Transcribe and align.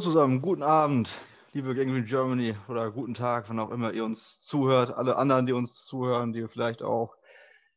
Zusammen, 0.00 0.40
guten 0.40 0.62
Abend, 0.62 1.12
liebe 1.52 1.74
Gangrene 1.74 2.04
Germany 2.04 2.56
oder 2.68 2.90
guten 2.90 3.12
Tag, 3.12 3.50
wann 3.50 3.58
auch 3.58 3.70
immer 3.70 3.92
ihr 3.92 4.06
uns 4.06 4.40
zuhört. 4.40 4.90
Alle 4.90 5.16
anderen, 5.16 5.44
die 5.44 5.52
uns 5.52 5.84
zuhören, 5.84 6.32
die 6.32 6.48
vielleicht 6.48 6.82
auch 6.82 7.16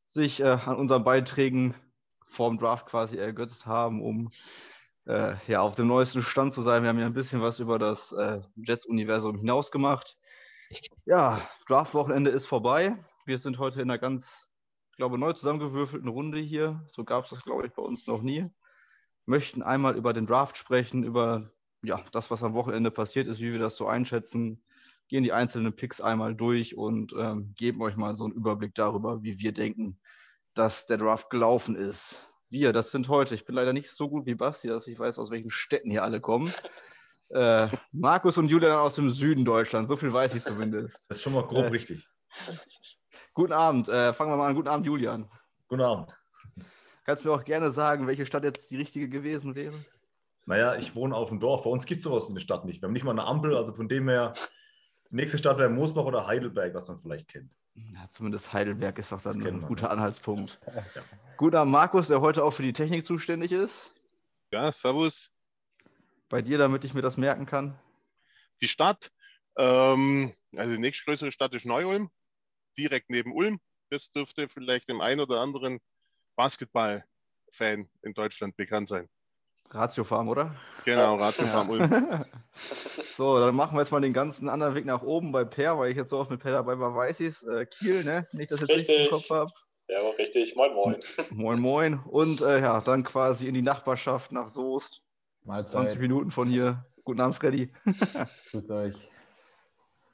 sich 0.07 0.39
äh, 0.39 0.57
an 0.65 0.77
unseren 0.77 1.03
Beiträgen 1.03 1.75
vorm 2.25 2.57
Draft 2.57 2.85
quasi 2.85 3.17
ergötzt 3.17 3.65
haben, 3.65 4.01
um 4.01 4.31
äh, 5.05 5.35
ja, 5.47 5.59
auf 5.59 5.75
dem 5.75 5.87
neuesten 5.87 6.21
Stand 6.21 6.53
zu 6.53 6.61
sein. 6.61 6.83
Wir 6.83 6.89
haben 6.89 6.99
ja 6.99 7.07
ein 7.07 7.13
bisschen 7.13 7.41
was 7.41 7.59
über 7.59 7.77
das 7.77 8.13
äh, 8.13 8.39
Jets-Universum 8.55 9.39
hinaus 9.39 9.69
gemacht. 9.69 10.17
Ja, 11.03 11.41
Draft-Wochenende 11.67 12.31
ist 12.31 12.47
vorbei. 12.47 12.95
Wir 13.25 13.37
sind 13.37 13.59
heute 13.59 13.81
in 13.81 13.91
einer 13.91 13.99
ganz, 13.99 14.47
ich 14.91 14.95
glaube, 14.95 15.17
neu 15.17 15.33
zusammengewürfelten 15.33 16.07
Runde 16.07 16.39
hier. 16.39 16.85
So 16.93 17.03
gab 17.03 17.25
es 17.25 17.31
das, 17.31 17.43
glaube 17.43 17.67
ich, 17.67 17.73
bei 17.73 17.81
uns 17.81 18.07
noch 18.07 18.21
nie. 18.21 18.49
Möchten 19.25 19.61
einmal 19.61 19.97
über 19.97 20.13
den 20.13 20.25
Draft 20.25 20.55
sprechen, 20.55 21.03
über 21.03 21.49
ja, 21.83 22.03
das, 22.11 22.31
was 22.31 22.43
am 22.43 22.53
Wochenende 22.53 22.91
passiert 22.91 23.27
ist, 23.27 23.39
wie 23.39 23.51
wir 23.51 23.59
das 23.59 23.75
so 23.75 23.87
einschätzen, 23.87 24.63
gehen 25.09 25.23
die 25.23 25.33
einzelnen 25.33 25.75
Picks 25.75 26.01
einmal 26.01 26.33
durch 26.33 26.77
und 26.77 27.13
ähm, 27.17 27.53
geben 27.55 27.81
euch 27.81 27.95
mal 27.95 28.15
so 28.15 28.23
einen 28.23 28.33
Überblick 28.33 28.73
darüber, 28.73 29.21
wie 29.21 29.37
wir 29.39 29.51
denken, 29.51 29.99
dass 30.53 30.85
der 30.85 30.97
Draft 30.97 31.29
gelaufen 31.29 31.75
ist. 31.75 32.27
Wir, 32.49 32.71
das 32.71 32.91
sind 32.91 33.09
heute, 33.09 33.35
ich 33.35 33.45
bin 33.45 33.55
leider 33.55 33.73
nicht 33.73 33.91
so 33.91 34.09
gut 34.09 34.25
wie 34.25 34.35
Basti, 34.35 34.67
dass 34.67 34.87
ich 34.87 34.97
weiß, 34.97 35.19
aus 35.19 35.31
welchen 35.31 35.51
Städten 35.51 35.91
hier 35.91 36.03
alle 36.03 36.21
kommen. 36.21 36.51
Äh, 37.29 37.69
Markus 37.91 38.37
und 38.37 38.49
Julian 38.49 38.77
aus 38.77 38.93
dem 38.93 39.09
Süden 39.09 39.43
Deutschlands, 39.43 39.89
so 39.89 39.95
viel 39.95 40.13
weiß 40.13 40.35
ich 40.35 40.43
zumindest. 40.43 41.09
Das 41.09 41.17
ist 41.17 41.23
schon 41.23 41.33
mal 41.33 41.41
grob 41.47 41.65
äh, 41.65 41.69
richtig. 41.69 42.07
Guten 43.33 43.53
Abend, 43.53 43.89
äh, 43.89 44.13
fangen 44.13 44.31
wir 44.31 44.37
mal 44.37 44.49
an. 44.49 44.55
Guten 44.55 44.67
Abend, 44.67 44.85
Julian. 44.85 45.27
Guten 45.67 45.81
Abend. 45.81 46.15
Kannst 47.05 47.23
du 47.23 47.29
mir 47.29 47.33
auch 47.33 47.43
gerne 47.43 47.71
sagen, 47.71 48.05
welche 48.05 48.27
Stadt 48.27 48.43
jetzt 48.43 48.69
die 48.69 48.77
richtige 48.77 49.09
gewesen 49.09 49.55
wäre? 49.55 49.73
Naja, 50.45 50.75
ich 50.75 50.95
wohne 50.95 51.15
auf 51.15 51.29
dem 51.29 51.39
Dorf. 51.39 51.63
Bei 51.63 51.69
uns 51.69 51.85
gibt 51.85 51.99
es 51.99 52.03
sowas 52.03 52.27
in 52.27 52.35
der 52.35 52.41
Stadt 52.41 52.65
nicht. 52.65 52.81
Wir 52.81 52.87
haben 52.87 52.93
nicht 52.93 53.05
mal 53.05 53.11
eine 53.11 53.25
Ampel. 53.25 53.55
Also 53.55 53.73
von 53.73 53.87
dem 53.87 54.09
her, 54.09 54.33
die 55.09 55.15
nächste 55.15 55.37
Stadt 55.37 55.57
wäre 55.57 55.69
Moosbach 55.69 56.03
oder 56.03 56.27
Heidelberg, 56.27 56.73
was 56.73 56.87
man 56.87 56.99
vielleicht 56.99 57.29
kennt. 57.29 57.57
Ja, 57.75 58.07
zumindest 58.11 58.51
Heidelberg 58.51 58.99
ist 58.99 59.13
auch 59.13 59.21
dann 59.21 59.41
ein 59.45 59.61
guter 59.61 59.89
Anhaltspunkt. 59.89 60.59
Ja. 60.67 60.83
Guter 61.37 61.65
Markus, 61.65 62.07
der 62.07 62.21
heute 62.21 62.43
auch 62.43 62.51
für 62.51 62.63
die 62.63 62.73
Technik 62.73 63.05
zuständig 63.05 63.51
ist. 63.51 63.93
Ja, 64.51 64.71
servus. 64.71 65.31
Bei 66.29 66.41
dir, 66.41 66.57
damit 66.57 66.83
ich 66.83 66.93
mir 66.93 67.01
das 67.01 67.17
merken 67.17 67.45
kann. 67.45 67.79
Die 68.61 68.67
Stadt, 68.67 69.11
ähm, 69.57 70.33
also 70.55 70.73
die 70.73 70.79
nächstgrößere 70.79 71.31
Stadt 71.31 71.53
ist 71.53 71.65
Neu-Ulm, 71.65 72.09
direkt 72.77 73.09
neben 73.09 73.33
Ulm. 73.33 73.59
Das 73.89 74.11
dürfte 74.11 74.49
vielleicht 74.49 74.89
dem 74.89 75.01
einen 75.01 75.21
oder 75.21 75.39
anderen 75.41 75.79
Basketball-Fan 76.35 77.89
in 78.01 78.13
Deutschland 78.13 78.55
bekannt 78.57 78.89
sein. 78.89 79.09
Ratio 79.71 80.03
Farm, 80.03 80.29
oder? 80.29 80.55
Genau, 80.85 81.15
Ratio 81.15 81.45
Farm 81.45 81.69
Ulm. 81.69 82.25
so, 82.55 83.39
dann 83.39 83.55
machen 83.55 83.75
wir 83.75 83.81
jetzt 83.81 83.91
mal 83.91 84.01
den 84.01 84.13
ganzen 84.13 84.49
anderen 84.49 84.75
Weg 84.75 84.85
nach 84.85 85.01
oben 85.01 85.31
bei 85.31 85.43
Per, 85.45 85.79
weil 85.79 85.91
ich 85.91 85.97
jetzt 85.97 86.11
so 86.11 86.19
oft 86.19 86.29
mit 86.29 86.41
Per 86.41 86.51
dabei 86.51 86.77
war, 86.79 86.95
weiß 86.95 87.19
ich 87.21 87.29
es. 87.29 87.43
Äh, 87.43 87.65
Kiel, 87.65 88.03
ne? 88.03 88.27
Nicht, 88.33 88.51
dass 88.51 88.61
ich 88.61 88.69
jetzt 88.69 88.89
richtig 88.89 89.05
im 89.05 89.11
Kopf 89.11 89.29
habe. 89.29 89.51
Ja, 89.87 89.99
richtig. 90.17 90.55
Moin, 90.55 90.73
moin. 90.73 90.95
moin, 91.31 91.59
moin. 91.59 91.99
Und 92.05 92.41
äh, 92.41 92.61
ja, 92.61 92.79
dann 92.81 93.03
quasi 93.03 93.47
in 93.47 93.53
die 93.53 93.61
Nachbarschaft 93.61 94.31
nach 94.31 94.49
Soest. 94.49 95.01
Mahlzeit. 95.43 95.89
20 95.89 95.99
Minuten 95.99 96.31
von 96.31 96.47
hier. 96.47 96.85
Guten 97.03 97.21
Abend, 97.21 97.35
Freddy. 97.35 97.69
Grüß 98.51 98.69
euch. 98.71 98.95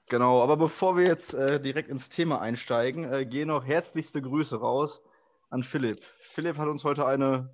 Genau, 0.08 0.42
aber 0.42 0.58
bevor 0.58 0.98
wir 0.98 1.06
jetzt 1.06 1.36
äh, 1.36 1.62
direkt 1.62 1.90
ins 1.90 2.10
Thema 2.10 2.42
einsteigen, 2.42 3.12
äh, 3.12 3.26
gehen 3.26 3.50
noch 3.50 3.64
herzlichste 3.64 4.24
Grüße 4.24 4.60
raus 4.60 5.04
an 5.52 5.62
Philipp. 5.62 6.04
Philipp 6.20 6.58
hat 6.58 6.68
uns 6.68 6.84
heute 6.84 7.06
eine 7.06 7.54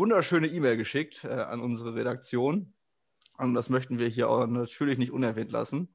wunderschöne 0.00 0.46
E-Mail 0.46 0.78
geschickt 0.78 1.24
äh, 1.24 1.28
an 1.28 1.60
unsere 1.60 1.94
Redaktion. 1.94 2.72
Und 3.36 3.54
das 3.54 3.68
möchten 3.68 3.98
wir 3.98 4.08
hier 4.08 4.30
auch 4.30 4.46
natürlich 4.46 4.98
nicht 4.98 5.12
unerwähnt 5.12 5.52
lassen, 5.52 5.94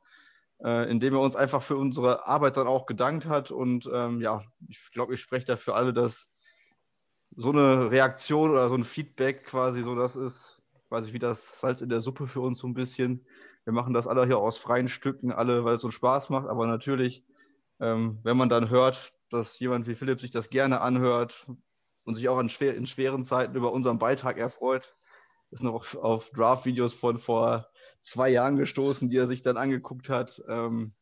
äh, 0.64 0.90
indem 0.90 1.16
er 1.16 1.22
uns 1.22 1.36
einfach 1.36 1.64
für 1.64 1.76
unsere 1.76 2.28
Arbeit 2.28 2.56
dann 2.58 2.68
auch 2.68 2.86
gedankt 2.86 3.26
hat. 3.26 3.50
Und 3.50 3.90
ähm, 3.92 4.22
ja, 4.22 4.44
ich 4.68 4.92
glaube, 4.92 5.16
ich 5.16 5.22
spreche 5.22 5.48
da 5.48 5.58
für 5.58 5.74
alle, 5.74 5.92
dass 5.92 6.30
so 7.36 7.52
eine 7.52 7.90
Reaktion 7.90 8.52
oder 8.52 8.70
so 8.70 8.76
ein 8.76 8.84
Feedback 8.84 9.46
quasi 9.46 9.82
so 9.82 9.96
das 9.96 10.16
ist, 10.16 10.62
quasi 10.88 11.12
wie 11.12 11.20
das 11.20 11.60
Salz 11.60 11.82
in 11.82 11.90
der 11.90 12.02
Suppe 12.02 12.28
für 12.28 12.42
uns 12.42 12.60
so 12.60 12.68
ein 12.68 12.76
bisschen. 12.76 13.26
Wir 13.64 13.74
machen 13.74 13.94
das 13.94 14.06
alle 14.06 14.26
hier 14.28 14.38
aus 14.38 14.60
freien 14.60 14.88
Stücken, 14.88 15.32
alle, 15.32 15.66
weil 15.66 15.76
es 15.76 15.82
so 15.82 15.90
Spaß 15.90 16.30
macht. 16.30 16.48
Aber 16.48 16.68
natürlich, 16.68 17.26
ähm, 17.80 18.20
wenn 18.22 18.38
man 18.38 18.50
dann 18.50 18.70
hört, 18.70 19.14
dass 19.32 19.58
jemand 19.60 19.88
wie 19.88 19.96
Philipp 19.96 20.22
sich 20.22 20.30
das 20.30 20.52
gerne 20.52 20.82
anhört, 20.82 21.48
und 22.06 22.16
sich 22.16 22.30
auch 22.30 22.40
in, 22.40 22.50
schwer, 22.50 22.76
in 22.76 22.88
schweren 22.88 23.26
Zeiten 23.26 23.56
über 23.56 23.74
unseren 23.74 24.00
Beitrag 24.00 24.38
erfreut. 24.38 24.96
Ist 25.52 25.64
noch 25.64 25.74
auf, 25.74 25.96
auf 25.96 26.30
Draft-Videos 26.32 26.94
von 26.94 27.18
vor 27.18 27.68
zwei 28.04 28.30
Jahren 28.30 28.58
gestoßen, 28.58 29.10
die 29.10 29.18
er 29.18 29.28
sich 29.28 29.44
dann 29.44 29.58
angeguckt 29.58 30.10
hat. 30.10 30.42
Ähm, 30.48 30.94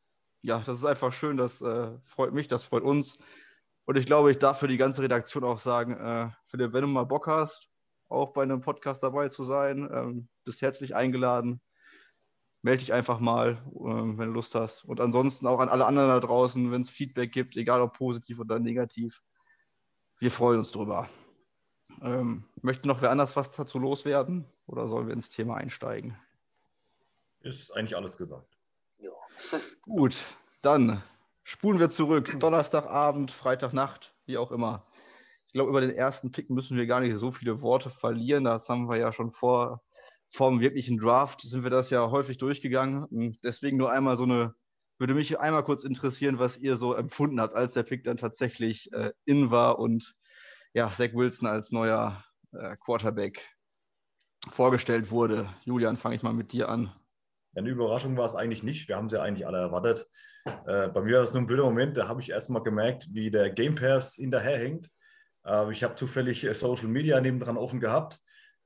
ja, 0.42 0.59
das 0.66 0.80
ist 0.80 0.86
einfach 0.86 1.13
schön, 1.13 1.38
das 1.38 1.62
äh, 1.62 1.92
freut 2.06 2.34
mich, 2.34 2.47
das 2.47 2.63
freut 2.63 2.84
uns. 2.84 3.18
Und 3.86 3.97
ich 3.97 4.06
glaube, 4.06 4.31
ich 4.31 4.40
darf 4.40 4.59
für 4.59 4.68
die 4.68 4.78
ganze 4.78 5.02
Redaktion 5.02 5.44
auch 5.44 5.59
sagen, 5.59 5.97
äh, 5.97 6.30
Philipp, 6.47 6.74
wenn 6.74 6.81
du 6.81 6.88
mal 6.88 7.03
Bock 7.03 7.28
hast, 7.28 7.69
auch 8.08 8.31
bei 8.31 8.44
einem 8.44 8.62
Podcast 8.62 9.03
dabei 9.03 9.30
zu 9.30 9.44
sein, 9.44 9.90
ähm, 9.94 10.28
bist 10.46 10.62
herzlich 10.62 10.96
eingeladen. 10.96 11.62
Melde 12.62 12.80
dich 12.80 12.94
einfach 12.94 13.19
mal, 13.19 13.62
ähm, 13.86 14.18
wenn 14.18 14.28
du 14.28 14.34
Lust 14.34 14.56
hast. 14.56 14.86
Und 14.86 15.02
ansonsten 15.02 15.47
auch 15.47 15.59
an 15.59 15.68
alle 15.68 15.86
anderen 15.86 16.09
da 16.09 16.19
draußen, 16.22 16.72
wenn 16.72 16.81
es 16.81 16.90
Feedback 16.90 17.34
gibt, 17.34 17.58
egal 17.58 17.81
ob 17.81 17.97
positiv 17.97 18.40
oder 18.40 18.59
negativ, 18.59 19.22
wir 20.23 20.31
freuen 20.31 20.59
uns 20.59 20.72
drüber. 20.72 21.09
Ähm, 22.01 22.45
möchte 22.61 22.88
noch 22.88 23.01
wer 23.01 23.11
anders 23.11 23.35
was 23.35 23.51
dazu 23.51 23.78
loswerden 23.78 24.45
oder 24.67 24.88
sollen 24.88 25.07
wir 25.07 25.13
ins 25.13 25.29
Thema 25.29 25.56
einsteigen? 25.56 26.17
Ist 27.41 27.75
eigentlich 27.75 27.97
alles 27.97 28.16
gesagt. 28.16 28.57
Ja. 29.00 29.12
Gut, 29.81 30.16
dann 30.62 31.03
spulen 31.44 31.79
wir 31.79 31.89
zurück. 31.89 32.33
Donnerstagabend, 32.39 33.31
Freitagnacht, 33.31 34.16
wie 34.25 34.38
auch 34.38 34.51
immer. 34.51 34.88
Ich 35.47 35.53
glaube, 35.53 35.69
über 35.69 35.81
den 35.81 35.91
ersten 35.91 36.31
Pick 36.31 36.50
müssen 36.50 36.78
wir 36.78 36.88
gar 36.88 37.01
nicht 37.01 37.17
so 37.17 37.33
viele 37.33 37.62
Worte 37.62 37.89
verlieren. 37.89 38.45
Das 38.45 38.69
haben 38.69 38.88
wir 38.89 38.95
ja 38.95 39.12
schon 39.12 39.29
vor 39.29 39.83
vom 40.29 40.62
wirklichen 40.62 40.97
Draft 40.97 41.41
sind 41.41 41.63
wir 41.63 41.69
das 41.69 41.91
ja 41.91 42.09
häufig 42.09 42.39
durchgegangen. 42.39 43.38
Deswegen 43.44 43.78
nur 43.78 43.91
einmal 43.91 44.17
so 44.17 44.23
eine 44.23 44.56
würde 45.00 45.14
mich 45.14 45.40
einmal 45.40 45.64
kurz 45.64 45.84
interessieren, 45.84 46.40
was 46.40 46.58
ihr 46.58 46.78
so 46.78 46.94
empfunden 46.94 47.42
habt, 47.42 47.56
als 47.56 47.74
der 47.74 47.84
Pick 47.84 48.04
dann 48.04 48.18
tatsächlich 48.18 48.92
äh, 48.94 49.12
in 49.26 49.52
war 49.52 49.80
und 49.80 50.16
ja, 50.74 50.90
Zach 50.90 51.14
Wilson 51.14 51.48
als 51.48 51.72
neuer 51.72 52.24
äh, 52.52 52.76
Quarterback 52.78 53.48
vorgestellt 54.50 55.12
wurde. 55.12 55.50
Julian, 55.64 55.98
fange 55.98 56.16
ich 56.16 56.24
mal 56.24 56.34
mit 56.34 56.52
dir 56.52 56.70
an. 56.70 56.92
Eine 57.56 57.70
Überraschung 57.70 58.18
war 58.18 58.26
es 58.26 58.36
eigentlich 58.36 58.63
nicht. 58.63 58.88
Wir 58.88 58.98
haben 58.98 59.10
sie 59.10 59.18
ja 59.18 59.24
eigentlich 59.24 59.45
alle 59.45 59.60
erwartet. 59.60 60.07
Äh, 60.45 60.90
bei 60.90 61.01
mir 61.01 61.16
war 61.16 61.22
das 61.22 61.34
nur 61.34 61.44
ein 61.44 61.48
blöder 61.48 61.63
Moment. 61.63 61.96
Da 61.98 62.07
habe 62.07 62.22
ich 62.22 62.31
erst 62.31 62.50
mal 62.50 62.63
gemerkt, 62.63 63.07
wie 63.12 63.30
der 63.30 63.50
Game 63.51 63.75
Pass 63.75 64.16
hinterherhängt. 64.16 64.89
Äh, 65.46 65.72
ich 65.72 65.84
habe 65.84 65.96
zufällig 65.96 66.44
äh, 66.44 66.54
Social 66.54 66.88
Media 66.88 67.22
nebendran 67.22 67.57
offen 67.57 67.80
gehabt 67.80 68.19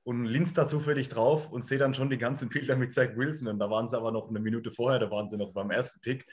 und 0.08 0.24
links 0.24 0.54
da 0.54 0.70
zufällig 0.70 1.10
drauf 1.10 1.52
und 1.52 1.66
sehe 1.66 1.78
dann 1.78 1.94
schon 1.94 2.10
die 2.10 2.18
ganzen 2.18 2.48
Bilder 2.48 2.78
mit 2.78 2.94
Zach 2.94 3.18
Wilson. 3.18 3.50
Und 3.50 3.60
da 3.60 3.70
waren 3.70 3.90
sie 3.90 3.98
aber 3.98 4.14
noch 4.14 4.30
eine 4.30 4.40
Minute 4.40 4.72
vorher, 4.72 5.00
da 5.00 5.12
waren 5.12 5.28
sie 5.28 5.36
noch 5.36 5.52
beim 5.52 5.70
ersten 5.70 6.00
Pick. 6.00 6.26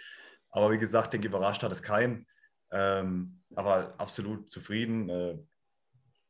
Aber 0.50 0.70
wie 0.70 0.78
gesagt, 0.78 1.12
denke, 1.12 1.26
überrascht 1.26 1.64
hat 1.64 1.72
es 1.72 1.82
keinen. 1.82 2.24
Ähm, 2.70 3.40
aber 3.56 3.94
absolut 3.98 4.48
zufrieden. 4.48 5.08
Äh, 5.08 5.38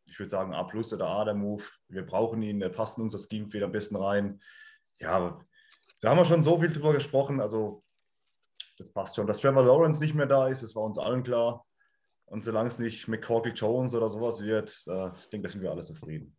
ich 0.09 0.19
würde 0.19 0.31
sagen, 0.31 0.55
A 0.55 0.63
plus 0.63 0.95
oder 0.95 1.07
A 1.07 1.27
der 1.27 1.35
Move. 1.35 1.63
Wir 1.89 2.07
brauchen 2.07 2.41
ihn, 2.41 2.63
er 2.63 2.71
passt 2.71 2.97
in 2.97 3.05
unser 3.05 3.19
Scheme 3.19 3.45
viel 3.45 3.63
am 3.63 3.73
besten 3.73 3.97
rein. 3.97 4.41
Ja, 4.97 5.39
da 6.01 6.09
haben 6.09 6.17
wir 6.17 6.25
schon 6.25 6.43
so 6.43 6.59
viel 6.59 6.73
drüber 6.73 6.95
gesprochen. 6.95 7.43
Also, 7.43 7.85
das 8.79 8.91
passt 8.91 9.17
schon. 9.17 9.27
Dass 9.27 9.41
Trevor 9.41 9.67
Lawrence 9.67 10.01
nicht 10.01 10.15
mehr 10.15 10.25
da 10.25 10.49
ist, 10.49 10.63
das 10.63 10.75
war 10.75 10.85
uns 10.85 10.97
allen 10.97 11.23
klar. 11.23 11.67
Und 12.25 12.43
solange 12.43 12.69
es 12.69 12.79
nicht 12.79 13.07
McCorkle 13.07 13.53
Jones 13.53 13.95
oder 13.95 14.09
sowas 14.09 14.43
wird, 14.43 14.83
äh, 14.87 15.11
ich 15.15 15.29
denke, 15.29 15.49
da 15.49 15.53
sind 15.53 15.61
wir 15.61 15.71
alle 15.71 15.83
zufrieden. 15.83 16.35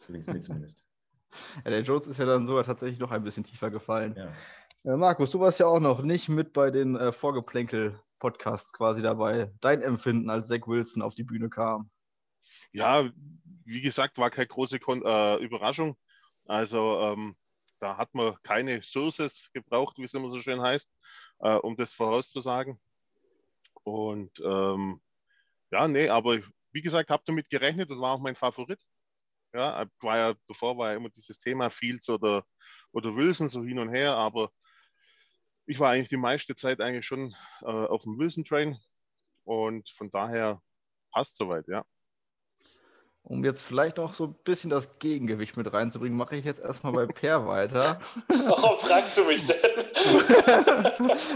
Für 0.00 0.40
zumindest. 0.40 0.86
ja, 1.64 1.70
der 1.70 1.82
Jones 1.82 2.06
ist 2.06 2.18
ja 2.18 2.26
dann 2.26 2.46
sogar 2.46 2.64
tatsächlich 2.64 2.98
noch 2.98 3.10
ein 3.10 3.22
bisschen 3.22 3.44
tiefer 3.44 3.70
gefallen. 3.70 4.14
Ja. 4.16 4.32
Äh, 4.92 4.96
Markus, 4.96 5.30
du 5.30 5.40
warst 5.40 5.60
ja 5.60 5.66
auch 5.66 5.80
noch 5.80 6.02
nicht 6.02 6.28
mit 6.28 6.52
bei 6.52 6.70
den 6.70 6.96
äh, 6.96 7.12
Vorgeplänkel-Podcasts 7.12 8.72
quasi 8.72 9.02
dabei. 9.02 9.52
Dein 9.60 9.82
Empfinden, 9.82 10.30
als 10.30 10.48
Zach 10.48 10.66
Wilson 10.66 11.02
auf 11.02 11.14
die 11.14 11.24
Bühne 11.24 11.48
kam? 11.48 11.90
Ja, 12.72 13.10
wie 13.64 13.80
gesagt, 13.80 14.18
war 14.18 14.30
keine 14.30 14.46
große 14.46 14.78
Kon 14.78 15.04
äh, 15.04 15.36
Überraschung. 15.36 15.96
Also 16.46 17.00
ähm, 17.00 17.36
da 17.80 17.96
hat 17.96 18.14
man 18.14 18.36
keine 18.42 18.82
Sources 18.82 19.50
gebraucht, 19.52 19.98
wie 19.98 20.04
es 20.04 20.14
immer 20.14 20.28
so 20.28 20.40
schön 20.40 20.60
heißt, 20.60 20.90
äh, 21.40 21.56
um 21.56 21.76
das 21.76 21.92
vorauszusagen. 21.92 22.80
Und 23.84 24.40
ähm, 24.40 25.00
ja, 25.70 25.86
nee, 25.86 26.08
aber 26.08 26.40
wie 26.72 26.82
gesagt, 26.82 27.10
habe 27.10 27.22
damit 27.26 27.50
gerechnet 27.50 27.90
und 27.90 28.00
war 28.00 28.12
auch 28.12 28.20
mein 28.20 28.36
Favorit. 28.36 28.80
Ja, 29.54 29.86
war 30.00 30.16
ja, 30.16 30.34
davor 30.46 30.76
war 30.76 30.90
ja 30.90 30.96
immer 30.96 31.08
dieses 31.10 31.38
Thema 31.38 31.70
Fields 31.70 32.08
oder, 32.08 32.44
oder 32.92 33.14
Wilson 33.16 33.48
so 33.48 33.62
hin 33.62 33.78
und 33.78 33.88
her, 33.90 34.14
aber 34.14 34.50
ich 35.66 35.78
war 35.78 35.90
eigentlich 35.90 36.08
die 36.08 36.16
meiste 36.16 36.54
Zeit 36.54 36.80
eigentlich 36.80 37.06
schon 37.06 37.34
äh, 37.62 37.66
auf 37.66 38.02
dem 38.02 38.18
Wilson-Train 38.18 38.78
und 39.44 39.88
von 39.90 40.10
daher 40.10 40.62
passt 41.12 41.36
soweit, 41.36 41.66
ja. 41.68 41.84
Um 43.22 43.44
jetzt 43.44 43.60
vielleicht 43.60 43.98
auch 43.98 44.14
so 44.14 44.24
ein 44.24 44.34
bisschen 44.44 44.70
das 44.70 44.98
Gegengewicht 44.98 45.58
mit 45.58 45.70
reinzubringen, 45.70 46.16
mache 46.16 46.36
ich 46.36 46.46
jetzt 46.46 46.60
erstmal 46.60 46.92
bei 46.94 47.06
Per 47.06 47.46
weiter. 47.46 48.00
Warum 48.28 48.78
fragst 48.78 49.18
du 49.18 49.24
mich 49.24 49.46
denn? 49.46 49.56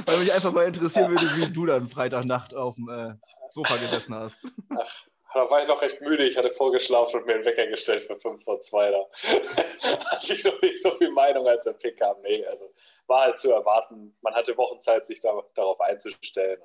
Weil 0.06 0.18
mich 0.18 0.32
einfach 0.32 0.52
mal 0.52 0.66
interessieren 0.66 1.10
würde, 1.10 1.26
wie 1.36 1.52
du 1.52 1.66
dann 1.66 1.88
Freitagnacht 1.88 2.56
auf 2.56 2.76
dem 2.76 2.88
äh, 2.88 3.14
Sofa 3.52 3.76
gesessen 3.76 4.14
hast. 4.14 4.38
Ach, 4.70 5.06
da 5.34 5.50
war 5.50 5.62
ich 5.62 5.68
noch 5.68 5.80
recht 5.82 6.00
müde. 6.00 6.24
Ich 6.24 6.36
hatte 6.36 6.50
vorgeschlafen 6.50 7.20
und 7.20 7.26
mir 7.26 7.34
einen 7.34 7.44
Wecker 7.44 7.66
gestellt 7.66 8.04
für 8.04 8.16
5 8.16 8.42
vor 8.42 8.60
2. 8.60 8.90
Da 8.90 9.06
hatte 10.10 10.32
ich 10.32 10.44
noch 10.44 10.60
nicht 10.60 10.82
so 10.82 10.90
viel 10.90 11.10
Meinung, 11.10 11.46
als 11.46 11.64
der 11.64 11.72
Pick 11.74 11.98
kam. 11.98 12.20
Nee, 12.22 12.44
also 12.46 12.72
war 13.06 13.22
halt 13.22 13.38
zu 13.38 13.52
erwarten. 13.52 14.16
Man 14.22 14.34
hatte 14.34 14.56
Wochenzeit, 14.56 15.06
sich 15.06 15.20
da, 15.20 15.40
darauf 15.54 15.80
einzustellen. 15.80 16.60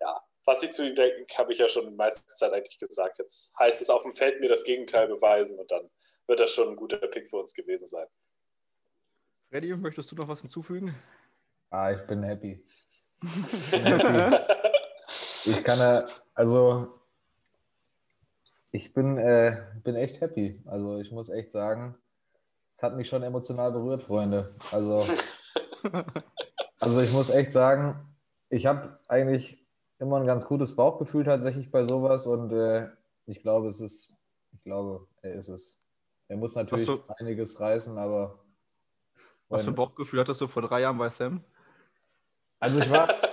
Ja, 0.00 0.22
was 0.44 0.62
ich 0.62 0.70
zu 0.72 0.86
ihm 0.86 0.94
denke, 0.94 1.26
habe 1.36 1.52
ich 1.52 1.58
ja 1.58 1.68
schon 1.68 1.86
die 1.86 1.94
meiste 1.94 2.24
Zeit 2.26 2.52
eigentlich 2.52 2.78
gesagt. 2.78 3.18
Jetzt 3.18 3.52
heißt 3.58 3.80
es 3.80 3.90
auf 3.90 4.02
dem 4.02 4.12
Feld 4.12 4.40
mir 4.40 4.48
das 4.48 4.64
Gegenteil 4.64 5.06
beweisen 5.08 5.58
und 5.58 5.70
dann 5.70 5.90
wird 6.26 6.40
das 6.40 6.52
schon 6.52 6.70
ein 6.70 6.76
guter 6.76 6.98
Pick 6.98 7.28
für 7.28 7.36
uns 7.36 7.54
gewesen 7.54 7.86
sein. 7.86 8.06
Freddy, 9.50 9.76
möchtest 9.76 10.10
du 10.10 10.16
noch 10.16 10.28
was 10.28 10.40
hinzufügen? 10.40 10.94
Ah, 11.70 11.92
ich 11.92 12.00
bin 12.06 12.22
happy. 12.22 12.64
Ich, 13.22 13.70
bin 13.70 13.84
happy. 13.84 14.44
ich 15.46 15.64
kann, 15.64 16.08
also 16.34 16.99
ich 18.72 18.92
bin, 18.92 19.18
äh, 19.18 19.62
bin 19.82 19.94
echt 19.94 20.20
happy. 20.20 20.60
Also 20.66 20.98
ich 20.98 21.10
muss 21.10 21.28
echt 21.28 21.50
sagen, 21.50 21.96
es 22.70 22.82
hat 22.82 22.96
mich 22.96 23.08
schon 23.08 23.22
emotional 23.22 23.72
berührt, 23.72 24.02
Freunde. 24.02 24.54
Also, 24.70 25.04
also 26.78 27.00
ich 27.00 27.12
muss 27.12 27.30
echt 27.30 27.52
sagen, 27.52 28.16
ich 28.48 28.66
habe 28.66 28.98
eigentlich 29.08 29.66
immer 29.98 30.18
ein 30.18 30.26
ganz 30.26 30.46
gutes 30.46 30.76
Bauchgefühl 30.76 31.24
tatsächlich 31.24 31.70
bei 31.70 31.84
sowas 31.84 32.26
und 32.26 32.52
äh, 32.52 32.88
ich 33.26 33.42
glaube, 33.42 33.68
es 33.68 33.80
ist, 33.80 34.16
ich 34.52 34.62
glaube, 34.62 35.06
er 35.22 35.34
ist 35.34 35.48
es. 35.48 35.78
Er 36.28 36.36
muss 36.36 36.54
natürlich 36.54 36.86
du, 36.86 37.02
einiges 37.18 37.60
reißen, 37.60 37.98
aber. 37.98 38.38
Was 39.48 39.62
für 39.62 39.70
ein 39.70 39.74
Bauchgefühl 39.74 40.20
hattest 40.20 40.40
du 40.40 40.46
vor 40.46 40.62
drei 40.62 40.80
Jahren 40.80 40.96
bei 40.96 41.10
Sam? 41.10 41.42
Also 42.60 42.78
ich 42.78 42.90
war, 42.90 43.08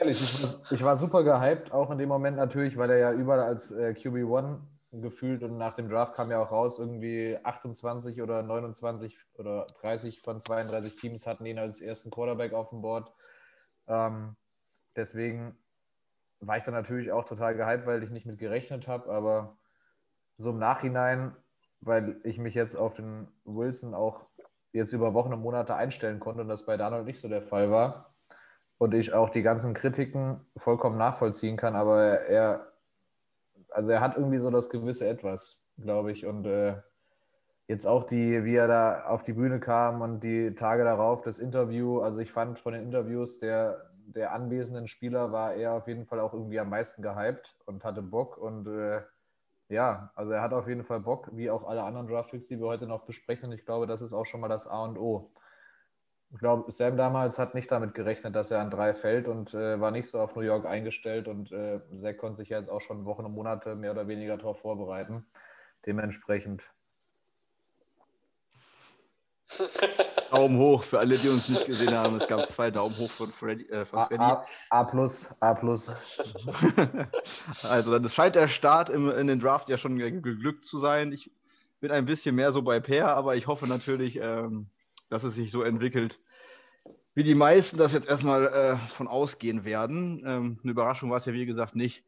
ehrlich, 0.00 0.20
ich 0.20 0.42
war, 0.42 0.72
ich 0.72 0.84
war, 0.84 0.96
super 0.96 1.22
gehypt, 1.22 1.72
auch 1.72 1.90
in 1.90 1.98
dem 1.98 2.08
Moment 2.08 2.36
natürlich, 2.36 2.76
weil 2.76 2.90
er 2.90 2.98
ja 2.98 3.12
überall 3.12 3.40
als 3.40 3.70
äh, 3.70 3.94
QB1 3.96 4.58
gefühlt 4.92 5.42
und 5.42 5.56
nach 5.56 5.74
dem 5.74 5.88
Draft 5.88 6.14
kam 6.14 6.30
ja 6.30 6.42
auch 6.42 6.50
raus, 6.50 6.78
irgendwie 6.78 7.38
28 7.42 8.22
oder 8.22 8.42
29 8.42 9.16
oder 9.34 9.66
30 9.82 10.20
von 10.20 10.40
32 10.40 10.96
Teams 10.96 11.26
hatten 11.26 11.46
ihn 11.46 11.58
als 11.58 11.80
ersten 11.80 12.10
Quarterback 12.10 12.52
auf 12.52 12.70
dem 12.70 12.82
Board. 12.82 13.12
Ähm, 13.86 14.34
deswegen 14.96 15.56
war 16.40 16.56
ich 16.56 16.64
dann 16.64 16.74
natürlich 16.74 17.12
auch 17.12 17.24
total 17.24 17.54
gehypt, 17.54 17.86
weil 17.86 18.02
ich 18.02 18.10
nicht 18.10 18.26
mit 18.26 18.38
gerechnet 18.38 18.88
habe, 18.88 19.12
aber 19.12 19.58
so 20.38 20.50
im 20.50 20.58
Nachhinein, 20.58 21.36
weil 21.80 22.16
ich 22.24 22.38
mich 22.38 22.54
jetzt 22.54 22.74
auf 22.74 22.94
den 22.94 23.28
Wilson 23.44 23.94
auch 23.94 24.24
jetzt 24.72 24.92
über 24.92 25.14
Wochen 25.14 25.32
und 25.32 25.42
Monate 25.42 25.74
einstellen 25.74 26.18
konnte 26.18 26.42
und 26.42 26.48
das 26.48 26.66
bei 26.66 26.76
Donald 26.76 27.04
nicht 27.04 27.20
so 27.20 27.28
der 27.28 27.42
Fall 27.42 27.70
war, 27.70 28.09
und 28.80 28.94
ich 28.94 29.12
auch 29.12 29.28
die 29.28 29.42
ganzen 29.42 29.74
Kritiken 29.74 30.40
vollkommen 30.56 30.96
nachvollziehen 30.96 31.58
kann, 31.58 31.76
aber 31.76 32.22
er, 32.22 32.72
also 33.68 33.92
er 33.92 34.00
hat 34.00 34.16
irgendwie 34.16 34.38
so 34.38 34.50
das 34.50 34.70
gewisse 34.70 35.06
Etwas, 35.06 35.62
glaube 35.76 36.12
ich. 36.12 36.24
Und 36.24 36.46
äh, 36.46 36.76
jetzt 37.68 37.84
auch 37.84 38.04
die, 38.04 38.42
wie 38.42 38.56
er 38.56 38.68
da 38.68 39.04
auf 39.04 39.22
die 39.22 39.34
Bühne 39.34 39.60
kam 39.60 40.00
und 40.00 40.20
die 40.20 40.54
Tage 40.54 40.84
darauf 40.84 41.20
das 41.20 41.40
Interview, 41.40 42.00
also 42.00 42.20
ich 42.20 42.32
fand 42.32 42.58
von 42.58 42.72
den 42.72 42.82
Interviews 42.84 43.38
der, 43.38 43.90
der 44.06 44.32
anwesenden 44.32 44.88
Spieler 44.88 45.30
war 45.30 45.52
er 45.52 45.74
auf 45.74 45.86
jeden 45.86 46.06
Fall 46.06 46.18
auch 46.18 46.32
irgendwie 46.32 46.58
am 46.58 46.70
meisten 46.70 47.02
gehypt 47.02 47.58
und 47.66 47.84
hatte 47.84 48.00
Bock 48.00 48.38
und 48.38 48.66
äh, 48.66 49.02
ja, 49.68 50.10
also 50.14 50.32
er 50.32 50.40
hat 50.40 50.54
auf 50.54 50.68
jeden 50.68 50.84
Fall 50.84 51.00
Bock, 51.00 51.28
wie 51.34 51.50
auch 51.50 51.68
alle 51.68 51.82
anderen 51.82 52.08
Draftpicks, 52.08 52.48
die 52.48 52.58
wir 52.58 52.66
heute 52.66 52.86
noch 52.86 53.04
besprechen. 53.04 53.50
Und 53.50 53.52
ich 53.52 53.66
glaube, 53.66 53.86
das 53.86 54.00
ist 54.02 54.14
auch 54.14 54.26
schon 54.26 54.40
mal 54.40 54.48
das 54.48 54.66
A 54.66 54.82
und 54.84 54.98
O. 54.98 55.30
Ich 56.32 56.38
glaube, 56.38 56.70
Sam 56.70 56.96
damals 56.96 57.38
hat 57.38 57.54
nicht 57.54 57.70
damit 57.72 57.92
gerechnet, 57.94 58.36
dass 58.36 58.52
er 58.52 58.60
an 58.60 58.70
drei 58.70 58.94
fällt 58.94 59.26
und 59.26 59.52
äh, 59.52 59.80
war 59.80 59.90
nicht 59.90 60.08
so 60.08 60.20
auf 60.20 60.36
New 60.36 60.42
York 60.42 60.64
eingestellt. 60.64 61.26
Und 61.26 61.50
äh, 61.50 61.80
Zack 61.98 62.18
konnte 62.18 62.36
sich 62.36 62.50
ja 62.50 62.58
jetzt 62.58 62.70
auch 62.70 62.80
schon 62.80 63.04
Wochen 63.04 63.24
und 63.24 63.32
Monate 63.32 63.74
mehr 63.74 63.90
oder 63.90 64.06
weniger 64.06 64.36
darauf 64.36 64.60
vorbereiten. 64.60 65.26
Dementsprechend. 65.86 66.62
Daumen 70.30 70.58
hoch 70.58 70.84
für 70.84 71.00
alle, 71.00 71.16
die 71.16 71.28
uns 71.28 71.48
nicht 71.48 71.66
gesehen 71.66 71.94
haben. 71.94 72.16
Es 72.20 72.28
gab 72.28 72.48
zwei 72.48 72.70
Daumen 72.70 72.94
hoch 72.94 73.10
von 73.10 73.26
Freddy. 73.30 73.68
Äh, 73.68 73.84
von 73.84 74.06
Freddy. 74.06 74.22
A, 74.22 74.46
A, 74.70 74.84
plus, 74.84 75.34
A 75.40 75.54
plus. 75.54 75.92
also 77.68 77.98
dann 77.98 78.08
scheint 78.08 78.36
der 78.36 78.46
Start 78.46 78.88
im, 78.88 79.10
in 79.10 79.26
den 79.26 79.40
Draft 79.40 79.68
ja 79.68 79.76
schon 79.76 79.98
geglückt 79.98 80.64
zu 80.64 80.78
sein. 80.78 81.12
Ich 81.12 81.32
bin 81.80 81.90
ein 81.90 82.06
bisschen 82.06 82.36
mehr 82.36 82.52
so 82.52 82.62
bei 82.62 82.78
Per, 82.78 83.08
aber 83.16 83.34
ich 83.34 83.48
hoffe 83.48 83.66
natürlich, 83.66 84.20
ähm, 84.22 84.68
dass 85.10 85.24
es 85.24 85.34
sich 85.34 85.50
so 85.50 85.62
entwickelt, 85.62 86.20
wie 87.14 87.24
die 87.24 87.34
meisten 87.34 87.76
das 87.76 87.92
jetzt 87.92 88.08
erstmal 88.08 88.46
äh, 88.46 88.76
von 88.88 89.08
ausgehen 89.08 89.64
werden. 89.64 90.22
Ähm, 90.24 90.60
eine 90.62 90.72
Überraschung 90.72 91.10
war 91.10 91.18
es 91.18 91.26
ja, 91.26 91.32
wie 91.32 91.44
gesagt, 91.44 91.76
nicht. 91.76 92.04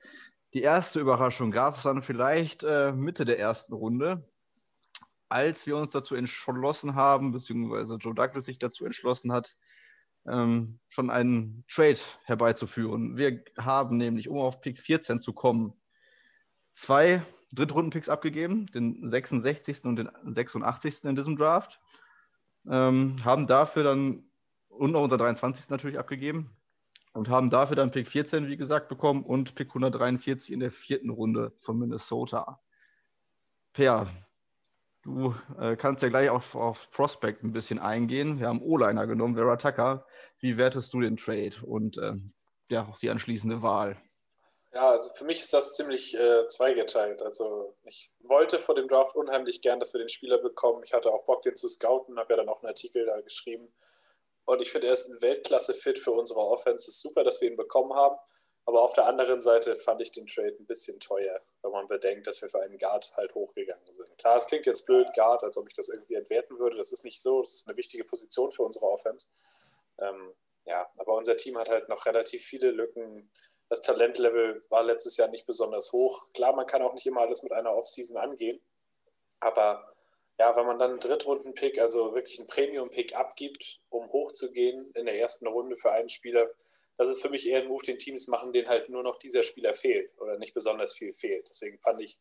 Die 0.54 0.62
erste 0.62 1.00
Überraschung 1.00 1.50
gab 1.50 1.76
es 1.76 1.82
dann 1.82 2.02
vielleicht 2.02 2.62
äh, 2.62 2.92
Mitte 2.92 3.24
der 3.24 3.38
ersten 3.38 3.72
Runde, 3.72 4.26
als 5.28 5.66
wir 5.66 5.76
uns 5.76 5.90
dazu 5.90 6.14
entschlossen 6.14 6.94
haben, 6.94 7.32
beziehungsweise 7.32 7.96
Joe 7.96 8.14
Douglas 8.14 8.46
sich 8.46 8.58
dazu 8.58 8.84
entschlossen 8.84 9.32
hat, 9.32 9.56
ähm, 10.26 10.78
schon 10.88 11.10
einen 11.10 11.64
Trade 11.68 11.98
herbeizuführen. 12.24 13.16
Wir 13.16 13.42
haben 13.58 13.96
nämlich, 13.96 14.28
um 14.28 14.38
auf 14.38 14.60
Pick 14.60 14.78
14 14.78 15.20
zu 15.20 15.32
kommen, 15.32 15.72
zwei 16.70 17.22
Drittrunden-Picks 17.54 18.08
abgegeben, 18.08 18.66
den 18.66 19.10
66. 19.10 19.84
und 19.84 19.96
den 19.96 20.10
86. 20.24 21.04
in 21.04 21.16
diesem 21.16 21.36
Draft. 21.36 21.80
Ähm, 22.68 23.16
haben 23.24 23.46
dafür 23.46 23.84
dann, 23.84 24.24
und 24.68 24.92
noch 24.92 25.02
unser 25.02 25.18
23. 25.18 25.68
natürlich 25.70 25.98
abgegeben, 25.98 26.50
und 27.12 27.28
haben 27.28 27.50
dafür 27.50 27.76
dann 27.76 27.90
Pick 27.90 28.08
14, 28.08 28.48
wie 28.48 28.56
gesagt, 28.56 28.88
bekommen 28.88 29.22
und 29.22 29.54
Pick 29.54 29.68
143 29.68 30.52
in 30.52 30.60
der 30.60 30.70
vierten 30.70 31.10
Runde 31.10 31.52
von 31.60 31.78
Minnesota. 31.78 32.60
Per, 33.72 34.06
du 35.02 35.34
äh, 35.58 35.76
kannst 35.76 36.02
ja 36.02 36.08
gleich 36.08 36.30
auf, 36.30 36.54
auf 36.54 36.90
Prospect 36.90 37.42
ein 37.42 37.52
bisschen 37.52 37.78
eingehen. 37.78 38.38
Wir 38.38 38.48
haben 38.48 38.62
O-Liner 38.62 39.06
genommen, 39.06 39.34
Vera 39.34 39.56
Tucker. 39.56 40.06
Wie 40.38 40.56
wertest 40.56 40.92
du 40.94 41.00
den 41.00 41.16
Trade 41.16 41.54
und 41.62 41.98
äh, 41.98 42.14
ja, 42.68 42.86
auch 42.86 42.98
die 42.98 43.10
anschließende 43.10 43.62
Wahl? 43.62 43.96
Ja, 44.74 44.90
also 44.90 45.12
für 45.12 45.24
mich 45.24 45.40
ist 45.40 45.52
das 45.52 45.76
ziemlich 45.76 46.14
äh, 46.14 46.46
zweigeteilt. 46.46 47.20
Also 47.22 47.76
ich 47.84 48.10
wollte 48.20 48.58
vor 48.58 48.74
dem 48.74 48.88
Draft 48.88 49.14
unheimlich 49.14 49.60
gern, 49.60 49.78
dass 49.78 49.92
wir 49.92 49.98
den 49.98 50.08
Spieler 50.08 50.38
bekommen. 50.38 50.82
Ich 50.82 50.94
hatte 50.94 51.12
auch 51.12 51.24
Bock, 51.24 51.42
den 51.42 51.56
zu 51.56 51.68
scouten, 51.68 52.18
habe 52.18 52.32
ja 52.32 52.38
dann 52.38 52.48
auch 52.48 52.62
einen 52.62 52.68
Artikel 52.68 53.04
da 53.04 53.20
geschrieben. 53.20 53.70
Und 54.46 54.62
ich 54.62 54.72
finde, 54.72 54.86
er 54.86 54.94
ist 54.94 55.08
ein 55.08 55.20
Weltklasse-Fit 55.20 55.98
für 55.98 56.12
unsere 56.12 56.40
Offense. 56.40 56.88
Es 56.88 56.96
ist 56.96 57.02
super, 57.02 57.22
dass 57.22 57.40
wir 57.42 57.50
ihn 57.50 57.56
bekommen 57.56 57.92
haben. 57.94 58.16
Aber 58.64 58.80
auf 58.82 58.92
der 58.94 59.06
anderen 59.06 59.40
Seite 59.40 59.76
fand 59.76 60.00
ich 60.00 60.12
den 60.12 60.26
Trade 60.26 60.56
ein 60.58 60.66
bisschen 60.66 61.00
teuer, 61.00 61.40
wenn 61.62 61.72
man 61.72 61.88
bedenkt, 61.88 62.26
dass 62.26 62.40
wir 62.40 62.48
für 62.48 62.60
einen 62.60 62.78
Guard 62.78 63.12
halt 63.16 63.34
hochgegangen 63.34 63.84
sind. 63.90 64.16
Klar, 64.18 64.38
es 64.38 64.46
klingt 64.46 64.66
jetzt 64.66 64.86
blöd, 64.86 65.08
Guard, 65.14 65.42
als 65.42 65.56
ob 65.58 65.66
ich 65.68 65.74
das 65.74 65.88
irgendwie 65.88 66.14
entwerten 66.14 66.58
würde. 66.58 66.76
Das 66.76 66.92
ist 66.92 67.04
nicht 67.04 67.20
so. 67.20 67.40
Das 67.40 67.52
ist 67.52 67.68
eine 67.68 67.76
wichtige 67.76 68.04
Position 68.04 68.52
für 68.52 68.62
unsere 68.62 68.86
Offense. 68.86 69.26
Ähm, 69.98 70.32
ja, 70.64 70.88
aber 70.96 71.14
unser 71.16 71.36
Team 71.36 71.58
hat 71.58 71.68
halt 71.68 71.88
noch 71.88 72.06
relativ 72.06 72.44
viele 72.44 72.70
Lücken 72.70 73.30
das 73.72 73.80
Talentlevel 73.80 74.60
war 74.68 74.82
letztes 74.82 75.16
Jahr 75.16 75.28
nicht 75.28 75.46
besonders 75.46 75.92
hoch. 75.92 76.28
Klar, 76.34 76.54
man 76.54 76.66
kann 76.66 76.82
auch 76.82 76.92
nicht 76.92 77.06
immer 77.06 77.22
alles 77.22 77.42
mit 77.42 77.52
einer 77.52 77.74
Offseason 77.74 78.18
angehen, 78.18 78.60
aber 79.40 79.94
ja, 80.38 80.54
wenn 80.56 80.66
man 80.66 80.78
dann 80.78 80.90
einen 80.90 81.00
Drittrunden-Pick, 81.00 81.80
also 81.80 82.14
wirklich 82.14 82.38
einen 82.38 82.48
Premium-Pick 82.48 83.16
abgibt, 83.16 83.80
um 83.88 84.12
hochzugehen 84.12 84.92
in 84.92 85.06
der 85.06 85.18
ersten 85.18 85.46
Runde 85.46 85.78
für 85.78 85.90
einen 85.90 86.10
Spieler, 86.10 86.50
das 86.98 87.08
ist 87.08 87.22
für 87.22 87.30
mich 87.30 87.48
eher 87.48 87.62
ein 87.62 87.68
Move, 87.68 87.82
den 87.82 87.96
Teams 87.96 88.28
machen, 88.28 88.52
den 88.52 88.68
halt 88.68 88.90
nur 88.90 89.02
noch 89.02 89.18
dieser 89.18 89.42
Spieler 89.42 89.74
fehlt 89.74 90.10
oder 90.20 90.38
nicht 90.38 90.52
besonders 90.52 90.92
viel 90.92 91.14
fehlt. 91.14 91.48
Deswegen 91.48 91.78
fand 91.78 92.02
ich, 92.02 92.18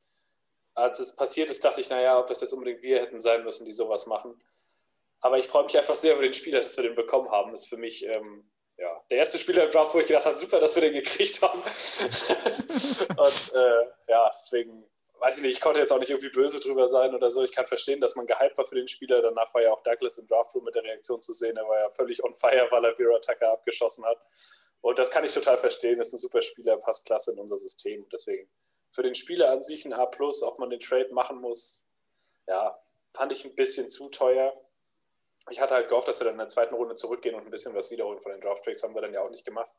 als 0.73 0.99
es 0.99 1.17
passiert 1.17 1.49
ist, 1.49 1.65
dachte 1.65 1.81
ich, 1.81 1.89
naja, 1.89 2.17
ob 2.17 2.27
das 2.27 2.39
jetzt 2.39 2.53
unbedingt 2.53 2.81
wir 2.81 3.01
hätten 3.01 3.19
sein 3.19 3.43
müssen, 3.43 3.65
die 3.65 3.73
sowas 3.73 4.07
machen. 4.07 4.41
Aber 5.19 5.37
ich 5.37 5.47
freue 5.47 5.65
mich 5.65 5.77
einfach 5.77 5.95
sehr 5.95 6.13
über 6.13 6.23
den 6.23 6.33
Spieler, 6.33 6.61
dass 6.61 6.77
wir 6.77 6.85
den 6.85 6.95
bekommen 6.95 7.29
haben. 7.29 7.51
Das 7.51 7.63
ist 7.63 7.69
für 7.69 7.75
mich 7.75 8.05
ähm, 8.07 8.49
ja, 8.81 8.99
der 9.11 9.19
erste 9.19 9.37
Spieler 9.37 9.65
im 9.65 9.69
Draft, 9.69 9.93
wo 9.93 9.99
ich 9.99 10.07
gedacht 10.07 10.25
habe, 10.25 10.35
super, 10.35 10.59
dass 10.59 10.73
wir 10.73 10.81
den 10.81 10.93
gekriegt 10.93 11.39
haben. 11.43 11.61
und 11.61 13.53
äh, 13.53 13.85
ja, 14.07 14.31
deswegen, 14.33 14.83
weiß 15.19 15.37
ich 15.37 15.43
nicht, 15.43 15.57
ich 15.57 15.61
konnte 15.61 15.79
jetzt 15.79 15.91
auch 15.91 15.99
nicht 15.99 16.09
irgendwie 16.09 16.31
böse 16.31 16.59
drüber 16.59 16.87
sein 16.87 17.13
oder 17.13 17.29
so. 17.29 17.43
Ich 17.43 17.51
kann 17.51 17.67
verstehen, 17.67 18.01
dass 18.01 18.15
man 18.15 18.25
gehypt 18.25 18.57
war 18.57 18.65
für 18.65 18.73
den 18.73 18.87
Spieler. 18.87 19.21
Danach 19.21 19.53
war 19.53 19.61
ja 19.61 19.71
auch 19.71 19.83
Douglas 19.83 20.17
im 20.17 20.25
Draftroom 20.25 20.63
mit 20.63 20.73
der 20.73 20.83
Reaktion 20.83 21.21
zu 21.21 21.31
sehen. 21.31 21.55
Er 21.57 21.67
war 21.67 21.79
ja 21.79 21.91
völlig 21.91 22.23
on 22.23 22.33
fire, 22.33 22.67
weil 22.71 22.83
er 22.83 22.95
Vera 22.95 23.19
Tucker 23.19 23.51
abgeschossen 23.51 24.03
hat. 24.03 24.17
Und 24.81 24.97
das 24.97 25.11
kann 25.11 25.23
ich 25.23 25.33
total 25.33 25.57
verstehen. 25.57 25.99
Ist 25.99 26.13
ein 26.13 26.17
super 26.17 26.41
Spieler, 26.41 26.77
passt 26.77 27.05
klasse 27.05 27.33
in 27.33 27.37
unser 27.37 27.59
System. 27.59 28.09
Deswegen 28.11 28.49
für 28.89 29.03
den 29.03 29.13
Spieler 29.13 29.51
an 29.51 29.61
sich 29.61 29.85
ein 29.85 29.93
A, 29.93 30.05
ob 30.05 30.59
man 30.59 30.71
den 30.71 30.79
Trade 30.79 31.13
machen 31.13 31.39
muss, 31.39 31.83
ja, 32.47 32.75
fand 33.13 33.31
ich 33.31 33.45
ein 33.45 33.53
bisschen 33.53 33.89
zu 33.89 34.09
teuer 34.09 34.51
ich 35.51 35.61
hatte 35.61 35.75
halt 35.75 35.89
gehofft, 35.89 36.07
dass 36.07 36.19
wir 36.19 36.25
dann 36.25 36.35
in 36.35 36.39
der 36.39 36.47
zweiten 36.47 36.75
Runde 36.75 36.95
zurückgehen 36.95 37.35
und 37.35 37.45
ein 37.45 37.51
bisschen 37.51 37.75
was 37.75 37.91
wiederholen 37.91 38.21
von 38.21 38.31
den 38.31 38.41
Draft 38.41 38.63
Trades. 38.63 38.83
Haben 38.83 38.95
wir 38.95 39.01
dann 39.01 39.13
ja 39.13 39.21
auch 39.21 39.29
nicht 39.29 39.45
gemacht. 39.45 39.69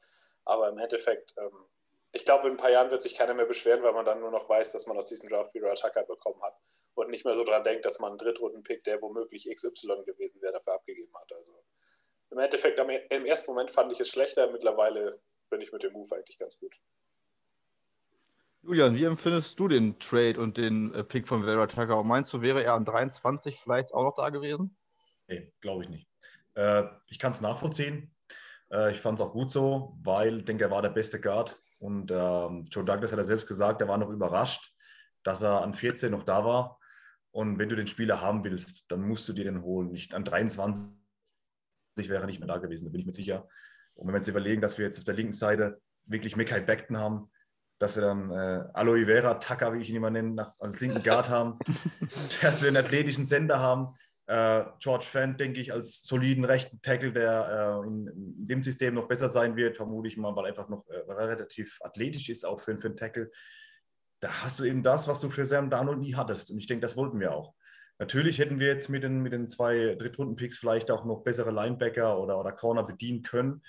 Aber 0.44 0.68
im 0.68 0.78
Endeffekt, 0.78 1.34
ähm, 1.38 1.66
ich 2.12 2.24
glaube, 2.24 2.46
in 2.46 2.54
ein 2.54 2.56
paar 2.58 2.70
Jahren 2.70 2.90
wird 2.90 3.02
sich 3.02 3.14
keiner 3.14 3.34
mehr 3.34 3.46
beschweren, 3.46 3.82
weil 3.82 3.92
man 3.92 4.04
dann 4.04 4.20
nur 4.20 4.30
noch 4.30 4.48
weiß, 4.48 4.72
dass 4.72 4.86
man 4.86 4.96
aus 4.96 5.06
diesem 5.06 5.28
Draft 5.28 5.54
wieder 5.54 5.70
Attacker 5.70 6.04
bekommen 6.04 6.42
hat 6.42 6.54
und 6.94 7.08
nicht 7.08 7.24
mehr 7.24 7.36
so 7.36 7.44
dran 7.44 7.64
denkt, 7.64 7.84
dass 7.84 8.00
man 8.00 8.10
einen 8.10 8.18
Drittrunden-Pick, 8.18 8.84
der 8.84 9.00
womöglich 9.00 9.48
XY 9.48 10.04
gewesen 10.04 10.42
wäre, 10.42 10.52
dafür 10.52 10.74
abgegeben 10.74 11.12
hat. 11.14 11.32
Also 11.32 11.52
im 12.30 12.38
Endeffekt, 12.38 12.78
im 12.78 13.26
ersten 13.26 13.50
Moment 13.50 13.70
fand 13.70 13.92
ich 13.92 14.00
es 14.00 14.08
schlechter, 14.08 14.50
mittlerweile 14.50 15.20
bin 15.50 15.60
ich 15.60 15.72
mit 15.72 15.82
dem 15.82 15.92
Move 15.92 16.14
eigentlich 16.14 16.38
ganz 16.38 16.58
gut. 16.58 16.76
Julian, 18.62 18.94
wie 18.94 19.04
empfindest 19.04 19.58
du 19.58 19.66
den 19.66 19.98
Trade 19.98 20.38
und 20.38 20.56
den 20.56 20.94
äh, 20.94 21.02
Pick 21.02 21.26
von 21.26 21.42
Vera 21.42 21.66
Tucker? 21.66 22.02
Meinst 22.04 22.32
du, 22.32 22.42
wäre 22.42 22.62
er 22.62 22.74
an 22.74 22.84
23 22.84 23.58
vielleicht 23.58 23.92
auch 23.92 24.04
noch 24.04 24.14
da 24.14 24.30
gewesen? 24.30 24.76
Nee, 25.32 25.50
glaube 25.62 25.84
ich 25.84 25.88
nicht. 25.88 26.08
Äh, 26.54 26.84
ich 27.08 27.18
kann 27.18 27.32
es 27.32 27.40
nachvollziehen. 27.40 28.14
Äh, 28.70 28.90
ich 28.92 29.00
fand 29.00 29.18
es 29.18 29.24
auch 29.24 29.32
gut 29.32 29.48
so, 29.48 29.96
weil 30.02 30.38
ich 30.38 30.44
denke, 30.44 30.64
er 30.64 30.70
war 30.70 30.82
der 30.82 30.90
beste 30.90 31.18
Guard. 31.18 31.56
Und 31.80 32.10
ähm, 32.10 32.64
Joe 32.70 32.84
Douglas 32.84 33.12
hat 33.12 33.18
er 33.18 33.24
selbst 33.24 33.46
gesagt, 33.46 33.80
er 33.80 33.88
war 33.88 33.96
noch 33.96 34.10
überrascht, 34.10 34.74
dass 35.22 35.40
er 35.40 35.62
an 35.62 35.72
14 35.72 36.10
noch 36.10 36.24
da 36.24 36.44
war. 36.44 36.78
Und 37.30 37.58
wenn 37.58 37.70
du 37.70 37.76
den 37.76 37.86
Spieler 37.86 38.20
haben 38.20 38.44
willst, 38.44 38.90
dann 38.92 39.00
musst 39.00 39.26
du 39.26 39.32
dir 39.32 39.44
den 39.44 39.62
holen. 39.62 39.90
Nicht 39.90 40.12
an 40.12 40.24
23 40.24 40.92
wäre 41.96 42.20
er 42.22 42.26
nicht 42.26 42.40
mehr 42.40 42.48
da 42.48 42.58
gewesen, 42.58 42.84
da 42.84 42.90
bin 42.90 43.00
ich 43.00 43.06
mir 43.06 43.14
sicher. 43.14 43.48
Und 43.94 44.06
wenn 44.06 44.14
wir 44.14 44.18
jetzt 44.18 44.28
überlegen, 44.28 44.60
dass 44.60 44.76
wir 44.76 44.84
jetzt 44.84 44.98
auf 44.98 45.04
der 45.04 45.14
linken 45.14 45.32
Seite 45.32 45.80
wirklich 46.04 46.36
Mikai 46.36 46.60
Beckton 46.60 46.98
haben, 46.98 47.30
dass 47.78 47.96
wir 47.96 48.02
dann 48.02 48.30
äh, 48.30 48.64
Aloe 48.74 49.06
Vera 49.06 49.34
Tucker, 49.34 49.72
wie 49.72 49.80
ich 49.80 49.88
ihn 49.88 49.96
immer 49.96 50.10
nenne, 50.10 50.34
nach, 50.34 50.52
als 50.58 50.78
linken 50.80 51.02
Guard 51.02 51.30
haben, 51.30 51.58
dass 52.42 52.60
wir 52.60 52.68
einen 52.68 52.76
athletischen 52.76 53.24
Sender 53.24 53.60
haben. 53.60 53.88
Äh, 54.32 54.64
George 54.78 55.04
Fent, 55.04 55.40
denke 55.40 55.60
ich, 55.60 55.74
als 55.74 56.04
soliden 56.04 56.46
rechten 56.46 56.80
Tackle, 56.80 57.12
der 57.12 57.82
äh, 57.84 57.86
in, 57.86 58.06
in, 58.06 58.46
dem 58.46 58.62
System 58.62 58.94
noch 58.94 59.06
besser 59.06 59.28
sein 59.28 59.56
wird, 59.56 59.76
vermute 59.76 60.08
ich 60.08 60.16
mal, 60.16 60.34
weil 60.34 60.46
er 60.46 60.48
einfach 60.48 60.70
noch 60.70 60.88
äh, 60.88 60.96
relativ 61.12 61.78
athletisch 61.82 62.30
ist, 62.30 62.46
auch 62.46 62.58
für, 62.58 62.78
für 62.78 62.88
einen 62.88 62.96
Tackle. 62.96 63.30
Da 64.20 64.42
hast 64.42 64.58
du 64.58 64.64
eben 64.64 64.82
das, 64.82 65.06
was 65.06 65.20
du 65.20 65.28
für 65.28 65.44
Sam 65.44 65.68
Darnold 65.68 65.98
nie 65.98 66.14
hattest. 66.14 66.50
Und 66.50 66.56
ich 66.56 66.66
denke, 66.66 66.80
das 66.80 66.96
wollten 66.96 67.20
wir 67.20 67.34
auch. 67.34 67.54
Natürlich 67.98 68.38
hätten 68.38 68.58
wir 68.58 68.68
jetzt 68.68 68.88
mit 68.88 69.02
den, 69.02 69.20
mit 69.20 69.34
den 69.34 69.48
zwei 69.48 69.96
Drittrunden-Picks 69.96 70.56
vielleicht 70.56 70.90
auch 70.90 71.04
noch 71.04 71.24
bessere 71.24 71.50
Linebacker 71.50 72.18
oder, 72.18 72.40
oder 72.40 72.52
Corner 72.52 72.84
bedienen 72.84 73.22
können. 73.22 73.60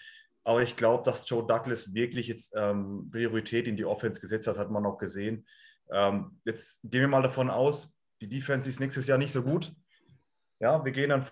Aber 0.45 0.61
ich 0.61 0.77
glaube, 0.77 1.03
dass 1.03 1.27
Joe 1.29 1.45
Douglas 1.45 1.93
wirklich 1.93 2.29
jetzt 2.29 2.53
ähm, 2.55 3.09
Priorität 3.11 3.67
in 3.67 3.75
die 3.75 3.85
Offense 3.85 4.21
gesetzt 4.21 4.47
hat, 4.47 4.57
hat 4.57 4.71
man 4.71 4.85
auch 4.85 4.97
gesehen. 4.97 5.45
Ähm, 5.91 6.39
jetzt 6.45 6.79
gehen 6.83 7.01
wir 7.01 7.09
mal 7.09 7.21
davon 7.21 7.49
aus, 7.49 7.97
die 8.21 8.29
Defense 8.29 8.69
ist 8.69 8.79
nächstes 8.79 9.07
Jahr 9.07 9.17
nicht 9.17 9.33
so 9.33 9.43
gut. 9.43 9.73
Ja, 10.63 10.85
wir 10.85 10.93
gehen 10.93 11.09
dann 11.09 11.25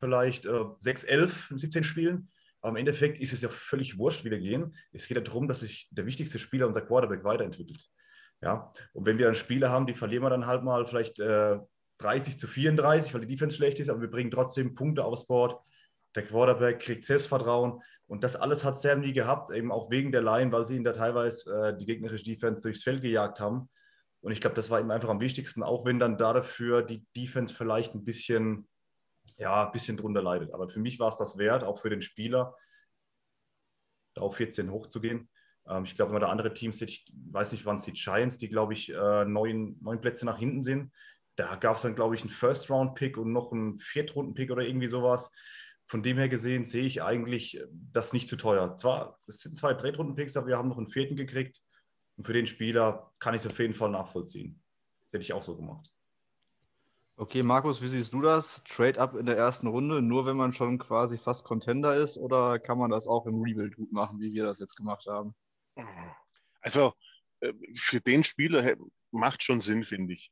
vielleicht 0.00 0.46
äh, 0.46 0.48
6-11 0.48 1.50
in 1.50 1.58
17 1.58 1.84
Spielen. 1.84 2.30
Aber 2.62 2.70
im 2.70 2.76
Endeffekt 2.76 3.20
ist 3.20 3.34
es 3.34 3.42
ja 3.42 3.50
völlig 3.50 3.98
wurscht, 3.98 4.24
wie 4.24 4.30
wir 4.30 4.38
gehen. 4.38 4.74
Es 4.90 5.06
geht 5.06 5.18
ja 5.18 5.22
darum, 5.22 5.46
dass 5.46 5.60
sich 5.60 5.88
der 5.90 6.06
wichtigste 6.06 6.38
Spieler, 6.38 6.66
unser 6.66 6.80
Quarterback, 6.80 7.24
weiterentwickelt. 7.24 7.90
Ja, 8.40 8.72
und 8.94 9.04
wenn 9.04 9.18
wir 9.18 9.26
dann 9.26 9.34
Spiele 9.34 9.70
haben, 9.70 9.86
die 9.86 9.92
verlieren 9.92 10.22
wir 10.22 10.30
dann 10.30 10.46
halt 10.46 10.64
mal 10.64 10.86
vielleicht 10.86 11.20
äh, 11.20 11.58
30 11.98 12.38
zu 12.38 12.46
34, 12.46 13.12
weil 13.12 13.20
die 13.20 13.34
Defense 13.34 13.56
schlecht 13.56 13.80
ist, 13.80 13.90
aber 13.90 14.00
wir 14.00 14.10
bringen 14.10 14.30
trotzdem 14.30 14.74
Punkte 14.74 15.04
aufs 15.04 15.26
Board 15.26 15.60
der 16.16 16.24
Quarterback 16.24 16.80
kriegt 16.80 17.04
Selbstvertrauen 17.04 17.82
und 18.06 18.24
das 18.24 18.36
alles 18.36 18.64
hat 18.64 18.78
Sam 18.78 19.00
nie 19.00 19.12
gehabt, 19.12 19.50
eben 19.50 19.70
auch 19.70 19.90
wegen 19.90 20.10
der 20.10 20.22
Line, 20.22 20.50
weil 20.50 20.64
sie 20.64 20.76
ihn 20.76 20.84
da 20.84 20.92
teilweise 20.92 21.50
äh, 21.54 21.76
die 21.76 21.84
gegnerische 21.84 22.24
Defense 22.24 22.62
durchs 22.62 22.82
Feld 22.82 23.02
gejagt 23.02 23.38
haben. 23.38 23.68
Und 24.20 24.32
ich 24.32 24.40
glaube, 24.40 24.56
das 24.56 24.70
war 24.70 24.80
ihm 24.80 24.90
einfach 24.90 25.08
am 25.08 25.20
wichtigsten, 25.20 25.62
auch 25.62 25.84
wenn 25.84 25.98
dann 25.98 26.18
dafür 26.18 26.82
die 26.82 27.04
Defense 27.16 27.54
vielleicht 27.54 27.94
ein 27.94 28.04
bisschen, 28.04 28.68
ja, 29.36 29.66
ein 29.66 29.72
bisschen 29.72 29.96
drunter 29.96 30.22
leidet. 30.22 30.52
Aber 30.52 30.68
für 30.68 30.80
mich 30.80 30.98
war 30.98 31.08
es 31.08 31.16
das 31.16 31.38
wert, 31.38 31.64
auch 31.64 31.78
für 31.78 31.90
den 31.90 32.02
Spieler, 32.02 32.56
da 34.14 34.22
auf 34.22 34.36
14 34.36 34.70
hochzugehen. 34.70 35.28
Ähm, 35.68 35.84
ich 35.84 35.94
glaube, 35.94 36.10
wenn 36.10 36.20
man 36.20 36.28
da 36.28 36.32
andere 36.32 36.54
Teams 36.54 36.78
sieht, 36.78 36.90
ich 36.90 37.12
weiß 37.30 37.52
nicht, 37.52 37.66
wann 37.66 37.76
es 37.76 37.84
die 37.84 37.92
Giants, 37.92 38.38
die, 38.38 38.48
glaube 38.48 38.72
ich, 38.72 38.92
äh, 38.92 39.24
neun, 39.24 39.76
neun 39.80 40.00
Plätze 40.00 40.26
nach 40.26 40.38
hinten 40.38 40.62
sind. 40.62 40.92
Da 41.36 41.54
gab 41.56 41.76
es 41.76 41.82
dann, 41.82 41.94
glaube 41.94 42.14
ich, 42.14 42.22
einen 42.22 42.30
First-Round-Pick 42.30 43.18
und 43.18 43.32
noch 43.32 43.52
einen 43.52 43.78
Viertrunden-Pick 43.78 44.50
oder 44.50 44.62
irgendwie 44.62 44.88
sowas 44.88 45.30
von 45.86 46.02
dem 46.02 46.18
her 46.18 46.28
gesehen 46.28 46.64
sehe 46.64 46.84
ich 46.84 47.02
eigentlich 47.02 47.60
das 47.70 48.12
nicht 48.12 48.28
zu 48.28 48.36
teuer. 48.36 48.76
Zwar, 48.76 49.20
es 49.28 49.40
sind 49.40 49.56
zwei 49.56 49.72
Drittrunden-Picks, 49.72 50.36
aber 50.36 50.48
wir 50.48 50.58
haben 50.58 50.68
noch 50.68 50.78
einen 50.78 50.88
vierten 50.88 51.16
gekriegt. 51.16 51.62
Und 52.16 52.24
für 52.24 52.32
den 52.32 52.46
Spieler 52.46 53.12
kann 53.18 53.34
ich 53.34 53.40
es 53.40 53.46
auf 53.46 53.58
jeden 53.58 53.74
Fall 53.74 53.90
nachvollziehen. 53.90 54.62
Das 55.04 55.12
hätte 55.12 55.22
ich 55.24 55.32
auch 55.32 55.42
so 55.42 55.56
gemacht. 55.56 55.90
Okay, 57.18 57.42
Markus, 57.42 57.80
wie 57.80 57.88
siehst 57.88 58.12
du 58.12 58.20
das? 58.20 58.62
Trade 58.64 59.00
up 59.00 59.14
in 59.14 59.24
der 59.24 59.38
ersten 59.38 59.66
Runde, 59.66 60.02
nur 60.02 60.26
wenn 60.26 60.36
man 60.36 60.52
schon 60.52 60.78
quasi 60.78 61.16
fast 61.16 61.44
Contender 61.44 61.96
ist, 61.96 62.18
oder 62.18 62.58
kann 62.58 62.78
man 62.78 62.90
das 62.90 63.06
auch 63.06 63.26
im 63.26 63.40
Rebuild 63.40 63.76
gut 63.76 63.90
machen, 63.90 64.20
wie 64.20 64.34
wir 64.34 64.44
das 64.44 64.58
jetzt 64.58 64.76
gemacht 64.76 65.06
haben? 65.06 65.34
Also, 66.60 66.92
äh, 67.40 67.52
für 67.74 68.00
den 68.00 68.24
Spieler 68.24 68.76
macht 69.12 69.42
schon 69.42 69.60
Sinn, 69.60 69.84
finde 69.84 70.12
ich. 70.12 70.30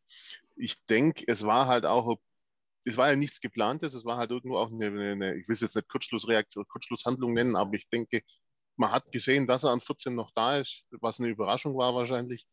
Ich 0.56 0.84
denke, 0.86 1.24
es 1.26 1.44
war 1.44 1.66
halt 1.66 1.86
auch 1.86 2.18
es 2.84 2.96
war 2.96 3.10
ja 3.10 3.16
nichts 3.16 3.40
geplantes, 3.40 3.94
es 3.94 4.04
war 4.04 4.18
halt 4.18 4.30
irgendwo 4.30 4.58
auch 4.58 4.70
eine, 4.70 4.86
eine 4.86 5.36
ich 5.36 5.48
will 5.48 5.54
es 5.54 5.60
jetzt 5.60 5.74
nicht 5.74 5.88
Kurzschlussreaktion, 5.88 6.66
Kurzschlusshandlung 6.68 7.32
nennen, 7.32 7.56
aber 7.56 7.74
ich 7.74 7.88
denke, 7.88 8.22
man 8.76 8.90
hat 8.90 9.10
gesehen, 9.12 9.46
dass 9.46 9.64
er 9.64 9.70
an 9.70 9.80
14 9.80 10.14
noch 10.14 10.30
da 10.34 10.58
ist, 10.58 10.84
was 10.90 11.20
eine 11.20 11.28
Überraschung 11.28 11.76
war 11.76 11.94
wahrscheinlich. 11.94 12.46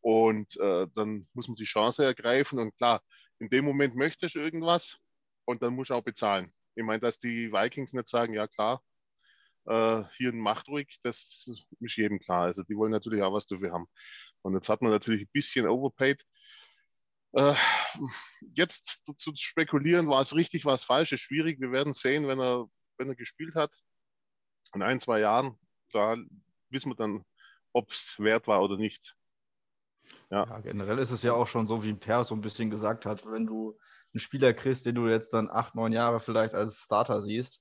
Und 0.00 0.56
äh, 0.58 0.86
dann 0.94 1.28
muss 1.32 1.48
man 1.48 1.56
die 1.56 1.64
Chance 1.64 2.04
ergreifen. 2.04 2.58
Und 2.58 2.76
klar, 2.76 3.02
in 3.38 3.48
dem 3.50 3.64
Moment 3.64 3.96
möchtest 3.96 4.36
du 4.36 4.40
irgendwas 4.40 4.96
und 5.44 5.62
dann 5.62 5.74
musst 5.74 5.90
du 5.90 5.94
auch 5.94 6.02
bezahlen. 6.02 6.52
Ich 6.74 6.84
meine, 6.84 7.00
dass 7.00 7.18
die 7.18 7.52
Vikings 7.52 7.92
nicht 7.92 8.08
sagen, 8.08 8.34
ja 8.34 8.46
klar, 8.46 8.82
äh, 9.66 10.04
hier 10.16 10.32
macht 10.32 10.68
ruhig, 10.68 10.98
das 11.02 11.48
ist 11.80 11.96
jedem 11.96 12.20
klar. 12.20 12.42
Also 12.42 12.62
die 12.62 12.76
wollen 12.76 12.92
natürlich 12.92 13.22
auch 13.22 13.32
was 13.32 13.46
dafür 13.46 13.72
haben. 13.72 13.86
Und 14.42 14.54
jetzt 14.54 14.68
hat 14.68 14.82
man 14.82 14.90
natürlich 14.92 15.22
ein 15.22 15.30
bisschen 15.32 15.66
overpaid. 15.66 16.24
Äh, 17.32 17.54
jetzt 18.54 19.02
zu 19.18 19.32
spekulieren, 19.34 20.08
war 20.08 20.22
es 20.22 20.34
richtig, 20.34 20.64
war 20.64 20.74
es 20.74 20.84
falsch, 20.84 21.12
ist 21.12 21.20
schwierig. 21.20 21.60
Wir 21.60 21.72
werden 21.72 21.92
sehen, 21.92 22.26
wenn 22.28 22.40
er, 22.40 22.66
wenn 22.96 23.08
er 23.08 23.16
gespielt 23.16 23.54
hat. 23.54 23.72
In 24.74 24.82
ein, 24.82 25.00
zwei 25.00 25.20
Jahren, 25.20 25.58
da 25.92 26.16
wissen 26.70 26.90
wir 26.90 26.96
dann, 26.96 27.24
ob 27.72 27.90
es 27.90 28.16
wert 28.18 28.46
war 28.46 28.62
oder 28.62 28.76
nicht. 28.76 29.16
Ja. 30.30 30.44
ja. 30.44 30.58
generell 30.60 30.98
ist 30.98 31.10
es 31.10 31.22
ja 31.22 31.32
auch 31.32 31.46
schon 31.46 31.66
so, 31.66 31.84
wie 31.84 31.94
Per 31.94 32.24
so 32.24 32.34
ein 32.34 32.40
bisschen 32.40 32.70
gesagt 32.70 33.06
hat, 33.06 33.24
wenn 33.26 33.46
du 33.46 33.78
einen 34.12 34.20
Spieler 34.20 34.54
kriegst, 34.54 34.86
den 34.86 34.94
du 34.94 35.06
jetzt 35.08 35.32
dann 35.32 35.50
acht, 35.50 35.74
neun 35.74 35.92
Jahre 35.92 36.20
vielleicht 36.20 36.54
als 36.54 36.76
Starter 36.76 37.20
siehst, 37.20 37.60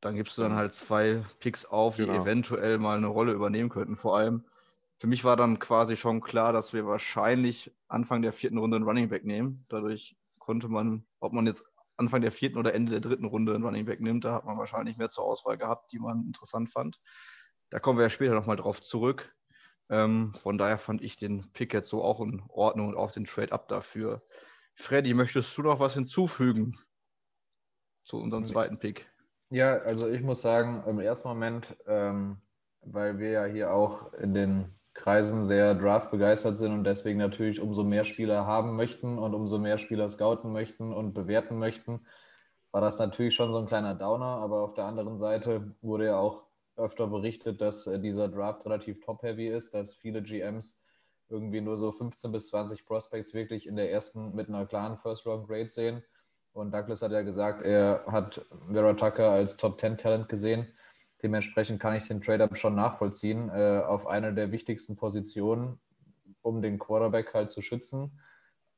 dann 0.00 0.14
gibst 0.14 0.38
du 0.38 0.42
dann 0.42 0.54
halt 0.54 0.74
zwei 0.74 1.24
Picks 1.40 1.64
auf, 1.64 1.96
die 1.96 2.06
genau. 2.06 2.22
eventuell 2.22 2.78
mal 2.78 2.96
eine 2.96 3.08
Rolle 3.08 3.32
übernehmen 3.32 3.68
könnten. 3.68 3.96
Vor 3.96 4.16
allem, 4.16 4.46
für 4.98 5.06
mich 5.06 5.24
war 5.24 5.36
dann 5.36 5.58
quasi 5.58 5.96
schon 5.96 6.20
klar, 6.20 6.52
dass 6.52 6.72
wir 6.72 6.86
wahrscheinlich 6.86 7.72
Anfang 7.88 8.22
der 8.22 8.32
vierten 8.32 8.58
Runde 8.58 8.76
einen 8.76 8.86
Running 8.86 9.08
Back 9.08 9.24
nehmen. 9.24 9.64
Dadurch 9.68 10.16
konnte 10.38 10.68
man, 10.68 11.04
ob 11.20 11.32
man 11.32 11.46
jetzt 11.46 11.64
Anfang 11.98 12.22
der 12.22 12.32
vierten 12.32 12.58
oder 12.58 12.74
Ende 12.74 12.92
der 12.92 13.00
dritten 13.00 13.24
Runde 13.24 13.54
einen 13.54 13.64
Running 13.64 13.84
Back 13.84 14.00
nimmt, 14.00 14.24
da 14.24 14.32
hat 14.32 14.44
man 14.44 14.56
wahrscheinlich 14.56 14.96
mehr 14.96 15.10
zur 15.10 15.24
Auswahl 15.24 15.58
gehabt, 15.58 15.92
die 15.92 15.98
man 15.98 16.24
interessant 16.24 16.70
fand. 16.70 17.00
Da 17.70 17.80
kommen 17.80 17.98
wir 17.98 18.04
ja 18.04 18.10
später 18.10 18.34
nochmal 18.34 18.56
drauf 18.56 18.80
zurück. 18.80 19.34
Ähm, 19.90 20.34
von 20.40 20.58
daher 20.58 20.78
fand 20.78 21.02
ich 21.02 21.16
den 21.16 21.50
Pick 21.52 21.74
jetzt 21.74 21.88
so 21.88 22.02
auch 22.02 22.20
in 22.20 22.42
Ordnung 22.48 22.88
und 22.88 22.96
auch 22.96 23.10
den 23.10 23.24
Trade-Up 23.24 23.68
dafür. 23.68 24.22
Freddy, 24.74 25.12
möchtest 25.12 25.56
du 25.58 25.62
noch 25.62 25.80
was 25.80 25.94
hinzufügen 25.94 26.78
zu 28.04 28.18
unserem 28.18 28.46
zweiten 28.46 28.78
Pick? 28.78 29.10
Ja, 29.50 29.72
also 29.72 30.08
ich 30.08 30.22
muss 30.22 30.42
sagen, 30.42 30.84
im 30.86 31.00
ersten 31.00 31.28
Moment, 31.28 31.76
ähm, 31.86 32.40
weil 32.82 33.18
wir 33.18 33.30
ja 33.30 33.44
hier 33.46 33.72
auch 33.72 34.12
in 34.12 34.34
den 34.34 34.77
Kreisen 34.98 35.42
sehr 35.44 35.74
Draft 35.74 36.10
begeistert 36.10 36.58
sind 36.58 36.72
und 36.72 36.84
deswegen 36.84 37.18
natürlich 37.18 37.60
umso 37.60 37.84
mehr 37.84 38.04
Spieler 38.04 38.46
haben 38.46 38.76
möchten 38.76 39.16
und 39.18 39.32
umso 39.32 39.58
mehr 39.58 39.78
Spieler 39.78 40.10
scouten 40.10 40.52
möchten 40.52 40.92
und 40.92 41.14
bewerten 41.14 41.58
möchten, 41.58 42.00
war 42.72 42.80
das 42.80 42.98
natürlich 42.98 43.34
schon 43.34 43.52
so 43.52 43.58
ein 43.58 43.66
kleiner 43.66 43.94
Downer. 43.94 44.26
Aber 44.26 44.62
auf 44.62 44.74
der 44.74 44.84
anderen 44.84 45.16
Seite 45.16 45.74
wurde 45.82 46.06
ja 46.06 46.18
auch 46.18 46.44
öfter 46.76 47.06
berichtet, 47.06 47.60
dass 47.60 47.86
äh, 47.86 48.00
dieser 48.00 48.28
Draft 48.28 48.66
relativ 48.66 49.00
top-heavy 49.00 49.48
ist, 49.48 49.72
dass 49.74 49.94
viele 49.94 50.22
GMs 50.22 50.82
irgendwie 51.28 51.60
nur 51.60 51.76
so 51.76 51.92
15 51.92 52.32
bis 52.32 52.48
20 52.48 52.84
Prospects 52.84 53.34
wirklich 53.34 53.66
in 53.66 53.76
der 53.76 53.92
ersten 53.92 54.34
mit 54.34 54.48
einer 54.48 54.66
klaren 54.66 54.98
First-Round-Grade 54.98 55.68
sehen. 55.68 56.02
Und 56.52 56.72
Douglas 56.72 57.02
hat 57.02 57.12
ja 57.12 57.22
gesagt, 57.22 57.62
er 57.62 58.04
hat 58.06 58.44
Vera 58.70 58.94
Tucker 58.94 59.30
als 59.30 59.56
Top-10-Talent 59.56 60.28
gesehen. 60.28 60.66
Dementsprechend 61.22 61.80
kann 61.80 61.96
ich 61.96 62.06
den 62.06 62.20
Trade-up 62.20 62.56
schon 62.56 62.74
nachvollziehen 62.74 63.50
äh, 63.50 63.82
auf 63.84 64.06
eine 64.06 64.32
der 64.34 64.52
wichtigsten 64.52 64.96
Positionen, 64.96 65.80
um 66.42 66.62
den 66.62 66.78
Quarterback 66.78 67.34
halt 67.34 67.50
zu 67.50 67.60
schützen. 67.60 68.20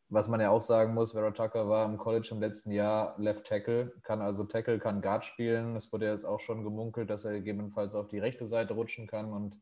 Was 0.08 0.26
man 0.26 0.40
ja 0.40 0.50
auch 0.50 0.62
sagen 0.62 0.94
muss, 0.94 1.12
Vera 1.12 1.30
Tucker 1.30 1.68
war 1.68 1.86
im 1.86 1.96
College 1.96 2.28
im 2.32 2.40
letzten 2.40 2.72
Jahr 2.72 3.14
Left 3.18 3.46
Tackle, 3.46 3.92
kann 4.02 4.20
also 4.20 4.44
Tackle, 4.44 4.78
kann 4.78 5.02
Guard 5.02 5.24
spielen. 5.24 5.76
Es 5.76 5.92
wurde 5.92 6.10
jetzt 6.10 6.24
auch 6.24 6.40
schon 6.40 6.64
gemunkelt, 6.64 7.10
dass 7.10 7.24
er 7.24 7.32
gegebenenfalls 7.32 7.94
auf 7.94 8.08
die 8.08 8.18
rechte 8.18 8.46
Seite 8.46 8.74
rutschen 8.74 9.06
kann 9.06 9.32
und 9.32 9.56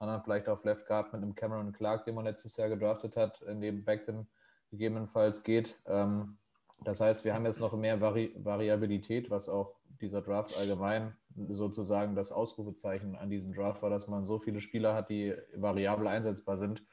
anderen 0.00 0.22
vielleicht 0.22 0.48
auf 0.48 0.64
Left 0.64 0.86
Guard 0.86 1.12
mit 1.12 1.22
einem 1.22 1.36
Cameron 1.36 1.72
Clark, 1.72 2.04
den 2.04 2.16
man 2.16 2.24
letztes 2.24 2.56
Jahr 2.56 2.68
gedraftet 2.68 3.16
hat, 3.16 3.44
neben 3.54 3.84
Beckton 3.84 4.26
gegebenenfalls 4.72 5.44
geht. 5.44 5.78
Ähm, 5.86 6.38
das 6.82 7.00
heißt, 7.00 7.24
wir 7.24 7.34
haben 7.34 7.46
jetzt 7.46 7.60
noch 7.60 7.72
mehr 7.74 8.00
Vari 8.00 8.34
Variabilität, 8.36 9.30
was 9.30 9.48
auch 9.48 9.76
dieser 10.00 10.22
Draft 10.22 10.58
allgemein 10.58 11.16
sozusagen 11.48 12.14
das 12.14 12.32
Ausrufezeichen 12.32 13.16
an 13.16 13.30
diesem 13.30 13.52
Draft 13.52 13.82
war, 13.82 13.90
dass 13.90 14.08
man 14.08 14.24
so 14.24 14.38
viele 14.38 14.60
Spieler 14.60 14.94
hat, 14.94 15.10
die 15.10 15.34
variabel 15.54 16.06
einsetzbar 16.06 16.56
sind. 16.56 16.84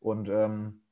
Und 0.00 0.28
ähm, 0.28 0.82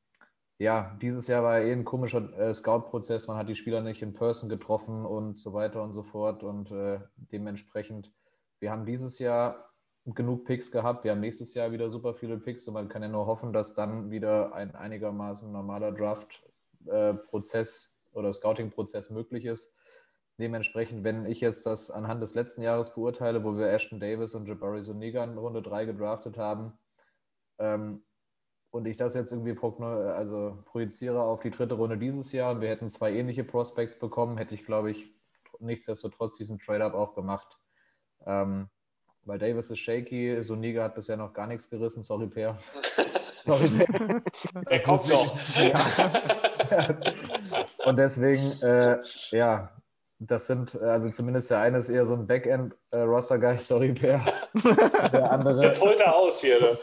ja, 0.58 0.96
dieses 1.02 1.26
Jahr 1.26 1.42
war 1.42 1.60
eh 1.60 1.72
ein 1.72 1.84
komischer 1.84 2.32
äh, 2.38 2.54
Scout-Prozess. 2.54 3.26
Man 3.28 3.36
hat 3.36 3.48
die 3.48 3.56
Spieler 3.56 3.80
nicht 3.80 4.00
in 4.02 4.14
Person 4.14 4.48
getroffen 4.48 5.04
und 5.04 5.38
so 5.38 5.52
weiter 5.52 5.82
und 5.82 5.92
so 5.92 6.02
fort. 6.02 6.42
Und 6.42 6.70
äh, 6.70 7.00
dementsprechend, 7.16 8.12
wir 8.60 8.70
haben 8.70 8.86
dieses 8.86 9.18
Jahr 9.18 9.72
genug 10.06 10.44
Picks 10.44 10.70
gehabt. 10.70 11.04
Wir 11.04 11.10
haben 11.12 11.20
nächstes 11.20 11.54
Jahr 11.54 11.72
wieder 11.72 11.90
super 11.90 12.14
viele 12.14 12.38
Picks 12.38 12.66
und 12.68 12.74
man 12.74 12.88
kann 12.88 13.02
ja 13.02 13.08
nur 13.08 13.26
hoffen, 13.26 13.52
dass 13.52 13.74
dann 13.74 14.10
wieder 14.10 14.54
ein 14.54 14.74
einigermaßen 14.74 15.50
normaler 15.52 15.92
Draft-Prozess 15.92 17.86
äh, 18.14 18.16
oder 18.16 18.32
Scouting-Prozess 18.32 19.10
möglich 19.10 19.44
ist. 19.44 19.74
Dementsprechend, 20.38 21.04
wenn 21.04 21.26
ich 21.26 21.40
jetzt 21.40 21.66
das 21.66 21.90
anhand 21.90 22.22
des 22.22 22.34
letzten 22.34 22.62
Jahres 22.62 22.94
beurteile, 22.94 23.44
wo 23.44 23.56
wir 23.56 23.70
Ashton 23.70 24.00
Davis 24.00 24.34
und 24.34 24.48
Jabari 24.48 24.82
Zuniga 24.82 25.22
in 25.24 25.36
Runde 25.36 25.62
3 25.62 25.84
gedraftet 25.84 26.38
haben, 26.38 26.72
ähm, 27.58 28.02
und 28.70 28.86
ich 28.86 28.96
das 28.96 29.14
jetzt 29.14 29.32
irgendwie 29.32 29.54
also 29.60 30.62
projiziere 30.64 31.22
auf 31.22 31.42
die 31.42 31.50
dritte 31.50 31.74
Runde 31.74 31.98
dieses 31.98 32.32
Jahr 32.32 32.52
und 32.52 32.62
wir 32.62 32.70
hätten 32.70 32.88
zwei 32.88 33.12
ähnliche 33.12 33.44
Prospects 33.44 33.98
bekommen, 33.98 34.38
hätte 34.38 34.54
ich, 34.54 34.64
glaube 34.64 34.90
ich, 34.90 35.14
nichtsdestotrotz 35.60 36.38
diesen 36.38 36.58
Trade-up 36.58 36.94
auch 36.94 37.14
gemacht. 37.14 37.58
Ähm, 38.24 38.70
weil 39.24 39.38
Davis 39.38 39.70
ist 39.70 39.78
shaky, 39.78 40.42
Soniga 40.42 40.84
hat 40.84 40.94
bisher 40.94 41.18
noch 41.18 41.34
gar 41.34 41.46
nichts 41.46 41.70
gerissen. 41.70 42.02
Sorry, 42.02 42.26
Per. 42.26 42.58
Sorry, 43.46 43.68
Per. 43.68 44.22
Er 44.70 44.82
kommt 44.82 45.08
noch. 45.08 45.36
Und 47.84 47.96
deswegen, 47.96 48.66
äh, 48.66 48.98
ja, 49.30 49.70
das 50.26 50.46
sind, 50.46 50.80
also 50.80 51.10
zumindest 51.10 51.50
der 51.50 51.60
eine 51.60 51.78
ist 51.78 51.88
eher 51.88 52.06
so 52.06 52.14
ein 52.14 52.26
Backend-Roster-Guy, 52.26 53.58
sorry, 53.60 53.92
Per. 53.92 54.24
Der 55.12 55.30
andere. 55.30 55.62
Jetzt 55.62 55.80
holt 55.80 56.00
er 56.00 56.14
aus 56.14 56.40
hier, 56.40 56.60
ne? 56.60 56.78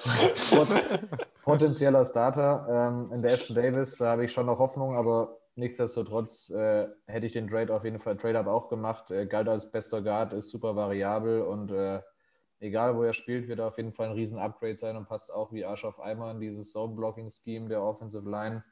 potenzieller 1.44 2.06
Starter. 2.06 2.68
Ähm, 2.70 3.12
in 3.14 3.22
der 3.22 3.34
Ashton 3.34 3.56
Davis, 3.56 3.98
da 3.98 4.12
habe 4.12 4.26
ich 4.26 4.32
schon 4.32 4.46
noch 4.46 4.60
Hoffnung, 4.60 4.94
aber 4.96 5.38
nichtsdestotrotz 5.56 6.50
äh, 6.50 6.88
hätte 7.06 7.28
ich 7.28 7.34
den 7.34 7.48
Trade 7.48 7.74
auf 7.74 7.84
jeden 7.84 8.00
Fall 8.00 8.18
Trade-Up 8.18 8.48
auch 8.48 8.70
gemacht. 8.70 9.10
Er 9.10 9.26
galt 9.26 9.48
als 9.48 9.72
bester 9.72 10.02
Guard, 10.02 10.34
ist 10.34 10.50
super 10.50 10.76
variabel 10.76 11.42
und 11.42 11.72
äh, 11.72 12.02
egal 12.60 12.96
wo 12.96 13.04
er 13.04 13.14
spielt, 13.14 13.48
wird 13.48 13.60
er 13.60 13.68
auf 13.68 13.78
jeden 13.78 13.94
Fall 13.94 14.08
ein 14.08 14.14
riesen 14.14 14.38
Upgrade 14.38 14.78
sein 14.78 14.98
und 14.98 15.08
passt 15.08 15.34
auch 15.34 15.54
wie 15.54 15.66
Arsch 15.66 15.86
auf 15.86 16.00
Eimer 16.00 16.32
in 16.32 16.40
dieses 16.40 16.72
Zone-Blocking-Scheme 16.72 17.70
der 17.70 17.82
Offensive 17.82 18.30
Line. 18.30 18.64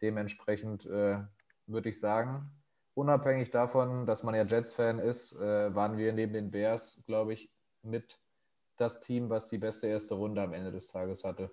Dementsprechend 0.00 0.86
äh, 0.86 1.18
würde 1.66 1.90
ich 1.90 2.00
sagen, 2.00 2.50
unabhängig 3.00 3.50
davon, 3.50 4.04
dass 4.06 4.22
man 4.22 4.34
ja 4.34 4.44
Jets-Fan 4.44 4.98
ist, 4.98 5.32
äh, 5.40 5.74
waren 5.74 5.96
wir 5.96 6.12
neben 6.12 6.34
den 6.34 6.50
Bears, 6.50 7.02
glaube 7.06 7.32
ich, 7.32 7.50
mit 7.82 8.18
das 8.76 9.00
Team, 9.00 9.30
was 9.30 9.48
die 9.48 9.58
beste 9.58 9.86
erste 9.86 10.14
Runde 10.14 10.42
am 10.42 10.52
Ende 10.52 10.70
des 10.70 10.88
Tages 10.88 11.24
hatte. 11.24 11.50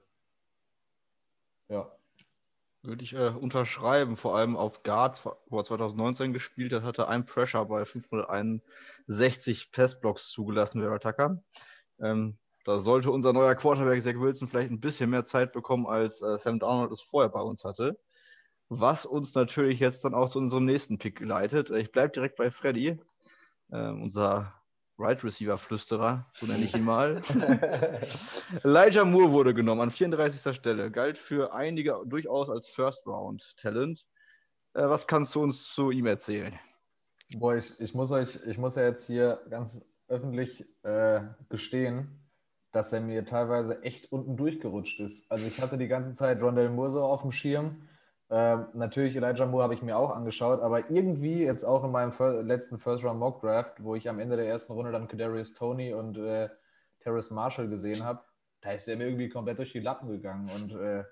Ja. 1.70 1.90
Würde 2.84 3.04
ich 3.04 3.14
äh, 3.14 3.30
unterschreiben, 3.30 4.16
vor 4.18 4.36
allem 4.36 4.56
auf 4.56 4.84
Guard, 4.84 5.26
wo 5.48 5.58
er 5.58 5.66
2019 5.66 6.34
gespielt 6.34 6.74
hat, 6.74 6.84
hatte 6.84 7.08
ein 7.08 7.26
Pressure 7.26 7.66
bei 7.66 7.86
561 7.86 9.72
Passblocks 9.72 10.30
zugelassen, 10.30 10.82
Vera 10.82 11.00
Tucker. 11.00 11.42
Ähm, 12.00 12.38
da 12.64 12.80
sollte 12.80 13.12
unser 13.12 13.32
neuer 13.32 13.56
Quarterback 13.56 14.04
Zach 14.04 14.20
Wilson 14.20 14.50
vielleicht 14.50 14.72
ein 14.72 14.82
bisschen 14.82 15.10
mehr 15.10 15.24
Zeit 15.24 15.54
bekommen, 15.54 15.88
als 15.88 16.22
äh, 16.22 16.38
Sam 16.38 16.60
Darnold 16.60 16.92
es 16.92 17.02
vorher 17.02 17.30
bei 17.30 17.42
uns 17.42 17.64
hatte. 17.64 17.98
Was 18.70 19.06
uns 19.06 19.34
natürlich 19.34 19.80
jetzt 19.80 20.04
dann 20.04 20.14
auch 20.14 20.30
zu 20.30 20.40
unserem 20.40 20.66
nächsten 20.66 20.98
Pick 20.98 21.22
leitet. 21.22 21.70
Ich 21.70 21.92
bleibe 21.92 22.12
direkt 22.12 22.36
bei 22.36 22.52
Freddy, 22.52 23.00
äh, 23.72 23.90
unser 23.90 24.54
Right 25.00 25.24
Receiver 25.24 25.58
Flüsterer, 25.58 26.26
so 26.32 26.48
nenne 26.48 26.64
ich 26.64 26.76
ihn 26.76 26.84
mal. 26.84 27.22
Elijah 28.64 29.06
Moore 29.06 29.32
wurde 29.32 29.54
genommen 29.54 29.82
an 29.82 29.92
34. 29.92 30.56
Stelle, 30.56 30.90
galt 30.90 31.18
für 31.18 31.54
einige 31.54 32.02
durchaus 32.06 32.50
als 32.50 32.68
First 32.68 33.06
Round 33.06 33.56
Talent. 33.58 34.06
Äh, 34.74 34.90
was 34.90 35.06
kannst 35.06 35.36
du 35.36 35.44
uns 35.44 35.72
zu 35.74 35.92
ihm 35.92 36.08
erzählen? 36.08 36.58
Boah, 37.38 37.56
ich, 37.56 37.80
ich, 37.80 37.94
muss 37.94 38.12
euch, 38.12 38.40
ich 38.48 38.58
muss 38.58 38.76
ja 38.76 38.84
jetzt 38.84 39.06
hier 39.06 39.40
ganz 39.50 39.86
öffentlich 40.08 40.66
äh, 40.84 41.22
gestehen, 41.50 42.28
dass 42.72 42.92
er 42.92 43.02
mir 43.02 43.24
teilweise 43.24 43.84
echt 43.84 44.12
unten 44.12 44.36
durchgerutscht 44.36 45.00
ist. 45.00 45.32
Also 45.32 45.46
ich 45.46 45.62
hatte 45.62 45.78
die 45.78 45.88
ganze 45.88 46.14
Zeit 46.14 46.42
Rondell 46.42 46.70
Moore 46.70 46.92
so 46.92 47.04
auf 47.04 47.22
dem 47.22 47.32
Schirm 47.32 47.88
ähm, 48.30 48.68
natürlich, 48.74 49.16
Elijah 49.16 49.46
Moore 49.46 49.64
habe 49.64 49.74
ich 49.74 49.82
mir 49.82 49.98
auch 49.98 50.12
angeschaut, 50.12 50.62
aber 50.62 50.90
irgendwie 50.90 51.44
jetzt 51.44 51.64
auch 51.64 51.84
in 51.84 51.92
meinem 51.92 52.12
letzten 52.46 52.78
First 52.78 53.06
Round 53.06 53.20
Mock 53.20 53.42
Draft, 53.42 53.82
wo 53.82 53.96
ich 53.96 54.10
am 54.10 54.20
Ende 54.20 54.36
der 54.36 54.48
ersten 54.48 54.74
Runde 54.74 54.92
dann 54.92 55.08
Kadarius 55.08 55.54
Tony 55.54 55.94
und 55.94 56.18
äh, 56.18 56.50
Terrace 57.00 57.32
Marshall 57.32 57.70
gesehen 57.70 58.04
habe, 58.04 58.22
da 58.62 58.72
ist 58.72 58.88
er 58.88 58.98
mir 58.98 59.06
irgendwie 59.06 59.30
komplett 59.30 59.60
durch 59.60 59.72
die 59.72 59.80
Lappen 59.80 60.10
gegangen 60.10 60.50
und 60.50 60.76
äh, 60.78 61.06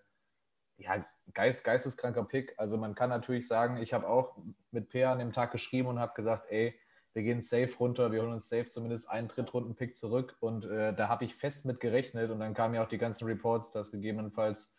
ja, 0.78 1.06
geist, 1.34 1.63
geisteskranker 1.63 2.25
Pick. 2.25 2.54
Also 2.58 2.75
man 2.78 2.95
kann 2.95 3.10
natürlich 3.10 3.47
sagen, 3.47 3.78
ich 3.78 3.93
habe 3.93 4.10
auch 4.10 4.36
mit 4.71 4.89
Peer 4.89 5.12
an 5.12 5.19
dem 5.19 5.32
Tag 5.32 5.51
geschrieben 5.51 5.88
und 5.88 5.99
habe 5.99 6.13
gesagt, 6.15 6.47
ey, 6.49 6.78
wir 7.13 7.23
gehen 7.23 7.41
safe 7.41 7.71
runter, 7.80 8.12
wir 8.12 8.21
holen 8.21 8.34
uns 8.34 8.49
safe 8.49 8.67
zumindest 8.67 9.10
einen 9.10 9.30
Drittrunden-Pick 9.30 9.95
zurück 9.95 10.36
und 10.41 10.65
äh, 10.65 10.93
da 10.93 11.08
habe 11.08 11.23
ich 11.23 11.34
fest 11.34 11.65
mit 11.65 11.80
gerechnet 11.80 12.30
und 12.30 12.41
dann 12.41 12.54
kamen 12.54 12.75
ja 12.75 12.84
auch 12.84 12.89
die 12.89 12.97
ganzen 12.97 13.25
Reports, 13.25 13.71
dass 13.71 13.89
gegebenenfalls 13.89 14.74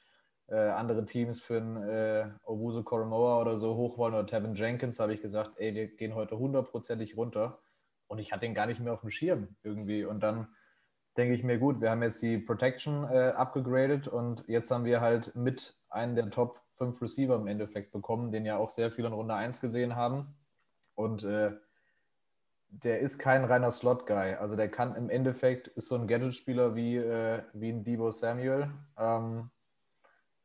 äh, 0.49 0.57
andere 0.57 1.05
Teams 1.07 1.43
für 1.43 1.57
einen 1.57 1.83
äh, 1.83 2.29
Owusu 2.45 2.83
Koromoa 2.83 3.41
oder 3.41 3.59
so 3.59 3.75
hoch 3.77 3.99
wollen 3.99 4.15
oder 4.15 4.27
Tevin 4.27 4.55
Jenkins, 4.55 5.01
habe 5.01 5.15
ich 5.15 5.23
gesagt, 5.23 5.53
ey, 5.57 5.75
wir 5.75 5.89
gehen 5.89 6.15
heute 6.15 6.39
hundertprozentig 6.39 7.17
runter. 7.17 7.59
Und 8.09 8.19
ich 8.19 8.33
hatte 8.33 8.43
den 8.43 8.55
gar 8.55 8.67
nicht 8.67 8.81
mehr 8.81 8.93
auf 8.93 9.01
dem 9.01 9.11
Schirm 9.11 9.57
irgendwie. 9.65 10.05
Und 10.05 10.21
dann 10.21 10.49
denke 11.17 11.35
ich 11.35 11.43
mir, 11.43 11.59
gut, 11.59 11.81
wir 11.81 11.91
haben 11.91 12.03
jetzt 12.03 12.23
die 12.23 12.39
Protection 12.39 13.05
äh, 13.11 13.33
abgegradet 13.35 14.07
und 14.07 14.45
jetzt 14.47 14.71
haben 14.71 14.85
wir 14.85 15.01
halt 15.01 15.35
mit 15.35 15.77
einen 15.89 16.15
der 16.15 16.31
Top 16.31 16.61
5 16.77 17.01
Receiver 17.03 17.37
im 17.37 17.47
Endeffekt 17.47 17.91
bekommen, 17.91 18.31
den 18.31 18.45
ja 18.45 18.59
auch 18.59 18.71
sehr 18.71 18.91
viele 18.91 19.09
in 19.09 19.15
Runde 19.15 19.35
1 19.35 19.61
gesehen 19.61 19.97
haben. 19.97 20.37
Und 20.95 21.25
äh, 21.25 21.53
der 22.69 23.01
ist 23.01 23.19
kein 23.19 23.45
reiner 23.45 23.71
Slot-Guy. 23.71 24.35
Also 24.35 24.57
der 24.57 24.71
kann 24.71 24.95
im 24.95 25.09
Endeffekt, 25.09 25.69
ist 25.69 25.89
so 25.89 25.95
ein 25.95 26.07
Gadget-Spieler 26.07 26.75
wie, 26.75 26.97
äh, 26.97 27.43
wie 27.55 27.71
ein 27.71 27.85
Debo 27.85 28.11
Samuel. 28.11 28.71
Ähm, 28.99 29.51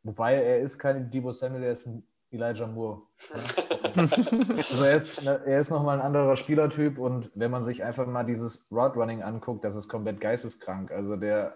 Wobei 0.04 0.36
er 0.36 0.60
ist 0.60 0.80
kein 0.80 1.10
Debo 1.10 1.32
Samuel, 1.32 1.64
er 1.64 1.72
ist 1.72 1.86
ein 1.88 2.04
Elijah 2.32 2.68
Moore. 2.68 3.02
also 3.96 4.86
er 4.86 4.98
ist, 4.98 5.24
ne, 5.24 5.42
er 5.46 5.60
ist 5.60 5.70
nochmal 5.70 6.00
ein 6.00 6.06
anderer 6.06 6.36
Spielertyp 6.38 6.98
und 6.98 7.30
wenn 7.36 7.52
man 7.52 7.64
sich 7.64 7.84
einfach 7.84 8.08
mal 8.08 8.24
dieses 8.24 8.68
Route 8.72 8.96
Running 8.96 9.22
anguckt, 9.22 9.64
das 9.64 9.76
ist 9.76 9.90
komplett 9.90 10.22
geisteskrank. 10.22 10.92
Also 10.92 11.18
der 11.18 11.56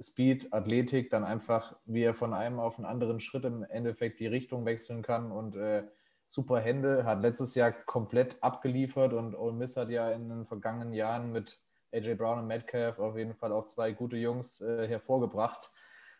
Speed, 0.00 0.52
Athletik, 0.52 1.10
dann 1.10 1.24
einfach, 1.24 1.76
wie 1.86 2.02
er 2.02 2.14
von 2.14 2.34
einem 2.34 2.58
auf 2.58 2.76
einen 2.76 2.86
anderen 2.86 3.20
Schritt 3.20 3.44
im 3.44 3.62
Endeffekt 3.62 4.20
die 4.20 4.26
Richtung 4.26 4.66
wechseln 4.66 5.02
kann 5.02 5.32
und 5.32 5.56
äh, 5.56 5.84
super 6.26 6.60
Hände, 6.60 7.04
hat 7.04 7.22
letztes 7.22 7.54
Jahr 7.54 7.72
komplett 7.72 8.36
abgeliefert 8.42 9.12
und 9.12 9.34
Ole 9.34 9.54
Miss 9.54 9.76
hat 9.76 9.90
ja 9.90 10.10
in 10.10 10.28
den 10.28 10.46
vergangenen 10.46 10.92
Jahren 10.92 11.32
mit 11.32 11.60
AJ 11.92 12.14
Brown 12.16 12.40
und 12.40 12.46
Metcalf 12.46 12.98
auf 12.98 13.16
jeden 13.16 13.34
Fall 13.34 13.52
auch 13.52 13.66
zwei 13.66 13.92
gute 13.92 14.16
Jungs 14.16 14.60
äh, 14.60 14.86
hervorgebracht. 14.86 15.70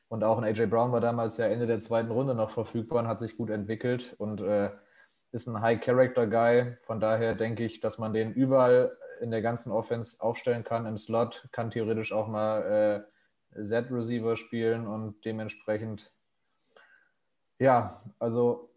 Und 0.09 0.23
auch 0.23 0.39
ein 0.39 0.45
AJ 0.45 0.67
Brown 0.67 0.93
war 0.93 1.01
damals 1.01 1.37
ja 1.37 1.47
Ende 1.47 1.67
der 1.67 1.81
zweiten 1.81 2.11
Runde 2.11 2.35
noch 2.35 2.51
verfügbar 2.51 3.01
und 3.01 3.09
hat 3.09 3.21
sich 3.21 3.37
gut 3.37 3.51
entwickelt 3.51 4.15
und 4.19 4.41
äh, 4.41 4.71
ist 5.33 5.49
ein 5.49 5.61
High-Character-Guy. 5.61 6.77
Von 6.83 7.01
daher 7.01 7.35
denke 7.35 7.65
ich, 7.65 7.81
dass 7.81 7.99
man 7.99 8.13
den 8.13 8.33
überall 8.33 8.97
in 9.21 9.31
der 9.31 9.43
ganzen 9.43 9.73
Offense 9.73 10.21
aufstellen 10.21 10.65
kann. 10.65 10.87
Im 10.87 10.97
Slot 10.97 11.49
kann 11.53 11.71
theoretisch 11.71 12.13
auch 12.13 12.29
mal 12.29 13.07
äh, 13.55 13.63
Z-Receiver 13.63 14.37
spielen 14.37 14.87
und 14.87 15.25
dementsprechend, 15.25 16.11
ja, 17.59 18.03
also 18.19 18.71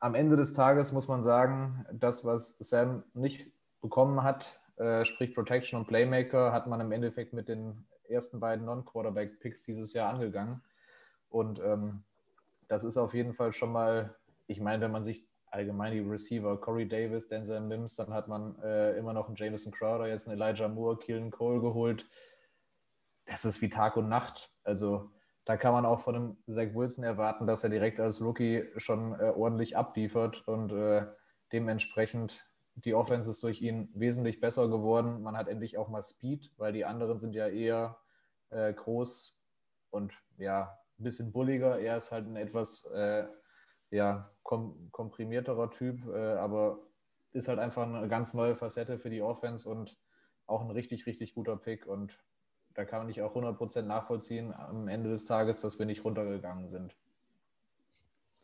am 0.00 0.14
Ende 0.14 0.36
des 0.36 0.54
Tages 0.54 0.92
muss 0.92 1.08
man 1.08 1.22
sagen, 1.22 1.86
das, 1.92 2.24
was 2.24 2.58
Sam 2.58 3.02
nicht 3.14 3.50
bekommen 3.80 4.22
hat, 4.22 4.60
äh, 4.76 5.04
sprich 5.04 5.34
Protection 5.34 5.78
und 5.78 5.86
Playmaker, 5.86 6.52
hat 6.52 6.66
man 6.66 6.80
im 6.80 6.92
Endeffekt 6.92 7.32
mit 7.32 7.48
den 7.48 7.86
ersten 8.08 8.40
beiden 8.40 8.64
Non-Quarterback-Picks 8.64 9.64
dieses 9.64 9.92
Jahr 9.92 10.12
angegangen. 10.12 10.62
Und 11.28 11.58
ähm, 11.60 12.04
das 12.68 12.84
ist 12.84 12.96
auf 12.96 13.14
jeden 13.14 13.34
Fall 13.34 13.52
schon 13.52 13.72
mal, 13.72 14.14
ich 14.46 14.60
meine, 14.60 14.82
wenn 14.82 14.92
man 14.92 15.04
sich 15.04 15.26
allgemein 15.50 15.92
die 15.92 16.00
Receiver, 16.00 16.60
Corey 16.60 16.88
Davis, 16.88 17.28
Denzel 17.28 17.60
Mims, 17.60 17.96
dann 17.96 18.12
hat 18.12 18.28
man 18.28 18.58
äh, 18.62 18.96
immer 18.98 19.12
noch 19.12 19.28
einen 19.28 19.36
Jameson 19.36 19.72
Crowder, 19.72 20.08
jetzt 20.08 20.28
einen 20.28 20.40
Elijah 20.40 20.68
Moore, 20.68 20.98
Keelan 20.98 21.30
Cole 21.30 21.60
geholt. 21.60 22.06
Das 23.26 23.44
ist 23.44 23.62
wie 23.62 23.68
Tag 23.68 23.96
und 23.96 24.08
Nacht. 24.08 24.50
Also 24.64 25.10
da 25.44 25.56
kann 25.56 25.72
man 25.72 25.86
auch 25.86 26.00
von 26.00 26.14
einem 26.14 26.36
Zach 26.48 26.74
Wilson 26.74 27.04
erwarten, 27.04 27.46
dass 27.46 27.64
er 27.64 27.70
direkt 27.70 28.00
als 28.00 28.20
Rookie 28.20 28.64
schon 28.78 29.18
äh, 29.20 29.32
ordentlich 29.36 29.76
abliefert 29.76 30.46
und 30.48 30.72
äh, 30.72 31.06
dementsprechend 31.52 32.44
die 32.76 32.94
Offense 32.94 33.30
ist 33.30 33.42
durch 33.42 33.62
ihn 33.62 33.88
wesentlich 33.94 34.40
besser 34.40 34.68
geworden. 34.68 35.22
Man 35.22 35.36
hat 35.36 35.48
endlich 35.48 35.78
auch 35.78 35.88
mal 35.88 36.02
Speed, 36.02 36.52
weil 36.56 36.72
die 36.72 36.84
anderen 36.84 37.18
sind 37.18 37.34
ja 37.34 37.48
eher 37.48 37.98
äh, 38.50 38.72
groß 38.72 39.36
und 39.90 40.12
ja, 40.38 40.78
ein 40.98 41.04
bisschen 41.04 41.32
bulliger. 41.32 41.78
Er 41.78 41.98
ist 41.98 42.12
halt 42.12 42.26
ein 42.26 42.36
etwas 42.36 42.84
äh, 42.86 43.26
ja, 43.90 44.30
kom 44.42 44.90
komprimierterer 44.90 45.70
Typ, 45.70 46.04
äh, 46.08 46.34
aber 46.34 46.80
ist 47.32 47.48
halt 47.48 47.58
einfach 47.58 47.86
eine 47.86 48.08
ganz 48.08 48.34
neue 48.34 48.56
Facette 48.56 48.98
für 48.98 49.10
die 49.10 49.22
Offense 49.22 49.68
und 49.68 49.96
auch 50.46 50.62
ein 50.62 50.70
richtig, 50.70 51.06
richtig 51.06 51.34
guter 51.34 51.56
Pick 51.56 51.86
und 51.86 52.18
da 52.74 52.84
kann 52.84 53.08
ich 53.08 53.22
auch 53.22 53.34
100% 53.34 53.82
nachvollziehen 53.82 54.52
am 54.52 54.88
Ende 54.88 55.10
des 55.10 55.26
Tages, 55.26 55.60
dass 55.60 55.78
wir 55.78 55.86
nicht 55.86 56.04
runtergegangen 56.04 56.68
sind. 56.68 56.96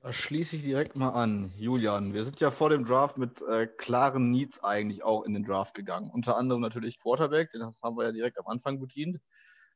Da 0.02 0.14
schließe 0.14 0.56
ich 0.56 0.62
direkt 0.62 0.96
mal 0.96 1.10
an. 1.10 1.52
Julian, 1.58 2.14
wir 2.14 2.24
sind 2.24 2.40
ja 2.40 2.50
vor 2.50 2.70
dem 2.70 2.86
Draft 2.86 3.18
mit 3.18 3.42
äh, 3.42 3.66
klaren 3.66 4.30
Needs 4.30 4.64
eigentlich 4.64 5.02
auch 5.04 5.24
in 5.24 5.34
den 5.34 5.44
Draft 5.44 5.74
gegangen. 5.74 6.10
Unter 6.10 6.38
anderem 6.38 6.62
natürlich 6.62 6.98
Quarterback, 6.98 7.52
den 7.52 7.62
haben 7.62 7.96
wir 7.98 8.04
ja 8.04 8.12
direkt 8.12 8.38
am 8.38 8.46
Anfang 8.46 8.80
bedient. 8.80 9.20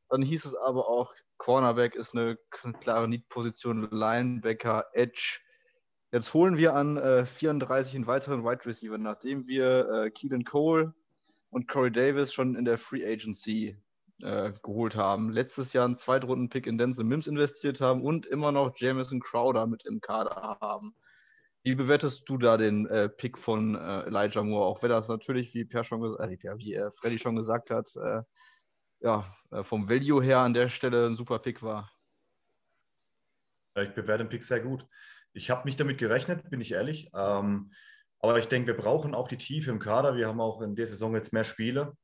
Dann 0.09 0.23
hieß 0.23 0.47
es 0.47 0.55
aber 0.55 0.89
auch, 0.89 1.15
Cornerback 1.37 1.95
ist 1.95 2.15
eine 2.15 2.39
klare 2.81 3.07
Need-Position, 3.07 3.89
Linebacker, 3.91 4.87
Edge. 4.95 5.41
Jetzt 6.11 6.33
holen 6.33 6.57
wir 6.57 6.75
an 6.75 6.97
äh, 6.97 7.27
34 7.27 7.95
einen 7.95 8.07
weiteren 8.07 8.45
Wide 8.45 8.65
Receiver, 8.65 8.97
nachdem 8.97 9.47
wir 9.47 9.91
äh, 9.91 10.11
Keelan 10.11 10.45
Cole 10.45 10.95
und 11.51 11.69
Corey 11.69 11.93
Davis 11.93 12.33
schon 12.33 12.55
in 12.55 12.65
der 12.65 12.79
Free 12.79 13.05
Agency 13.05 13.77
äh, 14.20 14.53
geholt 14.62 14.96
haben. 14.96 15.31
Letztes 15.31 15.72
Jahr 15.72 15.85
einen 15.85 15.98
Zweitrunden-Pick 15.98 16.66
in 16.66 16.79
Denzel 16.79 17.05
Mims 17.05 17.27
investiert 17.27 17.81
haben 17.81 18.03
und 18.03 18.27
immer 18.27 18.53
noch 18.53 18.77
Jamison 18.77 19.20
Crowder 19.20 19.66
mit 19.66 19.85
im 19.85 20.00
Kader 20.00 20.59
haben. 20.61 20.94
Wie 21.62 21.74
bewertest 21.74 22.24
du 22.27 22.37
da 22.37 22.57
den 22.57 22.87
äh, 22.87 23.09
Pick 23.09 23.38
von 23.38 23.74
äh, 23.74 24.03
Elijah 24.03 24.42
Moore? 24.42 24.66
Auch 24.66 24.83
wenn 24.83 24.90
das 24.90 25.09
natürlich, 25.09 25.55
wie 25.55 25.64
Pierre 25.64 25.85
schon 25.85 26.03
äh, 26.03 26.38
wie 26.59 26.74
äh, 26.74 26.90
Freddy 26.90 27.18
schon 27.18 27.37
gesagt 27.37 27.70
hat, 27.70 27.94
äh, 27.96 28.22
ja, 29.00 29.35
vom 29.62 29.88
Value 29.90 30.22
her 30.22 30.38
an 30.38 30.55
der 30.55 30.68
Stelle 30.70 31.07
ein 31.07 31.16
super 31.16 31.38
Pick 31.38 31.62
war. 31.62 31.90
Ich 33.77 33.92
bewerte 33.94 34.24
den 34.24 34.29
Pick 34.31 34.44
sehr 34.44 34.61
gut. 34.61 34.87
Ich 35.33 35.50
habe 35.50 35.66
nicht 35.66 35.79
damit 35.81 35.98
gerechnet, 35.98 36.48
bin 36.48 36.61
ich 36.61 36.72
ehrlich. 36.72 37.11
Ähm, 37.14 37.72
aber 38.20 38.38
ich 38.38 38.46
denke, 38.46 38.68
wir 38.68 38.77
brauchen 38.77 39.14
auch 39.14 39.29
die 39.29 39.37
Tiefe 39.37 39.70
im 39.70 39.81
Kader. 39.81 40.16
Wir 40.16 40.29
haben 40.29 40.40
auch 40.40 40.62
in 40.62 40.77
der 40.77 40.87
Saison 40.87 41.14
jetzt 41.14 41.33
mehr 41.33 41.44
Spiele. 41.44 41.94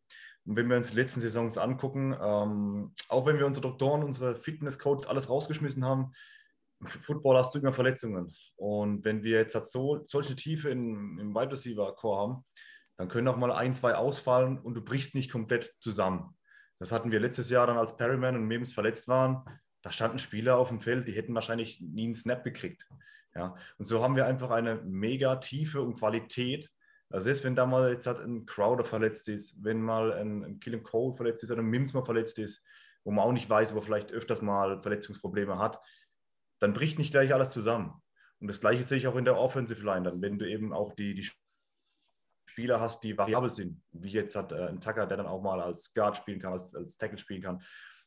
Und 0.46 0.56
wenn 0.56 0.68
wir 0.68 0.76
uns 0.76 0.90
die 0.90 0.96
letzten 0.96 1.20
Saisons 1.20 1.58
angucken, 1.58 2.16
ähm, 2.20 2.92
auch 3.08 3.26
wenn 3.26 3.38
wir 3.38 3.46
unsere 3.46 3.66
Doktoren, 3.66 4.02
unsere 4.02 4.36
Fitnesscoaches 4.36 5.06
alles 5.06 5.28
rausgeschmissen 5.28 5.84
haben, 5.84 6.12
Football 6.82 7.36
hast 7.36 7.54
du 7.54 7.58
immer 7.58 7.72
Verletzungen. 7.72 8.32
Und 8.56 9.04
wenn 9.04 9.22
wir 9.22 9.38
jetzt 9.38 9.56
so, 9.70 10.02
solche 10.06 10.34
Tiefe 10.34 10.70
in, 10.70 11.18
im 11.18 11.34
Wide 11.34 11.52
Receiver 11.52 11.94
Core 11.94 12.20
haben, 12.20 12.44
dann 12.96 13.08
können 13.08 13.28
auch 13.28 13.36
mal 13.36 13.52
ein, 13.52 13.74
zwei 13.74 13.94
ausfallen 13.94 14.58
und 14.58 14.74
du 14.74 14.82
brichst 14.82 15.14
nicht 15.14 15.30
komplett 15.30 15.74
zusammen. 15.80 16.36
Das 16.78 16.92
hatten 16.92 17.12
wir 17.12 17.20
letztes 17.20 17.50
Jahr 17.50 17.66
dann, 17.66 17.76
als 17.76 17.96
Perryman 17.96 18.36
und 18.36 18.46
Mims 18.46 18.72
verletzt 18.72 19.08
waren. 19.08 19.44
Da 19.82 19.92
standen 19.92 20.18
Spieler 20.18 20.56
auf 20.58 20.68
dem 20.68 20.80
Feld, 20.80 21.06
die 21.06 21.12
hätten 21.12 21.34
wahrscheinlich 21.34 21.80
nie 21.80 22.04
einen 22.04 22.14
Snap 22.14 22.44
gekriegt. 22.44 22.86
Ja, 23.34 23.54
und 23.78 23.84
so 23.84 24.02
haben 24.02 24.16
wir 24.16 24.26
einfach 24.26 24.50
eine 24.50 24.76
mega 24.76 25.36
Tiefe 25.36 25.82
und 25.82 25.96
Qualität 25.96 26.70
also 27.10 27.24
selbst 27.24 27.42
wenn 27.42 27.56
da 27.56 27.66
mal 27.66 27.90
jetzt 27.90 28.06
halt 28.06 28.20
ein 28.20 28.46
Crowder 28.46 28.84
verletzt 28.84 29.28
ist, 29.28 29.62
wenn 29.62 29.82
mal 29.82 30.12
ein, 30.12 30.44
ein 30.44 30.60
Killing 30.60 30.84
Cole 30.84 31.16
verletzt 31.16 31.42
ist 31.42 31.50
oder 31.50 31.60
ein 31.60 31.66
Mims 31.66 31.92
mal 31.92 32.04
verletzt 32.04 32.38
ist, 32.38 32.64
wo 33.02 33.10
man 33.10 33.24
auch 33.24 33.32
nicht 33.32 33.50
weiß, 33.50 33.72
aber 33.72 33.82
vielleicht 33.82 34.12
öfters 34.12 34.42
mal 34.42 34.80
Verletzungsprobleme 34.80 35.58
hat, 35.58 35.80
dann 36.60 36.72
bricht 36.72 36.98
nicht 36.98 37.10
gleich 37.10 37.34
alles 37.34 37.50
zusammen. 37.50 38.00
Und 38.38 38.48
das 38.48 38.60
Gleiche 38.60 38.84
sehe 38.84 38.98
ich 38.98 39.08
auch 39.08 39.16
in 39.16 39.24
der 39.24 39.38
Offensive 39.38 39.84
Line 39.84 40.04
dann, 40.04 40.22
wenn 40.22 40.38
du 40.38 40.48
eben 40.48 40.72
auch 40.72 40.94
die, 40.94 41.14
die 41.14 41.28
Spieler 42.48 42.80
hast, 42.80 43.02
die 43.02 43.18
variabel 43.18 43.50
sind, 43.50 43.82
wie 43.92 44.10
jetzt 44.10 44.36
hat 44.36 44.52
äh, 44.52 44.68
ein 44.68 44.80
Tucker, 44.80 45.06
der 45.06 45.16
dann 45.16 45.26
auch 45.26 45.42
mal 45.42 45.60
als 45.60 45.92
Guard 45.92 46.16
spielen 46.16 46.40
kann, 46.40 46.52
als, 46.52 46.74
als 46.74 46.96
Tackle 46.96 47.18
spielen 47.18 47.42
kann. 47.42 47.62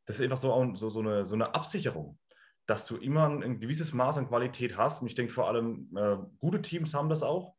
Das 0.05 0.17
ist 0.17 0.21
einfach 0.21 0.37
so, 0.37 0.75
so, 0.75 0.89
so, 0.89 0.99
eine, 0.99 1.25
so 1.25 1.35
eine 1.35 1.53
Absicherung, 1.53 2.19
dass 2.65 2.85
du 2.85 2.97
immer 2.97 3.27
ein, 3.27 3.43
ein 3.43 3.59
gewisses 3.59 3.93
Maß 3.93 4.17
an 4.17 4.27
Qualität 4.27 4.77
hast. 4.77 5.01
Und 5.01 5.07
ich 5.07 5.15
denke 5.15 5.33
vor 5.33 5.47
allem, 5.47 5.89
äh, 5.95 6.17
gute 6.39 6.61
Teams 6.61 6.93
haben 6.93 7.09
das 7.09 7.23
auch 7.23 7.55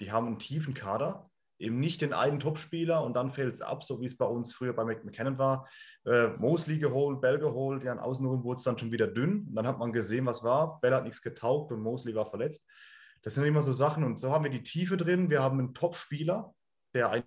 die 0.00 0.12
haben 0.12 0.26
einen 0.26 0.38
tiefen 0.38 0.74
Kader, 0.74 1.30
eben 1.58 1.80
nicht 1.80 2.00
den 2.00 2.12
einen 2.12 2.40
Topspieler 2.40 3.02
und 3.02 3.14
dann 3.14 3.30
fällt 3.30 3.52
es 3.52 3.62
ab, 3.62 3.82
so 3.82 4.00
wie 4.00 4.06
es 4.06 4.16
bei 4.16 4.26
uns 4.26 4.54
früher 4.54 4.72
bei 4.72 4.84
McKinnon 4.84 5.38
war. 5.38 5.68
Äh, 6.04 6.28
Mosley 6.38 6.78
geholt, 6.78 7.20
Bell 7.20 7.38
geholt, 7.38 7.82
ja, 7.82 7.98
außenrum 7.98 8.44
wurde 8.44 8.58
es 8.58 8.64
dann 8.64 8.78
schon 8.78 8.92
wieder 8.92 9.08
dünn. 9.08 9.46
Und 9.48 9.56
dann 9.56 9.66
hat 9.66 9.78
man 9.78 9.92
gesehen, 9.92 10.26
was 10.26 10.44
war. 10.44 10.80
Bell 10.80 10.94
hat 10.94 11.04
nichts 11.04 11.20
getaugt 11.20 11.72
und 11.72 11.82
Mosley 11.82 12.14
war 12.14 12.26
verletzt. 12.26 12.64
Das 13.22 13.34
sind 13.34 13.44
immer 13.44 13.62
so 13.62 13.72
Sachen 13.72 14.04
und 14.04 14.20
so 14.20 14.30
haben 14.30 14.44
wir 14.44 14.50
die 14.50 14.62
Tiefe 14.62 14.96
drin. 14.96 15.30
Wir 15.30 15.42
haben 15.42 15.58
einen 15.58 15.74
Topspieler, 15.74 16.54
der 16.94 17.24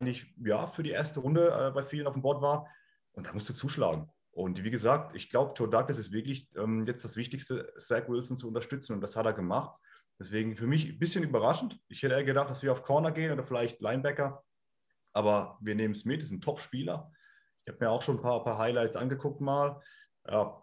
eigentlich 0.00 0.34
ja, 0.44 0.66
für 0.66 0.82
die 0.82 0.90
erste 0.90 1.20
Runde 1.20 1.48
äh, 1.50 1.70
bei 1.70 1.84
vielen 1.84 2.08
auf 2.08 2.14
dem 2.14 2.22
Board 2.22 2.42
war. 2.42 2.66
Und 3.12 3.26
da 3.26 3.32
musst 3.32 3.48
du 3.48 3.54
zuschlagen. 3.54 4.10
Und 4.32 4.64
wie 4.64 4.70
gesagt, 4.70 5.14
ich 5.14 5.28
glaube, 5.28 5.52
Joe 5.54 5.68
Douglas 5.68 5.98
ist 5.98 6.10
wirklich 6.10 6.48
ähm, 6.56 6.84
jetzt 6.84 7.04
das 7.04 7.16
Wichtigste, 7.16 7.72
Zach 7.78 8.08
Wilson 8.08 8.36
zu 8.36 8.48
unterstützen. 8.48 8.94
Und 8.94 9.00
das 9.02 9.14
hat 9.14 9.26
er 9.26 9.34
gemacht. 9.34 9.78
Deswegen 10.22 10.54
für 10.54 10.68
mich 10.68 10.88
ein 10.88 10.98
bisschen 11.00 11.24
überraschend. 11.24 11.80
Ich 11.88 12.00
hätte 12.00 12.14
eher 12.14 12.22
gedacht, 12.22 12.48
dass 12.48 12.62
wir 12.62 12.70
auf 12.70 12.84
Corner 12.84 13.10
gehen 13.10 13.32
oder 13.32 13.42
vielleicht 13.42 13.80
Linebacker. 13.80 14.44
Aber 15.12 15.58
wir 15.60 15.74
nehmen 15.74 15.94
es 15.94 16.04
mit, 16.04 16.22
ist 16.22 16.30
ein 16.30 16.40
Top-Spieler. 16.40 17.10
Ich 17.64 17.72
habe 17.72 17.84
mir 17.84 17.90
auch 17.90 18.02
schon 18.02 18.18
ein 18.18 18.22
paar, 18.22 18.44
paar 18.44 18.56
Highlights 18.56 18.94
angeguckt 18.94 19.40
mal. 19.40 19.82
Ja, 20.28 20.62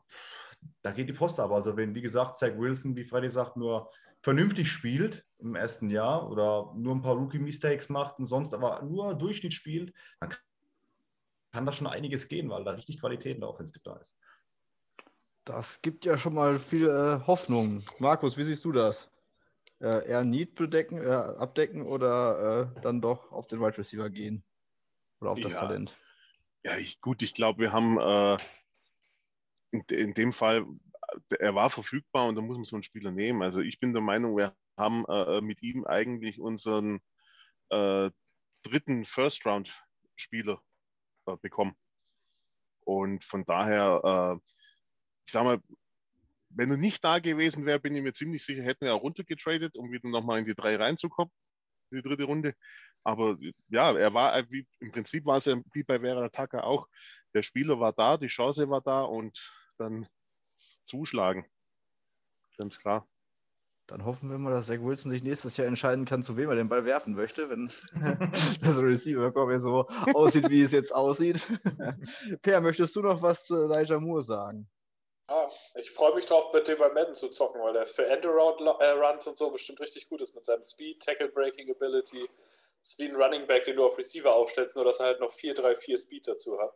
da 0.81 0.91
geht 0.93 1.09
die 1.09 1.13
Post 1.13 1.41
aber. 1.41 1.55
Also 1.55 1.75
wenn, 1.75 1.93
wie 1.93 2.01
gesagt, 2.01 2.37
Zach 2.37 2.57
Wilson, 2.57 2.95
wie 2.95 3.03
Freddy 3.03 3.29
sagt, 3.29 3.57
nur 3.57 3.91
vernünftig 4.21 4.71
spielt 4.71 5.25
im 5.39 5.55
ersten 5.55 5.89
Jahr 5.89 6.29
oder 6.31 6.73
nur 6.77 6.95
ein 6.95 7.01
paar 7.01 7.15
Rookie-Mistakes 7.15 7.89
macht 7.89 8.17
und 8.17 8.27
sonst 8.27 8.53
aber 8.53 8.81
nur 8.83 9.13
Durchschnitt 9.13 9.53
spielt, 9.53 9.93
dann 10.21 10.33
kann 11.51 11.65
da 11.65 11.73
schon 11.73 11.87
einiges 11.87 12.29
gehen, 12.29 12.49
weil 12.49 12.63
da 12.63 12.71
richtig 12.71 13.01
Qualität 13.01 13.35
in 13.35 13.41
der 13.41 13.49
Offensive 13.49 13.81
da 13.83 13.97
ist. 13.97 14.15
Das 15.43 15.81
gibt 15.81 16.05
ja 16.05 16.17
schon 16.17 16.35
mal 16.35 16.59
viel 16.59 16.87
äh, 16.87 17.27
Hoffnung. 17.27 17.83
Markus, 17.97 18.37
wie 18.37 18.45
siehst 18.45 18.63
du 18.63 18.71
das? 18.71 19.09
Äh, 19.81 20.07
eher 20.07 20.23
Need 20.23 20.55
bedecken, 20.55 21.01
äh, 21.01 21.09
abdecken 21.09 21.85
oder 21.85 22.73
äh, 22.75 22.81
dann 22.81 23.01
doch 23.01 23.31
auf 23.31 23.47
den 23.47 23.59
Wide 23.59 23.77
Receiver 23.77 24.09
gehen? 24.09 24.43
Oder 25.21 25.31
auf 25.31 25.39
das 25.39 25.53
ja. 25.53 25.59
Talent? 25.59 25.97
Ja, 26.63 26.77
ich, 26.77 26.99
gut, 27.01 27.21
ich 27.21 27.33
glaube, 27.33 27.59
wir 27.61 27.71
haben 27.71 27.97
äh, 27.99 28.37
in, 29.71 29.81
in, 29.89 30.13
dem 30.13 30.33
Fall, 30.33 30.65
er 31.39 31.55
war 31.55 31.69
verfügbar 31.69 32.27
und 32.27 32.35
da 32.35 32.41
muss 32.41 32.57
man 32.57 32.65
so 32.65 32.75
einen 32.75 32.83
Spieler 32.83 33.11
nehmen. 33.11 33.41
Also 33.41 33.61
ich 33.61 33.79
bin 33.79 33.93
der 33.93 34.01
Meinung, 34.01 34.35
wir 34.35 34.53
haben 34.77 35.05
äh, 35.07 35.41
mit 35.41 35.61
ihm 35.61 35.85
eigentlich 35.85 36.39
unseren 36.39 36.99
äh, 37.69 38.11
dritten 38.63 39.05
First-Round-Spieler 39.05 40.61
bekommen. 41.41 41.75
Und 42.83 43.23
von 43.23 43.45
daher, 43.45 44.41
ich 45.23 45.31
sag 45.31 45.43
mal, 45.43 45.61
wenn 46.49 46.71
er 46.71 46.77
nicht 46.77 47.03
da 47.03 47.19
gewesen 47.19 47.65
wäre, 47.65 47.79
bin 47.79 47.95
ich 47.95 48.03
mir 48.03 48.13
ziemlich 48.13 48.43
sicher, 48.43 48.63
hätten 48.63 48.85
wir 48.85 48.93
auch 48.93 49.03
runtergetradet, 49.03 49.75
um 49.75 49.91
wieder 49.91 50.09
nochmal 50.09 50.39
in 50.39 50.45
die 50.45 50.55
drei 50.55 50.75
reinzukommen, 50.75 51.31
in 51.91 51.97
die 51.97 52.07
dritte 52.07 52.23
Runde. 52.23 52.53
Aber 53.03 53.37
ja, 53.69 53.97
er 53.97 54.13
war, 54.13 54.35
äh, 54.35 54.45
wie, 54.49 54.67
im 54.79 54.91
Prinzip 54.91 55.25
war 55.25 55.37
es 55.37 55.45
ja 55.45 55.55
wie 55.73 55.83
bei 55.83 55.99
Vera 55.99 56.29
Taka 56.29 56.61
auch, 56.61 56.87
der 57.33 57.43
Spieler 57.43 57.79
war 57.79 57.93
da, 57.93 58.17
die 58.17 58.27
Chance 58.27 58.69
war 58.69 58.81
da 58.81 59.01
und 59.01 59.39
dann 59.77 60.07
zuschlagen. 60.85 61.45
Ganz 62.57 62.77
klar. 62.77 63.07
Dann 63.87 64.05
hoffen 64.05 64.29
wir 64.29 64.37
mal, 64.37 64.51
dass 64.51 64.67
Zach 64.67 64.81
Wilson 64.81 65.09
sich 65.09 65.23
nächstes 65.23 65.57
Jahr 65.57 65.65
entscheiden 65.65 66.05
kann, 66.05 66.21
zu 66.21 66.37
wem 66.37 66.49
er 66.49 66.55
den 66.55 66.69
Ball 66.69 66.85
werfen 66.85 67.15
möchte, 67.15 67.49
wenn 67.49 67.65
das 68.61 68.77
Receiver 68.77 69.59
so 69.59 69.87
aussieht, 70.13 70.49
wie 70.49 70.61
es 70.61 70.71
jetzt 70.71 70.93
aussieht. 70.93 71.41
per, 72.43 72.61
möchtest 72.61 72.95
du 72.95 73.01
noch 73.01 73.23
was 73.23 73.45
zu 73.45 73.55
Elijah 73.55 73.99
Moore 73.99 74.21
sagen? 74.21 74.69
Ja, 75.29 75.47
ich 75.75 75.91
freue 75.91 76.15
mich 76.15 76.25
drauf, 76.25 76.51
mit 76.53 76.67
dem 76.67 76.79
bei 76.79 76.89
Madden 76.89 77.13
zu 77.13 77.29
zocken, 77.29 77.61
weil 77.61 77.73
der 77.73 77.85
für 77.85 78.03
Endaround-Runs 78.03 79.27
und 79.27 79.37
so 79.37 79.51
bestimmt 79.51 79.79
richtig 79.79 80.09
gut 80.09 80.21
ist 80.21 80.33
mit 80.33 80.43
seinem 80.43 80.63
Speed, 80.63 81.03
Tackle-Breaking-Ability. 81.03 82.27
Das 82.81 82.91
ist 82.91 82.99
wie 82.99 83.09
ein 83.09 83.15
Running 83.15 83.45
Back, 83.45 83.63
den 83.63 83.75
du 83.75 83.85
auf 83.85 83.95
Receiver 83.99 84.33
aufstellst, 84.33 84.75
nur 84.75 84.85
dass 84.85 84.99
er 84.99 85.05
halt 85.05 85.19
noch 85.19 85.31
4-3-4 85.31 86.01
Speed 86.01 86.27
dazu 86.27 86.59
hat. 86.59 86.73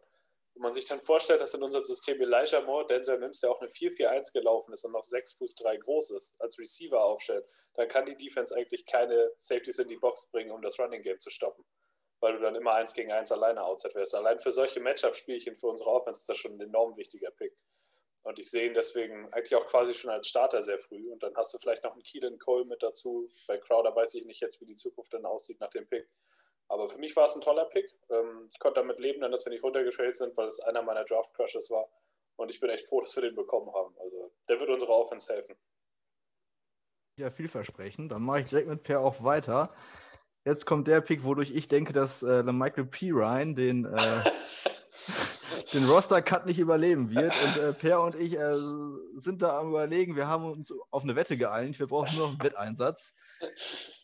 Wenn 0.53 0.61
man 0.61 0.71
sich 0.71 0.85
dann 0.85 0.99
vorstellt, 0.99 1.41
dass 1.41 1.55
in 1.55 1.63
unserem 1.63 1.83
System 1.83 2.21
Elijah 2.21 2.61
Moore, 2.61 2.85
Denzel 2.85 3.17
Mims, 3.17 3.39
der 3.39 3.49
auch 3.49 3.59
eine 3.59 3.71
4-4-1 3.71 4.33
gelaufen 4.33 4.71
ist 4.71 4.85
und 4.85 4.91
noch 4.91 5.01
6 5.01 5.33
Fuß 5.33 5.55
3 5.55 5.77
groß 5.77 6.11
ist, 6.11 6.39
als 6.39 6.59
Receiver 6.59 7.03
aufstellt, 7.03 7.47
dann 7.73 7.87
kann 7.87 8.05
die 8.05 8.15
Defense 8.15 8.55
eigentlich 8.55 8.85
keine 8.85 9.31
Safeties 9.37 9.79
in 9.79 9.87
die 9.87 9.97
Box 9.97 10.27
bringen, 10.27 10.51
um 10.51 10.61
das 10.61 10.77
Running 10.77 11.01
Game 11.01 11.19
zu 11.19 11.31
stoppen. 11.31 11.65
Weil 12.19 12.33
du 12.33 12.39
dann 12.39 12.53
immer 12.53 12.73
1 12.73 12.93
gegen 12.93 13.11
1 13.11 13.31
alleine 13.31 13.63
outside 13.63 13.95
wärst. 13.95 14.13
Allein 14.13 14.37
für 14.37 14.51
solche 14.51 14.79
Matchup-Spielchen 14.79 15.55
für 15.55 15.69
unsere 15.69 15.89
Offense 15.89 16.21
ist 16.21 16.29
das 16.29 16.37
schon 16.37 16.53
ein 16.53 16.61
enorm 16.61 16.95
wichtiger 16.97 17.31
Pick. 17.31 17.57
Und 18.23 18.39
ich 18.39 18.49
sehe 18.49 18.67
ihn 18.67 18.73
deswegen 18.73 19.31
eigentlich 19.33 19.55
auch 19.55 19.67
quasi 19.67 19.93
schon 19.93 20.09
als 20.09 20.27
Starter 20.27 20.63
sehr 20.63 20.79
früh. 20.79 21.11
Und 21.11 21.21
dann 21.21 21.35
hast 21.35 21.53
du 21.53 21.57
vielleicht 21.57 21.83
noch 21.83 21.93
einen 21.93 22.03
Keelan 22.03 22.39
Cole 22.39 22.65
mit 22.65 22.81
dazu. 22.81 23.29
Bei 23.47 23.57
Crowder 23.57 23.93
weiß 23.95 24.15
ich 24.15 24.25
nicht 24.25 24.39
jetzt, 24.39 24.61
wie 24.61 24.65
die 24.65 24.75
Zukunft 24.75 25.13
dann 25.13 25.25
aussieht 25.25 25.59
nach 25.59 25.69
dem 25.69 25.85
Pick. 25.87 26.07
Aber 26.69 26.87
für 26.87 26.97
mich 26.99 27.15
war 27.15 27.25
es 27.25 27.35
ein 27.35 27.41
toller 27.41 27.65
Pick. 27.65 27.93
Ähm, 28.09 28.47
ich 28.51 28.59
konnte 28.59 28.79
damit 28.79 28.99
leben, 28.99 29.19
dass 29.21 29.45
wir 29.45 29.51
nicht 29.51 29.63
runtergetradet 29.63 30.15
sind, 30.15 30.37
weil 30.37 30.47
es 30.47 30.61
einer 30.61 30.81
meiner 30.81 31.03
Draft-Crushes 31.03 31.69
war. 31.69 31.89
Und 32.37 32.49
ich 32.49 32.59
bin 32.59 32.69
echt 32.69 32.87
froh, 32.87 33.01
dass 33.01 33.15
wir 33.15 33.23
den 33.23 33.35
bekommen 33.35 33.71
haben. 33.73 33.93
Also 33.99 34.31
der 34.49 34.59
wird 34.59 34.69
unserer 34.69 34.93
Offense 34.93 35.31
helfen. 35.31 35.55
Ja, 37.19 37.29
vielversprechend. 37.29 38.11
Dann 38.11 38.23
mache 38.23 38.39
ich 38.39 38.47
direkt 38.47 38.69
mit 38.69 38.83
Per 38.83 39.01
auch 39.01 39.23
weiter. 39.23 39.75
Jetzt 40.45 40.65
kommt 40.65 40.87
der 40.87 41.01
Pick, 41.01 41.23
wodurch 41.23 41.51
ich 41.51 41.67
denke, 41.67 41.93
dass 41.93 42.23
äh, 42.23 42.43
Michael 42.43 42.85
P. 42.85 43.11
Ryan 43.11 43.55
den 43.55 43.85
äh, 43.85 43.97
den 45.73 45.85
Roster-Cut 45.85 46.45
nicht 46.45 46.59
überleben 46.59 47.09
wird. 47.09 47.33
Und 47.45 47.63
äh, 47.63 47.73
Per 47.73 48.01
und 48.01 48.15
ich 48.15 48.37
äh, 48.37 48.55
sind 49.15 49.41
da 49.41 49.59
am 49.59 49.69
Überlegen. 49.69 50.15
Wir 50.15 50.27
haben 50.27 50.45
uns 50.45 50.73
auf 50.91 51.03
eine 51.03 51.15
Wette 51.15 51.37
geeinigt. 51.37 51.79
Wir 51.79 51.87
brauchen 51.87 52.17
nur 52.17 52.27
noch 52.27 52.33
einen 52.33 52.43
Wetteinsatz. 52.43 53.13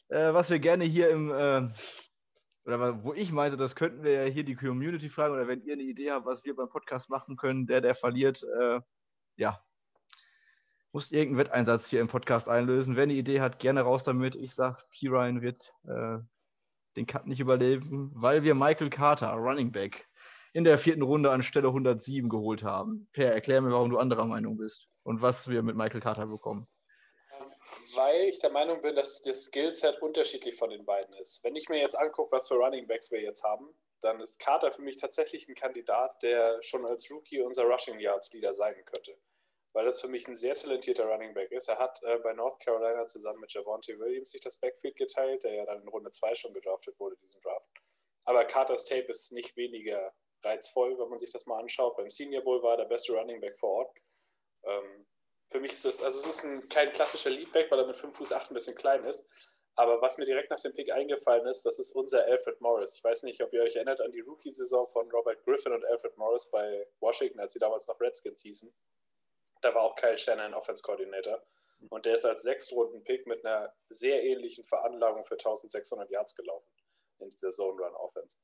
Äh, 0.10 0.34
was 0.34 0.50
wir 0.50 0.60
gerne 0.60 0.84
hier 0.86 1.10
im, 1.10 1.30
äh, 1.30 1.68
oder 2.66 3.04
wo 3.04 3.14
ich 3.14 3.32
meinte, 3.32 3.58
das 3.58 3.76
könnten 3.76 4.04
wir 4.04 4.26
ja 4.26 4.32
hier 4.32 4.44
die 4.44 4.56
Community 4.56 5.10
fragen, 5.10 5.34
oder 5.34 5.48
wenn 5.48 5.64
ihr 5.64 5.74
eine 5.74 5.84
Idee 5.84 6.12
habt, 6.12 6.26
was 6.26 6.44
wir 6.46 6.56
beim 6.56 6.70
Podcast 6.70 7.10
machen 7.10 7.36
können, 7.36 7.68
der, 7.68 7.82
der 7.82 7.96
verliert, 7.96 8.44
äh, 8.60 8.80
ja, 9.38 9.62
muss 10.92 11.12
irgendeinen 11.12 11.46
Wetteinsatz 11.46 11.88
hier 11.88 12.02
im 12.02 12.08
Podcast 12.08 12.50
einlösen. 12.50 12.96
Wer 12.96 13.04
eine 13.04 13.14
Idee 13.14 13.42
hat, 13.42 13.60
gerne 13.60 13.82
raus 13.82 14.04
damit. 14.04 14.36
Ich 14.36 14.56
sag, 14.56 14.90
P. 14.90 15.12
wird 15.12 15.72
äh, 15.88 16.18
den 16.96 17.06
Cut 17.06 17.28
nicht 17.28 17.40
überleben, 17.40 18.12
weil 18.16 18.44
wir 18.44 18.56
Michael 18.56 18.90
Carter, 18.90 19.32
Running 19.34 19.72
Back, 19.72 20.09
in 20.54 20.64
der 20.64 20.78
vierten 20.78 21.02
Runde 21.02 21.32
an 21.32 21.44
Stelle 21.44 21.68
107 21.68 22.30
geholt 22.30 22.64
haben. 22.64 23.08
Per, 23.14 23.32
erklär 23.34 23.62
mir, 23.62 23.72
warum 23.72 23.90
du 23.90 23.98
anderer 23.98 24.26
Meinung 24.26 24.58
bist 24.58 24.88
und 25.04 25.22
was 25.22 25.48
wir 25.48 25.62
mit 25.64 25.76
Michael 25.76 26.02
Carter 26.02 26.28
bekommen. 26.28 26.68
Weil 27.96 28.30
ich 28.30 28.40
der 28.40 28.52
Meinung 28.52 28.82
bin, 28.82 28.96
dass 28.96 29.22
das 29.22 29.46
Skillset 29.46 30.02
unterschiedlich 30.02 30.56
von 30.56 30.70
den 30.70 30.86
beiden 30.86 31.14
ist. 31.16 31.44
Wenn 31.44 31.56
ich 31.56 31.70
mir 31.70 31.80
jetzt 31.80 31.98
angucke, 31.98 32.32
was 32.32 32.48
für 32.48 32.56
Running 32.56 32.88
Backs 32.88 33.12
wir 33.12 33.22
jetzt 33.22 33.44
haben, 33.44 33.68
dann 34.02 34.20
ist 34.20 34.40
Carter 34.40 34.72
für 34.72 34.82
mich 34.82 34.98
tatsächlich 34.98 35.48
ein 35.48 35.56
Kandidat, 35.56 36.24
der 36.24 36.62
schon 36.62 36.86
als 36.90 37.12
Rookie 37.12 37.42
unser 37.42 37.64
Rushing 37.64 38.00
Yards 38.00 38.32
Leader 38.34 38.54
sein 38.54 38.76
könnte 38.86 39.18
weil 39.74 39.86
das 39.86 40.02
für 40.02 40.08
mich 40.08 40.28
ein 40.28 40.36
sehr 40.36 40.56
talentierter 40.56 41.06
Running 41.06 41.34
Back 41.34 41.52
ist. 41.52 41.70
Er 41.70 41.78
hat 41.78 42.02
äh, 42.04 42.18
bei 42.18 42.34
North 42.34 42.60
Carolina 42.60 43.06
zusammen 43.08 43.40
mit 43.40 43.54
Javonte 43.54 43.98
Williams 44.00 44.32
sich 44.32 44.42
das 44.42 44.58
Backfield 44.58 44.96
geteilt, 44.96 45.44
der 45.44 45.54
ja 45.54 45.66
dann 45.66 45.82
in 45.82 45.88
Runde 45.88 46.12
2 46.12 46.36
schon 46.36 46.54
gedraftet 46.54 47.00
wurde, 47.00 47.16
diesen 47.18 47.40
Draft. 47.42 47.70
Aber 48.26 48.46
Carters 48.46 48.86
Tape 48.86 49.08
ist 49.08 49.32
nicht 49.32 49.56
weniger 49.56 50.14
reizvoll, 50.44 50.98
wenn 51.00 51.10
man 51.10 51.20
sich 51.20 51.32
das 51.32 51.46
mal 51.46 51.60
anschaut. 51.60 51.98
Beim 51.98 52.10
Senior 52.10 52.44
Bowl 52.44 52.62
war 52.64 52.72
er 52.72 52.78
der 52.78 52.86
beste 52.86 53.14
Running 53.14 53.40
Back 53.40 53.58
vor 53.58 53.70
Ort. 53.70 53.98
Ähm, 54.64 55.06
für 55.50 55.60
mich 55.60 55.72
ist 55.72 55.86
es, 55.86 56.02
also 56.02 56.20
es 56.20 56.28
ist 56.28 56.44
ein 56.44 56.68
kein 56.70 56.92
klassischer 56.92 57.30
Leadback, 57.30 57.72
weil 57.72 57.80
er 57.80 57.88
mit 57.88 57.98
5 57.98 58.16
Fuß 58.16 58.32
8 58.32 58.52
ein 58.52 58.54
bisschen 58.54 58.76
klein 58.76 59.04
ist. 59.06 59.26
Aber 59.76 60.02
was 60.02 60.18
mir 60.18 60.26
direkt 60.26 60.50
nach 60.50 60.60
dem 60.60 60.74
Pick 60.74 60.92
eingefallen 60.92 61.48
ist, 61.48 61.66
das 61.66 61.80
ist 61.80 61.92
unser 61.92 62.26
Alfred 62.26 62.60
Morris. 62.60 62.96
Ich 62.98 63.04
weiß 63.04 63.24
nicht, 63.24 63.42
ob 63.42 63.54
ihr 63.54 63.62
euch 63.62 63.76
erinnert 63.76 64.02
an 64.02 64.12
die 64.12 64.20
Rookie-Saison 64.20 64.88
von 64.90 65.10
Robert 65.10 65.44
Griffin 65.46 65.72
und 65.72 65.86
Alfred 65.86 66.18
Morris 66.18 66.50
bei 66.52 66.86
Washington, 67.00 67.40
als 67.40 67.54
sie 67.54 67.60
damals 67.60 67.88
noch 67.88 68.00
Redskins 68.00 68.42
hießen. 68.42 68.74
Da 69.62 69.74
war 69.74 69.84
auch 69.84 69.96
Kyle 69.96 70.18
Shannon 70.18 70.54
Offense 70.54 70.84
Coordinator. 70.84 71.42
Und 71.90 72.06
der 72.06 72.16
ist 72.16 72.26
als 72.26 72.42
Sechstrunden-Pick 72.42 73.26
mit 73.26 73.46
einer 73.46 73.74
sehr 73.88 74.22
ähnlichen 74.24 74.66
Veranlagung 74.66 75.24
für 75.24 75.36
1600 75.36 76.10
Yards 76.10 76.36
gelaufen 76.36 76.68
in 77.20 77.30
dieser 77.30 77.50
Zone 77.50 77.82
Run 77.82 77.96
Offense. 77.96 78.40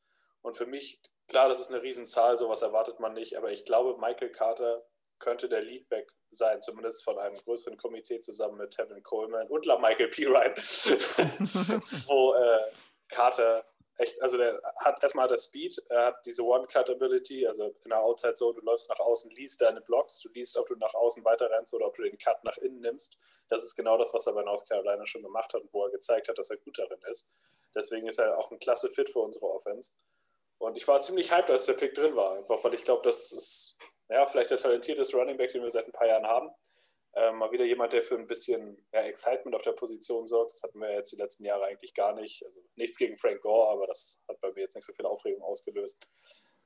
Und 0.46 0.56
für 0.56 0.68
mich, 0.68 1.02
klar, 1.28 1.50
das 1.50 1.60
ist 1.60 1.72
eine 1.72 1.82
Riesenzahl, 1.82 2.38
sowas 2.38 2.62
erwartet 2.62 3.00
man 3.00 3.16
nicht, 3.16 3.36
aber 3.36 3.52
ich 3.52 3.66
glaube, 3.66 4.00
Michael 4.00 4.30
Carter 4.30 4.86
könnte 5.18 5.50
der 5.50 5.64
Leadback 5.64 6.08
sein, 6.30 6.62
zumindest 6.62 7.04
von 7.04 7.18
einem 7.18 7.36
größeren 7.36 7.78
Komitee 7.78 8.20
zusammen 8.20 8.58
mit 8.58 8.70
Tevin 8.70 9.02
Coleman 9.02 9.48
und 9.48 9.66
La 9.66 9.80
Michael 9.80 10.10
P. 10.10 10.26
Ryan, 10.26 10.54
wo 12.08 12.36
äh, 12.36 12.72
Carter 13.10 13.66
echt, 13.98 14.22
also 14.22 14.38
der 14.38 14.62
hat 14.78 15.02
erstmal 15.02 15.28
das 15.28 15.46
Speed, 15.46 15.82
er 15.90 16.06
hat 16.08 16.24
diese 16.28 16.44
One-Cut-Ability, 16.44 17.48
also 17.48 17.74
in 17.84 17.90
der 17.90 18.04
Outside 18.04 18.36
so, 18.36 18.54
du 18.54 18.62
läufst 18.62 18.88
nach 18.92 19.00
außen, 19.00 19.32
liest 19.32 19.62
deine 19.62 19.82
Blocks, 19.82 20.20
du 20.20 20.30
liest, 20.34 20.58
ob 20.58 20.68
du 20.68 20.76
nach 20.76 20.94
außen 20.94 21.26
weiter 21.26 21.50
rennst 21.50 21.74
oder 21.74 21.88
ob 21.88 21.96
du 21.96 22.04
den 22.04 22.20
Cut 22.20 22.44
nach 22.44 22.58
innen 22.58 22.82
nimmst. 22.82 23.18
Das 23.50 23.64
ist 23.64 23.76
genau 23.76 23.98
das, 23.98 24.14
was 24.14 24.28
er 24.28 24.34
bei 24.34 24.44
North 24.44 24.68
Carolina 24.70 25.08
schon 25.08 25.24
gemacht 25.24 25.52
hat 25.56 25.64
und 25.64 25.74
wo 25.74 25.86
er 25.86 25.90
gezeigt 25.90 26.30
hat, 26.30 26.38
dass 26.38 26.52
er 26.52 26.58
gut 26.58 26.78
darin 26.78 27.02
ist. 27.10 27.32
Deswegen 27.74 28.08
ist 28.08 28.20
er 28.20 28.38
auch 28.38 28.52
ein 28.52 28.60
klasse 28.60 28.90
Fit 28.90 29.10
für 29.10 29.20
unsere 29.20 29.50
Offense. 29.50 29.98
Und 30.58 30.78
ich 30.78 30.88
war 30.88 31.02
ziemlich 31.02 31.32
hyped, 31.32 31.50
als 31.50 31.66
der 31.66 31.74
Pick 31.74 31.94
drin 31.94 32.16
war, 32.16 32.34
einfach 32.38 32.64
weil 32.64 32.74
ich 32.74 32.84
glaube, 32.84 33.02
das 33.04 33.32
ist 33.32 33.78
ja, 34.10 34.26
vielleicht 34.26 34.52
der 34.52 34.58
talentierteste 34.58 35.18
Running 35.18 35.38
Back, 35.38 35.52
den 35.52 35.64
wir 35.64 35.72
seit 35.72 35.88
ein 35.88 35.92
paar 35.92 36.08
Jahren 36.08 36.26
haben. 36.26 36.50
Ähm, 37.18 37.38
mal 37.38 37.52
wieder 37.52 37.64
jemand, 37.64 37.94
der 37.94 38.04
für 38.04 38.16
ein 38.16 38.28
bisschen 38.28 38.86
ja, 38.92 39.02
Excitement 39.02 39.56
auf 39.56 39.62
der 39.62 39.72
Position 39.72 40.28
sorgt. 40.28 40.52
Das 40.52 40.64
hatten 40.64 40.80
wir 40.80 40.94
jetzt 40.94 41.12
die 41.14 41.16
letzten 41.16 41.46
Jahre 41.46 41.66
eigentlich 41.66 41.94
gar 41.94 42.14
nicht. 42.14 42.46
Also 42.46 42.62
nichts 42.76 42.98
gegen 42.98 43.16
Frank 43.16 43.42
Gore, 43.42 43.70
aber 43.70 43.88
das 43.88 44.20
hat 44.28 44.40
bei 44.42 44.52
mir 44.52 44.62
jetzt 44.62 44.76
nicht 44.76 44.86
so 44.86 44.94
viel 44.94 45.06
Aufregung 45.06 45.42
ausgelöst. 45.42 46.06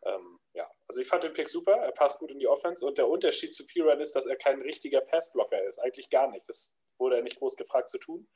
Ähm, 0.03 0.39
ja, 0.53 0.69
also 0.87 1.01
ich 1.01 1.07
fand 1.07 1.23
den 1.23 1.33
Pick 1.33 1.49
super. 1.49 1.73
Er 1.73 1.91
passt 1.91 2.19
gut 2.19 2.31
in 2.31 2.39
die 2.39 2.47
Offense 2.47 2.85
und 2.85 2.97
der 2.97 3.07
Unterschied 3.07 3.53
zu 3.53 3.65
Piran 3.67 4.01
ist, 4.01 4.15
dass 4.15 4.25
er 4.25 4.37
kein 4.37 4.61
richtiger 4.61 5.01
Passblocker 5.01 5.63
ist. 5.65 5.77
Eigentlich 5.79 6.09
gar 6.09 6.29
nicht. 6.31 6.49
Das 6.49 6.73
wurde 6.97 7.17
er 7.17 7.21
nicht 7.21 7.37
groß 7.37 7.55
gefragt 7.55 7.89
zu 7.89 7.99
tun. 7.99 8.27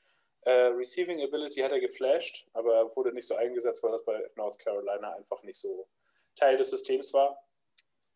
Äh, 0.45 0.67
Receiving 0.75 1.21
Ability 1.21 1.62
hat 1.62 1.71
er 1.71 1.79
geflasht, 1.79 2.47
aber 2.53 2.95
wurde 2.95 3.13
nicht 3.13 3.27
so 3.27 3.36
eingesetzt, 3.36 3.84
weil 3.84 3.91
das 3.91 4.03
bei 4.03 4.29
North 4.36 4.60
Carolina 4.60 5.13
einfach 5.13 5.41
nicht 5.43 5.58
so 5.58 5.88
Teil 6.36 6.58
des 6.58 6.69
Systems 6.69 7.13
war. 7.13 7.38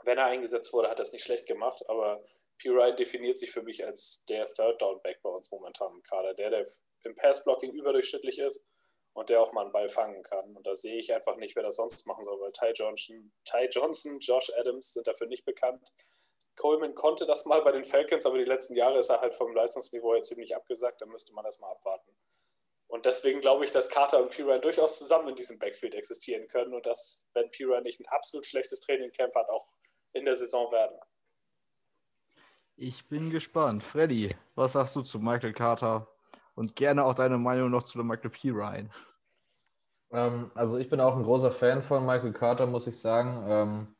Wenn 0.03 0.17
er 0.17 0.25
eingesetzt 0.25 0.73
wurde, 0.73 0.89
hat 0.89 0.99
er 0.99 1.03
es 1.03 1.13
nicht 1.13 1.23
schlecht 1.23 1.45
gemacht, 1.45 1.83
aber 1.87 2.21
P. 2.57 2.69
Ryan 2.69 2.95
definiert 2.95 3.37
sich 3.37 3.51
für 3.51 3.61
mich 3.61 3.85
als 3.85 4.25
der 4.25 4.47
Third 4.47 4.81
Down 4.81 5.01
Back 5.01 5.21
bei 5.21 5.29
uns 5.29 5.51
momentan 5.51 5.93
im 5.93 6.03
Kader, 6.03 6.33
der, 6.33 6.49
der 6.49 6.65
im 7.03 7.15
Passblocking 7.15 7.71
überdurchschnittlich 7.71 8.39
ist 8.39 8.65
und 9.13 9.29
der 9.29 9.41
auch 9.41 9.53
mal 9.53 9.63
einen 9.63 9.71
Ball 9.71 9.89
fangen 9.89 10.23
kann. 10.23 10.55
Und 10.55 10.65
da 10.65 10.75
sehe 10.75 10.97
ich 10.97 11.13
einfach 11.13 11.37
nicht, 11.37 11.55
wer 11.55 11.63
das 11.63 11.75
sonst 11.75 12.05
machen 12.07 12.23
soll, 12.23 12.39
weil 12.39 12.51
Ty 12.51 12.71
Johnson, 12.73 13.31
Ty 13.45 13.67
Johnson, 13.71 14.19
Josh 14.19 14.51
Adams 14.57 14.93
sind 14.93 15.07
dafür 15.07 15.27
nicht 15.27 15.45
bekannt. 15.45 15.83
Coleman 16.57 16.95
konnte 16.95 17.25
das 17.25 17.45
mal 17.45 17.61
bei 17.61 17.71
den 17.71 17.83
Falcons, 17.83 18.25
aber 18.25 18.37
die 18.37 18.43
letzten 18.43 18.75
Jahre 18.75 18.99
ist 18.99 19.09
er 19.09 19.21
halt 19.21 19.33
vom 19.33 19.53
Leistungsniveau 19.53 20.13
her 20.13 20.23
ziemlich 20.23 20.55
abgesagt. 20.55 21.01
Da 21.01 21.05
müsste 21.05 21.33
man 21.33 21.45
das 21.45 21.59
mal 21.59 21.71
abwarten. 21.71 22.11
Und 22.87 23.05
deswegen 23.05 23.41
glaube 23.41 23.65
ich, 23.65 23.71
dass 23.71 23.89
Carter 23.89 24.21
und 24.21 24.31
Piran 24.31 24.61
durchaus 24.61 24.97
zusammen 24.97 25.29
in 25.29 25.35
diesem 25.35 25.59
Backfield 25.59 25.93
existieren 25.93 26.47
können 26.47 26.73
und 26.73 26.85
dass, 26.85 27.25
wenn 27.33 27.49
Piran 27.51 27.83
nicht 27.83 27.99
ein 27.99 28.07
absolut 28.07 28.45
schlechtes 28.45 28.79
Trainingcamp 28.79 29.35
hat, 29.35 29.49
auch 29.49 29.67
in 30.13 30.25
der 30.25 30.35
Saison 30.35 30.71
werden. 30.71 30.97
Ich 32.75 33.07
bin 33.07 33.29
gespannt. 33.29 33.83
Freddy, 33.83 34.35
was 34.55 34.73
sagst 34.73 34.95
du 34.95 35.01
zu 35.01 35.19
Michael 35.19 35.53
Carter? 35.53 36.07
Und 36.55 36.75
gerne 36.75 37.03
auch 37.03 37.13
deine 37.13 37.37
Meinung 37.37 37.69
noch 37.69 37.83
zu 37.83 37.99
Michael 37.99 38.31
P. 38.31 38.49
Ryan. 38.49 38.91
Ähm, 40.11 40.51
also 40.55 40.77
ich 40.77 40.89
bin 40.89 40.99
auch 40.99 41.15
ein 41.15 41.23
großer 41.23 41.51
Fan 41.51 41.83
von 41.83 42.05
Michael 42.05 42.33
Carter, 42.33 42.65
muss 42.65 42.87
ich 42.87 42.99
sagen. 42.99 43.45
Ähm, 43.47 43.95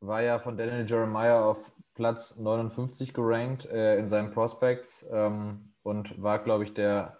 war 0.00 0.22
ja 0.22 0.38
von 0.38 0.56
Daniel 0.56 0.88
Jeremiah 0.88 1.44
auf 1.44 1.72
Platz 1.98 2.38
59 2.38 3.12
gerankt 3.12 3.66
äh, 3.66 3.98
in 3.98 4.06
seinen 4.06 4.30
Prospects 4.30 5.04
ähm, 5.12 5.72
und 5.82 6.22
war, 6.22 6.38
glaube 6.38 6.62
ich, 6.62 6.72
der 6.72 7.18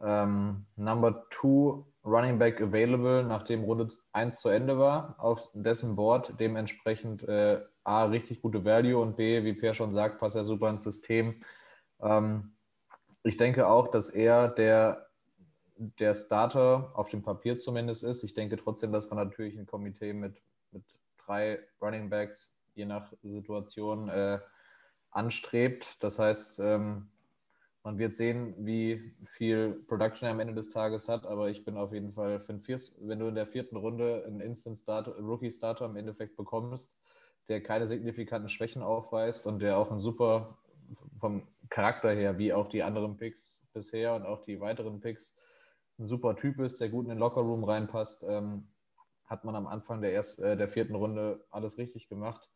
ähm, 0.00 0.66
Number 0.76 1.26
2 1.30 1.82
Running 2.04 2.38
Back 2.38 2.60
available, 2.60 3.24
nachdem 3.24 3.64
Runde 3.64 3.88
1 4.12 4.42
zu 4.42 4.48
Ende 4.48 4.78
war, 4.78 5.16
auf 5.18 5.50
dessen 5.54 5.96
Board. 5.96 6.34
Dementsprechend 6.38 7.24
äh, 7.24 7.62
A, 7.82 8.04
richtig 8.04 8.42
gute 8.42 8.64
Value 8.64 8.96
und 8.96 9.16
B, 9.16 9.42
wie 9.42 9.54
Per 9.54 9.74
schon 9.74 9.90
sagt, 9.90 10.20
passt 10.20 10.36
er 10.36 10.44
super 10.44 10.70
ins 10.70 10.84
System. 10.84 11.42
Ähm, 12.00 12.52
ich 13.24 13.36
denke 13.38 13.66
auch, 13.66 13.88
dass 13.88 14.10
er 14.10 14.46
der, 14.46 15.08
der 15.76 16.14
Starter 16.14 16.92
auf 16.94 17.10
dem 17.10 17.24
Papier 17.24 17.58
zumindest 17.58 18.04
ist. 18.04 18.22
Ich 18.22 18.34
denke 18.34 18.56
trotzdem, 18.56 18.92
dass 18.92 19.10
man 19.10 19.18
natürlich 19.18 19.58
ein 19.58 19.66
Komitee 19.66 20.12
mit, 20.12 20.40
mit 20.70 20.84
drei 21.26 21.58
Running 21.82 22.08
Backs 22.08 22.59
je 22.74 22.86
nach 22.86 23.12
Situation 23.22 24.08
äh, 24.08 24.38
anstrebt. 25.10 25.96
Das 26.00 26.18
heißt, 26.18 26.60
ähm, 26.60 27.08
man 27.82 27.98
wird 27.98 28.14
sehen, 28.14 28.54
wie 28.58 29.14
viel 29.24 29.82
Production 29.86 30.26
er 30.26 30.32
am 30.32 30.40
Ende 30.40 30.54
des 30.54 30.70
Tages 30.70 31.08
hat, 31.08 31.26
aber 31.26 31.48
ich 31.48 31.64
bin 31.64 31.76
auf 31.76 31.92
jeden 31.92 32.12
Fall, 32.12 32.42
wenn 32.46 33.18
du 33.18 33.28
in 33.28 33.34
der 33.34 33.46
vierten 33.46 33.76
Runde 33.76 34.24
einen 34.26 34.40
Instant 34.40 34.78
Starter, 34.78 35.12
Rookie 35.18 35.50
Starter 35.50 35.86
im 35.86 35.96
Endeffekt 35.96 36.36
bekommst, 36.36 36.94
der 37.48 37.62
keine 37.62 37.86
signifikanten 37.86 38.50
Schwächen 38.50 38.82
aufweist 38.82 39.46
und 39.46 39.60
der 39.60 39.78
auch 39.78 39.90
ein 39.90 40.00
super 40.00 40.58
vom 41.18 41.46
Charakter 41.68 42.10
her, 42.10 42.36
wie 42.38 42.52
auch 42.52 42.68
die 42.68 42.82
anderen 42.82 43.16
Picks 43.16 43.70
bisher 43.72 44.14
und 44.14 44.24
auch 44.24 44.42
die 44.44 44.60
weiteren 44.60 45.00
Picks, 45.00 45.36
ein 45.98 46.08
super 46.08 46.36
Typ 46.36 46.58
ist, 46.60 46.80
der 46.80 46.88
gut 46.88 47.04
in 47.04 47.10
den 47.10 47.18
Lockerroom 47.18 47.64
reinpasst, 47.64 48.24
ähm, 48.28 48.68
hat 49.26 49.44
man 49.44 49.54
am 49.54 49.66
Anfang 49.66 50.00
der, 50.00 50.12
erst, 50.12 50.40
äh, 50.40 50.56
der 50.56 50.68
vierten 50.68 50.94
Runde 50.94 51.44
alles 51.50 51.78
richtig 51.78 52.08
gemacht. 52.08 52.50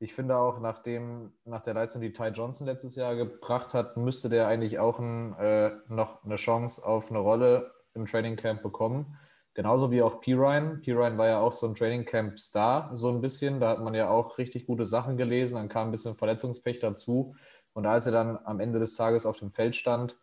Ich 0.00 0.14
finde 0.14 0.36
auch, 0.36 0.60
nach, 0.60 0.78
dem, 0.78 1.32
nach 1.44 1.62
der 1.62 1.74
Leistung, 1.74 2.00
die 2.00 2.12
Ty 2.12 2.28
Johnson 2.28 2.66
letztes 2.66 2.94
Jahr 2.94 3.16
gebracht 3.16 3.74
hat, 3.74 3.96
müsste 3.96 4.28
der 4.28 4.46
eigentlich 4.46 4.78
auch 4.78 5.00
ein, 5.00 5.34
äh, 5.38 5.72
noch 5.88 6.24
eine 6.24 6.36
Chance 6.36 6.86
auf 6.86 7.10
eine 7.10 7.18
Rolle 7.18 7.72
im 7.94 8.06
Training 8.06 8.36
Camp 8.36 8.62
bekommen. 8.62 9.18
Genauso 9.54 9.90
wie 9.90 10.02
auch 10.02 10.20
P-Ryan. 10.20 10.82
P-Ryan 10.82 11.18
war 11.18 11.26
ja 11.26 11.40
auch 11.40 11.52
so 11.52 11.66
ein 11.66 11.74
Training 11.74 12.04
Camp 12.04 12.38
Star, 12.38 12.96
so 12.96 13.08
ein 13.08 13.20
bisschen. 13.20 13.58
Da 13.58 13.70
hat 13.70 13.80
man 13.80 13.92
ja 13.92 14.08
auch 14.08 14.38
richtig 14.38 14.66
gute 14.66 14.86
Sachen 14.86 15.16
gelesen. 15.16 15.56
Dann 15.56 15.68
kam 15.68 15.88
ein 15.88 15.90
bisschen 15.90 16.14
Verletzungspech 16.14 16.78
dazu. 16.78 17.34
Und 17.72 17.84
als 17.84 18.06
er 18.06 18.12
dann 18.12 18.38
am 18.44 18.60
Ende 18.60 18.78
des 18.78 18.94
Tages 18.94 19.26
auf 19.26 19.38
dem 19.38 19.50
Feld 19.50 19.74
stand, 19.74 20.16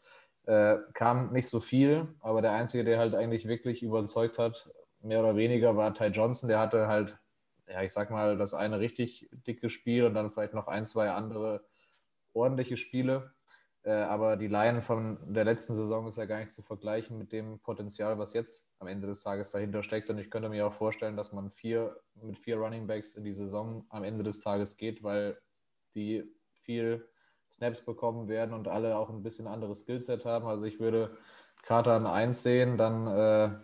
äh, 0.45 0.77
kam 0.93 1.33
nicht 1.33 1.49
so 1.49 1.59
viel. 1.59 2.07
Aber 2.21 2.41
der 2.41 2.53
Einzige, 2.53 2.85
der 2.85 2.97
halt 2.97 3.13
eigentlich 3.13 3.45
wirklich 3.45 3.83
überzeugt 3.83 4.37
hat, 4.37 4.69
mehr 5.01 5.19
oder 5.19 5.35
weniger, 5.35 5.75
war 5.75 5.93
Ty 5.93 6.05
Johnson. 6.05 6.47
Der 6.47 6.59
hatte 6.59 6.87
halt, 6.87 7.17
ja, 7.67 7.81
ich 7.83 7.93
sag 7.93 8.11
mal, 8.11 8.37
das 8.37 8.53
eine 8.53 8.79
richtig 8.79 9.29
dicke 9.47 9.69
Spiel 9.69 10.05
und 10.05 10.13
dann 10.13 10.31
vielleicht 10.31 10.53
noch 10.53 10.67
ein, 10.67 10.85
zwei 10.85 11.11
andere 11.11 11.65
ordentliche 12.33 12.77
Spiele. 12.77 13.33
Äh, 13.83 13.91
aber 13.91 14.35
die 14.35 14.47
Line 14.47 14.81
von 14.81 15.19
der 15.33 15.45
letzten 15.45 15.75
Saison 15.75 16.07
ist 16.07 16.17
ja 16.17 16.25
gar 16.25 16.39
nicht 16.39 16.51
zu 16.51 16.63
vergleichen 16.63 17.17
mit 17.17 17.31
dem 17.31 17.59
Potenzial, 17.59 18.17
was 18.17 18.33
jetzt 18.33 18.69
am 18.79 18.87
Ende 18.87 19.07
des 19.07 19.23
Tages 19.23 19.51
dahinter 19.51 19.83
steckt. 19.83 20.09
Und 20.09 20.17
ich 20.17 20.31
könnte 20.31 20.49
mir 20.49 20.67
auch 20.67 20.73
vorstellen, 20.73 21.15
dass 21.17 21.33
man 21.33 21.51
vier, 21.51 21.95
mit 22.15 22.39
vier 22.39 22.57
Running 22.57 22.87
Backs 22.87 23.15
in 23.15 23.23
die 23.23 23.33
Saison 23.33 23.85
am 23.89 24.03
Ende 24.03 24.23
des 24.23 24.39
Tages 24.39 24.77
geht, 24.77 25.03
weil 25.03 25.39
die 25.93 26.23
viel 26.53 27.07
Snaps 27.51 27.85
bekommen 27.85 28.27
werden 28.27 28.53
und 28.53 28.67
alle 28.67 28.97
auch 28.97 29.09
ein 29.09 29.23
bisschen 29.23 29.47
anderes 29.47 29.81
Skillset 29.81 30.25
haben. 30.25 30.47
Also 30.47 30.65
ich 30.65 30.79
würde 30.79 31.15
Carter 31.63 31.93
an 31.93 32.07
1 32.07 32.43
sehen, 32.43 32.77
dann 32.77 33.07
äh, 33.07 33.55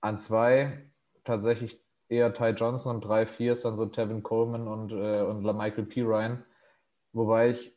An 0.00 0.18
zwei 0.18 0.90
tatsächlich 1.24 1.85
eher 2.08 2.32
Ty 2.32 2.50
Johnson 2.50 2.96
und 2.96 3.04
drei, 3.04 3.26
vier 3.26 3.52
ist 3.52 3.64
dann 3.64 3.76
so 3.76 3.86
Tevin 3.86 4.22
Coleman 4.22 4.68
und, 4.68 4.92
äh, 4.92 5.22
und 5.22 5.42
Michael 5.42 5.86
P. 5.86 6.02
Ryan. 6.02 6.44
Wobei 7.12 7.50
ich, 7.50 7.76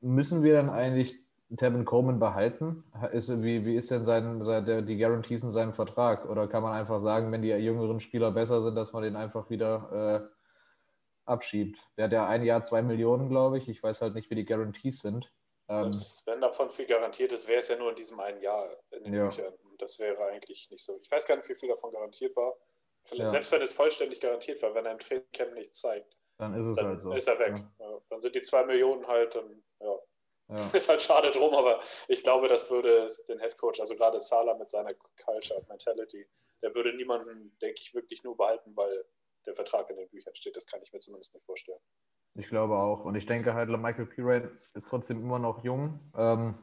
müssen 0.00 0.42
wir 0.42 0.54
dann 0.54 0.70
eigentlich 0.70 1.22
Tevin 1.56 1.84
Coleman 1.84 2.18
behalten? 2.18 2.84
Ist, 3.12 3.30
wie, 3.42 3.64
wie 3.64 3.76
ist 3.76 3.90
denn 3.90 4.04
sein, 4.04 4.42
sein, 4.42 4.86
die 4.86 4.96
Guarantees 4.96 5.42
in 5.42 5.50
seinem 5.50 5.74
Vertrag? 5.74 6.28
Oder 6.28 6.48
kann 6.48 6.62
man 6.62 6.72
einfach 6.72 7.00
sagen, 7.00 7.30
wenn 7.32 7.42
die 7.42 7.48
jüngeren 7.48 8.00
Spieler 8.00 8.30
besser 8.30 8.62
sind, 8.62 8.74
dass 8.74 8.92
man 8.92 9.02
den 9.02 9.16
einfach 9.16 9.50
wieder 9.50 10.28
äh, 10.28 11.30
abschiebt? 11.30 11.78
Der 11.96 12.06
hat 12.06 12.12
ja 12.12 12.26
ein 12.26 12.44
Jahr 12.44 12.62
zwei 12.62 12.82
Millionen, 12.82 13.28
glaube 13.28 13.58
ich. 13.58 13.68
Ich 13.68 13.82
weiß 13.82 14.02
halt 14.02 14.14
nicht, 14.14 14.30
wie 14.30 14.34
die 14.34 14.46
Guarantees 14.46 15.00
sind. 15.00 15.30
Ähm, 15.68 15.92
wenn 16.26 16.40
davon 16.40 16.70
viel 16.70 16.86
garantiert 16.86 17.32
ist, 17.32 17.48
wäre 17.48 17.60
es 17.60 17.68
ja 17.68 17.76
nur 17.76 17.90
in 17.90 17.96
diesem 17.96 18.18
einen 18.20 18.40
Jahr 18.40 18.66
in 18.90 19.04
den 19.04 19.14
ja. 19.14 19.26
Büchern. 19.26 19.52
Das 19.78 19.98
wäre 19.98 20.24
eigentlich 20.26 20.70
nicht 20.70 20.84
so. 20.84 20.98
Ich 21.02 21.10
weiß 21.10 21.26
gar 21.26 21.36
nicht, 21.36 21.48
wie 21.48 21.54
viel 21.54 21.68
davon 21.68 21.92
garantiert 21.92 22.34
war. 22.36 22.54
Ja. 23.10 23.28
Selbst 23.28 23.50
wenn 23.52 23.62
es 23.62 23.72
vollständig 23.72 24.20
garantiert 24.20 24.62
war, 24.62 24.74
wenn 24.74 24.86
er 24.86 24.92
im 24.92 24.98
Trainingcamp 24.98 25.54
nichts 25.54 25.80
zeigt, 25.80 26.16
dann 26.38 26.54
ist 26.54 26.66
es 26.66 26.76
dann 26.76 26.86
halt 26.86 27.00
so. 27.00 27.12
Ist 27.12 27.28
er 27.28 27.38
weg. 27.38 27.64
Ja. 27.78 28.00
Dann 28.08 28.22
sind 28.22 28.34
die 28.34 28.42
zwei 28.42 28.64
Millionen 28.64 29.06
halt, 29.06 29.34
dann, 29.34 29.62
ja. 29.80 29.98
Ist 30.74 30.88
halt 30.88 31.00
schade 31.00 31.30
drum, 31.30 31.54
aber 31.54 31.80
ich 32.08 32.22
glaube, 32.22 32.46
das 32.46 32.70
würde 32.70 33.08
den 33.26 33.38
Head 33.38 33.56
Coach, 33.56 33.80
also 33.80 33.96
gerade 33.96 34.20
Sala 34.20 34.54
mit 34.54 34.68
seiner 34.68 34.92
Culture 35.24 35.64
Mentality, 35.68 36.26
der 36.62 36.74
würde 36.74 36.94
niemanden, 36.94 37.56
denke 37.62 37.80
ich, 37.80 37.94
wirklich 37.94 38.22
nur 38.22 38.36
behalten, 38.36 38.76
weil 38.76 39.04
der 39.46 39.54
Vertrag 39.54 39.88
in 39.88 39.96
den 39.96 40.08
Büchern 40.10 40.34
steht. 40.34 40.54
Das 40.56 40.66
kann 40.66 40.80
ich 40.82 40.92
mir 40.92 40.98
zumindest 40.98 41.34
nicht 41.34 41.44
vorstellen. 41.44 41.80
Ich 42.34 42.48
glaube 42.48 42.76
auch. 42.76 43.04
Und 43.04 43.14
ich 43.14 43.24
denke 43.24 43.54
halt, 43.54 43.68
Michael 43.70 44.06
Pirate 44.06 44.52
ist 44.74 44.88
trotzdem 44.88 45.20
immer 45.20 45.38
noch 45.38 45.64
jung. 45.64 46.00
Ähm, 46.16 46.58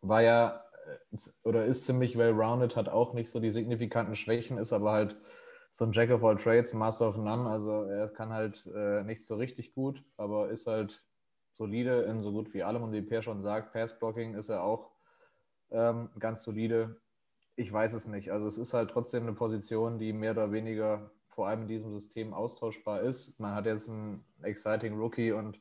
war 0.00 0.22
ja 0.22 0.64
äh, 0.86 1.16
oder 1.44 1.64
ist 1.64 1.86
ziemlich 1.86 2.18
well-rounded, 2.18 2.76
hat 2.76 2.88
auch 2.88 3.14
nicht 3.14 3.30
so 3.30 3.40
die 3.40 3.50
signifikanten 3.50 4.16
Schwächen, 4.16 4.58
ist 4.58 4.72
aber 4.72 4.92
halt 4.92 5.16
so 5.76 5.84
ein 5.84 5.92
Jack 5.92 6.08
of 6.08 6.24
all 6.24 6.38
Trades, 6.38 6.72
Master 6.72 7.06
of 7.06 7.18
None. 7.18 7.46
Also 7.46 7.82
er 7.82 8.08
kann 8.08 8.32
halt 8.32 8.64
äh, 8.74 9.02
nicht 9.02 9.22
so 9.22 9.36
richtig 9.36 9.74
gut, 9.74 10.02
aber 10.16 10.48
ist 10.48 10.66
halt 10.66 11.04
solide 11.52 12.00
in 12.04 12.22
so 12.22 12.32
gut 12.32 12.54
wie 12.54 12.62
allem. 12.62 12.82
Und 12.82 12.92
wie 12.92 13.02
Per 13.02 13.22
schon 13.22 13.42
sagt, 13.42 13.74
Pass-Blocking 13.74 14.36
ist 14.36 14.48
er 14.48 14.62
auch 14.62 14.90
ähm, 15.70 16.08
ganz 16.18 16.44
solide. 16.44 16.98
Ich 17.56 17.70
weiß 17.70 17.92
es 17.92 18.06
nicht. 18.06 18.32
Also 18.32 18.46
es 18.46 18.56
ist 18.56 18.72
halt 18.72 18.90
trotzdem 18.90 19.24
eine 19.24 19.34
Position, 19.34 19.98
die 19.98 20.14
mehr 20.14 20.30
oder 20.30 20.50
weniger 20.50 21.10
vor 21.28 21.48
allem 21.48 21.62
in 21.62 21.68
diesem 21.68 21.92
System 21.92 22.32
austauschbar 22.32 23.02
ist. 23.02 23.38
Man 23.38 23.54
hat 23.54 23.66
jetzt 23.66 23.90
einen 23.90 24.24
exciting 24.40 24.98
Rookie 24.98 25.32
und 25.32 25.60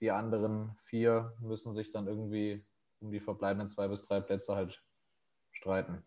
die 0.00 0.10
anderen 0.10 0.74
vier 0.78 1.34
müssen 1.38 1.74
sich 1.74 1.90
dann 1.90 2.06
irgendwie 2.06 2.64
um 3.00 3.10
die 3.10 3.20
verbleibenden 3.20 3.68
zwei 3.68 3.88
bis 3.88 4.06
drei 4.06 4.22
Plätze 4.22 4.56
halt 4.56 4.82
streiten. 5.52 6.02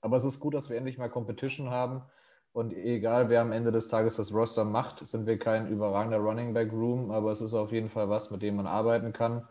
Aber 0.00 0.16
es 0.16 0.24
ist 0.24 0.38
gut, 0.38 0.54
dass 0.54 0.70
wir 0.70 0.76
endlich 0.76 0.98
mal 0.98 1.10
Competition 1.10 1.68
haben 1.70 2.04
und 2.52 2.74
egal, 2.74 3.30
wer 3.30 3.40
am 3.40 3.52
Ende 3.52 3.72
des 3.72 3.88
Tages 3.88 4.16
das 4.16 4.32
Roster 4.32 4.64
macht, 4.64 5.06
sind 5.06 5.26
wir 5.26 5.38
kein 5.38 5.68
überragender 5.68 6.18
Running 6.18 6.52
Back 6.52 6.70
Room, 6.70 7.10
aber 7.10 7.32
es 7.32 7.40
ist 7.40 7.54
auf 7.54 7.72
jeden 7.72 7.88
Fall 7.88 8.08
was, 8.10 8.30
mit 8.30 8.42
dem 8.42 8.56
man 8.56 8.66
arbeiten 8.66 9.12
kann 9.12 9.48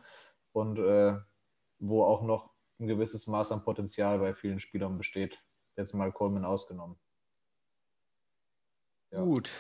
und 0.51 0.77
äh, 0.77 1.17
wo 1.79 2.03
auch 2.03 2.21
noch 2.21 2.51
ein 2.79 2.87
gewisses 2.87 3.27
Maß 3.27 3.51
an 3.53 3.63
Potenzial 3.63 4.19
bei 4.19 4.33
vielen 4.33 4.59
Spielern 4.59 4.97
besteht. 4.97 5.39
Jetzt 5.77 5.93
mal 5.93 6.11
Coleman 6.11 6.45
ausgenommen. 6.45 6.95
Ja. 9.11 9.23
Gut. 9.23 9.51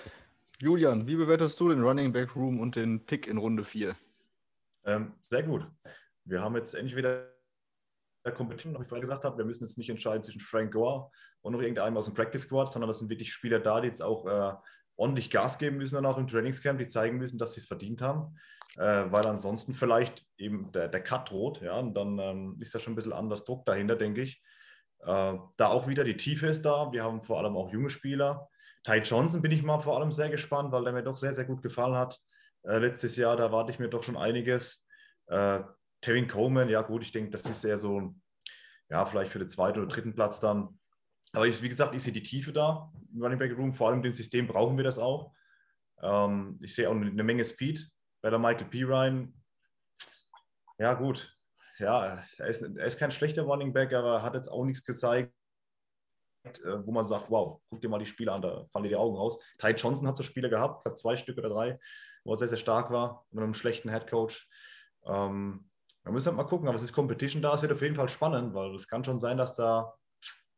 Julian, 0.59 1.07
wie 1.07 1.15
bewertest 1.15 1.59
du 1.59 1.69
den 1.69 1.81
Running 1.81 2.11
Back 2.11 2.35
Room 2.35 2.59
und 2.59 2.75
den 2.75 3.05
Pick 3.05 3.25
in 3.25 3.37
Runde 3.37 3.63
4? 3.63 3.95
Ähm, 4.85 5.13
sehr 5.21 5.43
gut. 5.43 5.65
Wir 6.25 6.41
haben 6.41 6.55
jetzt 6.55 6.75
endlich 6.75 6.95
wieder 6.95 7.27
Competition, 8.29 8.77
wie 8.77 8.83
ich 8.83 8.87
vorher 8.87 9.01
gesagt 9.01 9.23
habe, 9.23 9.37
wir 9.37 9.45
müssen 9.45 9.63
jetzt 9.63 9.77
nicht 9.77 9.89
entscheiden 9.89 10.21
zwischen 10.21 10.41
Frank 10.41 10.73
Gore 10.73 11.09
und 11.41 11.53
noch 11.53 11.61
irgendeinem 11.61 11.97
aus 11.97 12.05
dem 12.05 12.13
Practice 12.13 12.43
Squad, 12.43 12.71
sondern 12.71 12.87
das 12.87 12.99
sind 12.99 13.09
wirklich 13.09 13.33
Spieler 13.33 13.59
da, 13.59 13.81
die 13.81 13.87
jetzt 13.87 14.01
auch 14.01 14.27
äh, 14.27 14.53
ordentlich 14.95 15.31
Gas 15.31 15.57
geben 15.57 15.77
müssen 15.77 15.95
dann 15.95 16.05
auch 16.05 16.19
im 16.19 16.27
Trainingscamp, 16.27 16.77
die 16.77 16.85
zeigen 16.85 17.17
müssen, 17.17 17.39
dass 17.39 17.53
sie 17.53 17.61
es 17.61 17.65
verdient 17.65 18.01
haben, 18.01 18.37
äh, 18.77 19.05
weil 19.09 19.25
ansonsten 19.25 19.73
vielleicht 19.73 20.23
eben 20.37 20.71
der, 20.71 20.87
der 20.87 21.01
Cut 21.01 21.31
droht, 21.31 21.61
ja, 21.61 21.79
und 21.79 21.95
dann 21.95 22.19
ähm, 22.19 22.57
ist 22.59 22.75
da 22.75 22.79
schon 22.79 22.93
ein 22.93 22.95
bisschen 22.95 23.13
anders 23.13 23.43
Druck 23.43 23.65
dahinter, 23.65 23.95
denke 23.95 24.21
ich. 24.21 24.43
Äh, 24.99 25.33
da 25.57 25.67
auch 25.67 25.87
wieder 25.87 26.03
die 26.03 26.17
Tiefe 26.17 26.47
ist 26.47 26.61
da, 26.61 26.91
wir 26.91 27.03
haben 27.03 27.21
vor 27.21 27.39
allem 27.39 27.57
auch 27.57 27.71
junge 27.71 27.89
Spieler. 27.89 28.47
Ty 28.83 28.97
Johnson 28.97 29.41
bin 29.41 29.51
ich 29.51 29.63
mal 29.63 29.79
vor 29.79 29.97
allem 29.97 30.11
sehr 30.11 30.29
gespannt, 30.29 30.71
weil 30.71 30.83
der 30.83 30.93
mir 30.93 31.03
doch 31.03 31.17
sehr, 31.17 31.33
sehr 31.33 31.45
gut 31.45 31.63
gefallen 31.63 31.95
hat. 31.95 32.19
Äh, 32.63 32.77
letztes 32.77 33.15
Jahr, 33.17 33.35
da 33.35 33.51
warte 33.51 33.71
ich 33.71 33.79
mir 33.79 33.89
doch 33.89 34.03
schon 34.03 34.17
einiges. 34.17 34.85
Tevin 36.01 36.27
Coleman, 36.27 36.69
ja 36.69 36.81
gut, 36.81 37.03
ich 37.03 37.11
denke, 37.11 37.31
das 37.31 37.43
ist 37.43 37.63
eher 37.63 37.77
so, 37.77 38.15
ja, 38.89 39.05
vielleicht 39.05 39.31
für 39.31 39.39
den 39.39 39.49
zweiten 39.49 39.79
oder 39.79 39.87
dritten 39.87 40.15
Platz 40.15 40.39
dann. 40.39 40.79
Aber 41.33 41.47
ich, 41.47 41.61
wie 41.61 41.69
gesagt, 41.69 41.95
ich 41.95 42.03
sehe 42.03 42.13
die 42.13 42.23
Tiefe 42.23 42.51
da 42.51 42.91
im 43.13 43.21
Running 43.21 43.39
Back 43.39 43.57
Room. 43.57 43.71
Vor 43.71 43.89
allem 43.89 44.03
im 44.03 44.11
System 44.11 44.47
brauchen 44.47 44.75
wir 44.77 44.83
das 44.83 44.99
auch. 44.99 45.33
Ähm, 46.01 46.59
ich 46.61 46.75
sehe 46.75 46.89
auch 46.89 46.95
eine 46.95 47.23
Menge 47.23 47.45
Speed 47.45 47.89
bei 48.21 48.29
der 48.29 48.39
Michael 48.39 48.67
P. 48.67 48.83
Ryan. 48.83 49.33
Ja, 50.77 50.93
gut. 50.93 51.37
Ja, 51.77 52.23
er 52.37 52.47
ist, 52.47 52.61
er 52.61 52.85
ist 52.85 52.99
kein 52.99 53.11
schlechter 53.11 53.43
Running 53.43 53.73
Back, 53.73 53.93
aber 53.93 54.21
hat 54.21 54.35
jetzt 54.35 54.49
auch 54.49 54.65
nichts 54.65 54.83
gezeigt, 54.83 55.33
äh, 56.43 56.85
wo 56.85 56.91
man 56.91 57.05
sagt, 57.05 57.29
wow, 57.29 57.61
guck 57.69 57.81
dir 57.81 57.89
mal 57.89 57.99
die 57.99 58.05
Spiele 58.05 58.31
an, 58.31 58.41
da 58.41 58.65
fallen 58.71 58.83
dir 58.83 58.89
die 58.89 58.95
Augen 58.95 59.15
raus. 59.15 59.39
Ty 59.57 59.71
Johnson 59.71 60.07
hat 60.07 60.17
so 60.17 60.23
Spiele 60.23 60.49
gehabt, 60.49 60.83
glaube 60.83 60.95
zwei 60.95 61.15
Stück 61.15 61.37
oder 61.37 61.49
drei, 61.49 61.79
wo 62.23 62.33
er 62.33 62.37
sehr, 62.37 62.49
sehr 62.49 62.57
stark 62.57 62.91
war, 62.91 63.25
mit 63.31 63.43
einem 63.43 63.53
schlechten 63.53 63.89
Head 63.89 64.07
Coach. 64.07 64.47
Ähm, 65.05 65.70
wir 66.03 66.11
müssen 66.11 66.27
halt 66.27 66.37
mal 66.37 66.43
gucken, 66.43 66.67
aber 66.67 66.77
es 66.77 66.83
ist 66.83 66.93
Competition 66.93 67.41
da, 67.41 67.53
es 67.53 67.61
wird 67.61 67.71
auf 67.71 67.81
jeden 67.81 67.95
Fall 67.95 68.09
spannend, 68.09 68.53
weil 68.53 68.73
es 68.75 68.87
kann 68.87 69.03
schon 69.03 69.19
sein, 69.19 69.37
dass 69.37 69.55
da 69.55 69.93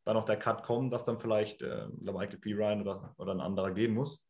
dann 0.06 0.16
noch 0.16 0.26
der 0.26 0.38
Cut 0.38 0.64
kommt, 0.64 0.92
dass 0.94 1.04
dann 1.04 1.20
vielleicht 1.20 1.62
äh, 1.62 1.88
Michael 2.00 2.38
P. 2.38 2.54
Ryan 2.54 2.82
oder, 2.82 3.14
oder 3.18 3.34
ein 3.34 3.42
anderer 3.42 3.72
gehen 3.72 3.94
muss, 3.94 4.26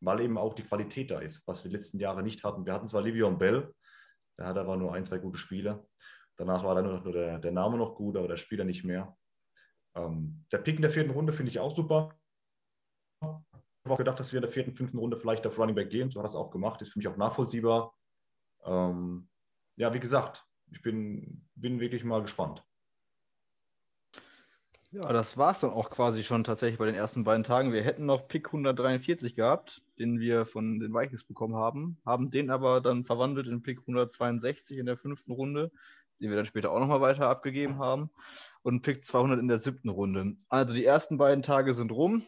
weil 0.00 0.20
eben 0.20 0.38
auch 0.38 0.54
die 0.54 0.62
Qualität 0.62 1.10
da 1.10 1.20
ist, 1.20 1.46
was 1.46 1.64
wir 1.64 1.70
die 1.70 1.76
letzten 1.76 1.98
Jahre 1.98 2.22
nicht 2.22 2.44
hatten. 2.44 2.64
Wir 2.64 2.72
hatten 2.72 2.88
zwar 2.88 3.02
Livion 3.02 3.38
Bell, 3.38 3.72
der 4.38 4.46
hat 4.46 4.58
aber 4.58 4.76
nur 4.76 4.94
ein, 4.94 5.04
zwei 5.04 5.18
gute 5.18 5.38
Spiele. 5.38 5.86
Danach 6.36 6.62
war 6.64 6.74
dann 6.74 6.84
nur, 6.84 7.00
nur 7.00 7.12
der, 7.12 7.38
der, 7.38 7.52
Name 7.52 7.78
noch 7.78 7.94
gut, 7.94 8.16
aber 8.16 8.28
der 8.28 8.36
Spieler 8.36 8.64
nicht 8.64 8.84
mehr. 8.84 9.16
Ähm, 9.96 10.44
der 10.52 10.58
Pick 10.58 10.76
in 10.76 10.82
der 10.82 10.90
vierten 10.90 11.10
Runde 11.10 11.32
finde 11.32 11.50
ich 11.50 11.58
auch 11.58 11.74
super. 11.74 12.14
Ich 13.22 13.28
habe 13.28 13.94
auch 13.94 13.98
gedacht, 13.98 14.20
dass 14.20 14.32
wir 14.32 14.38
in 14.38 14.42
der 14.42 14.50
vierten, 14.50 14.74
fünften 14.74 14.98
Runde 14.98 15.16
vielleicht 15.16 15.46
auf 15.46 15.58
Running 15.58 15.74
Back 15.74 15.90
gehen. 15.90 16.10
So 16.10 16.20
hat 16.20 16.26
das 16.26 16.36
auch 16.36 16.50
gemacht. 16.50 16.82
Ist 16.82 16.92
für 16.92 16.98
mich 16.98 17.08
auch 17.08 17.16
nachvollziehbar. 17.16 17.94
Ähm, 18.64 19.28
ja, 19.76 19.94
wie 19.94 20.00
gesagt, 20.00 20.45
ich 20.70 20.82
bin, 20.82 21.46
bin 21.54 21.80
wirklich 21.80 22.04
mal 22.04 22.22
gespannt. 22.22 22.62
Ja, 24.92 25.12
das 25.12 25.36
war 25.36 25.52
es 25.52 25.60
dann 25.60 25.70
auch 25.70 25.90
quasi 25.90 26.22
schon 26.22 26.44
tatsächlich 26.44 26.78
bei 26.78 26.86
den 26.86 26.94
ersten 26.94 27.24
beiden 27.24 27.44
Tagen. 27.44 27.72
Wir 27.72 27.82
hätten 27.82 28.06
noch 28.06 28.28
Pick 28.28 28.46
143 28.46 29.34
gehabt, 29.34 29.82
den 29.98 30.20
wir 30.20 30.46
von 30.46 30.78
den 30.78 30.94
Vikings 30.94 31.24
bekommen 31.24 31.56
haben, 31.56 31.98
haben 32.06 32.30
den 32.30 32.50
aber 32.50 32.80
dann 32.80 33.04
verwandelt 33.04 33.46
in 33.46 33.62
Pick 33.62 33.80
162 33.80 34.78
in 34.78 34.86
der 34.86 34.96
fünften 34.96 35.32
Runde, 35.32 35.70
den 36.20 36.30
wir 36.30 36.36
dann 36.36 36.46
später 36.46 36.70
auch 36.70 36.78
nochmal 36.78 37.00
weiter 37.00 37.28
abgegeben 37.28 37.78
haben, 37.78 38.10
und 38.62 38.82
Pick 38.82 39.04
200 39.04 39.38
in 39.38 39.48
der 39.48 39.58
siebten 39.58 39.90
Runde. 39.90 40.36
Also 40.48 40.72
die 40.72 40.84
ersten 40.84 41.18
beiden 41.18 41.42
Tage 41.42 41.74
sind 41.74 41.92
rum. 41.92 42.24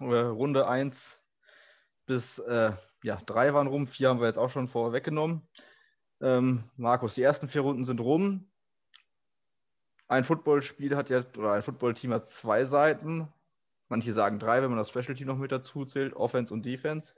Äh, 0.00 0.04
Runde 0.04 0.66
1 0.66 1.20
bis 2.06 2.38
äh, 2.38 2.72
ja, 3.04 3.20
3 3.26 3.54
waren 3.54 3.66
rum, 3.66 3.86
4 3.86 4.08
haben 4.08 4.20
wir 4.20 4.26
jetzt 4.26 4.38
auch 4.38 4.50
schon 4.50 4.68
vorweggenommen. 4.68 5.46
Ähm, 6.20 6.64
Markus, 6.76 7.14
die 7.14 7.22
ersten 7.22 7.48
vier 7.48 7.62
Runden 7.62 7.84
sind 7.84 8.00
rum. 8.00 8.48
Ein 10.08 10.24
Footballspiel 10.24 10.96
hat 10.96 11.10
ja, 11.10 11.24
oder 11.36 11.52
ein 11.52 11.62
Footballteam 11.62 12.12
hat 12.12 12.28
zwei 12.28 12.64
Seiten. 12.64 13.28
Manche 13.88 14.12
sagen 14.12 14.38
drei, 14.38 14.62
wenn 14.62 14.70
man 14.70 14.78
das 14.78 14.88
Special 14.88 15.14
Team 15.14 15.26
noch 15.26 15.38
mit 15.38 15.52
dazu 15.52 15.84
zählt, 15.84 16.14
Offense 16.14 16.52
und 16.52 16.64
Defense. 16.64 17.14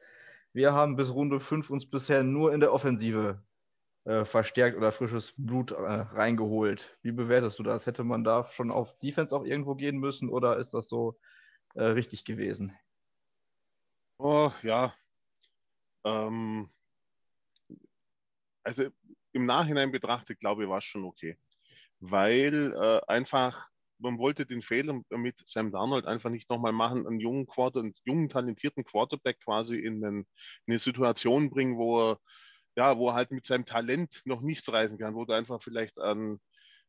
Wir 0.52 0.72
haben 0.72 0.96
bis 0.96 1.12
Runde 1.12 1.40
5 1.40 1.70
uns 1.70 1.86
bisher 1.88 2.22
nur 2.22 2.52
in 2.52 2.60
der 2.60 2.72
Offensive 2.72 3.42
äh, 4.04 4.24
verstärkt 4.24 4.76
oder 4.76 4.90
frisches 4.90 5.34
Blut 5.36 5.72
äh, 5.72 5.76
reingeholt. 5.76 6.98
Wie 7.02 7.12
bewertest 7.12 7.58
du 7.58 7.62
das? 7.62 7.86
Hätte 7.86 8.04
man 8.04 8.24
da 8.24 8.44
schon 8.44 8.70
auf 8.70 8.98
Defense 8.98 9.36
auch 9.36 9.44
irgendwo 9.44 9.74
gehen 9.74 9.98
müssen 9.98 10.30
oder 10.30 10.56
ist 10.56 10.72
das 10.72 10.88
so 10.88 11.18
äh, 11.74 11.84
richtig 11.84 12.24
gewesen? 12.24 12.72
Oh 14.18 14.50
ja. 14.62 14.94
Ähm, 16.04 16.70
also 18.62 18.88
im 19.32 19.46
Nachhinein 19.46 19.92
betrachtet, 19.92 20.40
glaube 20.40 20.64
ich, 20.64 20.68
war 20.68 20.78
es 20.78 20.84
schon 20.84 21.04
okay. 21.04 21.36
Weil 22.00 22.72
äh, 22.74 23.00
einfach, 23.06 23.66
man 23.98 24.18
wollte 24.18 24.46
den 24.46 24.62
Fehler 24.62 25.00
mit 25.10 25.36
Sam 25.46 25.72
Darnold 25.72 26.06
einfach 26.06 26.30
nicht 26.30 26.48
nochmal 26.50 26.72
machen, 26.72 27.06
einen 27.06 27.20
jungen 27.20 27.46
Quarter, 27.46 27.80
einen 27.80 27.94
jungen, 28.04 28.28
talentierten 28.28 28.84
Quarterback 28.84 29.40
quasi 29.40 29.76
in, 29.76 30.04
einen, 30.04 30.18
in 30.20 30.26
eine 30.72 30.78
Situation 30.78 31.50
bringen, 31.50 31.76
wo 31.76 32.10
er, 32.10 32.18
ja, 32.76 32.96
wo 32.96 33.08
er 33.08 33.14
halt 33.14 33.32
mit 33.32 33.46
seinem 33.46 33.64
Talent 33.64 34.22
noch 34.24 34.40
nichts 34.40 34.72
reisen 34.72 34.98
kann, 34.98 35.14
wo 35.14 35.24
du 35.24 35.32
einfach 35.32 35.62
vielleicht 35.62 35.98
an 35.98 36.40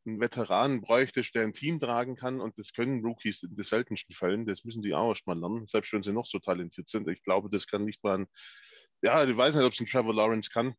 einen 0.06 0.20
Veteranen 0.20 0.82
bräuchtest, 0.82 1.36
der 1.36 1.44
ein 1.44 1.54
Team 1.54 1.80
tragen 1.80 2.16
kann. 2.16 2.40
Und 2.40 2.58
das 2.58 2.74
können 2.74 3.04
Rookies 3.04 3.44
in 3.44 3.56
den 3.56 3.64
seltensten 3.64 4.16
Fällen. 4.16 4.46
Das 4.46 4.64
müssen 4.64 4.82
die 4.82 4.94
auch 4.94 5.10
erst 5.10 5.28
mal 5.28 5.38
lernen, 5.38 5.68
selbst 5.68 5.94
wenn 5.94 6.04
sie 6.04 6.14
noch 6.14 6.26
so 6.26 6.40
talentiert 6.40 6.88
sind. 6.88 7.08
Ich 7.10 7.24
glaube, 7.24 7.50
das 7.50 7.68
kann 7.68 7.86
nicht 7.86 8.04
mal 8.04 8.20
ein, 8.20 8.28
ja, 9.02 9.24
ich 9.24 9.36
weiß 9.36 9.56
nicht, 9.56 9.64
ob 9.64 9.74
es 9.74 9.80
ein 9.80 9.88
Trevor 9.88 10.14
Lawrence 10.14 10.50
kann. 10.50 10.74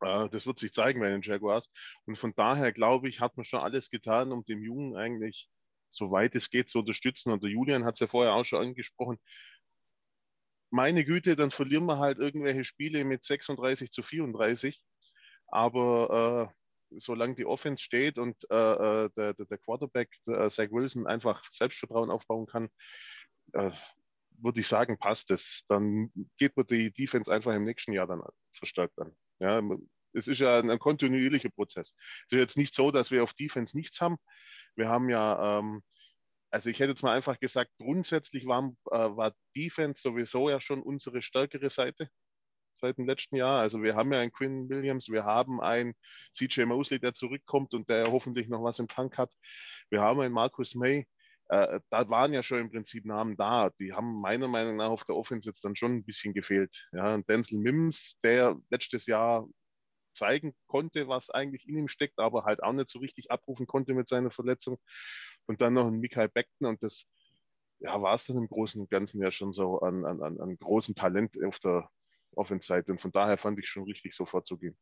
Das 0.00 0.46
wird 0.46 0.58
sich 0.58 0.72
zeigen 0.72 1.00
bei 1.00 1.10
den 1.10 1.22
Jaguars. 1.22 1.70
Und 2.06 2.16
von 2.16 2.32
daher 2.34 2.72
glaube 2.72 3.08
ich, 3.08 3.20
hat 3.20 3.36
man 3.36 3.44
schon 3.44 3.60
alles 3.60 3.90
getan, 3.90 4.32
um 4.32 4.44
dem 4.44 4.62
Jungen 4.62 4.96
eigentlich 4.96 5.50
soweit 5.90 6.34
es 6.34 6.50
geht, 6.50 6.68
zu 6.68 6.78
unterstützen. 6.78 7.32
Und 7.32 7.42
der 7.42 7.50
Julian 7.50 7.84
hat 7.84 7.94
es 7.94 8.00
ja 8.00 8.06
vorher 8.06 8.34
auch 8.34 8.44
schon 8.44 8.62
angesprochen. 8.62 9.18
Meine 10.70 11.04
Güte, 11.04 11.36
dann 11.36 11.50
verlieren 11.50 11.86
wir 11.86 11.98
halt 11.98 12.18
irgendwelche 12.18 12.64
Spiele 12.64 13.04
mit 13.04 13.24
36 13.24 13.90
zu 13.90 14.02
34. 14.02 14.80
Aber 15.48 16.52
äh, 16.90 16.96
solange 16.98 17.34
die 17.34 17.46
Offense 17.46 17.82
steht 17.82 18.18
und 18.18 18.36
äh, 18.50 18.54
äh 19.04 19.10
der, 19.16 19.34
der, 19.34 19.58
Quarterback, 19.58 20.10
der 20.26 20.40
äh, 20.40 20.50
Zach 20.50 20.70
Wilson, 20.70 21.06
einfach 21.06 21.44
Selbstvertrauen 21.50 22.10
aufbauen 22.10 22.46
kann, 22.46 22.68
äh, 23.52 23.72
würde 24.38 24.60
ich 24.60 24.68
sagen, 24.68 24.96
passt 24.98 25.30
es. 25.30 25.64
Dann 25.68 26.12
geht 26.38 26.56
man 26.56 26.66
die 26.66 26.92
Defense 26.92 27.32
einfach 27.32 27.52
im 27.52 27.64
nächsten 27.64 27.92
Jahr 27.92 28.06
dann 28.06 28.22
verstärkt 28.52 28.98
an. 29.00 29.14
Ja, 29.40 29.60
es 30.12 30.28
ist 30.28 30.40
ja 30.40 30.58
ein, 30.58 30.70
ein 30.70 30.78
kontinuierlicher 30.78 31.50
Prozess. 31.50 31.94
Es 32.26 32.32
ist 32.32 32.38
jetzt 32.38 32.56
nicht 32.56 32.74
so, 32.74 32.90
dass 32.90 33.10
wir 33.10 33.22
auf 33.22 33.34
Defense 33.34 33.76
nichts 33.76 34.00
haben. 34.00 34.16
Wir 34.76 34.88
haben 34.88 35.08
ja, 35.08 35.58
ähm, 35.58 35.82
also 36.50 36.70
ich 36.70 36.78
hätte 36.78 36.90
jetzt 36.90 37.02
mal 37.02 37.16
einfach 37.16 37.38
gesagt, 37.40 37.70
grundsätzlich 37.78 38.46
war, 38.46 38.72
äh, 38.90 39.16
war 39.16 39.34
Defense 39.56 40.02
sowieso 40.02 40.50
ja 40.50 40.60
schon 40.60 40.82
unsere 40.82 41.22
stärkere 41.22 41.70
Seite 41.70 42.08
seit 42.80 42.98
dem 42.98 43.06
letzten 43.06 43.36
Jahr. 43.36 43.60
Also 43.60 43.82
wir 43.82 43.94
haben 43.94 44.12
ja 44.12 44.20
einen 44.20 44.32
Quinn 44.32 44.68
Williams, 44.68 45.08
wir 45.08 45.24
haben 45.24 45.60
einen 45.60 45.94
CJ 46.34 46.64
Mosley, 46.64 46.98
der 46.98 47.14
zurückkommt 47.14 47.74
und 47.74 47.88
der 47.88 48.10
hoffentlich 48.10 48.48
noch 48.48 48.62
was 48.62 48.78
im 48.78 48.88
Tank 48.88 49.18
hat. 49.18 49.32
Wir 49.90 50.00
haben 50.00 50.20
einen 50.20 50.34
Marcus 50.34 50.74
May. 50.74 51.06
Äh, 51.50 51.80
da 51.90 52.08
waren 52.08 52.32
ja 52.32 52.44
schon 52.44 52.60
im 52.60 52.70
Prinzip 52.70 53.04
Namen 53.04 53.36
da. 53.36 53.70
Die 53.80 53.92
haben 53.92 54.20
meiner 54.20 54.46
Meinung 54.46 54.76
nach 54.76 54.90
auf 54.90 55.04
der 55.04 55.16
Offense 55.16 55.48
jetzt 55.48 55.64
dann 55.64 55.74
schon 55.74 55.96
ein 55.96 56.04
bisschen 56.04 56.32
gefehlt. 56.32 56.88
Ja, 56.92 57.18
Denzel 57.18 57.58
Mims, 57.58 58.20
der 58.22 58.56
letztes 58.70 59.06
Jahr 59.06 59.48
zeigen 60.12 60.54
konnte, 60.68 61.08
was 61.08 61.28
eigentlich 61.30 61.66
in 61.68 61.76
ihm 61.76 61.88
steckt, 61.88 62.20
aber 62.20 62.44
halt 62.44 62.62
auch 62.62 62.72
nicht 62.72 62.88
so 62.88 63.00
richtig 63.00 63.32
abrufen 63.32 63.66
konnte 63.66 63.94
mit 63.94 64.06
seiner 64.06 64.30
Verletzung. 64.30 64.78
Und 65.46 65.60
dann 65.60 65.74
noch 65.74 65.88
ein 65.88 65.98
Michael 65.98 66.28
Beckton 66.28 66.68
und 66.68 66.82
das 66.84 67.06
ja, 67.80 68.00
war 68.00 68.14
es 68.14 68.26
dann 68.26 68.36
im 68.36 68.46
Großen 68.46 68.80
und 68.80 68.88
Ganzen 68.88 69.20
ja 69.20 69.32
schon 69.32 69.52
so 69.52 69.80
an, 69.80 70.04
an, 70.04 70.22
an 70.22 70.56
großem 70.56 70.94
Talent 70.94 71.36
auf 71.44 71.58
der 71.58 71.90
Offense-Seite. 72.36 72.92
Und 72.92 73.00
von 73.00 73.10
daher 73.10 73.38
fand 73.38 73.58
ich 73.58 73.68
schon 73.68 73.84
richtig, 73.84 74.14
sofort 74.14 74.46
zu 74.46 74.56
gehen. 74.56 74.76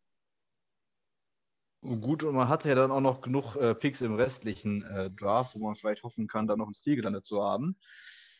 Gut, 1.82 2.24
und 2.24 2.34
man 2.34 2.48
hatte 2.48 2.68
ja 2.68 2.74
dann 2.74 2.90
auch 2.90 3.00
noch 3.00 3.20
genug 3.20 3.54
äh, 3.54 3.74
Picks 3.74 4.00
im 4.00 4.16
restlichen 4.16 4.82
äh, 4.82 5.10
Draft, 5.10 5.54
wo 5.54 5.60
man 5.60 5.76
vielleicht 5.76 6.02
hoffen 6.02 6.26
kann, 6.26 6.48
da 6.48 6.56
noch 6.56 6.66
ein 6.66 6.74
Stil 6.74 6.96
gelandet 6.96 7.24
zu 7.24 7.42
haben. 7.42 7.76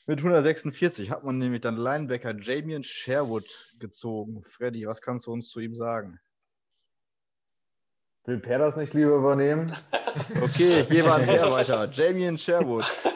Mit 0.07 0.18
146 0.18 1.11
hat 1.11 1.22
man 1.22 1.39
nämlich 1.39 1.61
dann 1.61 1.76
Linebacker 1.76 2.34
Jamian 2.34 2.82
Sherwood 2.82 3.76
gezogen. 3.78 4.43
Freddy, 4.43 4.86
was 4.86 5.03
kannst 5.03 5.26
du 5.26 5.32
uns 5.32 5.51
zu 5.51 5.61
ihm 5.61 5.74
sagen? 5.74 6.18
Will 8.24 8.41
Per 8.41 8.59
das 8.59 8.76
nicht 8.76 8.93
lieber 8.93 9.16
übernehmen? 9.16 9.72
okay, 10.43 10.84
hier 10.89 11.05
war 11.05 11.20
Per 11.20 11.53
weiter. 11.53 11.91
Jamian 11.93 12.39
Sherwood. 12.39 12.84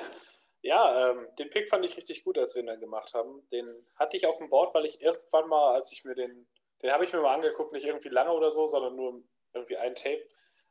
Ja, 0.64 1.10
ähm, 1.10 1.26
den 1.40 1.50
Pick 1.50 1.68
fand 1.68 1.84
ich 1.84 1.96
richtig 1.96 2.22
gut, 2.22 2.38
als 2.38 2.54
wir 2.54 2.62
ihn 2.62 2.68
dann 2.68 2.78
gemacht 2.78 3.14
haben. 3.14 3.46
Den 3.50 3.66
hatte 3.96 4.16
ich 4.16 4.28
auf 4.28 4.38
dem 4.38 4.48
Board, 4.48 4.72
weil 4.74 4.86
ich 4.86 5.02
irgendwann 5.02 5.48
mal, 5.48 5.74
als 5.74 5.90
ich 5.90 6.04
mir 6.04 6.14
den, 6.14 6.46
den 6.80 6.92
habe 6.92 7.02
ich 7.02 7.12
mir 7.12 7.20
mal 7.20 7.34
angeguckt, 7.34 7.72
nicht 7.72 7.84
irgendwie 7.84 8.10
lange 8.10 8.30
oder 8.30 8.52
so, 8.52 8.68
sondern 8.68 8.94
nur 8.94 9.24
irgendwie 9.54 9.76
ein 9.76 9.94
Tape. 9.94 10.26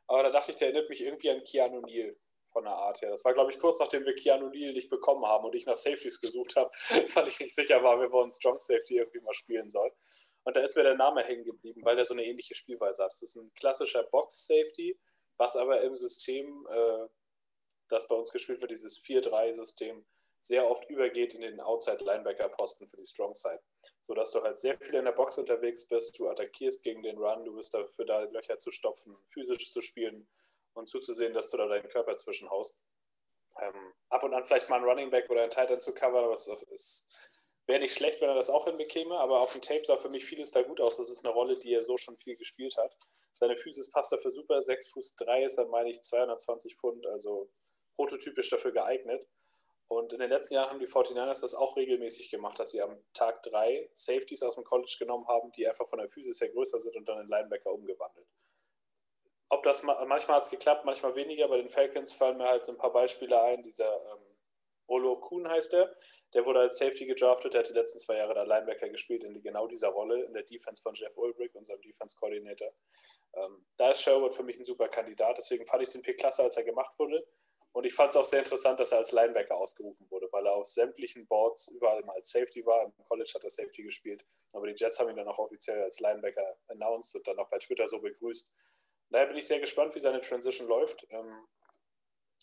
Aber 0.06 0.22
da 0.24 0.30
dachte 0.30 0.50
ich, 0.50 0.56
der 0.56 0.68
erinnert 0.68 0.88
mich 0.88 1.02
irgendwie 1.02 1.30
an 1.30 1.44
Keanu 1.44 1.80
Neal 1.80 2.16
von 2.52 2.64
der 2.64 2.74
Art 2.74 3.00
her. 3.00 3.10
Das 3.10 3.24
war, 3.24 3.32
glaube 3.32 3.50
ich, 3.50 3.58
kurz 3.58 3.80
nachdem 3.80 4.04
wir 4.04 4.14
Keanu 4.14 4.48
Neal 4.50 4.72
nicht 4.72 4.90
bekommen 4.90 5.24
haben 5.26 5.44
und 5.44 5.54
ich 5.54 5.66
nach 5.66 5.76
Safeties 5.76 6.20
gesucht 6.20 6.56
habe, 6.56 6.70
weil 7.14 7.28
ich 7.28 7.40
nicht 7.40 7.54
sicher 7.54 7.82
war, 7.82 7.96
bei 7.96 8.18
uns 8.18 8.36
Strong 8.36 8.58
Safety 8.58 8.98
irgendwie 8.98 9.20
mal 9.20 9.34
spielen 9.34 9.70
soll. 9.70 9.90
Und 10.44 10.56
da 10.56 10.60
ist 10.60 10.76
mir 10.76 10.82
der 10.82 10.96
Name 10.96 11.22
hängen 11.22 11.44
geblieben, 11.44 11.82
weil 11.84 11.96
der 11.96 12.04
so 12.04 12.14
eine 12.14 12.24
ähnliche 12.24 12.54
Spielweise 12.54 13.04
hat. 13.04 13.12
Das 13.12 13.22
ist 13.22 13.36
ein 13.36 13.52
klassischer 13.54 14.02
Box-Safety, 14.04 14.98
was 15.38 15.56
aber 15.56 15.80
im 15.82 15.96
System, 15.96 16.66
äh, 16.68 17.06
das 17.88 18.08
bei 18.08 18.16
uns 18.16 18.30
gespielt 18.32 18.60
wird, 18.60 18.70
dieses 18.70 19.02
4-3-System, 19.04 20.04
sehr 20.42 20.68
oft 20.68 20.88
übergeht 20.90 21.34
in 21.34 21.40
den 21.40 21.60
Outside-Linebacker-Posten 21.60 22.86
für 22.86 22.96
die 22.96 23.06
Strong 23.06 23.34
Side. 23.34 23.62
Sodass 24.00 24.32
du 24.32 24.42
halt 24.42 24.58
sehr 24.58 24.76
viel 24.78 24.96
in 24.96 25.04
der 25.04 25.12
Box 25.12 25.38
unterwegs 25.38 25.86
bist, 25.86 26.18
du 26.18 26.28
attackierst 26.28 26.82
gegen 26.82 27.02
den 27.02 27.16
Run, 27.16 27.44
du 27.44 27.54
bist 27.54 27.72
dafür 27.72 28.04
da, 28.04 28.22
Löcher 28.24 28.58
zu 28.58 28.70
stopfen, 28.70 29.16
physisch 29.26 29.70
zu 29.70 29.80
spielen 29.80 30.28
und 30.74 30.88
zuzusehen, 30.88 31.32
dass 31.32 31.50
du 31.50 31.56
da 31.56 31.66
deinen 31.66 31.88
Körper 31.88 32.16
zwischenhaust. 32.16 32.78
Ähm, 33.60 33.92
ab 34.08 34.22
und 34.24 34.34
an 34.34 34.44
vielleicht 34.44 34.68
mal 34.68 34.76
ein 34.76 34.84
Running 34.84 35.10
Back 35.10 35.30
oder 35.30 35.42
ein 35.42 35.50
Tight 35.50 35.80
zu 35.80 35.94
covern, 35.94 36.24
aber 36.24 36.34
es 36.34 36.48
ist 36.48 37.16
Wäre 37.66 37.78
nicht 37.78 37.94
schlecht, 37.94 38.20
wenn 38.20 38.28
er 38.28 38.34
das 38.34 38.50
auch 38.50 38.64
hinbekäme, 38.64 39.16
aber 39.16 39.40
auf 39.40 39.52
dem 39.52 39.60
Tape 39.60 39.84
sah 39.84 39.96
für 39.96 40.08
mich 40.08 40.24
vieles 40.24 40.50
da 40.50 40.62
gut 40.62 40.80
aus. 40.80 40.96
Das 40.96 41.10
ist 41.10 41.24
eine 41.24 41.32
Rolle, 41.32 41.58
die 41.58 41.72
er 41.72 41.82
so 41.82 41.96
schon 41.96 42.16
viel 42.16 42.36
gespielt 42.36 42.76
hat. 42.76 42.92
Seine 43.34 43.56
Physis 43.56 43.90
passt 43.90 44.10
dafür 44.10 44.32
super. 44.32 44.60
6 44.60 44.88
Fuß 44.90 45.14
3 45.16 45.44
ist 45.44 45.58
er, 45.58 45.66
meine 45.66 45.90
ich, 45.90 46.00
220 46.00 46.76
Pfund, 46.76 47.06
also 47.06 47.48
prototypisch 47.94 48.50
dafür 48.50 48.72
geeignet. 48.72 49.24
Und 49.92 50.12
in 50.12 50.20
den 50.20 50.30
letzten 50.30 50.54
Jahren 50.54 50.70
haben 50.70 50.78
die 50.78 50.86
49ers 50.86 51.40
das 51.40 51.54
auch 51.54 51.76
regelmäßig 51.76 52.30
gemacht, 52.30 52.58
dass 52.58 52.70
sie 52.70 52.80
am 52.80 52.98
Tag 53.12 53.42
3 53.42 53.90
Safeties 53.92 54.42
aus 54.42 54.54
dem 54.54 54.64
College 54.64 54.96
genommen 54.98 55.26
haben, 55.28 55.52
die 55.52 55.68
einfach 55.68 55.86
von 55.86 55.98
der 55.98 56.08
Physis 56.08 56.40
her 56.40 56.48
größer 56.48 56.80
sind 56.80 56.96
und 56.96 57.08
dann 57.08 57.20
in 57.20 57.28
Linebacker 57.28 57.72
umgewandelt. 57.72 58.26
Ob 59.48 59.62
das 59.64 59.82
manchmal 59.82 60.38
hat 60.38 60.44
es 60.44 60.50
geklappt, 60.50 60.86
manchmal 60.86 61.14
weniger. 61.14 61.46
Bei 61.46 61.58
den 61.58 61.68
Falcons 61.68 62.14
fallen 62.14 62.38
mir 62.38 62.48
halt 62.48 62.64
so 62.64 62.72
ein 62.72 62.78
paar 62.78 62.92
Beispiele 62.92 63.38
ein. 63.42 63.62
Dieser 63.62 63.94
ähm, 63.94 64.24
Olo 64.86 65.20
Kuhn 65.20 65.46
heißt 65.46 65.74
er. 65.74 65.94
Der 66.32 66.46
wurde 66.46 66.60
als 66.60 66.78
Safety 66.78 67.04
gedraftet. 67.04 67.52
Der 67.52 67.60
hat 67.60 67.68
die 67.68 67.74
letzten 67.74 67.98
zwei 67.98 68.16
Jahre 68.16 68.32
da 68.32 68.44
Linebacker 68.44 68.88
gespielt 68.88 69.24
in 69.24 69.42
genau 69.42 69.66
dieser 69.66 69.88
Rolle 69.88 70.22
in 70.24 70.32
der 70.32 70.44
Defense 70.44 70.80
von 70.80 70.94
Jeff 70.94 71.18
Ulbrich, 71.18 71.54
unserem 71.54 71.82
Defense 71.82 72.16
Coordinator. 72.18 72.72
Ähm, 73.34 73.66
da 73.76 73.90
ist 73.90 74.00
Sherwood 74.00 74.32
für 74.32 74.42
mich 74.42 74.58
ein 74.58 74.64
super 74.64 74.88
Kandidat. 74.88 75.36
Deswegen 75.36 75.66
fand 75.66 75.82
ich 75.82 75.90
den 75.90 76.00
Pick 76.00 76.18
klasse, 76.18 76.42
als 76.42 76.56
er 76.56 76.64
gemacht 76.64 76.98
wurde. 76.98 77.22
Und 77.72 77.86
ich 77.86 77.94
fand 77.94 78.10
es 78.10 78.16
auch 78.16 78.24
sehr 78.24 78.40
interessant, 78.40 78.78
dass 78.80 78.92
er 78.92 78.98
als 78.98 79.12
Linebacker 79.12 79.56
ausgerufen 79.56 80.06
wurde, 80.10 80.28
weil 80.30 80.46
er 80.46 80.54
auf 80.54 80.66
sämtlichen 80.66 81.26
Boards 81.26 81.68
überall 81.68 82.02
mal 82.04 82.14
als 82.14 82.30
Safety 82.30 82.64
war. 82.66 82.84
Im 82.84 82.92
College 83.08 83.30
hat 83.34 83.44
er 83.44 83.50
Safety 83.50 83.82
gespielt. 83.82 84.24
Aber 84.52 84.66
die 84.66 84.74
Jets 84.76 84.98
haben 84.98 85.08
ihn 85.08 85.16
dann 85.16 85.28
auch 85.28 85.38
offiziell 85.38 85.82
als 85.82 85.98
Linebacker 85.98 86.56
announced 86.68 87.16
und 87.16 87.26
dann 87.26 87.38
auch 87.38 87.48
bei 87.48 87.58
Twitter 87.58 87.88
so 87.88 87.98
begrüßt. 87.98 88.50
Daher 89.08 89.26
bin 89.26 89.36
ich 89.36 89.46
sehr 89.46 89.60
gespannt, 89.60 89.94
wie 89.94 90.00
seine 90.00 90.20
Transition 90.20 90.68
läuft. 90.68 91.06
Ähm, 91.10 91.46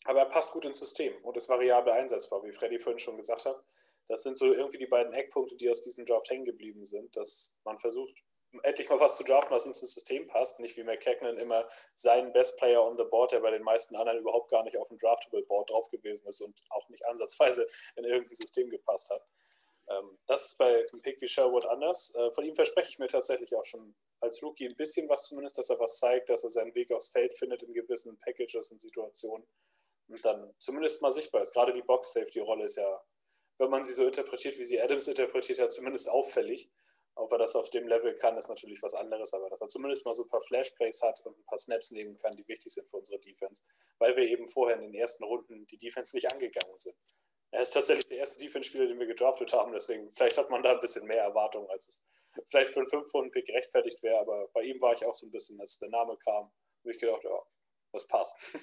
aber 0.05 0.19
er 0.19 0.25
passt 0.25 0.53
gut 0.53 0.65
ins 0.65 0.79
System 0.79 1.13
und 1.23 1.37
ist 1.37 1.49
variabel 1.49 1.93
einsetzbar, 1.93 2.43
wie 2.43 2.51
Freddy 2.51 2.79
vorhin 2.79 2.99
schon 2.99 3.17
gesagt 3.17 3.45
hat. 3.45 3.63
Das 4.07 4.23
sind 4.23 4.37
so 4.37 4.51
irgendwie 4.51 4.79
die 4.79 4.87
beiden 4.87 5.13
Eckpunkte, 5.13 5.55
die 5.55 5.69
aus 5.69 5.81
diesem 5.81 6.05
Draft 6.05 6.29
hängen 6.29 6.45
geblieben 6.45 6.85
sind, 6.85 7.15
dass 7.15 7.59
man 7.63 7.79
versucht, 7.79 8.23
endlich 8.63 8.89
mal 8.89 8.99
was 8.99 9.17
zu 9.17 9.23
draften, 9.23 9.55
was 9.55 9.65
ins 9.65 9.79
System 9.79 10.27
passt. 10.27 10.59
Nicht 10.59 10.77
wie 10.77 10.83
McKagan 10.83 11.37
immer 11.37 11.67
seinen 11.95 12.33
Best 12.33 12.57
Player 12.57 12.83
on 12.83 12.97
the 12.97 13.03
Board, 13.03 13.31
der 13.31 13.39
bei 13.39 13.51
den 13.51 13.63
meisten 13.63 13.95
anderen 13.95 14.19
überhaupt 14.19 14.49
gar 14.49 14.63
nicht 14.63 14.77
auf 14.77 14.87
dem 14.89 14.97
Draftable 14.97 15.43
Board 15.43 15.69
drauf 15.69 15.89
gewesen 15.89 16.27
ist 16.27 16.41
und 16.41 16.59
auch 16.69 16.87
nicht 16.89 17.05
ansatzweise 17.05 17.65
in 17.95 18.05
irgendein 18.05 18.35
System 18.35 18.69
gepasst 18.69 19.09
hat. 19.09 19.23
Ähm, 19.89 20.17
das 20.27 20.45
ist 20.45 20.57
bei 20.57 20.85
einem 20.91 21.01
Pick 21.01 21.21
wie 21.21 21.27
Sherwood 21.27 21.65
anders. 21.65 22.13
Äh, 22.15 22.31
von 22.31 22.45
ihm 22.45 22.55
verspreche 22.55 22.89
ich 22.89 22.99
mir 22.99 23.07
tatsächlich 23.07 23.55
auch 23.55 23.65
schon 23.65 23.95
als 24.19 24.41
Rookie 24.43 24.67
ein 24.67 24.75
bisschen 24.75 25.09
was 25.09 25.25
zumindest, 25.27 25.57
dass 25.57 25.69
er 25.69 25.79
was 25.79 25.97
zeigt, 25.97 26.29
dass 26.29 26.43
er 26.43 26.49
seinen 26.49 26.73
Weg 26.75 26.91
aufs 26.91 27.09
Feld 27.09 27.33
findet 27.33 27.63
in 27.63 27.73
gewissen 27.73 28.17
Packages 28.19 28.71
und 28.71 28.81
Situationen 28.81 29.47
und 30.09 30.23
dann 30.25 30.53
zumindest 30.59 31.01
mal 31.01 31.11
sichtbar 31.11 31.41
ist. 31.41 31.53
Gerade 31.53 31.73
die 31.73 31.81
Box-Safety-Rolle 31.81 32.65
ist 32.65 32.77
ja, 32.77 33.01
wenn 33.57 33.69
man 33.69 33.83
sie 33.83 33.93
so 33.93 34.05
interpretiert, 34.05 34.57
wie 34.57 34.63
sie 34.63 34.81
Adams 34.81 35.07
interpretiert 35.07 35.59
hat, 35.59 35.71
zumindest 35.71 36.09
auffällig. 36.09 36.69
Ob 37.19 37.33
er 37.33 37.37
das 37.37 37.53
auf 37.55 37.69
dem 37.69 37.85
Level 37.85 38.15
kann, 38.15 38.37
ist 38.37 38.47
natürlich 38.47 38.81
was 38.81 38.93
anderes, 38.93 39.33
aber 39.33 39.49
dass 39.49 39.59
er 39.59 39.67
zumindest 39.67 40.05
mal 40.05 40.15
so 40.15 40.23
ein 40.23 40.29
paar 40.29 40.41
Flash-Plays 40.41 41.01
hat 41.01 41.19
und 41.25 41.37
ein 41.37 41.43
paar 41.43 41.57
Snaps 41.57 41.91
nehmen 41.91 42.17
kann, 42.17 42.33
die 42.37 42.47
wichtig 42.47 42.71
sind 42.71 42.87
für 42.87 42.95
unsere 42.95 43.19
Defense, 43.19 43.61
weil 43.97 44.15
wir 44.15 44.23
eben 44.23 44.47
vorher 44.47 44.77
in 44.77 44.83
den 44.83 44.93
ersten 44.93 45.25
Runden 45.25 45.67
die 45.67 45.77
Defense 45.77 46.15
nicht 46.15 46.31
angegangen 46.31 46.77
sind. 46.77 46.95
Er 47.51 47.61
ist 47.61 47.71
tatsächlich 47.71 48.07
der 48.07 48.19
erste 48.19 48.39
Defense-Spieler, 48.39 48.87
den 48.87 48.99
wir 48.99 49.05
gedraftet 49.07 49.51
haben, 49.51 49.73
deswegen 49.73 50.09
vielleicht 50.11 50.37
hat 50.37 50.49
man 50.49 50.63
da 50.63 50.71
ein 50.71 50.79
bisschen 50.79 51.05
mehr 51.05 51.21
Erwartung, 51.21 51.69
als 51.69 51.89
es 51.89 52.01
vielleicht 52.45 52.73
für 52.73 52.79
einen 52.79 52.87
5-Runden-Pick 52.87 53.47
gerechtfertigt 53.47 54.01
wäre, 54.01 54.19
aber 54.19 54.47
bei 54.53 54.61
ihm 54.61 54.79
war 54.81 54.93
ich 54.93 55.05
auch 55.05 55.13
so 55.13 55.25
ein 55.25 55.31
bisschen, 55.31 55.59
als 55.59 55.77
der 55.77 55.89
Name 55.89 56.15
kam, 56.23 56.45
habe 56.45 56.91
ich 56.91 56.99
gedacht, 56.99 57.23
ja, 57.25 57.37
das 57.91 58.07
passt. 58.07 58.57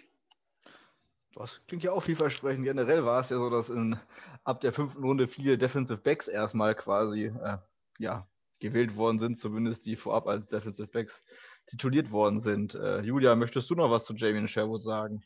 Das 1.35 1.61
klingt 1.67 1.83
ja 1.83 1.93
auch 1.93 2.03
vielversprechend. 2.03 2.65
Generell 2.65 3.05
war 3.05 3.21
es 3.21 3.29
ja 3.29 3.37
so, 3.37 3.51
dass 3.51 3.69
in, 3.69 4.01
ab 4.45 4.63
der 4.63 4.73
fünften 4.73 5.05
Runde 5.05 5.29
viele 5.29 5.59
Defensive 5.59 6.01
Backs 6.01 6.29
erstmal 6.29 6.75
quasi 6.75 7.27
äh, 7.27 7.59
ja, 7.99 8.27
gewählt 8.61 8.97
worden 8.97 9.19
sind, 9.19 9.39
zumindest 9.39 9.87
die 9.87 9.97
vorab 9.97 10.27
als 10.27 10.47
Defensive 10.47 10.89
Backs 10.89 11.25
tituliert 11.67 12.11
worden 12.11 12.41
sind. 12.41 12.75
Äh, 12.75 13.01
Julia, 13.01 13.35
möchtest 13.35 13.71
du 13.71 13.75
noch 13.75 13.91
was 13.91 14.05
zu 14.05 14.15
Jamie 14.15 14.47
Sherwood 14.49 14.83
sagen? 14.83 15.23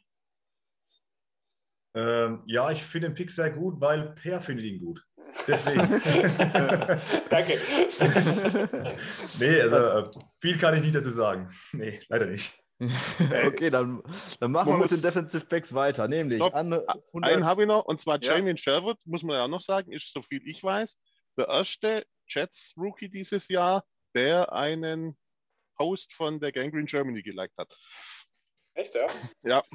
Ähm, 1.95 2.43
ja, 2.47 2.71
ich 2.71 2.83
finde 2.83 3.09
den 3.09 3.15
Pick 3.15 3.31
sehr 3.31 3.51
gut, 3.51 3.81
weil 3.81 4.15
Per 4.15 4.41
findet 4.41 4.65
ihn 4.65 4.79
gut. 4.79 5.05
Deswegen. 5.47 5.81
Danke. 7.29 7.59
nee, 9.39 9.61
also 9.61 9.77
äh, 9.77 10.11
viel 10.41 10.59
kann 10.59 10.75
ich 10.75 10.83
nicht 10.83 10.95
dazu 10.95 11.11
sagen. 11.11 11.49
Nee, 11.73 12.01
leider 12.09 12.27
nicht. 12.27 12.55
okay, 13.47 13.69
dann, 13.69 14.03
dann 14.39 14.53
machen 14.53 14.73
wir 14.73 14.79
mit 14.79 14.91
den 14.91 15.03
Defensive 15.03 15.45
Backs 15.47 15.75
weiter. 15.75 16.09
Nämlich 16.09 16.41
an, 16.41 16.81
einen 17.21 17.45
habe 17.45 17.63
ich 17.63 17.69
noch, 17.69 17.85
und 17.85 18.01
zwar 18.01 18.23
ja. 18.23 18.37
Jamie 18.37 18.57
Sherwood, 18.57 18.97
muss 19.05 19.23
man 19.23 19.37
ja 19.37 19.49
noch 19.49 19.61
sagen, 19.61 19.93
ist, 19.93 20.13
so 20.13 20.23
viel 20.23 20.41
ich 20.47 20.63
weiß, 20.63 20.99
der 21.37 21.49
erste 21.49 22.07
Jets-Rookie 22.31 23.09
dieses 23.09 23.49
Jahr, 23.49 23.85
der 24.15 24.53
einen 24.53 25.17
Host 25.79 26.13
von 26.15 26.41
der 26.41 26.53
Gangrene 26.53 26.85
Germany 26.85 27.23
geliked 27.23 27.57
hat. 27.59 27.75
Echt, 28.75 28.95
ja? 28.95 29.07
Ja. 29.43 29.65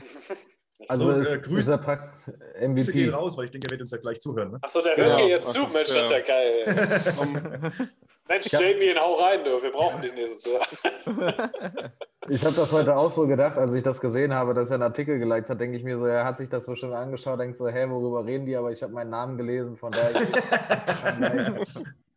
Also 0.89 1.24
so, 1.24 1.34
äh, 1.34 1.39
grüß, 1.39 1.60
ist 1.60 1.68
er 1.70 2.12
MVP. 2.60 2.91
gehen 2.91 3.14
raus, 3.14 3.38
weil 3.38 3.45
ich 3.45 3.51
denke, 3.51 3.68
er 3.68 3.72
wird 3.72 3.82
uns 3.82 3.91
ja 3.91 3.97
gleich 3.97 4.20
zuhören. 4.20 4.51
Ne? 4.51 4.58
Achso, 4.62 4.82
der 4.82 4.97
hört 4.97 5.14
ja. 5.14 5.20
hier 5.20 5.28
jetzt 5.28 5.51
zu, 5.51 5.68
Mensch, 5.68 5.88
ja. 5.88 5.95
das 5.95 6.06
ist 6.06 6.12
ja 6.12 6.20
geil. 6.20 7.72
Mensch, 8.28 8.51
Jamie, 8.51 8.93
hau 8.99 9.14
rein, 9.14 9.43
du. 9.45 9.64
wir 9.64 9.72
brauchen 9.72 10.01
dich 10.01 10.14
nächstes 10.14 10.51
Jahr. 10.51 10.62
ich 12.28 12.43
habe 12.43 12.56
das 12.56 12.74
heute 12.74 12.93
auch 12.93 13.12
so 13.12 13.26
gedacht, 13.26 13.58
als 13.58 13.74
ich 13.74 13.84
das 13.84 14.01
gesehen 14.01 14.34
habe, 14.34 14.53
dass 14.53 14.70
er 14.70 14.76
einen 14.76 14.84
Artikel 14.84 15.18
geliked 15.18 15.47
hat, 15.47 15.62
denke 15.62 15.78
ich 15.78 15.84
mir 15.84 15.97
so, 15.97 16.06
er 16.06 16.26
hat 16.26 16.39
sich 16.39 16.49
das 16.49 16.66
bestimmt 16.66 16.93
angeschaut, 16.93 17.39
denkt 17.39 17.56
so, 17.56 17.70
hä, 17.70 17.88
worüber 17.88 18.26
reden 18.26 18.45
die? 18.45 18.58
Aber 18.58 18.72
ich 18.72 18.84
habe 18.84 18.91
meinen 18.91 19.12
Namen 19.12 19.38
gelesen, 19.38 19.78
von 19.78 19.93
daher. 19.93 20.28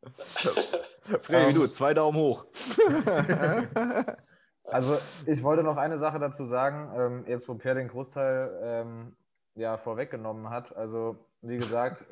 Freddy, 1.23 1.55
du, 1.55 1.67
zwei 1.67 1.95
Daumen 1.95 2.19
hoch. 2.19 2.47
Also 4.71 4.99
ich 5.25 5.43
wollte 5.43 5.63
noch 5.63 5.79
eine 5.79 5.99
Sache 5.99 6.19
dazu 6.19 6.45
sagen, 6.45 6.93
ähm, 6.95 7.25
jetzt 7.27 7.49
wo 7.49 7.55
Per 7.55 7.75
den 7.75 7.89
Großteil 7.89 8.61
ähm, 8.63 9.17
ja, 9.55 9.79
vorweggenommen 9.79 10.51
hat. 10.51 10.77
Also 10.77 11.17
wie 11.41 11.57
gesagt, 11.57 12.05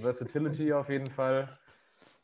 Versatility 0.00 0.72
auf 0.72 0.88
jeden 0.88 1.10
Fall 1.10 1.48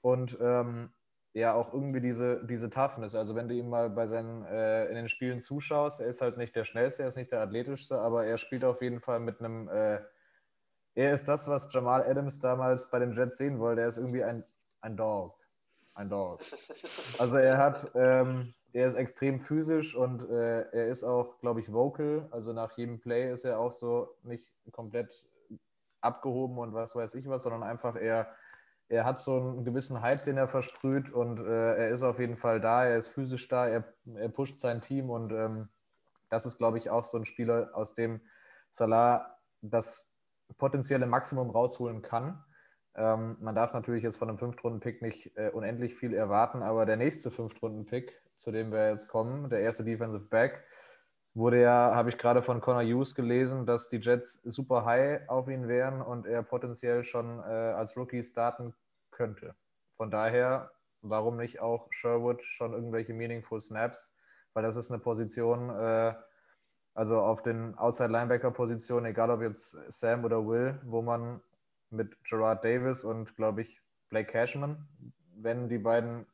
und 0.00 0.38
ähm, 0.40 0.90
ja 1.32 1.54
auch 1.54 1.72
irgendwie 1.72 2.00
diese, 2.00 2.44
diese 2.46 2.70
Toughness. 2.70 3.14
Also 3.14 3.34
wenn 3.34 3.48
du 3.48 3.54
ihm 3.54 3.68
mal 3.68 3.90
bei 3.90 4.06
seinen 4.06 4.44
äh, 4.44 4.86
in 4.86 4.94
den 4.94 5.08
Spielen 5.08 5.40
zuschaust, 5.40 6.00
er 6.00 6.08
ist 6.08 6.22
halt 6.22 6.36
nicht 6.38 6.56
der 6.56 6.64
schnellste, 6.64 7.02
er 7.02 7.08
ist 7.08 7.16
nicht 7.16 7.30
der 7.30 7.42
athletischste, 7.42 7.98
aber 7.98 8.24
er 8.24 8.38
spielt 8.38 8.64
auf 8.64 8.80
jeden 8.82 9.00
Fall 9.00 9.20
mit 9.20 9.40
einem 9.40 9.68
äh, 9.68 10.00
er 10.94 11.14
ist 11.14 11.28
das, 11.28 11.48
was 11.48 11.72
Jamal 11.72 12.02
Adams 12.02 12.40
damals 12.40 12.90
bei 12.90 12.98
den 12.98 13.12
Jets 13.12 13.36
sehen 13.36 13.60
wollte. 13.60 13.82
Er 13.82 13.88
ist 13.88 13.96
irgendwie 13.96 14.24
ein, 14.24 14.44
ein 14.80 14.96
Dog. 14.96 15.36
Ein 15.94 16.08
Dog. 16.08 16.40
Also 17.18 17.36
er 17.36 17.58
hat, 17.58 17.90
ähm, 17.94 18.54
er 18.72 18.86
ist 18.86 18.94
extrem 18.94 19.40
physisch 19.40 19.94
und 19.94 20.22
äh, 20.30 20.62
er 20.70 20.86
ist 20.86 21.04
auch, 21.04 21.38
glaube 21.40 21.60
ich, 21.60 21.72
vocal. 21.72 22.28
Also 22.30 22.52
nach 22.52 22.72
jedem 22.72 23.00
Play 23.00 23.32
ist 23.32 23.44
er 23.44 23.58
auch 23.58 23.72
so 23.72 24.16
nicht 24.22 24.46
komplett 24.72 25.10
abgehoben 26.00 26.58
und 26.58 26.72
was 26.72 26.96
weiß 26.96 27.14
ich 27.14 27.28
was, 27.28 27.42
sondern 27.42 27.62
einfach 27.62 27.96
er, 27.96 28.28
er 28.88 29.04
hat 29.04 29.20
so 29.20 29.36
einen 29.36 29.64
gewissen 29.64 30.00
Hype, 30.00 30.24
den 30.24 30.36
er 30.36 30.48
versprüht 30.48 31.12
und 31.12 31.40
äh, 31.40 31.74
er 31.74 31.88
ist 31.90 32.02
auf 32.02 32.18
jeden 32.18 32.36
Fall 32.36 32.60
da, 32.60 32.84
er 32.84 32.98
ist 32.98 33.08
physisch 33.08 33.48
da, 33.48 33.66
er, 33.66 33.84
er 34.14 34.28
pusht 34.30 34.60
sein 34.60 34.80
Team 34.80 35.10
und 35.10 35.32
ähm, 35.32 35.68
das 36.30 36.46
ist, 36.46 36.58
glaube 36.58 36.78
ich, 36.78 36.90
auch 36.90 37.04
so 37.04 37.18
ein 37.18 37.24
Spieler, 37.24 37.70
aus 37.74 37.94
dem 37.94 38.20
Salah 38.70 39.36
das 39.62 40.10
potenzielle 40.58 41.06
Maximum 41.06 41.50
rausholen 41.50 42.02
kann. 42.02 42.42
Ähm, 42.96 43.36
man 43.40 43.54
darf 43.54 43.72
natürlich 43.72 44.02
jetzt 44.02 44.16
von 44.16 44.28
einem 44.28 44.38
Fünftrunden-Pick 44.38 45.02
nicht 45.02 45.36
äh, 45.36 45.50
unendlich 45.50 45.94
viel 45.94 46.14
erwarten, 46.14 46.62
aber 46.62 46.86
der 46.86 46.96
nächste 46.96 47.30
Fünftrunden-Pick, 47.30 48.20
zu 48.36 48.50
dem 48.50 48.72
wir 48.72 48.90
jetzt 48.90 49.08
kommen, 49.08 49.48
der 49.48 49.60
erste 49.60 49.84
Defensive 49.84 50.24
Back, 50.24 50.64
wurde 51.34 51.62
ja, 51.62 51.94
habe 51.94 52.10
ich 52.10 52.18
gerade 52.18 52.42
von 52.42 52.60
Connor 52.60 52.82
Hughes 52.82 53.14
gelesen, 53.14 53.64
dass 53.64 53.88
die 53.88 53.98
Jets 53.98 54.42
super 54.42 54.84
high 54.84 55.28
auf 55.28 55.48
ihn 55.48 55.68
wären 55.68 56.02
und 56.02 56.26
er 56.26 56.42
potenziell 56.42 57.04
schon 57.04 57.38
äh, 57.38 57.42
als 57.42 57.96
Rookie 57.96 58.22
starten 58.22 58.74
könnte. 59.10 59.54
Von 59.96 60.10
daher, 60.10 60.72
warum 61.02 61.36
nicht 61.36 61.60
auch 61.60 61.86
Sherwood 61.92 62.42
schon 62.42 62.72
irgendwelche 62.72 63.14
meaningful 63.14 63.60
Snaps? 63.60 64.16
Weil 64.52 64.64
das 64.64 64.76
ist 64.76 64.90
eine 64.90 65.00
Position, 65.00 65.70
äh, 65.70 66.14
also 66.94 67.20
auf 67.20 67.42
den 67.42 67.78
Outside-Linebacker-Positionen, 67.78 69.06
egal 69.06 69.30
ob 69.30 69.42
jetzt 69.42 69.76
Sam 69.88 70.24
oder 70.24 70.44
Will, 70.46 70.80
wo 70.82 71.02
man 71.02 71.40
mit 71.90 72.22
Gerard 72.24 72.64
Davis 72.64 73.04
und, 73.04 73.36
glaube 73.36 73.62
ich, 73.62 73.80
Blake 74.08 74.30
Cashman, 74.30 74.88
wenn 75.36 75.68
die 75.68 75.78
beiden 75.78 76.26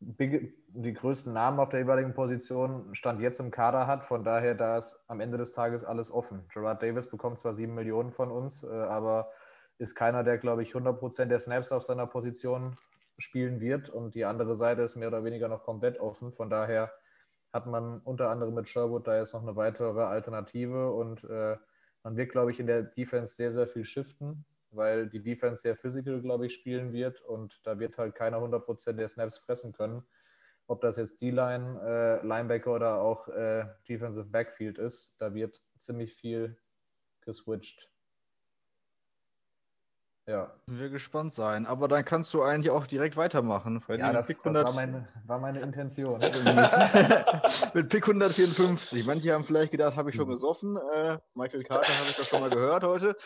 big, 0.00 0.54
die 0.68 0.92
größten 0.92 1.32
Namen 1.32 1.58
auf 1.58 1.70
der 1.70 1.80
jeweiligen 1.80 2.14
Position 2.14 2.94
Stand 2.94 3.20
jetzt 3.20 3.40
im 3.40 3.50
Kader 3.50 3.86
hat. 3.86 4.04
Von 4.04 4.24
daher, 4.24 4.54
da 4.54 4.78
ist 4.78 5.02
am 5.08 5.20
Ende 5.20 5.38
des 5.38 5.52
Tages 5.52 5.84
alles 5.84 6.10
offen. 6.10 6.44
Gerard 6.52 6.82
Davis 6.82 7.08
bekommt 7.08 7.38
zwar 7.38 7.54
sieben 7.54 7.74
Millionen 7.74 8.12
von 8.12 8.30
uns, 8.30 8.62
äh, 8.62 8.68
aber 8.68 9.30
ist 9.78 9.94
keiner, 9.94 10.24
der, 10.24 10.38
glaube 10.38 10.62
ich, 10.62 10.74
100% 10.74 11.26
der 11.26 11.40
Snaps 11.40 11.72
auf 11.72 11.82
seiner 11.82 12.06
Position 12.06 12.78
spielen 13.18 13.60
wird. 13.60 13.88
Und 13.88 14.14
die 14.14 14.24
andere 14.24 14.56
Seite 14.56 14.82
ist 14.82 14.96
mehr 14.96 15.08
oder 15.08 15.24
weniger 15.24 15.48
noch 15.48 15.64
komplett 15.64 15.98
offen. 16.00 16.32
Von 16.32 16.50
daher 16.50 16.92
hat 17.52 17.66
man 17.66 18.00
unter 18.00 18.30
anderem 18.30 18.54
mit 18.54 18.68
Sherwood 18.68 19.06
da 19.06 19.18
jetzt 19.18 19.34
noch 19.34 19.42
eine 19.42 19.56
weitere 19.56 20.02
Alternative 20.02 20.92
und 20.92 21.24
äh, 21.24 21.56
man 22.06 22.16
wird, 22.16 22.30
glaube 22.30 22.52
ich, 22.52 22.60
in 22.60 22.68
der 22.68 22.84
Defense 22.84 23.34
sehr, 23.34 23.50
sehr 23.50 23.66
viel 23.66 23.84
shiften, 23.84 24.44
weil 24.70 25.08
die 25.08 25.20
Defense 25.20 25.62
sehr 25.62 25.74
physical, 25.74 26.22
glaube 26.22 26.46
ich, 26.46 26.54
spielen 26.54 26.92
wird 26.92 27.20
und 27.20 27.60
da 27.64 27.80
wird 27.80 27.98
halt 27.98 28.14
keiner 28.14 28.38
100% 28.38 28.92
der 28.92 29.08
Snaps 29.08 29.38
fressen 29.38 29.72
können. 29.72 30.04
Ob 30.68 30.80
das 30.82 30.98
jetzt 30.98 31.20
D-Line, 31.20 31.80
äh, 31.82 32.24
Linebacker 32.24 32.72
oder 32.72 33.00
auch 33.00 33.26
äh, 33.26 33.64
Defensive 33.88 34.26
Backfield 34.26 34.78
ist, 34.78 35.16
da 35.18 35.34
wird 35.34 35.60
ziemlich 35.78 36.14
viel 36.14 36.56
geswitcht. 37.22 37.90
Ja. 40.28 40.52
Wir 40.66 40.88
gespannt 40.90 41.32
sein. 41.34 41.66
Aber 41.66 41.86
dann 41.86 42.04
kannst 42.04 42.34
du 42.34 42.42
eigentlich 42.42 42.70
auch 42.70 42.86
direkt 42.86 43.16
weitermachen. 43.16 43.80
ja, 43.88 44.12
das, 44.12 44.26
das 44.26 44.44
war, 44.44 44.72
meine, 44.72 45.06
war, 45.24 45.38
meine, 45.38 45.60
Intention. 45.60 46.18
mit 47.74 47.88
Pick 47.88 48.08
154. 48.08 49.06
Manche 49.06 49.32
haben 49.32 49.44
vielleicht 49.44 49.70
gedacht, 49.70 49.96
habe 49.96 50.10
ich 50.10 50.16
schon 50.16 50.28
gesoffen. 50.28 50.76
Äh, 50.94 51.18
Michael 51.34 51.62
Carter 51.62 51.92
habe 51.92 52.10
ich 52.10 52.16
das 52.16 52.28
schon 52.28 52.40
mal 52.40 52.50
gehört 52.50 52.82
heute. 52.82 53.16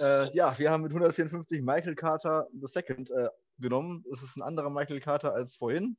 Äh, 0.00 0.32
ja, 0.32 0.56
wir 0.56 0.70
haben 0.70 0.84
mit 0.84 0.92
154 0.92 1.60
Michael 1.62 1.96
Carter 1.96 2.46
the 2.52 2.68
Second 2.68 3.10
äh, 3.10 3.28
genommen. 3.58 4.04
Es 4.12 4.22
ist 4.22 4.36
ein 4.36 4.42
anderer 4.42 4.70
Michael 4.70 5.00
Carter 5.00 5.34
als 5.34 5.56
vorhin. 5.56 5.96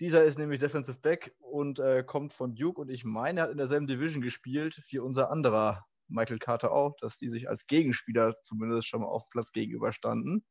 Dieser 0.00 0.24
ist 0.24 0.38
nämlich 0.38 0.58
Defensive 0.58 0.98
Back 1.02 1.34
und 1.38 1.80
äh, 1.80 2.02
kommt 2.02 2.32
von 2.32 2.54
Duke 2.54 2.80
und 2.80 2.90
ich 2.90 3.04
meine, 3.04 3.40
er 3.40 3.42
hat 3.44 3.50
in 3.50 3.58
derselben 3.58 3.86
Division 3.86 4.22
gespielt 4.22 4.82
wie 4.88 4.98
unser 4.98 5.30
anderer 5.30 5.84
Michael 6.08 6.38
Carter 6.38 6.72
auch, 6.72 6.96
dass 7.00 7.16
die 7.16 7.30
sich 7.30 7.48
als 7.48 7.66
Gegenspieler 7.66 8.34
zumindest 8.42 8.88
schon 8.88 9.00
mal 9.00 9.08
auf 9.08 9.28
Platz 9.30 9.52
gegenüberstanden. 9.52 10.44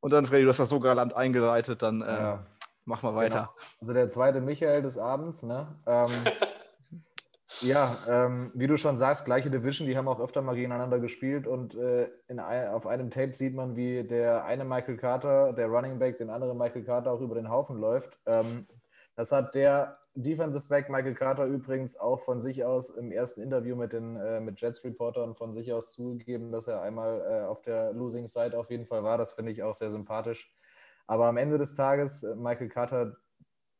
Und 0.00 0.12
dann, 0.12 0.26
Freddy, 0.26 0.44
du 0.44 0.50
hast 0.50 0.60
das 0.60 0.70
so 0.70 0.80
galant 0.80 1.14
eingeleitet, 1.14 1.82
dann 1.82 2.02
äh, 2.02 2.06
ja. 2.06 2.46
mach 2.84 3.02
mal 3.02 3.14
weiter. 3.14 3.52
Genau. 3.54 3.80
Also 3.80 3.92
der 3.92 4.08
zweite 4.08 4.40
Michael 4.40 4.82
des 4.82 4.98
Abends, 4.98 5.42
ne? 5.42 5.74
Ähm, 5.86 6.06
ja, 7.62 7.96
ähm, 8.08 8.52
wie 8.54 8.66
du 8.66 8.76
schon 8.76 8.96
sagst, 8.96 9.24
gleiche 9.24 9.50
Division, 9.50 9.88
die 9.88 9.96
haben 9.96 10.06
auch 10.06 10.20
öfter 10.20 10.42
mal 10.42 10.54
gegeneinander 10.54 11.00
gespielt 11.00 11.46
und 11.46 11.74
äh, 11.74 12.08
in, 12.28 12.38
auf 12.38 12.86
einem 12.86 13.10
Tape 13.10 13.34
sieht 13.34 13.54
man, 13.54 13.74
wie 13.74 14.04
der 14.04 14.44
eine 14.44 14.64
Michael 14.64 14.96
Carter, 14.96 15.52
der 15.52 15.66
Running 15.66 15.98
Back, 15.98 16.18
den 16.18 16.30
anderen 16.30 16.56
Michael 16.56 16.84
Carter 16.84 17.10
auch 17.10 17.20
über 17.20 17.34
den 17.34 17.48
Haufen 17.48 17.78
läuft. 17.78 18.18
Ähm, 18.26 18.66
das 19.16 19.32
hat 19.32 19.56
der 19.56 19.98
Defensive 20.20 20.66
Back 20.66 20.90
Michael 20.90 21.14
Carter 21.14 21.46
übrigens 21.46 21.96
auch 21.96 22.18
von 22.18 22.40
sich 22.40 22.64
aus 22.64 22.90
im 22.90 23.12
ersten 23.12 23.40
Interview 23.40 23.76
mit 23.76 23.92
den 23.92 24.16
äh, 24.16 24.40
mit 24.40 24.60
Jets 24.60 24.82
Reportern 24.82 25.36
von 25.36 25.52
sich 25.52 25.72
aus 25.72 25.92
zugegeben, 25.92 26.50
dass 26.50 26.66
er 26.66 26.82
einmal 26.82 27.20
äh, 27.20 27.46
auf 27.46 27.62
der 27.62 27.92
Losing 27.92 28.26
Side 28.26 28.58
auf 28.58 28.68
jeden 28.70 28.84
Fall 28.84 29.04
war. 29.04 29.16
Das 29.16 29.34
finde 29.34 29.52
ich 29.52 29.62
auch 29.62 29.76
sehr 29.76 29.92
sympathisch. 29.92 30.52
Aber 31.06 31.26
am 31.26 31.36
Ende 31.36 31.56
des 31.56 31.76
Tages 31.76 32.24
äh, 32.24 32.34
Michael 32.34 32.68
Carter 32.68 33.16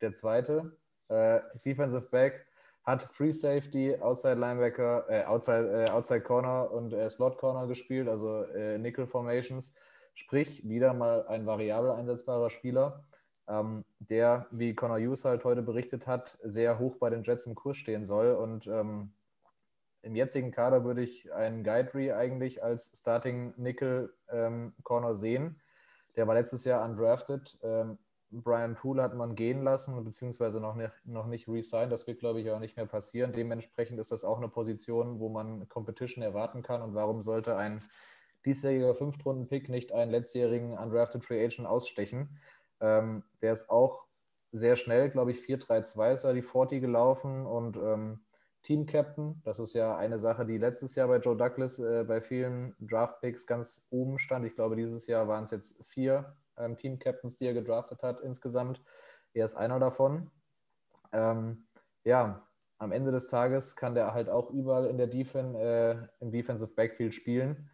der 0.00 0.12
zweite 0.12 0.76
äh, 1.08 1.40
Defensive 1.64 2.08
Back 2.08 2.46
hat 2.84 3.02
Free 3.02 3.32
Safety, 3.32 3.96
Outside 4.00 4.36
Linebacker, 4.36 5.06
äh, 5.08 5.24
Outside, 5.24 5.86
Outside 5.92 6.20
Corner 6.20 6.70
und 6.70 6.94
Slot 7.10 7.36
Corner 7.36 7.66
gespielt, 7.66 8.08
also 8.08 8.44
Nickel 8.78 9.08
Formations. 9.08 9.74
Sprich 10.14 10.66
wieder 10.68 10.94
mal 10.94 11.26
ein 11.26 11.46
variabel 11.46 11.90
einsetzbarer 11.90 12.50
Spieler 12.50 13.04
ähm, 13.48 13.84
der, 13.98 14.46
wie 14.50 14.74
Connor 14.74 14.98
Hughes 14.98 15.24
halt 15.24 15.44
heute 15.44 15.62
berichtet 15.62 16.06
hat, 16.06 16.38
sehr 16.42 16.78
hoch 16.78 16.96
bei 16.96 17.10
den 17.10 17.22
Jets 17.22 17.46
im 17.46 17.54
Kurs 17.54 17.76
stehen 17.76 18.04
soll. 18.04 18.32
Und 18.32 18.66
ähm, 18.66 19.12
im 20.02 20.14
jetzigen 20.14 20.50
Kader 20.50 20.84
würde 20.84 21.02
ich 21.02 21.32
einen 21.32 21.64
Guidry 21.64 22.12
eigentlich 22.12 22.62
als 22.62 22.92
Starting 22.98 23.54
Nickel 23.56 24.14
ähm, 24.30 24.74
Corner 24.82 25.14
sehen. 25.14 25.60
Der 26.16 26.26
war 26.26 26.34
letztes 26.34 26.64
Jahr 26.64 26.84
undrafted. 26.84 27.58
Ähm, 27.62 27.98
Brian 28.30 28.74
Poole 28.74 29.02
hat 29.02 29.14
man 29.14 29.34
gehen 29.34 29.62
lassen, 29.62 30.04
beziehungsweise 30.04 30.60
noch 30.60 30.74
nicht, 30.74 30.92
noch 31.04 31.26
nicht 31.26 31.48
re-signed. 31.48 31.90
Das 31.90 32.06
wird, 32.06 32.20
glaube 32.20 32.40
ich, 32.40 32.50
auch 32.50 32.58
nicht 32.58 32.76
mehr 32.76 32.86
passieren. 32.86 33.32
Dementsprechend 33.32 33.98
ist 33.98 34.12
das 34.12 34.24
auch 34.24 34.36
eine 34.36 34.48
Position, 34.48 35.18
wo 35.18 35.30
man 35.30 35.68
Competition 35.68 36.22
erwarten 36.22 36.62
kann. 36.62 36.82
Und 36.82 36.94
warum 36.94 37.22
sollte 37.22 37.56
ein 37.56 37.80
diesjähriger 38.44 38.94
Fünftrunden-Pick 38.94 39.68
nicht 39.68 39.92
einen 39.92 40.10
letztjährigen 40.10 40.76
undrafted 40.76 41.24
Free 41.24 41.42
Agent 41.42 41.66
ausstechen? 41.66 42.38
Ähm, 42.80 43.24
der 43.42 43.52
ist 43.52 43.70
auch 43.70 44.06
sehr 44.52 44.76
schnell, 44.76 45.10
glaube 45.10 45.32
ich, 45.32 45.38
4-3-2 45.38 46.14
ist 46.14 46.24
er 46.24 46.32
die 46.32 46.42
40 46.42 46.80
gelaufen 46.80 47.46
und 47.46 47.76
ähm, 47.76 48.20
Team-Captain. 48.62 49.40
Das 49.44 49.58
ist 49.58 49.74
ja 49.74 49.96
eine 49.96 50.18
Sache, 50.18 50.46
die 50.46 50.58
letztes 50.58 50.94
Jahr 50.94 51.08
bei 51.08 51.18
Joe 51.18 51.36
Douglas 51.36 51.78
äh, 51.78 52.04
bei 52.04 52.20
vielen 52.20 52.74
Draft-Picks 52.80 53.46
ganz 53.46 53.86
oben 53.90 54.18
stand. 54.18 54.46
Ich 54.46 54.54
glaube, 54.54 54.76
dieses 54.76 55.06
Jahr 55.06 55.28
waren 55.28 55.44
es 55.44 55.50
jetzt 55.50 55.84
vier 55.86 56.36
ähm, 56.56 56.76
Team-Captains, 56.76 57.36
die 57.36 57.46
er 57.46 57.54
gedraftet 57.54 58.02
hat 58.02 58.20
insgesamt. 58.20 58.82
Er 59.34 59.44
ist 59.44 59.56
einer 59.56 59.78
davon. 59.78 60.30
Ähm, 61.12 61.66
ja, 62.04 62.46
am 62.78 62.92
Ende 62.92 63.12
des 63.12 63.28
Tages 63.28 63.76
kann 63.76 63.94
der 63.94 64.14
halt 64.14 64.28
auch 64.28 64.50
überall 64.50 64.86
in 64.86 64.98
der 64.98 65.08
Defen 65.08 65.54
äh, 65.54 66.06
im 66.20 66.30
Defensive 66.30 66.74
Backfield 66.74 67.14
spielen 67.14 67.70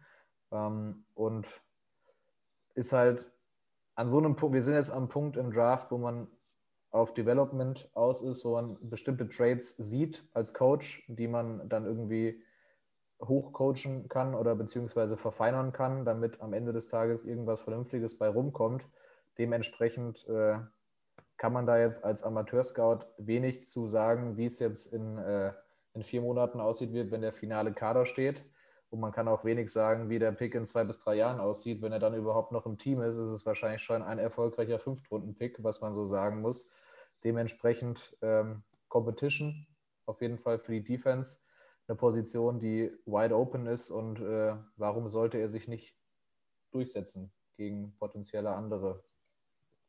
ähm, 0.51 1.05
und 1.13 1.47
ist 2.73 2.91
halt 2.91 3.31
an 3.95 4.09
so 4.09 4.17
einem 4.17 4.35
Punkt, 4.35 4.53
wir 4.53 4.63
sind 4.63 4.75
jetzt 4.75 4.91
am 4.91 5.09
Punkt 5.09 5.37
im 5.37 5.51
Draft, 5.51 5.91
wo 5.91 5.97
man 5.97 6.27
auf 6.91 7.13
Development 7.13 7.89
aus 7.93 8.21
ist, 8.21 8.45
wo 8.45 8.53
man 8.53 8.77
bestimmte 8.81 9.27
Trades 9.27 9.75
sieht 9.75 10.23
als 10.33 10.53
Coach, 10.53 11.03
die 11.07 11.27
man 11.27 11.67
dann 11.67 11.85
irgendwie 11.85 12.41
hochcoachen 13.21 14.07
kann 14.07 14.35
oder 14.35 14.55
beziehungsweise 14.55 15.17
verfeinern 15.17 15.71
kann, 15.71 16.05
damit 16.05 16.41
am 16.41 16.53
Ende 16.53 16.73
des 16.73 16.87
Tages 16.87 17.25
irgendwas 17.25 17.61
Vernünftiges 17.61 18.17
bei 18.17 18.27
rumkommt. 18.27 18.85
Dementsprechend 19.37 20.27
äh, 20.27 20.59
kann 21.37 21.53
man 21.53 21.65
da 21.65 21.77
jetzt 21.77 22.03
als 22.03 22.23
Amateur-Scout 22.23 23.05
wenig 23.17 23.65
zu 23.65 23.87
sagen, 23.87 24.37
wie 24.37 24.45
es 24.45 24.59
jetzt 24.59 24.93
in, 24.93 25.17
äh, 25.17 25.53
in 25.93 26.03
vier 26.03 26.21
Monaten 26.21 26.59
aussieht, 26.59 26.93
wenn 26.93 27.21
der 27.21 27.33
finale 27.33 27.73
Kader 27.73 28.05
steht. 28.05 28.43
Und 28.95 29.01
man 29.01 29.11
kann 29.11 29.27
auch 29.27 29.43
wenig 29.43 29.73
sagen, 29.73 30.07
wie 30.07 30.19
der 30.19 30.31
Pick 30.31 30.55
in 30.55 30.65
zwei 30.65 30.85
bis 30.85 30.99
drei 30.99 31.15
Jahren 31.15 31.41
aussieht. 31.41 31.81
Wenn 31.81 31.91
er 31.91 31.99
dann 31.99 32.13
überhaupt 32.13 32.53
noch 32.53 32.65
im 32.65 32.77
Team 32.77 33.01
ist, 33.01 33.17
ist 33.17 33.29
es 33.29 33.45
wahrscheinlich 33.45 33.81
schon 33.81 34.01
ein 34.01 34.19
erfolgreicher 34.19 34.79
Fünftrunden-Pick, 34.79 35.61
was 35.65 35.81
man 35.81 35.93
so 35.93 36.05
sagen 36.05 36.39
muss. 36.39 36.69
Dementsprechend 37.25 38.15
ähm, 38.21 38.63
Competition 38.87 39.67
auf 40.05 40.21
jeden 40.21 40.37
Fall 40.37 40.59
für 40.59 40.71
die 40.71 40.83
Defense. 40.85 41.39
Eine 41.89 41.97
Position, 41.97 42.61
die 42.61 42.89
wide 43.05 43.35
open 43.35 43.67
ist 43.67 43.91
und 43.91 44.21
äh, 44.21 44.55
warum 44.77 45.09
sollte 45.09 45.39
er 45.39 45.49
sich 45.49 45.67
nicht 45.67 45.93
durchsetzen 46.71 47.33
gegen 47.57 47.97
potenzielle 47.99 48.51
andere 48.51 49.03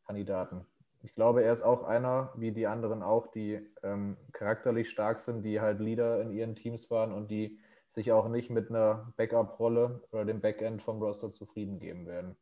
Kandidaten? 0.04 0.66
Ich 1.04 1.14
glaube, 1.14 1.44
er 1.44 1.52
ist 1.52 1.62
auch 1.62 1.84
einer, 1.84 2.32
wie 2.34 2.50
die 2.50 2.66
anderen 2.66 3.04
auch, 3.04 3.28
die 3.28 3.64
ähm, 3.84 4.16
charakterlich 4.32 4.90
stark 4.90 5.20
sind, 5.20 5.44
die 5.44 5.60
halt 5.60 5.78
Leader 5.78 6.20
in 6.20 6.32
ihren 6.32 6.56
Teams 6.56 6.90
waren 6.90 7.12
und 7.12 7.30
die 7.30 7.60
sich 7.96 8.12
auch 8.12 8.28
nicht 8.28 8.50
mit 8.50 8.68
einer 8.68 9.12
Backup-Rolle 9.16 10.02
oder 10.12 10.26
dem 10.26 10.40
Backend 10.40 10.82
vom 10.82 11.02
Roster 11.02 11.30
zufrieden 11.30 11.80
geben 11.80 12.06
werden. 12.06 12.36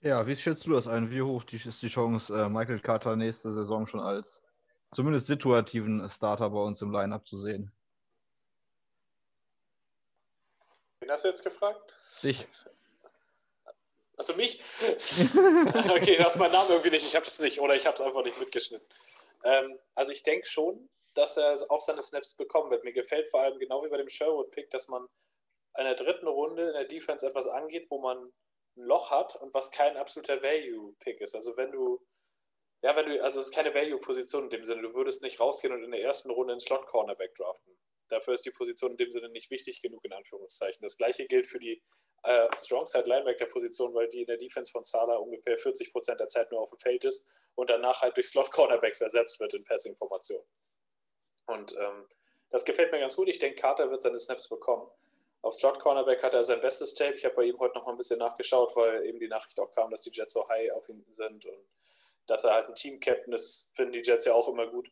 Ja, 0.00 0.26
wie 0.26 0.34
schätzt 0.34 0.66
du 0.66 0.72
das 0.72 0.88
ein? 0.88 1.10
Wie 1.10 1.22
hoch 1.22 1.44
ist 1.44 1.82
die 1.82 1.88
Chance, 1.88 2.34
äh, 2.34 2.48
Michael 2.48 2.80
Carter 2.80 3.14
nächste 3.14 3.52
Saison 3.52 3.86
schon 3.86 4.00
als 4.00 4.42
zumindest 4.92 5.26
situativen 5.26 6.08
Starter 6.10 6.50
bei 6.50 6.58
uns 6.58 6.82
im 6.82 6.90
Lineup 6.90 7.26
zu 7.26 7.38
sehen? 7.38 7.70
Wen 10.98 11.10
hast 11.10 11.24
du 11.24 11.28
jetzt 11.28 11.44
gefragt? 11.44 11.80
Dich. 12.24 12.44
Also 14.16 14.34
mich? 14.34 14.60
okay, 15.90 16.16
du 16.16 16.24
hast 16.24 16.38
meinen 16.38 16.52
Namen 16.52 16.70
irgendwie 16.70 16.90
nicht. 16.90 17.06
Ich 17.06 17.14
habe 17.14 17.24
es 17.24 17.38
nicht 17.38 17.60
oder 17.60 17.76
ich 17.76 17.86
habe 17.86 17.94
es 17.94 18.00
einfach 18.00 18.24
nicht 18.24 18.38
mitgeschnitten. 18.38 18.86
Ähm, 19.44 19.78
also 19.94 20.10
ich 20.10 20.24
denke 20.24 20.46
schon, 20.46 20.88
dass 21.14 21.36
er 21.36 21.58
auch 21.70 21.80
seine 21.80 22.02
Snaps 22.02 22.36
bekommen 22.36 22.70
wird. 22.70 22.84
Mir 22.84 22.92
gefällt 22.92 23.30
vor 23.30 23.40
allem 23.40 23.58
genau 23.58 23.84
wie 23.84 23.88
bei 23.88 23.96
dem 23.96 24.08
Sherwood-Pick, 24.08 24.70
dass 24.70 24.88
man 24.88 25.06
in 25.78 25.84
der 25.84 25.94
dritten 25.94 26.26
Runde 26.26 26.68
in 26.68 26.72
der 26.72 26.84
Defense 26.84 27.26
etwas 27.26 27.46
angeht, 27.46 27.90
wo 27.90 28.00
man 28.00 28.32
ein 28.76 28.82
Loch 28.82 29.10
hat 29.10 29.36
und 29.36 29.54
was 29.54 29.70
kein 29.70 29.96
absoluter 29.96 30.42
Value-Pick 30.42 31.20
ist. 31.20 31.34
Also 31.34 31.56
wenn 31.56 31.72
du, 31.72 32.00
ja, 32.82 32.96
wenn 32.96 33.06
du, 33.06 33.22
also 33.22 33.40
es 33.40 33.48
ist 33.48 33.54
keine 33.54 33.74
Value-Position 33.74 34.44
in 34.44 34.50
dem 34.50 34.64
Sinne, 34.64 34.82
du 34.82 34.94
würdest 34.94 35.22
nicht 35.22 35.40
rausgehen 35.40 35.72
und 35.72 35.84
in 35.84 35.90
der 35.90 36.02
ersten 36.02 36.30
Runde 36.30 36.52
einen 36.52 36.60
Slot-Cornerback 36.60 37.34
draften. 37.34 37.76
Dafür 38.08 38.34
ist 38.34 38.44
die 38.44 38.50
Position 38.50 38.92
in 38.92 38.96
dem 38.96 39.12
Sinne 39.12 39.28
nicht 39.28 39.50
wichtig 39.50 39.80
genug, 39.80 40.04
in 40.04 40.12
Anführungszeichen. 40.12 40.82
Das 40.82 40.96
gleiche 40.96 41.26
gilt 41.26 41.46
für 41.46 41.60
die 41.60 41.80
äh, 42.24 42.48
Strong-Side-Linebacker-Position, 42.56 43.94
weil 43.94 44.08
die 44.08 44.22
in 44.22 44.26
der 44.26 44.36
Defense 44.36 44.72
von 44.72 44.82
Sala 44.82 45.16
ungefähr 45.16 45.56
40% 45.56 46.16
der 46.16 46.28
Zeit 46.28 46.50
nur 46.50 46.60
auf 46.60 46.70
dem 46.70 46.78
Feld 46.78 47.04
ist 47.04 47.24
und 47.54 47.70
danach 47.70 48.02
halt 48.02 48.16
durch 48.16 48.28
Slot-Cornerbacks 48.28 49.00
ersetzt 49.00 49.38
wird 49.38 49.54
in 49.54 49.64
Passing-Formation. 49.64 50.44
Und 51.46 51.76
ähm, 51.76 52.06
das 52.50 52.64
gefällt 52.64 52.92
mir 52.92 53.00
ganz 53.00 53.16
gut. 53.16 53.28
Ich 53.28 53.38
denke, 53.38 53.60
Carter 53.60 53.90
wird 53.90 54.02
seine 54.02 54.18
Snaps 54.18 54.48
bekommen. 54.48 54.88
Auf 55.42 55.54
Slot 55.54 55.78
Cornerback 55.80 56.22
hat 56.22 56.34
er 56.34 56.44
sein 56.44 56.60
bestes 56.60 56.92
Tape. 56.94 57.14
Ich 57.14 57.24
habe 57.24 57.34
bei 57.34 57.44
ihm 57.44 57.58
heute 57.58 57.74
noch 57.74 57.86
mal 57.86 57.92
ein 57.92 57.96
bisschen 57.96 58.18
nachgeschaut, 58.18 58.76
weil 58.76 59.06
eben 59.06 59.18
die 59.18 59.28
Nachricht 59.28 59.58
auch 59.58 59.70
kam, 59.70 59.90
dass 59.90 60.02
die 60.02 60.10
Jets 60.12 60.34
so 60.34 60.46
high 60.48 60.70
auf 60.72 60.88
ihn 60.88 61.04
sind 61.10 61.46
und 61.46 61.60
dass 62.26 62.44
er 62.44 62.52
halt 62.52 62.68
ein 62.68 62.74
Team-Captain 62.74 63.32
ist, 63.32 63.72
finden 63.74 63.92
die 63.92 64.02
Jets 64.02 64.26
ja 64.26 64.34
auch 64.34 64.48
immer 64.48 64.66
gut. 64.66 64.90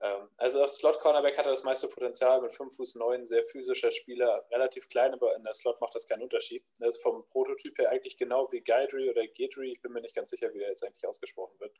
Ähm, 0.00 0.28
also 0.36 0.62
auf 0.62 0.70
Slot 0.70 1.00
Cornerback 1.00 1.38
hat 1.38 1.46
er 1.46 1.52
das 1.52 1.64
meiste 1.64 1.88
Potenzial 1.88 2.40
mit 2.40 2.52
5 2.52 2.74
Fuß 2.74 2.96
9, 2.96 3.24
sehr 3.24 3.44
physischer 3.44 3.90
Spieler, 3.90 4.44
relativ 4.50 4.88
klein, 4.88 5.12
aber 5.12 5.34
in 5.36 5.42
der 5.42 5.54
Slot 5.54 5.80
macht 5.80 5.94
das 5.94 6.06
keinen 6.06 6.22
Unterschied. 6.22 6.64
Er 6.80 6.88
ist 6.88 7.02
vom 7.02 7.26
Prototyp 7.28 7.78
her 7.78 7.90
eigentlich 7.90 8.16
genau 8.16 8.50
wie 8.52 8.60
Guidry 8.60 9.10
oder 9.10 9.26
Gedry. 9.26 9.72
Ich 9.72 9.82
bin 9.82 9.92
mir 9.92 10.00
nicht 10.00 10.14
ganz 10.14 10.30
sicher, 10.30 10.52
wie 10.52 10.58
der 10.58 10.68
jetzt 10.68 10.84
eigentlich 10.84 11.06
ausgesprochen 11.06 11.58
wird. 11.58 11.72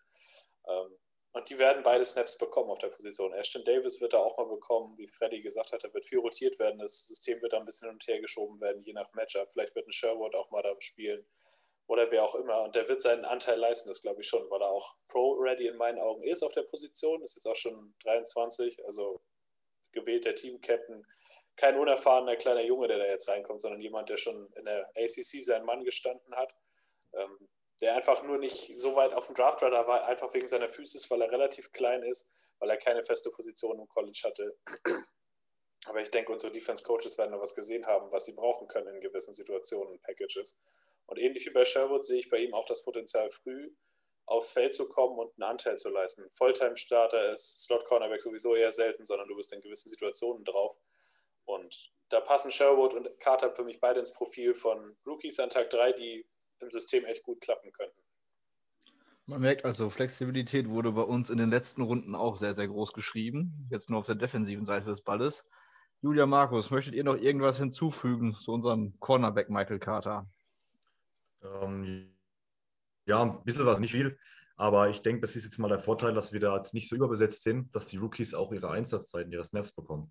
Ähm, 0.68 0.96
und 1.32 1.50
die 1.50 1.58
werden 1.58 1.82
beide 1.82 2.04
Snaps 2.04 2.38
bekommen 2.38 2.70
auf 2.70 2.78
der 2.78 2.88
Position. 2.88 3.34
Ashton 3.34 3.64
Davis 3.64 4.00
wird 4.00 4.14
da 4.14 4.18
auch 4.18 4.36
mal 4.38 4.46
bekommen, 4.46 4.96
wie 4.96 5.06
Freddy 5.06 5.42
gesagt 5.42 5.72
hat, 5.72 5.84
da 5.84 5.92
wird 5.92 6.06
viel 6.06 6.18
rotiert 6.18 6.58
werden. 6.58 6.78
Das 6.78 7.06
System 7.06 7.40
wird 7.42 7.52
da 7.52 7.58
ein 7.58 7.66
bisschen 7.66 7.88
hin 7.88 7.94
und 7.94 8.06
her 8.06 8.20
geschoben 8.20 8.60
werden, 8.60 8.82
je 8.82 8.92
nach 8.92 9.12
Matchup. 9.12 9.50
Vielleicht 9.50 9.74
wird 9.74 9.86
ein 9.86 9.92
Sherwood 9.92 10.34
auch 10.34 10.50
mal 10.50 10.62
da 10.62 10.74
spielen 10.80 11.24
oder 11.88 12.10
wer 12.10 12.22
auch 12.24 12.34
immer. 12.34 12.62
Und 12.62 12.76
der 12.76 12.88
wird 12.88 13.02
seinen 13.02 13.24
Anteil 13.24 13.58
leisten, 13.58 13.88
das 13.88 14.02
glaube 14.02 14.20
ich 14.20 14.28
schon, 14.28 14.48
weil 14.50 14.62
er 14.62 14.70
auch 14.70 14.96
Pro-Ready 15.08 15.66
in 15.66 15.76
meinen 15.76 15.98
Augen 15.98 16.22
ist 16.22 16.42
auf 16.42 16.52
der 16.52 16.62
Position. 16.62 17.22
Ist 17.22 17.34
jetzt 17.34 17.46
auch 17.46 17.56
schon 17.56 17.94
23, 18.04 18.84
also 18.86 19.20
gewählter 19.92 20.34
Team-Captain. 20.34 21.04
Kein 21.56 21.78
unerfahrener 21.78 22.36
kleiner 22.36 22.62
Junge, 22.62 22.88
der 22.88 22.98
da 22.98 23.06
jetzt 23.06 23.28
reinkommt, 23.28 23.60
sondern 23.60 23.80
jemand, 23.80 24.10
der 24.10 24.18
schon 24.18 24.50
in 24.54 24.66
der 24.66 24.88
ACC 24.96 25.42
seinen 25.42 25.64
Mann 25.64 25.82
gestanden 25.82 26.34
hat. 26.36 26.54
Ähm, 27.14 27.48
der 27.80 27.94
einfach 27.94 28.22
nur 28.24 28.38
nicht 28.38 28.76
so 28.76 28.96
weit 28.96 29.14
auf 29.14 29.26
dem 29.26 29.34
Draftradar 29.34 29.86
war, 29.86 30.04
einfach 30.06 30.32
wegen 30.34 30.48
seiner 30.48 30.68
Physis, 30.68 31.10
weil 31.10 31.22
er 31.22 31.30
relativ 31.30 31.72
klein 31.72 32.02
ist, 32.02 32.30
weil 32.58 32.70
er 32.70 32.76
keine 32.76 33.04
feste 33.04 33.30
Position 33.30 33.78
im 33.78 33.88
College 33.88 34.20
hatte. 34.24 34.56
Aber 35.86 36.00
ich 36.02 36.10
denke, 36.10 36.32
unsere 36.32 36.52
Defense-Coaches 36.52 37.18
werden 37.18 37.32
da 37.32 37.40
was 37.40 37.54
gesehen 37.54 37.86
haben, 37.86 38.10
was 38.10 38.24
sie 38.24 38.32
brauchen 38.32 38.66
können 38.68 38.94
in 38.94 39.00
gewissen 39.00 39.32
Situationen 39.32 39.92
und 39.92 40.02
Packages. 40.02 40.60
Und 41.06 41.18
ähnlich 41.18 41.46
wie 41.46 41.50
bei 41.50 41.64
Sherwood 41.64 42.04
sehe 42.04 42.18
ich 42.18 42.28
bei 42.28 42.38
ihm 42.38 42.52
auch 42.52 42.66
das 42.66 42.82
Potenzial, 42.82 43.30
früh 43.30 43.70
aufs 44.26 44.50
Feld 44.50 44.74
zu 44.74 44.88
kommen 44.88 45.18
und 45.18 45.32
einen 45.36 45.50
Anteil 45.50 45.78
zu 45.78 45.88
leisten. 45.88 46.28
Volltime-Starter 46.30 47.32
ist 47.32 47.64
Slot-Cornerback 47.64 48.20
sowieso 48.20 48.54
eher 48.54 48.72
selten, 48.72 49.06
sondern 49.06 49.28
du 49.28 49.36
bist 49.36 49.52
in 49.54 49.62
gewissen 49.62 49.88
Situationen 49.88 50.44
drauf. 50.44 50.76
Und 51.46 51.92
da 52.10 52.20
passen 52.20 52.50
Sherwood 52.50 52.92
und 52.92 53.18
Carter 53.20 53.54
für 53.54 53.64
mich 53.64 53.80
beide 53.80 54.00
ins 54.00 54.12
Profil 54.12 54.54
von 54.54 54.98
Rookies 55.06 55.40
an 55.40 55.48
Tag 55.48 55.70
3, 55.70 55.92
die 55.92 56.28
im 56.62 56.70
System 56.70 57.04
echt 57.04 57.22
gut 57.22 57.40
klappen 57.40 57.72
könnten. 57.72 58.00
Man 59.26 59.42
merkt 59.42 59.66
also, 59.66 59.90
Flexibilität 59.90 60.68
wurde 60.70 60.92
bei 60.92 61.02
uns 61.02 61.28
in 61.28 61.36
den 61.36 61.50
letzten 61.50 61.82
Runden 61.82 62.14
auch 62.14 62.36
sehr, 62.36 62.54
sehr 62.54 62.66
groß 62.66 62.94
geschrieben. 62.94 63.68
Jetzt 63.70 63.90
nur 63.90 63.98
auf 63.98 64.06
der 64.06 64.14
defensiven 64.14 64.64
Seite 64.64 64.86
des 64.86 65.02
Balles. 65.02 65.44
Julia 66.00 66.24
Markus, 66.26 66.70
möchtet 66.70 66.94
ihr 66.94 67.04
noch 67.04 67.16
irgendwas 67.16 67.58
hinzufügen 67.58 68.34
zu 68.34 68.52
unserem 68.52 68.98
Cornerback 69.00 69.50
Michael 69.50 69.80
Carter? 69.80 70.26
Ähm, 71.42 72.16
ja, 73.04 73.22
ein 73.22 73.44
bisschen 73.44 73.66
was, 73.66 73.80
nicht 73.80 73.92
viel. 73.92 74.18
Aber 74.56 74.88
ich 74.88 75.02
denke, 75.02 75.20
das 75.20 75.36
ist 75.36 75.44
jetzt 75.44 75.58
mal 75.58 75.68
der 75.68 75.78
Vorteil, 75.78 76.14
dass 76.14 76.32
wir 76.32 76.40
da 76.40 76.56
jetzt 76.56 76.74
nicht 76.74 76.88
so 76.88 76.96
überbesetzt 76.96 77.42
sind, 77.42 77.74
dass 77.74 77.86
die 77.86 77.96
Rookies 77.96 78.34
auch 78.34 78.52
ihre 78.52 78.70
Einsatzzeiten, 78.70 79.30
ihre 79.30 79.44
Snaps 79.44 79.72
bekommen. 79.72 80.10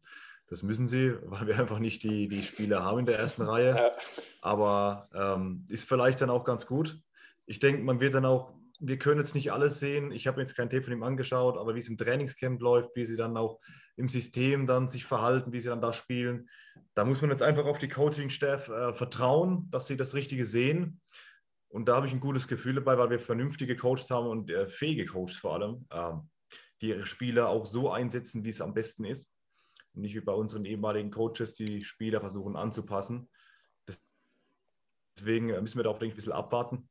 Das 0.49 0.63
müssen 0.63 0.87
sie, 0.87 1.13
weil 1.25 1.47
wir 1.47 1.59
einfach 1.59 1.79
nicht 1.79 2.03
die, 2.03 2.27
die 2.27 2.41
Spieler 2.41 2.83
haben 2.83 2.99
in 2.99 3.05
der 3.05 3.19
ersten 3.19 3.43
Reihe. 3.43 3.93
Aber 4.41 5.07
ähm, 5.13 5.65
ist 5.69 5.87
vielleicht 5.87 6.21
dann 6.21 6.29
auch 6.29 6.43
ganz 6.43 6.65
gut. 6.65 6.99
Ich 7.45 7.59
denke, 7.59 7.83
man 7.83 7.99
wird 7.99 8.13
dann 8.13 8.25
auch, 8.25 8.53
wir 8.79 8.99
können 8.99 9.19
jetzt 9.19 9.35
nicht 9.35 9.51
alles 9.51 9.79
sehen. 9.79 10.11
Ich 10.11 10.27
habe 10.27 10.37
mir 10.37 10.43
jetzt 10.43 10.55
kein 10.55 10.69
Tape 10.69 10.83
von 10.83 10.93
ihm 10.93 11.03
angeschaut, 11.03 11.57
aber 11.57 11.75
wie 11.75 11.79
es 11.79 11.87
im 11.87 11.97
Trainingscamp 11.97 12.61
läuft, 12.61 12.95
wie 12.95 13.05
sie 13.05 13.15
dann 13.15 13.37
auch 13.37 13.59
im 13.95 14.09
System 14.09 14.67
dann 14.67 14.87
sich 14.87 15.05
verhalten, 15.05 15.51
wie 15.51 15.61
sie 15.61 15.69
dann 15.69 15.81
da 15.81 15.91
spielen, 15.93 16.49
da 16.93 17.03
muss 17.05 17.21
man 17.21 17.31
jetzt 17.31 17.41
einfach 17.41 17.65
auf 17.65 17.79
die 17.79 17.87
Coaching-Staff 17.87 18.69
äh, 18.69 18.93
vertrauen, 18.93 19.67
dass 19.71 19.87
sie 19.87 19.97
das 19.97 20.13
Richtige 20.13 20.45
sehen. 20.45 21.01
Und 21.69 21.87
da 21.87 21.95
habe 21.95 22.07
ich 22.07 22.13
ein 22.13 22.19
gutes 22.19 22.47
Gefühl 22.47 22.75
dabei, 22.75 22.97
weil 22.97 23.09
wir 23.09 23.19
vernünftige 23.19 23.75
Coaches 23.75 24.09
haben 24.09 24.27
und 24.27 24.49
äh, 24.49 24.67
fähige 24.67 25.05
Coaches 25.05 25.37
vor 25.37 25.55
allem, 25.55 25.85
äh, 25.89 26.13
die 26.81 26.89
ihre 26.89 27.05
Spieler 27.05 27.49
auch 27.49 27.65
so 27.65 27.91
einsetzen, 27.91 28.43
wie 28.43 28.49
es 28.49 28.61
am 28.61 28.73
besten 28.73 29.05
ist 29.05 29.31
nicht 29.97 30.15
wie 30.15 30.21
bei 30.21 30.33
unseren 30.33 30.65
ehemaligen 30.65 31.11
Coaches, 31.11 31.55
die 31.55 31.83
Spieler 31.83 32.19
versuchen 32.19 32.55
anzupassen. 32.55 33.29
Deswegen 35.17 35.47
müssen 35.47 35.77
wir 35.77 35.83
da 35.83 35.89
auch, 35.89 35.99
denke 35.99 36.09
ich, 36.09 36.13
ein 36.13 36.17
bisschen 36.17 36.33
abwarten, 36.33 36.89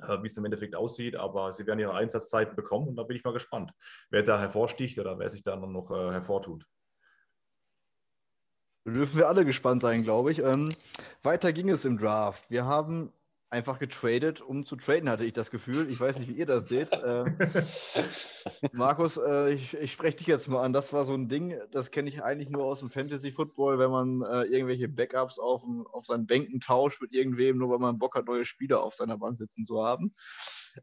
äh, 0.00 0.22
wie 0.22 0.26
es 0.26 0.36
im 0.36 0.44
Endeffekt 0.44 0.76
aussieht. 0.76 1.16
Aber 1.16 1.52
sie 1.52 1.66
werden 1.66 1.80
ihre 1.80 1.94
Einsatzzeiten 1.94 2.54
bekommen 2.54 2.88
und 2.88 2.96
da 2.96 3.02
bin 3.02 3.16
ich 3.16 3.24
mal 3.24 3.32
gespannt, 3.32 3.72
wer 4.10 4.22
da 4.22 4.38
hervorsticht 4.38 4.98
oder 4.98 5.18
wer 5.18 5.28
sich 5.28 5.42
da 5.42 5.56
noch 5.56 5.90
äh, 5.90 6.12
hervortut. 6.12 6.66
Dürfen 8.86 9.18
wir 9.18 9.28
alle 9.28 9.44
gespannt 9.44 9.82
sein, 9.82 10.02
glaube 10.02 10.30
ich. 10.30 10.40
Ähm, 10.40 10.74
weiter 11.22 11.52
ging 11.52 11.70
es 11.70 11.84
im 11.84 11.98
Draft. 11.98 12.50
Wir 12.50 12.66
haben 12.66 13.12
einfach 13.54 13.78
getradet, 13.78 14.40
um 14.40 14.66
zu 14.66 14.74
traden, 14.74 15.08
hatte 15.08 15.24
ich 15.24 15.32
das 15.32 15.52
Gefühl. 15.52 15.88
Ich 15.88 16.00
weiß 16.00 16.18
nicht, 16.18 16.28
wie 16.28 16.34
ihr 16.34 16.46
das 16.46 16.68
seht. 16.68 16.92
Äh, 16.92 17.24
Markus, 18.72 19.16
äh, 19.16 19.54
ich, 19.54 19.74
ich 19.74 19.92
spreche 19.92 20.16
dich 20.16 20.26
jetzt 20.26 20.48
mal 20.48 20.62
an. 20.62 20.72
Das 20.72 20.92
war 20.92 21.04
so 21.04 21.14
ein 21.14 21.28
Ding, 21.28 21.56
das 21.70 21.92
kenne 21.92 22.08
ich 22.08 22.22
eigentlich 22.22 22.50
nur 22.50 22.64
aus 22.64 22.80
dem 22.80 22.90
Fantasy-Football, 22.90 23.78
wenn 23.78 23.90
man 23.90 24.22
äh, 24.22 24.42
irgendwelche 24.48 24.88
Backups 24.88 25.38
auf, 25.38 25.62
auf 25.92 26.04
seinen 26.04 26.26
Bänken 26.26 26.60
tauscht 26.60 27.00
mit 27.00 27.12
irgendwem, 27.12 27.58
nur 27.58 27.70
weil 27.70 27.78
man 27.78 27.98
Bock 27.98 28.16
hat, 28.16 28.26
neue 28.26 28.44
Spieler 28.44 28.82
auf 28.82 28.94
seiner 28.94 29.18
Bank 29.18 29.38
sitzen 29.38 29.64
zu 29.64 29.84
haben. 29.84 30.12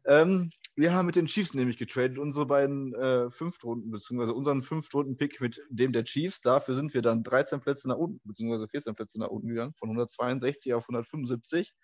Ähm, 0.06 0.50
wir 0.74 0.94
haben 0.94 1.04
mit 1.04 1.16
den 1.16 1.26
Chiefs 1.26 1.52
nämlich 1.52 1.76
getradet, 1.76 2.16
unsere 2.16 2.46
beiden 2.46 2.94
äh, 2.94 3.30
Fünftrunden, 3.30 3.90
beziehungsweise 3.90 4.32
unseren 4.32 4.62
Fünftrunden-Pick 4.62 5.42
mit 5.42 5.60
dem 5.68 5.92
der 5.92 6.04
Chiefs. 6.04 6.40
Dafür 6.40 6.74
sind 6.74 6.94
wir 6.94 7.02
dann 7.02 7.22
13 7.22 7.60
Plätze 7.60 7.86
nach 7.86 7.98
unten, 7.98 8.20
beziehungsweise 8.24 8.66
14 8.66 8.94
Plätze 8.94 9.20
nach 9.20 9.28
unten 9.28 9.48
gegangen, 9.48 9.74
von 9.78 9.90
162 9.90 10.72
auf 10.72 10.84
175 10.84 11.74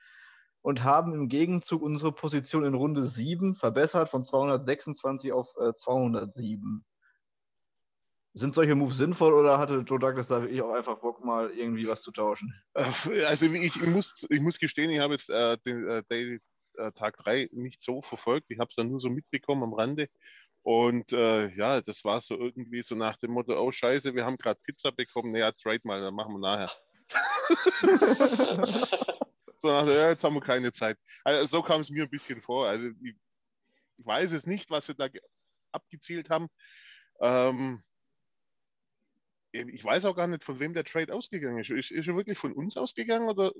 und 0.62 0.84
haben 0.84 1.14
im 1.14 1.28
Gegenzug 1.28 1.82
unsere 1.82 2.12
Position 2.12 2.64
in 2.64 2.74
Runde 2.74 3.06
7 3.06 3.54
verbessert 3.54 4.08
von 4.08 4.24
226 4.24 5.32
auf 5.32 5.54
äh, 5.58 5.74
207. 5.74 6.84
Sind 8.34 8.54
solche 8.54 8.74
Moves 8.74 8.98
sinnvoll 8.98 9.32
oder 9.32 9.58
hatte 9.58 9.78
Joe 9.78 9.98
Douglas 9.98 10.28
da 10.28 10.42
wirklich 10.42 10.60
auch 10.62 10.74
einfach 10.74 10.98
Bock, 10.98 11.24
mal 11.24 11.50
irgendwie 11.50 11.88
was 11.88 12.02
zu 12.02 12.12
tauschen? 12.12 12.54
Äh, 12.74 13.24
also 13.24 13.46
ich, 13.46 13.76
ich 13.76 13.86
muss, 13.86 14.14
ich 14.28 14.40
muss 14.40 14.58
gestehen, 14.58 14.90
ich 14.90 15.00
habe 15.00 15.14
jetzt 15.14 15.30
äh, 15.30 15.56
den 15.66 15.88
äh, 15.88 16.02
Day, 16.10 16.38
äh, 16.74 16.92
Tag 16.92 17.16
3 17.18 17.48
nicht 17.52 17.82
so 17.82 18.02
verfolgt. 18.02 18.50
Ich 18.50 18.58
habe 18.58 18.68
es 18.68 18.76
dann 18.76 18.90
nur 18.90 19.00
so 19.00 19.10
mitbekommen 19.10 19.62
am 19.62 19.74
Rande. 19.74 20.08
Und 20.62 21.12
äh, 21.12 21.48
ja, 21.54 21.80
das 21.80 22.04
war 22.04 22.20
so 22.20 22.36
irgendwie 22.36 22.82
so 22.82 22.94
nach 22.94 23.16
dem 23.16 23.30
Motto, 23.30 23.58
oh 23.58 23.72
scheiße, 23.72 24.14
wir 24.14 24.26
haben 24.26 24.36
gerade 24.36 24.60
Pizza 24.62 24.92
bekommen, 24.92 25.32
naja, 25.32 25.50
trade 25.52 25.80
mal, 25.84 26.00
dann 26.00 26.14
machen 26.14 26.34
wir 26.34 26.40
nachher. 26.40 26.70
so 29.60 29.68
nach, 29.68 29.86
ja, 29.86 30.10
jetzt 30.10 30.24
haben 30.24 30.34
wir 30.34 30.40
keine 30.40 30.72
Zeit. 30.72 30.98
Also, 31.24 31.46
so 31.46 31.62
kam 31.62 31.80
es 31.80 31.90
mir 31.90 32.04
ein 32.04 32.10
bisschen 32.10 32.40
vor. 32.40 32.68
Also 32.68 32.88
ich, 32.88 33.14
ich, 33.96 34.06
weiß 34.06 34.32
es 34.32 34.46
nicht, 34.46 34.70
was 34.70 34.86
sie 34.86 34.94
da 34.94 35.08
abgezielt 35.72 36.30
haben. 36.30 36.48
Ähm, 37.20 37.82
ich 39.50 39.82
weiß 39.82 40.04
auch 40.04 40.14
gar 40.14 40.26
nicht, 40.26 40.44
von 40.44 40.60
wem 40.60 40.74
der 40.74 40.84
Trade 40.84 41.12
ausgegangen 41.12 41.58
ist. 41.58 41.70
Ist, 41.70 41.90
ist 41.90 42.06
er 42.06 42.16
wirklich 42.16 42.38
von 42.38 42.52
uns 42.52 42.76
ausgegangen 42.76 43.28
oder 43.28 43.52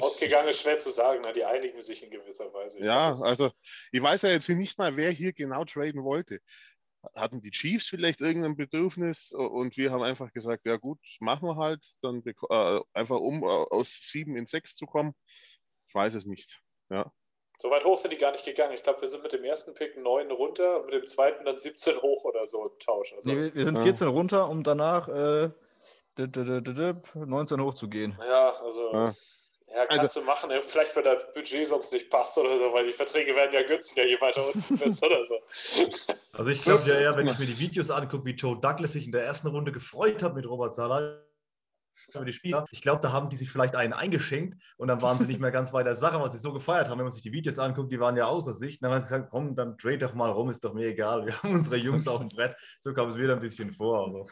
Ausgegangen 0.00 0.48
ist 0.48 0.62
schwer 0.62 0.78
zu 0.78 0.90
sagen, 0.90 1.20
ne? 1.20 1.32
die 1.32 1.44
einigen 1.44 1.80
sich 1.80 2.02
in 2.02 2.10
gewisser 2.10 2.52
Weise. 2.54 2.78
Ich 2.78 2.84
ja, 2.84 3.08
also 3.08 3.50
ich 3.90 4.02
weiß 4.02 4.22
ja 4.22 4.30
jetzt 4.30 4.48
nicht 4.48 4.78
mal, 4.78 4.96
wer 4.96 5.10
hier 5.10 5.32
genau 5.34 5.64
traden 5.64 6.02
wollte. 6.02 6.40
Hatten 7.16 7.40
die 7.40 7.50
Chiefs 7.50 7.86
vielleicht 7.86 8.20
irgendein 8.20 8.56
Bedürfnis 8.56 9.32
und 9.32 9.76
wir 9.76 9.90
haben 9.90 10.02
einfach 10.02 10.32
gesagt, 10.32 10.64
ja 10.64 10.76
gut, 10.76 11.00
machen 11.20 11.48
wir 11.48 11.56
halt, 11.56 11.84
dann 12.00 12.22
äh, 12.24 12.80
einfach 12.92 13.18
um 13.18 13.42
äh, 13.42 13.46
aus 13.46 13.98
sieben 14.02 14.36
in 14.36 14.46
sechs 14.46 14.76
zu 14.76 14.86
kommen. 14.86 15.14
Ich 15.88 15.94
weiß 15.94 16.14
es 16.14 16.26
nicht. 16.26 16.60
Ja. 16.90 17.10
So 17.62 17.70
weit 17.70 17.84
hoch 17.84 17.98
sind 17.98 18.12
die 18.12 18.18
gar 18.18 18.32
nicht 18.32 18.44
gegangen. 18.44 18.74
Ich 18.74 18.82
glaube, 18.82 19.00
wir 19.02 19.08
sind 19.08 19.22
mit 19.22 19.32
dem 19.32 19.44
ersten 19.44 19.74
Pick 19.74 19.96
neun 19.96 20.30
runter 20.32 20.78
und 20.78 20.86
mit 20.86 20.94
dem 20.94 21.06
zweiten 21.06 21.44
dann 21.44 21.58
17 21.58 21.96
hoch 22.02 22.24
oder 22.24 22.46
so 22.46 22.58
im 22.64 22.78
Tausch. 22.78 23.12
Also, 23.12 23.30
nee, 23.30 23.54
wir 23.54 23.64
sind 23.64 23.78
14 23.78 24.06
ja. 24.08 24.12
runter, 24.12 24.48
um 24.48 24.64
danach 24.64 25.08
äh, 25.08 25.50
19 26.16 27.60
hoch 27.60 27.74
zu 27.74 27.88
gehen. 27.88 28.18
Ja, 28.18 28.50
also. 28.50 28.92
Ja. 28.92 29.14
Ja, 29.74 29.86
kannst 29.86 30.00
also, 30.00 30.20
du 30.20 30.26
machen. 30.26 30.50
Vielleicht, 30.62 30.94
wenn 30.96 31.04
das 31.04 31.32
Budget 31.32 31.66
sonst 31.66 31.92
nicht 31.92 32.10
passt 32.10 32.36
oder 32.36 32.58
so, 32.58 32.72
weil 32.72 32.84
die 32.84 32.92
Verträge 32.92 33.34
werden 33.34 33.52
ja 33.52 33.62
günstiger, 33.62 34.06
je 34.06 34.20
weiter 34.20 34.46
unten 34.52 34.78
bist 34.78 35.02
oder 35.02 35.24
so. 35.26 35.38
Also 36.34 36.48
ich 36.50 36.62
glaube 36.62 36.82
ja 36.86 36.94
eher, 36.94 37.16
wenn 37.16 37.28
ich 37.28 37.38
mir 37.38 37.44
die 37.44 37.58
Videos 37.58 37.90
angucke, 37.90 38.24
wie 38.24 38.30
Joe 38.30 38.58
Douglas 38.58 38.92
sich 38.92 39.04
in 39.04 39.12
der 39.12 39.22
ersten 39.22 39.48
Runde 39.48 39.70
gefreut 39.70 40.22
hat 40.22 40.34
mit 40.34 40.48
Robert 40.48 40.72
Salah 40.72 41.20
über 42.14 42.24
die 42.24 42.32
Spieler. 42.32 42.64
Ich 42.70 42.80
glaube, 42.80 43.00
da 43.00 43.12
haben 43.12 43.28
die 43.28 43.36
sich 43.36 43.50
vielleicht 43.50 43.74
einen 43.74 43.92
eingeschenkt 43.92 44.56
und 44.78 44.88
dann 44.88 45.02
waren 45.02 45.18
sie 45.18 45.26
nicht 45.26 45.40
mehr 45.40 45.50
ganz 45.50 45.72
bei 45.72 45.82
der 45.82 45.94
Sache, 45.94 46.20
was 46.20 46.32
sie 46.32 46.38
so 46.38 46.52
gefeiert 46.52 46.88
haben. 46.88 46.98
Wenn 46.98 47.04
man 47.04 47.12
sich 47.12 47.22
die 47.22 47.32
Videos 47.32 47.58
anguckt, 47.58 47.92
die 47.92 48.00
waren 48.00 48.16
ja 48.16 48.26
außer 48.26 48.54
sich. 48.54 48.80
Dann 48.80 48.90
haben 48.90 49.00
sie 49.00 49.08
gesagt, 49.08 49.30
komm, 49.30 49.54
dann 49.54 49.76
trade 49.76 49.98
doch 49.98 50.14
mal 50.14 50.30
rum, 50.30 50.48
ist 50.48 50.64
doch 50.64 50.72
mir 50.72 50.86
egal. 50.86 51.26
Wir 51.26 51.42
haben 51.42 51.54
unsere 51.54 51.76
Jungs 51.76 52.08
auf 52.08 52.20
dem 52.20 52.28
Brett. 52.28 52.56
So 52.80 52.94
kam 52.94 53.08
es 53.08 53.16
mir 53.16 53.30
ein 53.30 53.40
bisschen 53.40 53.72
vor. 53.72 54.06
Also. 54.06 54.26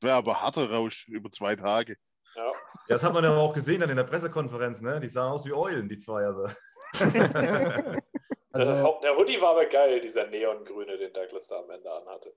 Wäre 0.00 0.16
aber 0.16 0.40
harter 0.42 0.70
Rausch 0.70 1.06
über 1.08 1.30
zwei 1.30 1.54
Tage. 1.54 1.96
Ja. 2.36 2.52
Das 2.88 3.02
hat 3.02 3.14
man 3.14 3.24
ja 3.24 3.34
auch 3.34 3.54
gesehen 3.54 3.80
dann 3.80 3.90
in 3.90 3.96
der 3.96 4.04
Pressekonferenz, 4.04 4.82
ne? 4.82 5.00
Die 5.00 5.08
sahen 5.08 5.32
aus 5.32 5.46
wie 5.46 5.52
Eulen, 5.52 5.88
die 5.88 5.98
zwei. 5.98 6.24
Also. 6.24 6.42
also, 8.52 9.00
der 9.02 9.16
Hoodie 9.16 9.40
war 9.40 9.50
aber 9.50 9.66
geil, 9.66 10.00
dieser 10.00 10.26
neongrüne, 10.26 10.98
den 10.98 11.12
Douglas 11.12 11.48
da 11.48 11.60
am 11.60 11.70
Ende 11.70 11.90
anhatte. 11.90 12.32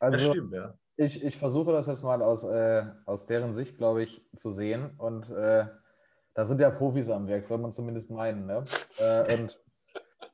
Also, 0.00 0.16
das 0.16 0.26
stimmt, 0.26 0.54
ja. 0.54 0.74
Ich, 0.96 1.22
ich 1.22 1.38
versuche 1.38 1.72
das 1.72 1.86
jetzt 1.86 2.02
mal 2.02 2.20
aus, 2.20 2.44
äh, 2.44 2.84
aus 3.06 3.26
deren 3.26 3.54
Sicht, 3.54 3.78
glaube 3.78 4.02
ich, 4.02 4.22
zu 4.34 4.52
sehen. 4.52 4.94
Und 4.98 5.30
äh, 5.30 5.66
da 6.34 6.44
sind 6.44 6.60
ja 6.60 6.70
Profis 6.70 7.08
am 7.08 7.26
Werk, 7.28 7.44
soll 7.44 7.58
man 7.58 7.72
zumindest 7.72 8.10
meinen. 8.10 8.46
Ne? 8.46 8.64
Äh, 8.98 9.34
und 9.34 9.60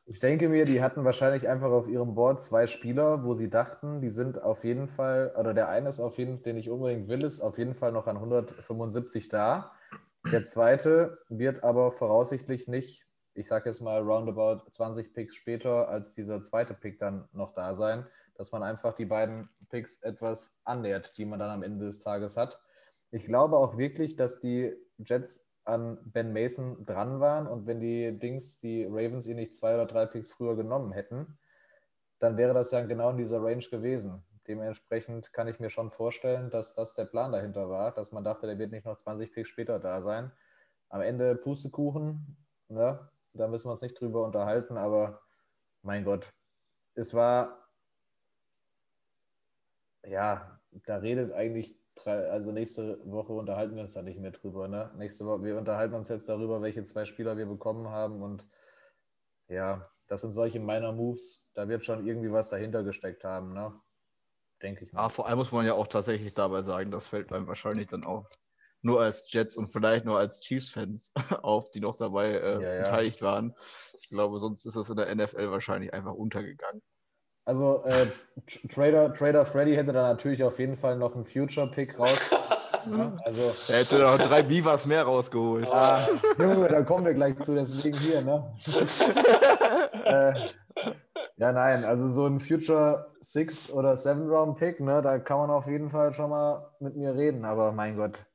ich 0.06 0.20
denke 0.20 0.48
mir, 0.48 0.64
die 0.64 0.80
hatten 0.82 1.04
wahrscheinlich 1.04 1.48
einfach 1.48 1.70
auf 1.70 1.88
ihrem 1.88 2.14
Board 2.14 2.40
zwei 2.40 2.68
Spieler, 2.68 3.24
wo 3.24 3.34
sie 3.34 3.50
dachten, 3.50 4.00
die 4.00 4.10
sind 4.10 4.40
auf 4.40 4.62
jeden 4.62 4.86
Fall, 4.86 5.34
oder 5.36 5.52
der 5.52 5.68
eine 5.68 5.88
ist 5.88 5.98
auf 5.98 6.16
jeden 6.18 6.36
Fall, 6.36 6.44
den 6.44 6.56
ich 6.56 6.70
unbedingt 6.70 7.08
will, 7.08 7.24
ist 7.24 7.40
auf 7.40 7.58
jeden 7.58 7.74
Fall 7.74 7.90
noch 7.90 8.06
an 8.06 8.16
175 8.16 9.28
da. 9.28 9.72
Der 10.30 10.44
zweite 10.44 11.18
wird 11.28 11.64
aber 11.64 11.90
voraussichtlich 11.90 12.68
nicht, 12.68 13.04
ich 13.34 13.48
sage 13.48 13.68
jetzt 13.68 13.80
mal 13.80 14.00
roundabout 14.00 14.70
20 14.70 15.12
Picks 15.12 15.34
später, 15.34 15.88
als 15.88 16.12
dieser 16.12 16.40
zweite 16.40 16.74
Pick 16.74 17.00
dann 17.00 17.28
noch 17.32 17.52
da 17.52 17.74
sein, 17.74 18.06
dass 18.36 18.52
man 18.52 18.62
einfach 18.62 18.94
die 18.94 19.06
beiden 19.06 19.48
Picks 19.70 20.00
etwas 20.02 20.60
annähert, 20.64 21.18
die 21.18 21.24
man 21.24 21.40
dann 21.40 21.50
am 21.50 21.64
Ende 21.64 21.84
des 21.84 22.00
Tages 22.00 22.36
hat. 22.36 22.60
Ich 23.10 23.26
glaube 23.26 23.56
auch 23.56 23.76
wirklich, 23.76 24.14
dass 24.14 24.40
die 24.40 24.72
Jets 24.98 25.50
an 25.66 25.98
Ben 26.04 26.32
Mason 26.32 26.86
dran 26.86 27.20
waren 27.20 27.46
und 27.46 27.66
wenn 27.66 27.80
die 27.80 28.18
Dings, 28.18 28.58
die 28.58 28.84
Ravens 28.84 29.26
ihn 29.26 29.36
nicht 29.36 29.52
zwei 29.52 29.74
oder 29.74 29.86
drei 29.86 30.06
Picks 30.06 30.30
früher 30.30 30.56
genommen 30.56 30.92
hätten, 30.92 31.38
dann 32.18 32.36
wäre 32.36 32.54
das 32.54 32.70
ja 32.70 32.80
genau 32.84 33.10
in 33.10 33.18
dieser 33.18 33.42
Range 33.42 33.64
gewesen. 33.64 34.24
Dementsprechend 34.46 35.32
kann 35.32 35.48
ich 35.48 35.58
mir 35.58 35.70
schon 35.70 35.90
vorstellen, 35.90 36.50
dass 36.50 36.74
das 36.74 36.94
der 36.94 37.04
Plan 37.04 37.32
dahinter 37.32 37.68
war, 37.68 37.92
dass 37.92 38.12
man 38.12 38.22
dachte, 38.22 38.46
der 38.46 38.58
wird 38.58 38.70
nicht 38.70 38.86
noch 38.86 38.96
20 38.96 39.32
Picks 39.32 39.48
später 39.48 39.80
da 39.80 40.00
sein. 40.00 40.30
Am 40.88 41.00
Ende 41.00 41.34
Pustekuchen, 41.34 42.36
ne? 42.68 43.10
da 43.34 43.48
müssen 43.48 43.66
wir 43.66 43.72
uns 43.72 43.82
nicht 43.82 44.00
drüber 44.00 44.24
unterhalten, 44.24 44.76
aber 44.76 45.20
mein 45.82 46.04
Gott, 46.04 46.32
es 46.94 47.12
war, 47.12 47.68
ja, 50.04 50.60
da 50.84 50.98
redet 50.98 51.32
eigentlich 51.32 51.76
also 52.04 52.52
nächste 52.52 53.00
Woche 53.04 53.32
unterhalten 53.32 53.74
wir 53.74 53.82
uns 53.82 53.94
da 53.94 54.02
nicht 54.02 54.20
mehr 54.20 54.32
drüber. 54.32 54.68
Ne? 54.68 54.92
Nächste 54.96 55.24
Woche, 55.24 55.42
wir 55.42 55.56
unterhalten 55.56 55.94
uns 55.94 56.08
jetzt 56.08 56.28
darüber, 56.28 56.60
welche 56.62 56.84
zwei 56.84 57.04
Spieler 57.04 57.36
wir 57.36 57.46
bekommen 57.46 57.88
haben. 57.88 58.22
Und 58.22 58.46
ja, 59.48 59.88
das 60.08 60.20
sind 60.20 60.32
solche 60.32 60.60
Minor 60.60 60.92
Moves. 60.92 61.48
Da 61.54 61.68
wird 61.68 61.84
schon 61.84 62.06
irgendwie 62.06 62.30
was 62.30 62.50
dahinter 62.50 62.82
gesteckt 62.82 63.24
haben, 63.24 63.52
ne? 63.52 63.72
Denke 64.62 64.84
ich 64.84 64.92
mal. 64.92 65.04
Ah, 65.04 65.08
vor 65.08 65.26
allem 65.26 65.38
muss 65.38 65.52
man 65.52 65.66
ja 65.66 65.74
auch 65.74 65.86
tatsächlich 65.86 66.34
dabei 66.34 66.62
sagen, 66.62 66.90
das 66.90 67.06
fällt 67.06 67.32
einem 67.32 67.46
wahrscheinlich 67.46 67.88
dann 67.88 68.04
auch 68.04 68.28
nur 68.82 69.00
als 69.00 69.30
Jets 69.32 69.56
und 69.56 69.72
vielleicht 69.72 70.04
nur 70.04 70.18
als 70.18 70.40
Chiefs-Fans 70.40 71.12
auf, 71.42 71.70
die 71.70 71.80
noch 71.80 71.96
dabei 71.96 72.30
äh, 72.32 72.62
ja, 72.62 72.74
ja. 72.74 72.82
beteiligt 72.82 73.20
waren. 73.20 73.54
Ich 74.00 74.08
glaube, 74.08 74.38
sonst 74.38 74.64
ist 74.64 74.76
das 74.76 74.88
in 74.88 74.96
der 74.96 75.14
NFL 75.14 75.50
wahrscheinlich 75.50 75.92
einfach 75.92 76.14
untergegangen. 76.14 76.82
Also 77.46 77.84
äh, 77.84 78.08
Trader, 78.74 79.14
Trader 79.14 79.46
Freddy 79.46 79.76
hätte 79.76 79.92
da 79.92 80.02
natürlich 80.02 80.42
auf 80.42 80.58
jeden 80.58 80.76
Fall 80.76 80.98
noch 80.98 81.14
einen 81.14 81.24
Future-Pick 81.24 81.96
raus. 81.96 82.30
ja, 82.90 83.16
also, 83.24 83.42
er 83.72 83.78
hätte 83.78 83.98
noch 84.00 84.18
drei 84.18 84.42
Beavers 84.42 84.84
mehr 84.84 85.04
rausgeholt. 85.04 85.68
Ah, 85.70 86.08
Junge, 86.40 86.66
da 86.66 86.82
kommen 86.82 87.06
wir 87.06 87.14
gleich 87.14 87.38
zu, 87.38 87.54
deswegen 87.54 87.96
hier, 87.98 88.22
ne? 88.22 88.52
äh, 90.04 90.34
ja, 91.36 91.52
nein, 91.52 91.84
also 91.84 92.08
so 92.08 92.26
ein 92.26 92.40
Future 92.40 93.14
Six 93.20 93.70
oder 93.70 93.96
Seven 93.96 94.28
Round 94.28 94.58
Pick, 94.58 94.80
ne, 94.80 95.00
da 95.00 95.20
kann 95.20 95.38
man 95.38 95.50
auf 95.50 95.68
jeden 95.68 95.90
Fall 95.90 96.14
schon 96.14 96.30
mal 96.30 96.74
mit 96.80 96.96
mir 96.96 97.14
reden, 97.14 97.44
aber 97.44 97.70
mein 97.70 97.96
Gott, 97.96 98.26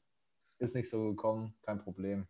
ist 0.59 0.73
nicht 0.73 0.89
so 0.89 1.09
gekommen, 1.09 1.53
kein 1.63 1.79
Problem. 1.79 2.27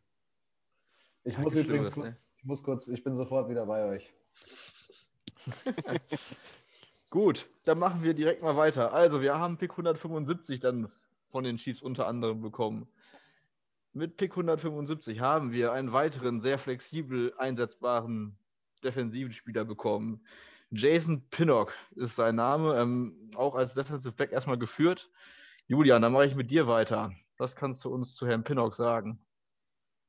Ich 1.23 1.35
ja, 1.35 1.41
muss 1.41 1.53
übrigens, 1.53 1.91
kurz, 1.91 2.07
ne? 2.07 2.17
ich 2.37 2.43
muss 2.43 2.63
kurz, 2.63 2.87
ich 2.87 3.03
bin 3.03 3.15
sofort 3.15 3.49
wieder 3.49 3.67
bei 3.67 3.85
euch. 3.85 4.11
Gut, 7.11 7.49
dann 7.65 7.77
machen 7.77 8.03
wir 8.03 8.13
direkt 8.13 8.41
mal 8.41 8.55
weiter. 8.55 8.93
Also, 8.93 9.21
wir 9.21 9.37
haben 9.37 9.57
Pick 9.57 9.71
175 9.71 10.61
dann 10.61 10.89
von 11.29 11.43
den 11.43 11.57
Chiefs 11.57 11.81
unter 11.81 12.07
anderem 12.07 12.41
bekommen. 12.41 12.87
Mit 13.91 14.15
Pick 14.15 14.31
175 14.31 15.19
haben 15.19 15.51
wir 15.51 15.73
einen 15.73 15.91
weiteren 15.91 16.39
sehr 16.39 16.57
flexibel 16.57 17.33
einsetzbaren 17.37 18.37
defensiven 18.81 19.33
Spieler 19.33 19.65
bekommen. 19.65 20.25
Jason 20.71 21.27
Pinnock 21.29 21.73
ist 21.95 22.15
sein 22.15 22.35
Name, 22.35 22.75
ähm, 22.79 23.29
auch 23.35 23.55
als 23.55 23.73
Defensive 23.73 24.13
Back 24.13 24.31
erstmal 24.31 24.57
geführt. 24.57 25.09
Julian, 25.67 26.01
dann 26.01 26.13
mache 26.13 26.27
ich 26.27 26.35
mit 26.35 26.49
dir 26.49 26.65
weiter. 26.67 27.11
Was 27.37 27.57
kannst 27.57 27.83
du 27.83 27.89
uns 27.93 28.15
zu 28.15 28.25
Herrn 28.25 28.45
Pinnock 28.45 28.73
sagen? 28.73 29.19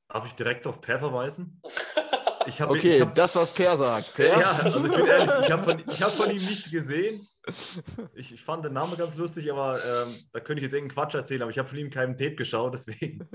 Darf 0.07 0.25
ich 0.25 0.35
direkt 0.35 0.69
auf 0.69 0.81
Per 0.81 1.01
verweisen? 1.01 1.61
Ich 2.47 2.61
hab, 2.61 2.71
okay, 2.71 2.97
ich 2.97 3.01
hab, 3.01 3.15
das, 3.15 3.37
was 3.37 3.55
Per 3.55 3.77
sagt. 3.77 4.15
Per? 4.17 4.39
Ja, 4.39 4.59
also 4.63 4.85
ich 4.85 4.93
bin 4.93 5.07
ehrlich, 5.07 5.31
ich 5.43 5.51
habe 5.51 5.65
von, 5.65 5.85
hab 5.87 6.11
von 6.11 6.31
ihm 6.31 6.45
nichts 6.45 6.71
gesehen. 6.71 7.21
Ich, 8.15 8.33
ich, 8.33 8.43
fand 8.43 8.65
den 8.65 8.73
Namen 8.73 8.97
ganz 8.97 9.17
lustig, 9.17 9.51
aber 9.51 9.75
ähm, 9.75 10.15
da 10.33 10.39
könnte 10.39 10.61
ich 10.61 10.65
jetzt 10.65 10.75
irgendeinen 10.75 10.95
Quatsch 10.95 11.15
erzählen, 11.15 11.43
aber 11.43 11.51
ich 11.51 11.59
habe 11.59 11.69
von 11.69 11.79
ihm 11.79 11.91
keinen 11.91 12.17
Tape 12.17 12.37
geschaut, 12.37 12.75
deswegen. 12.75 13.29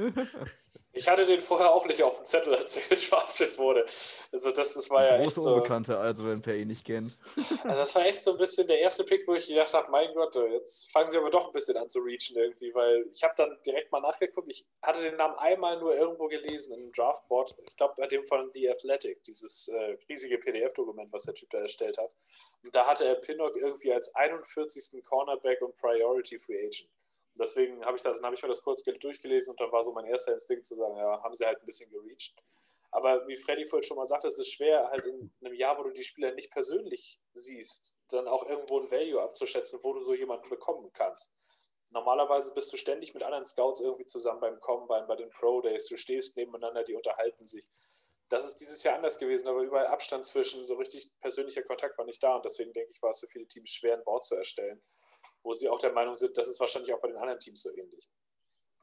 Ich 0.98 1.08
hatte 1.08 1.26
den 1.26 1.42
vorher 1.42 1.72
auch 1.72 1.86
nicht 1.86 2.02
auf 2.02 2.18
dem 2.18 2.26
Zettel, 2.26 2.56
als 2.56 2.76
er 2.76 2.88
gedraftet 2.96 3.58
wurde. 3.58 3.86
Also 4.32 4.52
das, 4.52 4.74
das 4.74 4.90
war 4.90 5.04
ja 5.04 5.18
Große 5.18 5.24
echt 5.24 5.42
so... 5.42 5.54
Unbekannte, 5.54 5.98
also 5.98 6.26
wenn 6.26 6.42
Per 6.42 6.56
ihn 6.56 6.70
nicht 6.70 6.86
kennt. 6.86 7.20
Also 7.36 7.78
das 7.78 7.94
war 7.96 8.06
echt 8.06 8.24
so 8.24 8.32
ein 8.32 8.38
bisschen 8.38 8.68
der 8.68 8.80
erste 8.80 9.04
Pick, 9.04 9.28
wo 9.28 9.36
ich 9.36 9.48
gedacht 9.48 9.74
habe, 9.74 9.92
mein 9.92 10.14
Gott, 10.16 10.36
jetzt 10.36 10.92
fangen 10.92 11.10
sie 11.10 11.18
aber 11.18 11.30
doch 11.30 11.48
ein 11.48 11.52
bisschen 11.52 11.78
an 11.78 11.88
zu 11.88 12.00
reachen 12.00 12.36
irgendwie, 12.36 12.74
weil 12.74 13.06
ich 13.12 13.24
habe 13.24 13.34
dann 13.38 13.58
direkt 13.66 13.92
mal 13.92 14.00
nachgeguckt. 14.00 14.50
Ich 14.50 14.66
hatte 14.82 15.02
den 15.02 15.18
Namen 15.18 15.36
einmal 15.38 15.80
nur 15.80 15.96
irgendwo 15.96 16.28
gelesen 16.28 16.74
in 16.74 16.84
einem 16.84 16.92
Draftboard. 16.94 17.56
Ich 17.68 17.76
glaube 17.76 17.94
bei 17.98 18.08
dem 18.08 18.26
von 18.26 18.52
The 18.52 18.70
Athletic, 18.70 19.24
dieses 19.24 19.68
äh, 19.68 19.98
riesige 20.10 20.40
PDF-Dokument, 20.40 21.12
was 21.14 21.26
der 21.26 21.36
Typ 21.36 21.50
da 21.52 21.60
erstellt 21.60 21.98
hat. 21.98 22.10
Und 22.64 22.76
da 22.76 22.86
hatte 22.86 23.06
er 23.06 23.16
Pinnock 23.16 23.56
irgendwie 23.56 23.94
als 23.94 24.14
41. 24.16 25.04
Cornerback 25.04 25.62
und 25.62 25.76
Priority 25.76 26.40
Free 26.40 26.66
Agent 26.66 26.90
deswegen 27.40 27.84
habe 27.86 27.98
ich, 27.98 28.04
hab 28.04 28.34
ich 28.34 28.42
mir 28.42 28.50
das 28.50 28.62
kurz 28.62 28.84
durchgelesen 28.84 29.52
und 29.52 29.60
dann 29.60 29.72
war 29.72 29.84
so 29.84 29.92
mein 29.92 30.06
erster 30.06 30.34
Instinkt 30.34 30.66
zu 30.66 30.76
sagen, 30.76 30.98
ja, 30.98 31.22
haben 31.24 31.36
sie 31.36 31.46
halt 31.46 31.60
ein 31.62 31.66
bisschen 31.66 31.90
gereached. 31.90 32.36
Aber 32.92 33.28
wie 33.28 33.38
Freddy 33.38 33.66
vorhin 33.68 33.84
schon 33.84 33.98
mal 33.98 34.06
sagte, 34.06 34.28
es 34.28 34.40
ist 34.40 34.54
schwer, 34.54 34.90
halt 34.90 35.06
in 35.06 35.32
einem 35.42 35.54
Jahr, 35.54 35.78
wo 35.78 35.84
du 35.84 35.92
die 35.92 36.04
Spieler 36.04 36.34
nicht 36.34 36.52
persönlich 36.52 37.20
siehst, 37.34 37.98
dann 38.10 38.28
auch 38.28 38.48
irgendwo 38.48 38.80
ein 38.80 38.90
Value 38.90 39.22
abzuschätzen, 39.22 39.80
wo 39.84 39.94
du 39.94 40.00
so 40.00 40.14
jemanden 40.14 40.50
bekommen 40.50 40.90
kannst. 40.94 41.34
Normalerweise 41.90 42.54
bist 42.54 42.72
du 42.72 42.78
ständig 42.78 43.14
mit 43.14 43.24
anderen 43.24 43.46
Scouts 43.46 43.82
irgendwie 43.82 44.06
zusammen 44.06 44.40
beim 44.40 44.60
Combine, 44.60 45.06
bei 45.08 45.16
den 45.16 45.30
Pro 45.30 45.62
Days. 45.62 45.88
Du 45.88 45.98
stehst 45.98 46.36
nebeneinander, 46.38 46.84
die 46.84 46.96
unterhalten 46.96 47.46
sich. 47.46 47.68
Das 48.30 48.46
ist 48.46 48.56
dieses 48.56 48.84
Jahr 48.84 48.96
anders 48.96 49.18
gewesen, 49.18 49.48
aber 49.48 49.62
überall 49.62 49.88
Abstand 49.88 50.26
zwischen, 50.26 50.66
so 50.66 50.76
richtig 50.76 51.12
persönlicher 51.22 51.64
Kontakt 51.64 51.98
war 51.98 52.06
nicht 52.06 52.22
da. 52.22 52.36
Und 52.36 52.44
deswegen 52.44 52.74
denke 52.74 52.92
ich, 52.92 53.02
war 53.02 53.12
es 53.12 53.20
für 53.20 53.28
viele 53.28 53.48
Teams 53.48 53.70
schwer, 53.70 53.96
ein 53.96 54.04
Board 54.04 54.26
zu 54.26 54.36
erstellen, 54.36 54.84
wo 55.44 55.54
sie 55.54 55.70
auch 55.70 55.80
der 55.80 55.94
Meinung 55.94 56.16
sind, 56.16 56.38
das 56.38 56.48
ist 56.48 56.60
wahrscheinlich 56.60 56.94
auch 56.94 57.00
bei 57.00 57.08
den 57.08 57.18
anderen 57.18 57.40
Teams 57.40 57.62
so 57.62 57.72
ähnlich. 57.72 58.10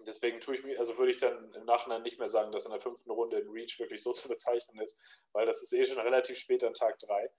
Deswegen 0.07 0.41
tue 0.41 0.57
ich 0.57 0.65
mir, 0.65 0.79
also 0.79 0.99
würde 0.99 1.13
ich 1.13 1.19
dann 1.19 1.53
im 1.55 1.65
Nachhinein 1.65 2.03
nicht 2.03 2.19
mehr 2.19 2.29
sagen, 2.29 2.53
dass 2.53 2.65
in 2.65 2.71
der 2.71 2.81
fünften 2.81 3.11
Runde 3.11 3.39
in 3.39 3.49
Reach 3.49 3.79
wirklich 3.79 4.03
so 4.03 4.13
zu 4.15 4.29
bezeichnen 4.29 4.81
ist, 4.81 4.99
weil 5.33 5.47
das 5.47 5.63
ist 5.63 5.73
eh 5.73 5.85
schon 5.85 5.99
relativ 5.99 6.39
spät 6.39 6.65
an 6.65 6.75
Tag 6.75 6.99
drei. 6.99 7.31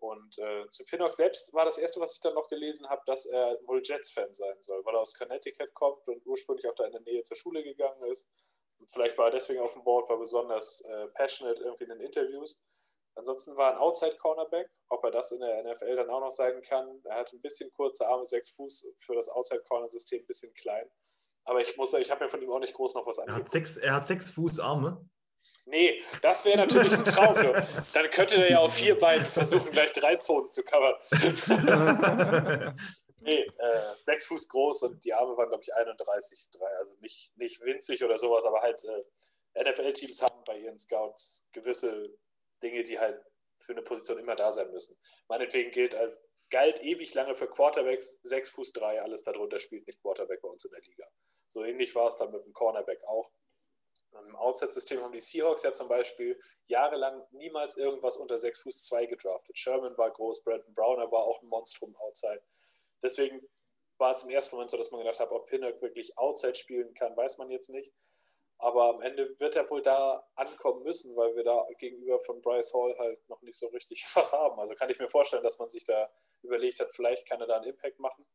Und 0.00 0.38
äh, 0.38 0.68
zu 0.70 0.84
Pinnock 0.84 1.12
selbst 1.12 1.52
war 1.54 1.64
das 1.64 1.76
erste, 1.76 2.00
was 2.00 2.12
ich 2.14 2.20
dann 2.20 2.34
noch 2.34 2.48
gelesen 2.48 2.88
habe, 2.88 3.02
dass 3.06 3.26
er 3.26 3.58
wohl 3.64 3.82
Jets-Fan 3.82 4.32
sein 4.32 4.56
soll, 4.62 4.84
weil 4.84 4.94
er 4.94 5.00
aus 5.00 5.14
Connecticut 5.14 5.74
kommt 5.74 6.06
und 6.06 6.24
ursprünglich 6.24 6.68
auch 6.68 6.74
da 6.74 6.84
in 6.84 6.92
der 6.92 7.00
Nähe 7.00 7.22
zur 7.24 7.36
Schule 7.36 7.64
gegangen 7.64 8.02
ist. 8.04 8.30
Vielleicht 8.86 9.18
war 9.18 9.26
er 9.26 9.32
deswegen 9.32 9.60
auf 9.60 9.72
dem 9.74 9.84
Board, 9.84 10.08
war 10.08 10.18
besonders 10.18 10.80
äh, 10.82 11.08
passionate 11.08 11.62
irgendwie 11.62 11.84
in 11.84 11.90
den 11.90 12.00
Interviews. 12.00 12.62
Ansonsten 13.14 13.56
war 13.56 13.72
ein 13.72 13.78
Outside-Cornerback, 13.78 14.70
ob 14.90 15.04
er 15.04 15.10
das 15.10 15.32
in 15.32 15.40
der 15.40 15.64
NFL 15.64 15.96
dann 15.96 16.08
auch 16.08 16.20
noch 16.20 16.30
sein 16.30 16.62
kann. 16.62 17.00
Er 17.04 17.16
hat 17.16 17.32
ein 17.32 17.40
bisschen 17.40 17.70
kurze 17.72 18.06
Arme, 18.06 18.24
sechs 18.24 18.50
Fuß 18.50 18.94
für 19.00 19.14
das 19.14 19.28
Outside-Corner-System, 19.28 20.22
ein 20.22 20.26
bisschen 20.26 20.54
klein. 20.54 20.88
Aber 21.44 21.60
ich 21.60 21.76
muss 21.76 21.90
sagen, 21.90 22.02
ich 22.02 22.10
habe 22.10 22.24
mir 22.24 22.30
von 22.30 22.40
ihm 22.40 22.50
auch 22.52 22.60
nicht 22.60 22.74
groß 22.74 22.94
noch 22.94 23.06
was 23.06 23.18
angeguckt. 23.18 23.40
Er 23.40 23.44
hat 23.44 23.50
sechs, 23.50 23.76
er 23.76 23.94
hat 23.94 24.06
sechs 24.06 24.30
Fuß 24.30 24.60
Arme. 24.60 25.04
Nee, 25.66 26.00
das 26.22 26.44
wäre 26.44 26.58
natürlich 26.58 26.92
ein 26.94 27.04
Traum. 27.04 27.34
Dann 27.92 28.10
könnte 28.10 28.36
er 28.36 28.50
ja 28.50 28.58
auf 28.60 28.74
vier 28.74 28.98
Beinen 28.98 29.26
versuchen, 29.26 29.70
gleich 29.72 29.92
drei 29.92 30.16
Zonen 30.16 30.50
zu 30.50 30.62
covern. 30.62 30.94
nee, 33.28 33.42
äh, 33.58 33.94
sechs 33.98 34.26
Fuß 34.26 34.48
groß 34.48 34.82
und 34.84 35.04
die 35.04 35.12
Arme 35.12 35.36
waren, 35.36 35.48
glaube 35.48 35.62
ich, 35.62 35.74
31, 35.74 36.48
drei. 36.52 36.68
Also 36.76 36.94
nicht, 37.00 37.36
nicht 37.36 37.60
winzig 37.60 38.02
oder 38.04 38.18
sowas, 38.18 38.44
aber 38.44 38.62
halt 38.62 38.82
äh, 38.84 39.62
NFL-Teams 39.62 40.22
haben 40.22 40.44
bei 40.44 40.58
ihren 40.58 40.78
Scouts 40.78 41.46
gewisse 41.52 42.10
Dinge, 42.62 42.82
die 42.82 42.98
halt 42.98 43.20
für 43.58 43.72
eine 43.72 43.82
Position 43.82 44.18
immer 44.18 44.36
da 44.36 44.52
sein 44.52 44.70
müssen. 44.70 44.96
Meinetwegen 45.28 45.70
gilt 45.70 45.94
als 45.94 46.22
galt 46.50 46.80
ewig 46.82 47.12
lange 47.14 47.36
für 47.36 47.48
Quarterbacks, 47.48 48.20
sechs 48.22 48.50
Fuß 48.50 48.72
drei, 48.72 49.02
alles 49.02 49.22
darunter 49.22 49.58
spielt 49.58 49.86
nicht 49.86 50.00
Quarterback 50.00 50.40
bei 50.40 50.48
uns 50.48 50.64
in 50.64 50.70
der 50.70 50.80
Liga. 50.80 51.06
So 51.48 51.64
ähnlich 51.64 51.94
war 51.94 52.06
es 52.06 52.16
dann 52.16 52.30
mit 52.32 52.44
dem 52.44 52.52
Cornerback 52.52 53.02
auch. 53.04 53.30
Im 54.26 54.36
Outside-System 54.36 55.02
haben 55.02 55.12
die 55.12 55.20
Seahawks 55.20 55.62
ja 55.62 55.72
zum 55.72 55.88
Beispiel 55.88 56.38
jahrelang 56.66 57.26
niemals 57.32 57.76
irgendwas 57.76 58.16
unter 58.16 58.38
6 58.38 58.62
Fuß 58.62 58.86
2 58.86 59.06
gedraftet. 59.06 59.56
Sherman 59.56 59.96
war 59.98 60.10
groß, 60.10 60.42
Brandon 60.42 60.72
Browner 60.74 61.10
war 61.12 61.24
auch 61.24 61.42
ein 61.42 61.48
Monstrum 61.48 61.94
Outside. 61.96 62.42
Deswegen 63.02 63.48
war 63.98 64.12
es 64.12 64.22
im 64.22 64.30
ersten 64.30 64.56
Moment 64.56 64.70
so, 64.70 64.76
dass 64.76 64.90
man 64.90 65.00
gedacht 65.00 65.20
hat, 65.20 65.30
ob 65.30 65.46
Pinnock 65.46 65.80
wirklich 65.82 66.16
Outside 66.18 66.54
spielen 66.54 66.94
kann, 66.94 67.16
weiß 67.16 67.38
man 67.38 67.50
jetzt 67.50 67.70
nicht. 67.70 67.92
Aber 68.60 68.88
am 68.88 69.00
Ende 69.02 69.38
wird 69.38 69.54
er 69.54 69.70
wohl 69.70 69.82
da 69.82 70.26
ankommen 70.34 70.82
müssen, 70.82 71.14
weil 71.16 71.34
wir 71.36 71.44
da 71.44 71.64
gegenüber 71.78 72.20
von 72.20 72.42
Bryce 72.42 72.74
Hall 72.74 72.96
halt 72.98 73.28
noch 73.28 73.40
nicht 73.42 73.56
so 73.56 73.68
richtig 73.68 74.04
was 74.14 74.32
haben. 74.32 74.58
Also 74.58 74.74
kann 74.74 74.90
ich 74.90 74.98
mir 74.98 75.08
vorstellen, 75.08 75.42
dass 75.42 75.58
man 75.58 75.70
sich 75.70 75.84
da 75.84 76.10
überlegt 76.42 76.80
hat, 76.80 76.90
vielleicht 76.92 77.28
kann 77.28 77.40
er 77.40 77.46
da 77.46 77.56
einen 77.56 77.70
Impact 77.70 77.98
machen. 78.00 78.26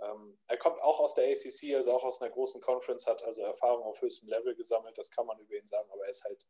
Ähm, 0.00 0.38
er 0.48 0.56
kommt 0.56 0.80
auch 0.80 0.98
aus 0.98 1.14
der 1.14 1.28
ACC, 1.28 1.76
also 1.76 1.92
auch 1.92 2.02
aus 2.02 2.20
einer 2.20 2.32
großen 2.32 2.60
Conference, 2.60 3.06
hat 3.06 3.22
also 3.22 3.42
Erfahrung 3.42 3.84
auf 3.84 4.00
höchstem 4.00 4.28
Level 4.28 4.54
gesammelt, 4.56 4.98
das 4.98 5.10
kann 5.10 5.26
man 5.26 5.38
über 5.38 5.54
ihn 5.54 5.66
sagen, 5.66 5.88
aber 5.92 6.04
er 6.04 6.10
ist 6.10 6.24
halt, 6.24 6.44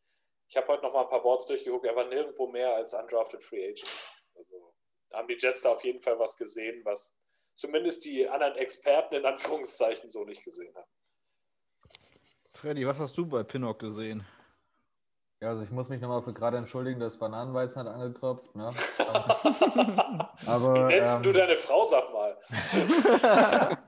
ich 0.48 0.56
habe 0.56 0.68
heute 0.68 0.82
noch 0.82 0.94
mal 0.94 1.02
ein 1.02 1.08
paar 1.08 1.22
Boards 1.22 1.46
durchgeguckt, 1.46 1.84
er 1.84 1.96
war 1.96 2.06
nirgendwo 2.06 2.46
mehr 2.46 2.74
als 2.74 2.94
undrafted 2.94 3.44
Free 3.44 3.64
Agent. 3.64 3.90
Also 4.34 4.74
haben 5.12 5.28
die 5.28 5.36
Jets 5.38 5.60
da 5.60 5.72
auf 5.72 5.84
jeden 5.84 6.00
Fall 6.00 6.18
was 6.18 6.36
gesehen, 6.36 6.82
was 6.84 7.14
zumindest 7.54 8.04
die 8.04 8.28
anderen 8.28 8.56
Experten 8.56 9.16
in 9.16 9.24
Anführungszeichen 9.24 10.10
so 10.10 10.24
nicht 10.24 10.44
gesehen 10.44 10.74
haben. 10.74 10.90
Freddy, 12.52 12.86
was 12.86 12.98
hast 12.98 13.16
du 13.16 13.26
bei 13.26 13.42
Pinnock 13.42 13.78
gesehen? 13.78 14.24
Ja, 15.42 15.48
also 15.48 15.64
ich 15.64 15.72
muss 15.72 15.88
mich 15.88 16.00
nochmal 16.00 16.22
für 16.22 16.32
gerade 16.32 16.56
entschuldigen, 16.56 17.00
dass 17.00 17.16
Bananenweizen 17.16 17.82
hat 17.82 17.92
angekropft. 17.92 18.54
Ne? 18.54 18.66
Aber, 20.46 20.74
Wie 20.74 20.94
nennst 20.94 21.16
ähm, 21.16 21.22
du 21.24 21.32
deine 21.32 21.56
Frau, 21.56 21.82
sag 21.82 22.12
mal? 22.12 22.38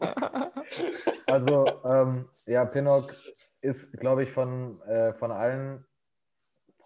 also, 1.29 1.65
ähm, 1.85 2.29
ja, 2.47 2.65
Pinnock 2.65 3.15
ist, 3.61 3.97
glaube 4.01 4.25
ich, 4.25 4.33
von, 4.33 4.81
äh, 4.83 5.13
von 5.15 5.31
allen, 5.31 5.87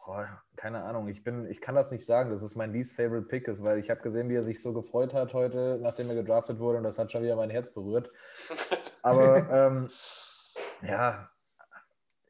boah, 0.08 0.26
keine 0.56 0.84
Ahnung, 0.84 1.06
ich, 1.08 1.22
bin, 1.22 1.44
ich 1.50 1.60
kann 1.60 1.74
das 1.74 1.92
nicht 1.92 2.06
sagen, 2.06 2.30
dass 2.30 2.40
es 2.40 2.56
mein 2.56 2.72
least 2.72 2.96
favorite 2.96 3.28
Pick 3.28 3.46
ist, 3.46 3.62
weil 3.62 3.78
ich 3.78 3.90
habe 3.90 4.00
gesehen, 4.00 4.30
wie 4.30 4.36
er 4.36 4.42
sich 4.42 4.62
so 4.62 4.72
gefreut 4.72 5.12
hat 5.12 5.34
heute, 5.34 5.78
nachdem 5.82 6.08
er 6.08 6.14
gedraftet 6.14 6.58
wurde 6.60 6.78
und 6.78 6.84
das 6.84 6.98
hat 6.98 7.12
schon 7.12 7.22
wieder 7.22 7.36
mein 7.36 7.50
Herz 7.50 7.74
berührt. 7.74 8.10
Aber 9.02 9.50
ähm, 9.50 9.88
ja, 10.80 11.28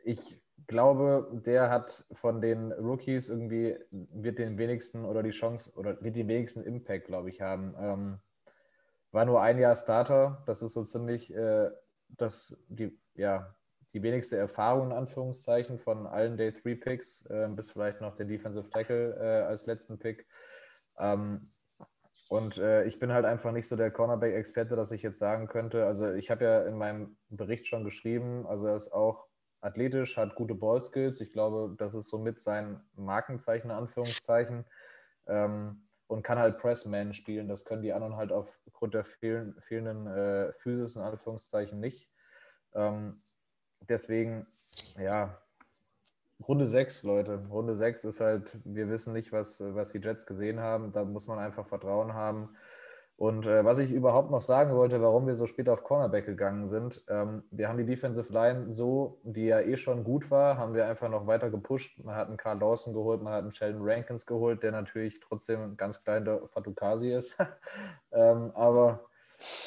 ich 0.02 0.42
glaube, 0.66 1.30
der 1.46 1.70
hat 1.70 2.04
von 2.10 2.40
den 2.40 2.72
Rookies 2.72 3.28
irgendwie, 3.28 3.76
wird 3.92 4.40
den 4.40 4.58
wenigsten 4.58 5.04
oder 5.04 5.22
die 5.22 5.30
Chance 5.30 5.70
oder 5.76 6.02
wird 6.02 6.16
den 6.16 6.26
wenigsten 6.26 6.64
Impact, 6.64 7.06
glaube 7.06 7.30
ich, 7.30 7.40
haben. 7.40 7.76
Ähm, 7.78 8.18
war 9.12 9.24
nur 9.24 9.40
ein 9.40 9.56
Jahr 9.56 9.76
Starter, 9.76 10.42
das 10.46 10.62
ist 10.62 10.72
so 10.72 10.82
ziemlich 10.82 11.32
äh, 11.32 11.70
das, 12.08 12.56
die, 12.66 12.98
ja, 13.14 13.54
die 13.92 14.02
wenigste 14.02 14.36
Erfahrung 14.36 14.88
in 14.88 14.96
Anführungszeichen 14.96 15.78
von 15.78 16.06
allen 16.06 16.36
Day 16.36 16.52
3 16.52 16.74
Picks, 16.74 17.24
äh, 17.26 17.48
bis 17.54 17.70
vielleicht 17.70 18.00
noch 18.00 18.16
der 18.16 18.26
Defensive 18.26 18.68
Tackle 18.70 19.14
äh, 19.16 19.46
als 19.46 19.66
letzten 19.66 19.98
Pick. 19.98 20.26
Ähm, 20.98 21.42
und 22.28 22.58
äh, 22.58 22.84
ich 22.84 22.98
bin 22.98 23.12
halt 23.12 23.24
einfach 23.24 23.52
nicht 23.52 23.66
so 23.66 23.76
der 23.76 23.90
Cornerback-Experte, 23.90 24.76
dass 24.76 24.92
ich 24.92 25.02
jetzt 25.02 25.18
sagen 25.18 25.46
könnte. 25.46 25.86
Also 25.86 26.12
ich 26.12 26.30
habe 26.30 26.44
ja 26.44 26.62
in 26.64 26.76
meinem 26.76 27.16
Bericht 27.30 27.66
schon 27.66 27.84
geschrieben, 27.84 28.46
also 28.46 28.66
er 28.66 28.76
ist 28.76 28.92
auch 28.92 29.26
athletisch, 29.60 30.18
hat 30.18 30.34
gute 30.34 30.54
Ballskills. 30.54 31.20
Ich 31.20 31.32
glaube, 31.32 31.74
das 31.78 31.94
ist 31.94 32.08
somit 32.08 32.38
sein 32.38 32.80
Markenzeichen, 32.94 33.70
in 33.70 33.76
Anführungszeichen. 33.76 34.66
Ähm, 35.26 35.88
und 36.06 36.22
kann 36.22 36.38
halt 36.38 36.58
Pressman 36.58 37.12
spielen. 37.12 37.48
Das 37.48 37.64
können 37.64 37.82
die 37.82 37.92
anderen 37.92 38.16
halt 38.16 38.32
aufgrund 38.32 38.94
der 38.94 39.04
fehlen, 39.04 39.54
fehlenden 39.60 40.06
äh, 40.06 40.52
Physis, 40.54 40.96
in 40.96 41.02
Anführungszeichen, 41.02 41.78
nicht. 41.78 42.10
Ähm, 42.74 43.22
deswegen, 43.80 44.46
ja, 44.98 45.38
Runde 46.46 46.66
6, 46.66 47.02
Leute. 47.02 47.42
Runde 47.50 47.74
6 47.74 48.04
ist 48.04 48.20
halt, 48.20 48.56
wir 48.64 48.88
wissen 48.88 49.12
nicht, 49.12 49.32
was, 49.32 49.60
was 49.60 49.90
die 49.90 49.98
Jets 49.98 50.26
gesehen 50.26 50.60
haben. 50.60 50.92
Da 50.92 51.04
muss 51.04 51.26
man 51.26 51.38
einfach 51.38 51.66
Vertrauen 51.66 52.14
haben. 52.14 52.50
Und 53.16 53.46
äh, 53.46 53.64
was 53.64 53.78
ich 53.78 53.90
überhaupt 53.90 54.30
noch 54.30 54.40
sagen 54.40 54.76
wollte, 54.76 55.02
warum 55.02 55.26
wir 55.26 55.34
so 55.34 55.46
spät 55.46 55.68
auf 55.68 55.82
Cornerback 55.82 56.24
gegangen 56.24 56.68
sind, 56.68 57.04
ähm, 57.08 57.42
wir 57.50 57.68
haben 57.68 57.76
die 57.76 57.84
Defensive 57.84 58.32
Line 58.32 58.70
so, 58.70 59.18
die 59.24 59.46
ja 59.46 59.60
eh 59.60 59.76
schon 59.76 60.04
gut 60.04 60.30
war, 60.30 60.56
haben 60.56 60.72
wir 60.72 60.86
einfach 60.86 61.08
noch 61.08 61.26
weiter 61.26 61.50
gepusht. 61.50 61.98
Man 62.04 62.14
hat 62.14 62.28
einen 62.28 62.36
Carl 62.36 62.60
Dawson 62.60 62.94
geholt, 62.94 63.20
man 63.20 63.32
hat 63.32 63.42
einen 63.42 63.50
Sheldon 63.50 63.82
Rankins 63.82 64.24
geholt, 64.24 64.62
der 64.62 64.70
natürlich 64.70 65.18
trotzdem 65.18 65.76
ganz 65.76 66.04
klein 66.04 66.24
der 66.24 66.46
Fatukasi 66.46 67.12
ist. 67.12 67.36
ähm, 68.12 68.52
aber 68.54 69.07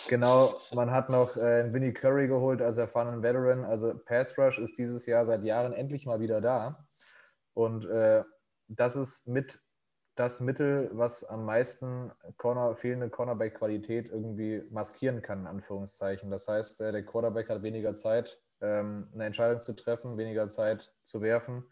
genau, 0.08 0.60
man 0.74 0.92
hat 0.92 1.10
noch 1.10 1.38
äh, 1.38 1.72
Vinnie 1.74 1.94
Curry 1.94 2.28
geholt 2.28 2.62
als 2.62 2.78
erfahrenen 2.78 3.24
Veteran. 3.24 3.64
Also 3.64 3.94
Pass 4.06 4.38
Rush 4.38 4.60
ist 4.60 4.78
dieses 4.78 5.06
Jahr 5.06 5.26
seit 5.26 5.44
Jahren 5.44 5.74
endlich 5.74 6.06
mal 6.06 6.20
wieder 6.20 6.42
da. 6.42 6.88
Und 7.54 7.86
äh, 7.86 8.24
das 8.68 8.96
ist 8.96 9.28
mit 9.28 9.60
das 10.16 10.42
Mittel, 10.42 10.90
was 10.94 11.24
am 11.24 11.46
meisten 11.46 12.12
Corner, 12.38 12.76
fehlende 12.76 13.10
Cornerback-Qualität 13.10 14.12
irgendwie 14.12 14.64
maskieren 14.70 15.22
kann, 15.22 15.42
in 15.42 15.48
Anführungszeichen. 15.48 16.30
Das 16.30 16.48
heißt, 16.48 16.82
äh, 16.82 16.92
der 16.92 17.06
Quarterback 17.06 17.50
hat 17.50 17.64
weniger 17.64 17.96
Zeit, 17.96 18.40
ähm, 18.62 19.10
eine 19.14 19.26
Entscheidung 19.26 19.62
zu 19.62 19.74
treffen, 19.74 20.18
weniger 20.18 20.50
Zeit 20.50 20.94
zu 21.04 21.22
werfen. 21.22 21.64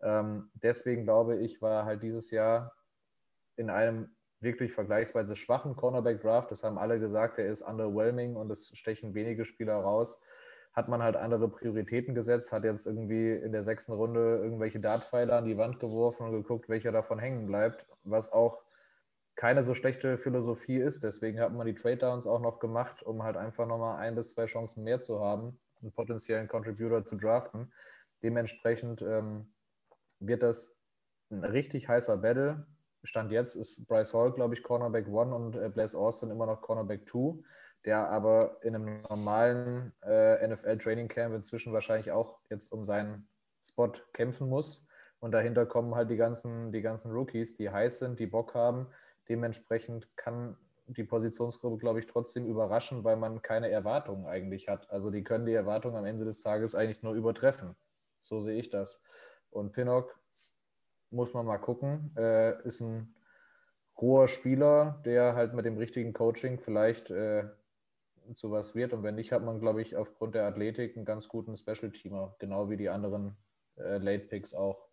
Ähm, 0.00 0.50
deswegen 0.54 1.04
glaube 1.04 1.36
ich, 1.36 1.62
war 1.62 1.84
halt 1.84 2.02
dieses 2.02 2.30
Jahr 2.30 2.74
in 3.56 3.70
einem 3.70 4.14
wirklich 4.40 4.72
vergleichsweise 4.72 5.36
schwachen 5.36 5.76
Cornerback-Draft, 5.76 6.50
das 6.50 6.64
haben 6.64 6.78
alle 6.78 7.00
gesagt, 7.00 7.38
er 7.38 7.50
ist 7.50 7.62
underwhelming 7.62 8.36
und 8.36 8.50
es 8.50 8.76
stechen 8.76 9.14
wenige 9.14 9.44
Spieler 9.44 9.74
raus, 9.74 10.22
hat 10.72 10.88
man 10.88 11.02
halt 11.02 11.16
andere 11.16 11.48
Prioritäten 11.48 12.14
gesetzt, 12.14 12.52
hat 12.52 12.64
jetzt 12.64 12.86
irgendwie 12.86 13.32
in 13.32 13.52
der 13.52 13.64
sechsten 13.64 13.92
Runde 13.92 14.38
irgendwelche 14.42 14.78
Dartpfeile 14.78 15.34
an 15.34 15.44
die 15.44 15.56
Wand 15.56 15.80
geworfen 15.80 16.26
und 16.26 16.32
geguckt, 16.32 16.68
welcher 16.68 16.92
davon 16.92 17.18
hängen 17.18 17.46
bleibt, 17.46 17.86
was 18.04 18.32
auch 18.32 18.62
keine 19.34 19.62
so 19.62 19.74
schlechte 19.74 20.18
Philosophie 20.18 20.78
ist. 20.78 21.04
Deswegen 21.04 21.40
hat 21.40 21.52
man 21.52 21.66
die 21.66 21.74
Trade 21.74 21.98
Downs 21.98 22.26
auch 22.26 22.40
noch 22.40 22.58
gemacht, 22.58 23.04
um 23.04 23.22
halt 23.22 23.36
einfach 23.36 23.66
nochmal 23.66 23.98
ein 23.98 24.16
bis 24.16 24.34
zwei 24.34 24.46
Chancen 24.46 24.82
mehr 24.82 25.00
zu 25.00 25.20
haben, 25.20 25.58
einen 25.80 25.92
potenziellen 25.92 26.48
Contributor 26.48 27.04
zu 27.06 27.16
draften. 27.16 27.72
Dementsprechend 28.22 29.00
ähm, 29.00 29.52
wird 30.18 30.42
das 30.42 30.76
ein 31.30 31.44
richtig 31.44 31.88
heißer 31.88 32.16
Battle. 32.16 32.66
Stand 33.04 33.32
jetzt 33.32 33.54
ist 33.54 33.86
Bryce 33.86 34.12
Hall, 34.14 34.32
glaube 34.32 34.54
ich, 34.54 34.62
Cornerback 34.62 35.06
1 35.06 35.32
und 35.32 35.56
äh, 35.56 35.68
Blaise 35.68 35.96
Austin 35.96 36.30
immer 36.30 36.46
noch 36.46 36.60
Cornerback 36.60 37.08
2 37.08 37.42
der 37.84 38.08
aber 38.08 38.58
in 38.62 38.74
einem 38.74 39.00
normalen 39.02 39.92
äh, 40.02 40.46
NFL-Training 40.46 41.08
Camp 41.08 41.34
inzwischen 41.34 41.72
wahrscheinlich 41.72 42.10
auch 42.10 42.38
jetzt 42.50 42.72
um 42.72 42.84
seinen 42.84 43.28
Spot 43.64 43.92
kämpfen 44.12 44.48
muss. 44.48 44.88
Und 45.20 45.32
dahinter 45.32 45.66
kommen 45.66 45.94
halt 45.94 46.10
die 46.10 46.16
ganzen, 46.16 46.72
die 46.72 46.82
ganzen 46.82 47.12
Rookies, 47.12 47.56
die 47.56 47.70
heiß 47.70 48.00
sind, 48.00 48.18
die 48.18 48.26
Bock 48.26 48.54
haben. 48.54 48.86
Dementsprechend 49.28 50.08
kann 50.16 50.56
die 50.86 51.04
Positionsgruppe, 51.04 51.78
glaube 51.78 52.00
ich, 52.00 52.06
trotzdem 52.06 52.46
überraschen, 52.46 53.04
weil 53.04 53.16
man 53.16 53.42
keine 53.42 53.70
Erwartungen 53.70 54.26
eigentlich 54.26 54.68
hat. 54.68 54.90
Also 54.90 55.10
die 55.10 55.24
können 55.24 55.44
die 55.44 55.52
Erwartungen 55.52 55.96
am 55.96 56.04
Ende 56.04 56.24
des 56.24 56.42
Tages 56.42 56.74
eigentlich 56.74 57.02
nur 57.02 57.14
übertreffen. 57.14 57.74
So 58.20 58.40
sehe 58.40 58.58
ich 58.58 58.70
das. 58.70 59.02
Und 59.50 59.72
Pinnock, 59.72 60.18
muss 61.10 61.34
man 61.34 61.46
mal 61.46 61.58
gucken, 61.58 62.14
äh, 62.16 62.62
ist 62.66 62.80
ein 62.80 63.14
roher 64.00 64.28
Spieler, 64.28 65.00
der 65.04 65.34
halt 65.34 65.54
mit 65.54 65.64
dem 65.64 65.76
richtigen 65.76 66.12
Coaching 66.12 66.60
vielleicht 66.60 67.10
äh, 67.10 67.44
zu 68.34 68.50
was 68.50 68.74
wird. 68.74 68.92
Und 68.92 69.02
wenn 69.02 69.14
nicht, 69.14 69.32
hat 69.32 69.42
man, 69.42 69.60
glaube 69.60 69.82
ich, 69.82 69.96
aufgrund 69.96 70.34
der 70.34 70.46
Athletik 70.46 70.96
einen 70.96 71.04
ganz 71.04 71.28
guten 71.28 71.56
Special-Teamer, 71.56 72.36
genau 72.38 72.70
wie 72.70 72.76
die 72.76 72.88
anderen 72.88 73.36
äh, 73.76 73.98
Late-Picks 73.98 74.54
auch. 74.54 74.88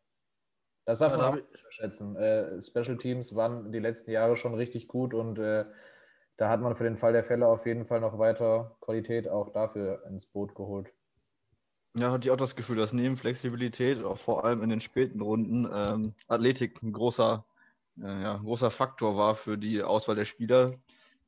Das 0.85 0.99
darf 0.99 1.17
man 1.17 1.25
auch 1.25 1.35
nicht 1.35 1.47
unterschätzen. 1.51 2.15
Äh, 2.15 2.63
Special 2.63 2.97
Teams 2.97 3.35
waren 3.35 3.71
die 3.71 3.79
letzten 3.79 4.11
Jahre 4.11 4.37
schon 4.37 4.53
richtig 4.53 4.87
gut 4.87 5.13
und 5.13 5.39
äh, 5.39 5.65
da 6.37 6.49
hat 6.49 6.61
man 6.61 6.75
für 6.75 6.83
den 6.83 6.97
Fall 6.97 7.13
der 7.13 7.23
Fälle 7.23 7.47
auf 7.47 7.65
jeden 7.65 7.85
Fall 7.85 8.01
noch 8.01 8.19
weiter 8.19 8.77
Qualität 8.81 9.27
auch 9.27 9.51
dafür 9.51 10.03
ins 10.05 10.25
Boot 10.27 10.53
geholt. 10.53 10.93
Ja, 11.97 12.11
hatte 12.11 12.27
ich 12.27 12.31
auch 12.31 12.37
das 12.37 12.57
Gefühl, 12.57 12.75
dass 12.75 12.91
neben 12.91 13.15
Flexibilität, 13.15 14.03
auch 14.03 14.17
vor 14.17 14.43
allem 14.43 14.61
in 14.61 14.69
den 14.69 14.81
späten 14.81 15.21
Runden, 15.21 15.65
ähm, 15.73 16.13
Athletik 16.27 16.83
ein 16.83 16.91
großer, 16.91 17.45
äh, 18.01 18.21
ja, 18.21 18.37
großer 18.37 18.69
Faktor 18.69 19.15
war 19.15 19.33
für 19.33 19.57
die 19.57 19.81
Auswahl 19.81 20.17
der 20.17 20.25
Spieler. 20.25 20.75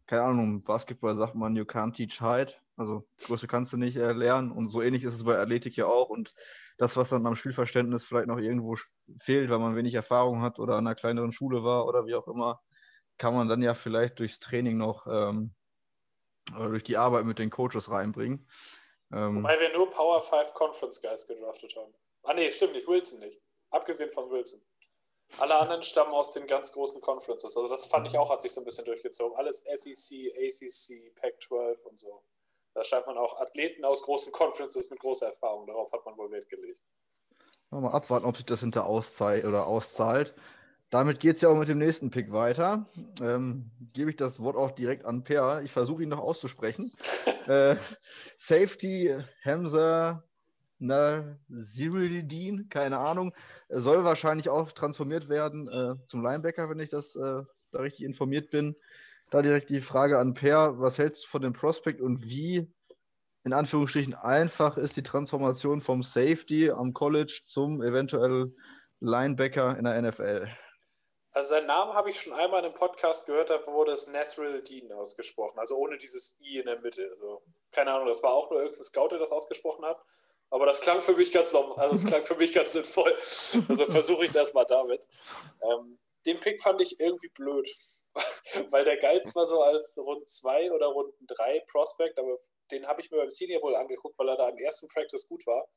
Keine 0.08 0.24
Ahnung, 0.24 0.64
Basketball 0.64 1.16
sagt 1.16 1.36
man, 1.36 1.56
you 1.56 1.64
can't 1.64 1.94
teach 1.94 2.20
height. 2.20 2.62
Also 2.76 3.08
Größe 3.26 3.48
kannst 3.48 3.72
du 3.72 3.78
nicht 3.78 3.96
erlernen 3.96 4.52
und 4.52 4.70
so 4.70 4.82
ähnlich 4.82 5.04
ist 5.06 5.14
es 5.14 5.24
bei 5.24 5.40
Athletik 5.40 5.78
ja 5.78 5.86
auch. 5.86 6.10
Und 6.10 6.34
das, 6.78 6.98
was 6.98 7.10
dann 7.10 7.26
am 7.26 7.38
Spielverständnis 7.38 8.04
vielleicht 8.04 8.28
noch 8.28 8.38
irgendwo 8.38 8.76
fehlt, 9.18 9.50
weil 9.50 9.60
man 9.60 9.78
wenig 9.78 9.94
Erfahrung 9.94 10.42
hat 10.42 10.60
oder 10.60 10.76
an 10.76 10.86
einer 10.86 10.96
kleineren 10.96 11.32
Schule 11.32 11.64
war 11.64 11.88
oder 11.88 12.06
wie 12.06 12.16
auch 12.16 12.28
immer, 12.28 12.60
kann 13.18 13.34
man 13.34 13.48
dann 13.48 13.62
ja 13.62 13.74
vielleicht 13.74 14.20
durchs 14.20 14.40
Training 14.40 14.76
noch 14.78 15.08
ähm, 15.08 15.54
oder 16.56 16.70
durch 16.70 16.84
die 16.84 16.98
Arbeit 16.98 17.26
mit 17.26 17.40
den 17.40 17.50
Coaches 17.50 17.90
reinbringen. 17.90 18.48
Ähm, 19.12 19.38
Wobei 19.38 19.60
wir 19.60 19.74
nur 19.74 19.90
Power 19.90 20.22
5 20.22 20.54
Conference 20.54 21.02
Guys 21.02 21.26
gedraftet 21.26 21.76
haben. 21.76 21.94
Ah 22.24 22.34
nee, 22.34 22.52
stimmt 22.52 22.74
nicht, 22.74 22.88
Wilson 22.88 23.20
nicht. 23.20 23.42
Abgesehen 23.70 24.12
von 24.12 24.30
Wilson. 24.30 24.62
Alle 25.40 25.56
anderen 25.56 25.84
stammen 25.84 26.14
aus 26.14 26.32
den 26.32 26.48
ganz 26.48 26.72
großen 26.72 27.02
Conferences. 27.02 27.56
Also 27.56 27.68
das 27.68 27.86
fand 27.88 28.08
ich 28.08 28.18
auch, 28.18 28.30
hat 28.30 28.42
sich 28.42 28.52
so 28.52 28.62
ein 28.62 28.66
bisschen 28.66 28.86
durchgezogen. 28.86 29.38
Alles 29.38 29.60
SEC, 29.76 30.34
ACC, 30.36 31.14
Pac-12 31.16 31.82
und 31.84 32.00
so. 32.00 32.24
Da 32.74 32.84
schreibt 32.84 33.08
man 33.08 33.18
auch 33.18 33.40
Athleten 33.40 33.84
aus 33.84 34.02
großen 34.04 34.32
Conferences 34.32 34.90
mit 34.90 35.00
großer 35.00 35.28
Erfahrung. 35.28 35.68
Darauf 35.68 35.92
hat 35.92 36.06
man 36.06 36.18
wohl 36.18 36.32
Wert 36.32 36.50
gelegt. 36.50 36.82
Mal 37.70 37.92
abwarten, 37.92 38.26
ob 38.26 38.38
sich 38.38 38.46
das 38.46 38.62
hinter 38.62 38.86
auszahlt 38.86 39.44
oder 39.44 39.68
auszahlt. 39.68 40.34
Damit 40.90 41.20
geht 41.20 41.36
es 41.36 41.42
ja 41.42 41.50
auch 41.50 41.58
mit 41.58 41.68
dem 41.68 41.80
nächsten 41.80 42.12
Pick 42.12 42.32
weiter. 42.32 42.90
Ähm, 43.22 43.72
Gebe 43.94 44.10
ich 44.10 44.16
das 44.16 44.40
Wort 44.40 44.56
auch 44.56 44.72
direkt 44.72 45.06
an 45.06 45.24
Per. 45.24 45.62
Ich 45.64 45.72
versuche 45.72 46.04
ihn 46.04 46.10
noch 46.10 46.20
auszusprechen. 46.20 46.92
äh, 47.48 47.76
Safety 48.38 49.14
Hamza 49.44 50.24
Naziruddin, 50.80 52.70
keine 52.70 53.00
Ahnung, 53.00 53.34
soll 53.70 54.04
wahrscheinlich 54.04 54.50
auch 54.50 54.72
transformiert 54.72 55.30
werden 55.30 55.68
äh, 55.68 55.96
zum 56.08 56.24
Linebacker, 56.24 56.70
wenn 56.70 56.80
ich 56.80 56.90
das 56.90 57.16
äh, 57.16 57.44
da 57.72 57.80
richtig 57.80 58.06
informiert 58.06 58.52
bin. 58.52 58.76
Da 59.30 59.42
direkt 59.42 59.70
die 59.70 59.82
Frage 59.82 60.20
an 60.20 60.36
Per, 60.36 60.80
was 60.80 60.98
hältst 60.98 61.26
du 61.26 61.30
von 61.30 61.42
dem 61.42 61.54
Prospekt 61.54 62.00
und 62.00 62.24
wie, 62.24 62.72
in 63.44 63.54
Anführungsstrichen, 63.54 64.14
einfach 64.14 64.78
ist 64.78 64.96
die 64.96 65.04
Transformation 65.04 65.82
vom 65.82 66.04
Safety 66.04 66.70
am 66.70 66.94
College 66.94 67.42
zum 67.46 67.82
eventuell 67.82 68.54
Linebacker 69.00 69.78
in 69.78 69.84
der 69.84 70.02
NFL? 70.02 70.48
Also 71.38 71.50
seinen 71.50 71.68
Namen 71.68 71.94
habe 71.94 72.10
ich 72.10 72.20
schon 72.20 72.34
einmal 72.34 72.62
in 72.62 72.66
einem 72.66 72.74
Podcast 72.74 73.28
gehört, 73.28 73.52
da 73.52 73.64
wurde 73.68 73.92
es 73.92 74.08
Nasril 74.08 74.64
Dean 74.64 74.92
ausgesprochen, 74.92 75.60
also 75.60 75.78
ohne 75.78 76.00
dieses 76.00 76.36
I 76.42 76.58
in 76.58 76.66
der 76.66 76.80
Mitte. 76.80 77.08
Also, 77.12 77.44
keine 77.72 77.92
Ahnung, 77.92 78.08
das 78.08 78.24
war 78.24 78.34
auch 78.34 78.50
nur 78.50 78.62
irgendein 78.62 78.82
Scout, 78.82 79.10
der 79.10 79.20
das 79.20 79.32
ausgesprochen 79.32 79.86
hat. 79.86 80.02
Aber 80.50 80.66
das 80.66 80.82
klang 80.82 81.00
für 81.00 81.14
mich 81.14 81.32
ganz 81.32 81.54
also 81.54 81.92
das 81.92 82.06
klang 82.06 82.26
für 82.26 82.34
mich 82.34 82.54
ganz 82.54 82.72
sinnvoll. 82.72 83.14
Also 83.70 83.86
versuche 83.86 84.24
ich 84.24 84.32
es 84.32 84.36
erstmal 84.36 84.66
damit. 84.66 85.00
Ähm, 85.62 86.00
den 86.26 86.40
Pick 86.40 86.60
fand 86.60 86.82
ich 86.82 87.00
irgendwie 87.00 87.30
blöd. 87.30 87.70
weil 88.72 88.84
der 88.84 88.98
galt 88.98 89.28
zwar 89.28 89.46
so 89.46 89.62
als 89.62 89.96
Rund 89.96 90.28
2 90.28 90.72
oder 90.72 90.88
Rund 90.88 91.14
3 91.28 91.66
Prospect, 91.72 92.18
aber 92.18 92.40
den 92.72 92.88
habe 92.88 93.02
ich 93.02 93.12
mir 93.12 93.18
beim 93.18 93.30
Senior 93.30 93.62
Bowl 93.62 93.76
angeguckt, 93.76 94.18
weil 94.18 94.30
er 94.30 94.38
da 94.38 94.50
im 94.50 94.58
ersten 94.58 94.88
Practice 94.88 95.28
gut 95.28 95.46
war. 95.46 95.68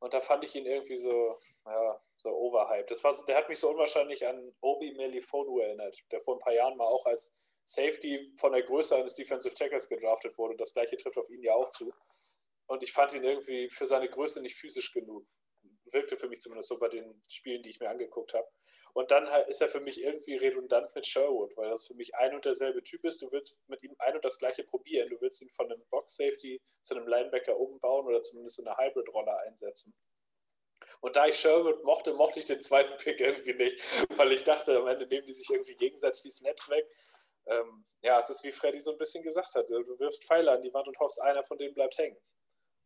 Und 0.00 0.14
da 0.14 0.20
fand 0.20 0.44
ich 0.44 0.54
ihn 0.54 0.66
irgendwie 0.66 0.96
so, 0.96 1.38
ja, 1.64 2.00
so 2.18 2.30
overhyped. 2.30 2.90
Das 2.90 3.02
war 3.02 3.12
so, 3.12 3.24
der 3.26 3.36
hat 3.36 3.48
mich 3.48 3.58
so 3.58 3.70
unwahrscheinlich 3.70 4.26
an 4.26 4.54
Obi 4.60 4.92
Melifonu 4.94 5.58
erinnert, 5.58 5.98
der 6.12 6.20
vor 6.20 6.36
ein 6.36 6.40
paar 6.40 6.52
Jahren 6.52 6.76
mal 6.76 6.86
auch 6.86 7.04
als 7.06 7.36
Safety 7.64 8.32
von 8.38 8.52
der 8.52 8.62
Größe 8.62 8.96
eines 8.96 9.14
Defensive 9.14 9.54
Tackles 9.54 9.88
gedraftet 9.88 10.38
wurde. 10.38 10.56
Das 10.56 10.72
gleiche 10.72 10.96
trifft 10.96 11.18
auf 11.18 11.28
ihn 11.30 11.42
ja 11.42 11.54
auch 11.54 11.70
zu. 11.70 11.92
Und 12.66 12.82
ich 12.82 12.92
fand 12.92 13.12
ihn 13.14 13.24
irgendwie 13.24 13.68
für 13.70 13.86
seine 13.86 14.08
Größe 14.08 14.40
nicht 14.40 14.56
physisch 14.56 14.92
genug 14.92 15.26
wirkte 15.92 16.16
für 16.16 16.28
mich 16.28 16.40
zumindest 16.40 16.68
so 16.68 16.78
bei 16.78 16.88
den 16.88 17.20
Spielen, 17.28 17.62
die 17.62 17.70
ich 17.70 17.80
mir 17.80 17.88
angeguckt 17.88 18.34
habe. 18.34 18.48
Und 18.94 19.10
dann 19.10 19.26
ist 19.48 19.60
er 19.60 19.68
für 19.68 19.80
mich 19.80 20.02
irgendwie 20.02 20.36
redundant 20.36 20.94
mit 20.94 21.06
Sherwood, 21.06 21.56
weil 21.56 21.70
das 21.70 21.86
für 21.86 21.94
mich 21.94 22.14
ein 22.16 22.34
und 22.34 22.44
derselbe 22.44 22.82
Typ 22.82 23.04
ist. 23.04 23.22
Du 23.22 23.30
willst 23.30 23.60
mit 23.68 23.82
ihm 23.82 23.94
ein 23.98 24.14
und 24.16 24.24
das 24.24 24.38
gleiche 24.38 24.64
probieren. 24.64 25.08
Du 25.08 25.20
willst 25.20 25.42
ihn 25.42 25.50
von 25.50 25.70
einem 25.70 25.84
Box-Safety 25.90 26.60
zu 26.82 26.96
einem 26.96 27.06
Linebacker 27.06 27.56
umbauen 27.58 28.06
oder 28.06 28.22
zumindest 28.22 28.58
in 28.58 28.66
eine 28.66 28.76
Hybrid-Rolle 28.76 29.36
einsetzen. 29.40 29.94
Und 31.00 31.16
da 31.16 31.26
ich 31.26 31.38
Sherwood 31.38 31.84
mochte, 31.84 32.14
mochte 32.14 32.38
ich 32.38 32.44
den 32.44 32.62
zweiten 32.62 32.96
Pick 32.96 33.20
irgendwie 33.20 33.54
nicht, 33.54 33.80
weil 34.16 34.32
ich 34.32 34.44
dachte, 34.44 34.76
am 34.78 34.86
Ende 34.86 35.06
nehmen 35.06 35.26
die 35.26 35.34
sich 35.34 35.48
irgendwie 35.50 35.74
gegenseitig 35.74 36.22
die 36.22 36.30
Snaps 36.30 36.68
weg. 36.70 36.86
Ähm, 37.46 37.84
ja, 38.02 38.20
es 38.20 38.30
ist 38.30 38.44
wie 38.44 38.52
Freddy 38.52 38.80
so 38.80 38.92
ein 38.92 38.98
bisschen 38.98 39.22
gesagt 39.22 39.54
hat. 39.54 39.68
Du 39.70 39.98
wirfst 39.98 40.24
Pfeile 40.24 40.52
an 40.52 40.62
die 40.62 40.72
Wand 40.72 40.86
und 40.86 40.98
hoffst, 40.98 41.20
einer 41.22 41.42
von 41.44 41.58
denen 41.58 41.74
bleibt 41.74 41.96
hängen. 41.98 42.18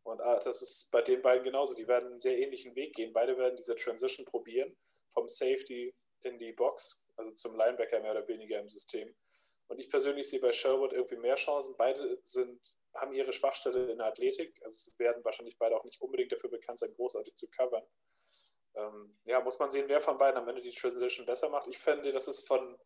Und 0.03 0.21
ah, 0.21 0.39
das 0.39 0.61
ist 0.61 0.91
bei 0.91 1.01
den 1.01 1.21
beiden 1.21 1.43
genauso. 1.43 1.73
Die 1.73 1.87
werden 1.87 2.09
einen 2.11 2.19
sehr 2.19 2.37
ähnlichen 2.37 2.75
Weg 2.75 2.93
gehen. 2.93 3.13
Beide 3.13 3.37
werden 3.37 3.55
diese 3.55 3.75
Transition 3.75 4.25
probieren, 4.25 4.75
vom 5.09 5.27
Safety 5.27 5.95
in 6.23 6.37
die 6.37 6.51
Box, 6.51 7.05
also 7.15 7.31
zum 7.35 7.55
Linebacker 7.55 7.99
mehr 8.01 8.11
oder 8.11 8.27
weniger 8.27 8.59
im 8.59 8.69
System. 8.69 9.13
Und 9.67 9.79
ich 9.79 9.89
persönlich 9.89 10.29
sehe 10.29 10.39
bei 10.39 10.51
Sherwood 10.51 10.93
irgendwie 10.93 11.15
mehr 11.15 11.35
Chancen. 11.35 11.75
Beide 11.77 12.19
sind, 12.23 12.59
haben 12.95 13.13
ihre 13.13 13.31
Schwachstelle 13.31 13.91
in 13.91 13.97
der 13.97 14.07
Athletik. 14.07 14.59
Also 14.63 14.91
werden 14.97 15.23
wahrscheinlich 15.23 15.57
beide 15.57 15.75
auch 15.75 15.83
nicht 15.85 16.01
unbedingt 16.01 16.31
dafür 16.31 16.49
bekannt 16.49 16.79
sein, 16.79 16.93
großartig 16.93 17.35
zu 17.35 17.47
covern. 17.47 17.83
Ähm, 18.75 19.17
ja, 19.25 19.39
muss 19.41 19.59
man 19.59 19.71
sehen, 19.71 19.85
wer 19.87 20.01
von 20.01 20.17
beiden 20.17 20.37
am 20.37 20.47
Ende 20.47 20.61
die 20.61 20.71
Transition 20.71 21.25
besser 21.25 21.49
macht. 21.49 21.67
Ich 21.67 21.77
fände, 21.77 22.11
das 22.11 22.27
ist 22.27 22.47
von 22.47 22.77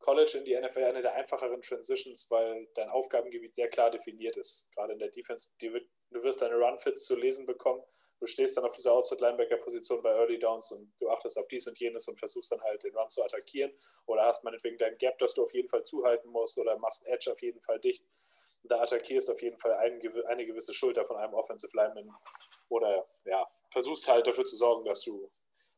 College 0.00 0.38
in 0.38 0.44
die 0.44 0.58
NFL 0.58 0.84
eine 0.84 1.02
der 1.02 1.14
einfacheren 1.14 1.62
Transitions, 1.62 2.30
weil 2.30 2.68
dein 2.74 2.88
Aufgabengebiet 2.90 3.54
sehr 3.54 3.68
klar 3.68 3.90
definiert 3.90 4.36
ist. 4.36 4.70
Gerade 4.72 4.92
in 4.92 4.98
der 4.98 5.08
Defense, 5.08 5.50
du 5.58 6.22
wirst 6.22 6.42
deine 6.42 6.56
Run-Fits 6.56 7.06
zu 7.06 7.16
lesen 7.16 7.46
bekommen. 7.46 7.82
Du 8.18 8.26
stehst 8.26 8.56
dann 8.56 8.64
auf 8.64 8.72
dieser 8.72 8.92
Outside-Linebacker-Position 8.92 10.02
bei 10.02 10.10
Early 10.10 10.38
Downs 10.38 10.72
und 10.72 10.90
du 10.98 11.08
achtest 11.10 11.38
auf 11.38 11.48
dies 11.48 11.66
und 11.66 11.78
jenes 11.78 12.08
und 12.08 12.18
versuchst 12.18 12.50
dann 12.50 12.62
halt 12.62 12.82
den 12.82 12.96
Run 12.96 13.08
zu 13.10 13.22
attackieren. 13.22 13.72
Oder 14.06 14.24
hast 14.24 14.42
meinetwegen 14.42 14.78
dein 14.78 14.96
Gap, 14.98 15.18
das 15.18 15.34
du 15.34 15.42
auf 15.42 15.52
jeden 15.52 15.68
Fall 15.68 15.84
zuhalten 15.84 16.30
musst 16.30 16.58
oder 16.58 16.78
machst 16.78 17.06
Edge 17.06 17.30
auf 17.30 17.42
jeden 17.42 17.60
Fall 17.60 17.78
dicht. 17.78 18.04
Da 18.64 18.80
attackierst 18.80 19.30
auf 19.30 19.42
jeden 19.42 19.58
Fall 19.58 19.74
ein, 19.74 20.00
eine 20.26 20.46
gewisse 20.46 20.72
Schulter 20.72 21.04
von 21.04 21.16
einem 21.16 21.34
Offensive 21.34 21.76
Lineman. 21.76 22.10
Oder 22.68 23.06
ja, 23.24 23.46
versuchst 23.70 24.08
halt 24.08 24.26
dafür 24.26 24.44
zu 24.44 24.56
sorgen, 24.56 24.84
dass 24.86 25.02
du 25.02 25.30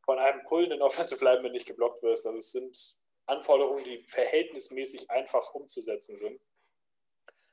von 0.04 0.18
einem 0.18 0.42
pullenden 0.44 0.80
Offensive 0.80 1.22
Lineman 1.24 1.52
nicht 1.52 1.66
geblockt 1.66 2.02
wirst. 2.02 2.26
Also 2.26 2.38
es 2.38 2.52
sind 2.52 2.97
Anforderungen, 3.28 3.84
die 3.84 4.02
verhältnismäßig 4.04 5.10
einfach 5.10 5.54
umzusetzen 5.54 6.16
sind. 6.16 6.40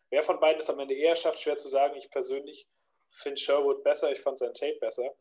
Wer 0.10 0.24
von 0.24 0.40
beiden 0.40 0.62
es 0.62 0.70
am 0.70 0.80
Ende 0.80 0.96
eher 0.96 1.16
schafft, 1.16 1.42
schwer 1.42 1.58
zu 1.58 1.68
sagen. 1.68 1.96
Ich 1.98 2.10
persönlich 2.10 2.68
finde 3.10 3.38
Sherwood 3.38 3.84
besser, 3.84 4.12
ich 4.12 4.22
fand 4.22 4.40
sein 4.40 4.54
Tape 4.54 4.78
besser. 4.80 5.14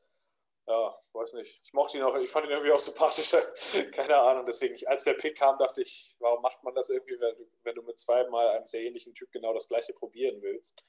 Ja, 0.66 0.94
weiß 1.12 1.34
nicht. 1.34 1.60
Ich 1.64 1.72
mochte 1.74 1.98
ihn 1.98 2.04
auch, 2.04 2.16
ich 2.16 2.30
fand 2.30 2.46
ihn 2.46 2.52
irgendwie 2.52 2.72
auch 2.72 2.80
sympathischer. 2.80 3.42
Keine 3.92 4.16
Ahnung. 4.16 4.46
Deswegen, 4.46 4.74
als 4.86 5.04
der 5.04 5.14
Pick 5.14 5.36
kam, 5.36 5.58
dachte 5.58 5.82
ich, 5.82 6.14
warum 6.20 6.40
macht 6.40 6.62
man 6.64 6.74
das 6.74 6.88
irgendwie, 6.88 7.20
wenn 7.20 7.36
du, 7.36 7.46
wenn 7.64 7.74
du 7.74 7.82
mit 7.82 7.98
zweimal 7.98 8.48
einem 8.48 8.66
sehr 8.66 8.82
ähnlichen 8.82 9.12
Typ 9.12 9.30
genau 9.32 9.52
das 9.52 9.68
gleiche 9.68 9.92
probieren 9.92 10.40
willst? 10.40 10.82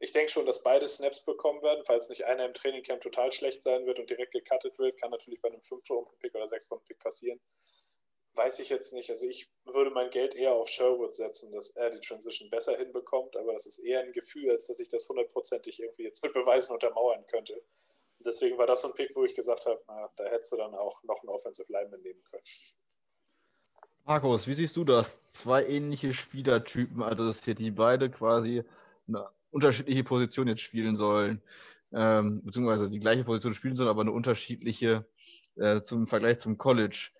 Ich 0.00 0.12
denke 0.12 0.30
schon, 0.30 0.46
dass 0.46 0.62
beide 0.62 0.86
Snaps 0.86 1.24
bekommen 1.24 1.62
werden, 1.62 1.84
falls 1.86 2.08
nicht 2.08 2.24
einer 2.24 2.44
im 2.44 2.54
Trainingcamp 2.54 3.00
total 3.00 3.32
schlecht 3.32 3.62
sein 3.62 3.86
wird 3.86 3.98
und 3.98 4.10
direkt 4.10 4.32
gecuttet 4.32 4.78
wird. 4.78 5.00
Kann 5.00 5.10
natürlich 5.10 5.40
bei 5.40 5.48
einem 5.48 5.60
5-Runden-Pick 5.60 6.34
oder 6.34 6.44
6-Runden-Pick 6.44 6.98
passieren 6.98 7.40
weiß 8.34 8.60
ich 8.60 8.68
jetzt 8.68 8.92
nicht. 8.92 9.10
Also 9.10 9.26
ich 9.26 9.50
würde 9.64 9.90
mein 9.90 10.10
Geld 10.10 10.34
eher 10.34 10.54
auf 10.54 10.68
Sherwood 10.68 11.14
setzen, 11.14 11.52
dass 11.52 11.70
er 11.76 11.90
die 11.90 12.00
Transition 12.00 12.50
besser 12.50 12.76
hinbekommt, 12.76 13.36
aber 13.36 13.52
das 13.52 13.66
ist 13.66 13.78
eher 13.78 14.00
ein 14.00 14.12
Gefühl, 14.12 14.50
als 14.50 14.66
dass 14.66 14.80
ich 14.80 14.88
das 14.88 15.08
hundertprozentig 15.08 15.80
irgendwie 15.80 16.04
jetzt 16.04 16.22
mit 16.22 16.32
Beweisen 16.32 16.72
untermauern 16.72 17.24
könnte. 17.26 17.54
Und 17.54 18.26
deswegen 18.26 18.58
war 18.58 18.66
das 18.66 18.82
so 18.82 18.88
ein 18.88 18.94
Pick, 18.94 19.14
wo 19.14 19.24
ich 19.24 19.34
gesagt 19.34 19.66
habe, 19.66 19.80
na, 19.86 20.10
da 20.16 20.24
hättest 20.24 20.52
du 20.52 20.56
dann 20.56 20.74
auch 20.74 21.02
noch 21.04 21.20
einen 21.20 21.30
Offensive 21.30 21.72
Lineman 21.72 22.00
nehmen 22.02 22.22
können. 22.24 22.42
Markus, 24.04 24.46
wie 24.46 24.54
siehst 24.54 24.76
du 24.76 24.84
das? 24.84 25.18
Zwei 25.30 25.66
ähnliche 25.66 26.12
Spielertypen 26.12 27.02
adressiert, 27.02 27.58
die 27.58 27.70
beide 27.70 28.10
quasi 28.10 28.64
eine 29.06 29.28
unterschiedliche 29.50 30.04
Position 30.04 30.48
jetzt 30.48 30.62
spielen 30.62 30.96
sollen. 30.96 31.42
ähm, 31.92 32.42
beziehungsweise 32.44 32.88
die 32.90 33.00
gleiche 33.00 33.24
Position 33.24 33.54
spielen 33.54 33.76
sollen, 33.76 33.88
aber 33.88 34.02
eine 34.02 34.12
unterschiedliche 34.12 35.06
äh, 35.56 35.80
zum 35.80 36.06
Vergleich 36.06 36.38
zum 36.38 36.58
College. 36.58 37.10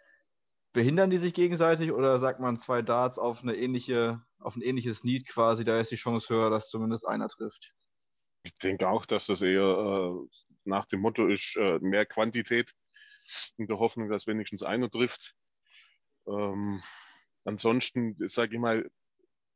Behindern 0.73 1.11
die 1.11 1.19
sich 1.19 1.35
gegenseitig 1.35 1.93
oder 1.93 2.19
sagt 2.19 2.41
man 2.41 2.59
zwei 2.59 2.83
Darts 2.83 3.19
auf 3.19 3.43
eine 3.43 3.57
ähnliche, 3.57 4.23
auf 4.39 4.55
ein 4.55 4.63
ähnliches 4.63 5.03
Need 5.03 5.27
quasi, 5.27 5.65
da 5.65 5.81
ist 5.81 5.91
die 5.91 5.97
Chance 5.97 6.35
höher, 6.35 6.51
dass 6.51 6.69
zumindest 6.69 7.07
einer 7.07 7.29
trifft? 7.29 7.73
Ich 8.43 8.55
denke 8.59 8.89
auch, 8.89 9.07
dass 9.07 9.27
das 9.27 9.43
eher 9.43 9.63
äh, 9.63 10.29
nach 10.65 10.87
dem 10.87 11.01
Motto 11.01 11.27
ist, 11.27 11.57
äh, 11.57 11.79
mehr 11.81 12.07
Quantität 12.07 12.73
in 13.57 13.67
der 13.67 13.79
Hoffnung, 13.79 14.09
dass 14.09 14.27
wenigstens 14.27 14.63
einer 14.63 14.91
trifft. 14.91 15.35
Ähm, 16.27 16.83
ansonsten, 17.45 18.17
sage 18.29 18.55
ich 18.55 18.61
mal, 18.61 18.91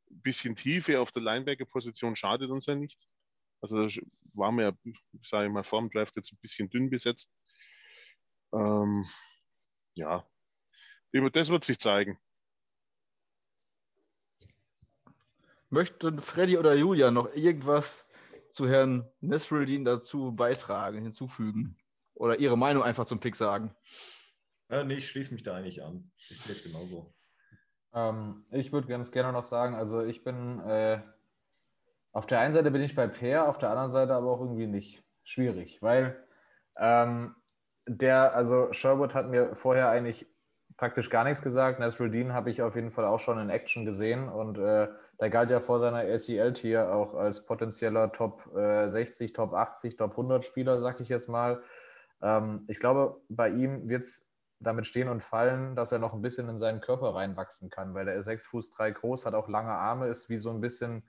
ein 0.09 0.21
bisschen 0.21 0.55
Tiefe 0.55 0.99
auf 0.99 1.11
der 1.11 1.23
Linebacker-Position 1.23 2.15
schadet 2.15 2.49
uns 2.49 2.65
ja 2.65 2.75
nicht. 2.75 2.99
Also 3.61 3.87
war 4.33 4.51
mir, 4.51 4.77
sage 5.23 5.47
ich 5.47 5.53
mal, 5.53 5.63
vor 5.63 5.79
dem 5.79 5.89
Draft 5.89 6.15
jetzt 6.15 6.33
ein 6.33 6.39
bisschen 6.41 6.69
dünn 6.69 6.89
besetzt. 6.89 7.31
Ähm, 8.51 9.07
ja, 9.95 10.27
das 11.13 11.49
wird 11.49 11.63
sich 11.63 11.79
zeigen. 11.79 12.17
Möchten 15.69 16.21
Freddy 16.21 16.57
oder 16.57 16.75
Julia 16.75 17.11
noch 17.11 17.33
irgendwas 17.33 18.05
zu 18.51 18.67
Herrn 18.67 19.09
Nesruddin 19.21 19.85
dazu 19.85 20.31
beitragen, 20.31 21.01
hinzufügen? 21.01 21.77
Oder 22.13 22.39
Ihre 22.39 22.57
Meinung 22.57 22.83
einfach 22.83 23.05
zum 23.05 23.19
Pick 23.19 23.35
sagen? 23.35 23.75
Ja, 24.69 24.83
nee, 24.83 24.95
ich 24.95 25.09
schließe 25.09 25.33
mich 25.33 25.43
da 25.43 25.55
eigentlich 25.55 25.83
an. 25.83 26.11
Ich 26.17 26.39
sehe 26.39 26.51
es 26.51 26.63
genauso. 26.63 27.13
Ähm, 27.93 28.45
ich 28.51 28.71
würde 28.71 28.87
ganz 28.87 29.11
gerne 29.11 29.33
noch 29.33 29.43
sagen, 29.43 29.75
also 29.75 30.01
ich 30.01 30.23
bin 30.23 30.59
äh, 30.59 31.01
auf 32.11 32.27
der 32.27 32.39
einen 32.39 32.53
Seite 32.53 32.69
bin 32.69 32.81
ich 32.81 32.95
bei 32.95 33.07
Peer, 33.07 33.47
auf 33.47 33.57
der 33.57 33.69
anderen 33.69 33.89
Seite 33.89 34.13
aber 34.13 34.31
auch 34.31 34.41
irgendwie 34.41 34.67
nicht. 34.67 35.03
Schwierig, 35.23 35.81
weil 35.81 36.21
ähm, 36.77 37.35
der, 37.87 38.35
also 38.35 38.71
Sherwood 38.73 39.15
hat 39.15 39.29
mir 39.29 39.55
vorher 39.55 39.89
eigentlich 39.89 40.27
praktisch 40.83 41.09
gar 41.09 41.23
nichts 41.23 41.41
gesagt. 41.41 41.79
Nasruddin 41.79 42.33
habe 42.33 42.51
ich 42.51 42.61
auf 42.61 42.75
jeden 42.75 42.91
Fall 42.91 43.05
auch 43.05 43.21
schon 43.21 43.39
in 43.39 43.49
Action 43.49 43.85
gesehen 43.85 44.27
und 44.27 44.57
äh, 44.57 44.89
der 45.17 45.29
galt 45.29 45.49
ja 45.49 45.61
vor 45.61 45.79
seiner 45.79 45.99
ACL-Tier 45.99 46.93
auch 46.93 47.13
als 47.13 47.45
potenzieller 47.45 48.11
Top 48.11 48.53
äh, 48.53 48.89
60, 48.89 49.31
Top 49.31 49.53
80, 49.53 49.95
Top 49.95 50.11
100 50.11 50.43
Spieler, 50.43 50.81
sag 50.81 50.99
ich 50.99 51.07
jetzt 51.07 51.29
mal. 51.29 51.63
Ähm, 52.21 52.65
ich 52.67 52.81
glaube, 52.81 53.21
bei 53.29 53.47
ihm 53.47 53.87
wird 53.87 54.03
es 54.03 54.29
damit 54.59 54.85
stehen 54.85 55.07
und 55.07 55.23
fallen, 55.23 55.77
dass 55.77 55.93
er 55.93 55.99
noch 55.99 56.13
ein 56.13 56.21
bisschen 56.21 56.49
in 56.49 56.57
seinen 56.57 56.81
Körper 56.81 57.15
reinwachsen 57.15 57.69
kann, 57.69 57.93
weil 57.93 58.09
er 58.09 58.15
ist 58.15 58.25
6 58.25 58.45
Fuß 58.47 58.71
3 58.71 58.91
groß, 58.91 59.25
hat 59.25 59.35
auch 59.35 59.47
lange 59.47 59.71
Arme, 59.71 60.07
ist 60.07 60.29
wie 60.29 60.35
so 60.35 60.49
ein 60.49 60.59
bisschen 60.59 61.07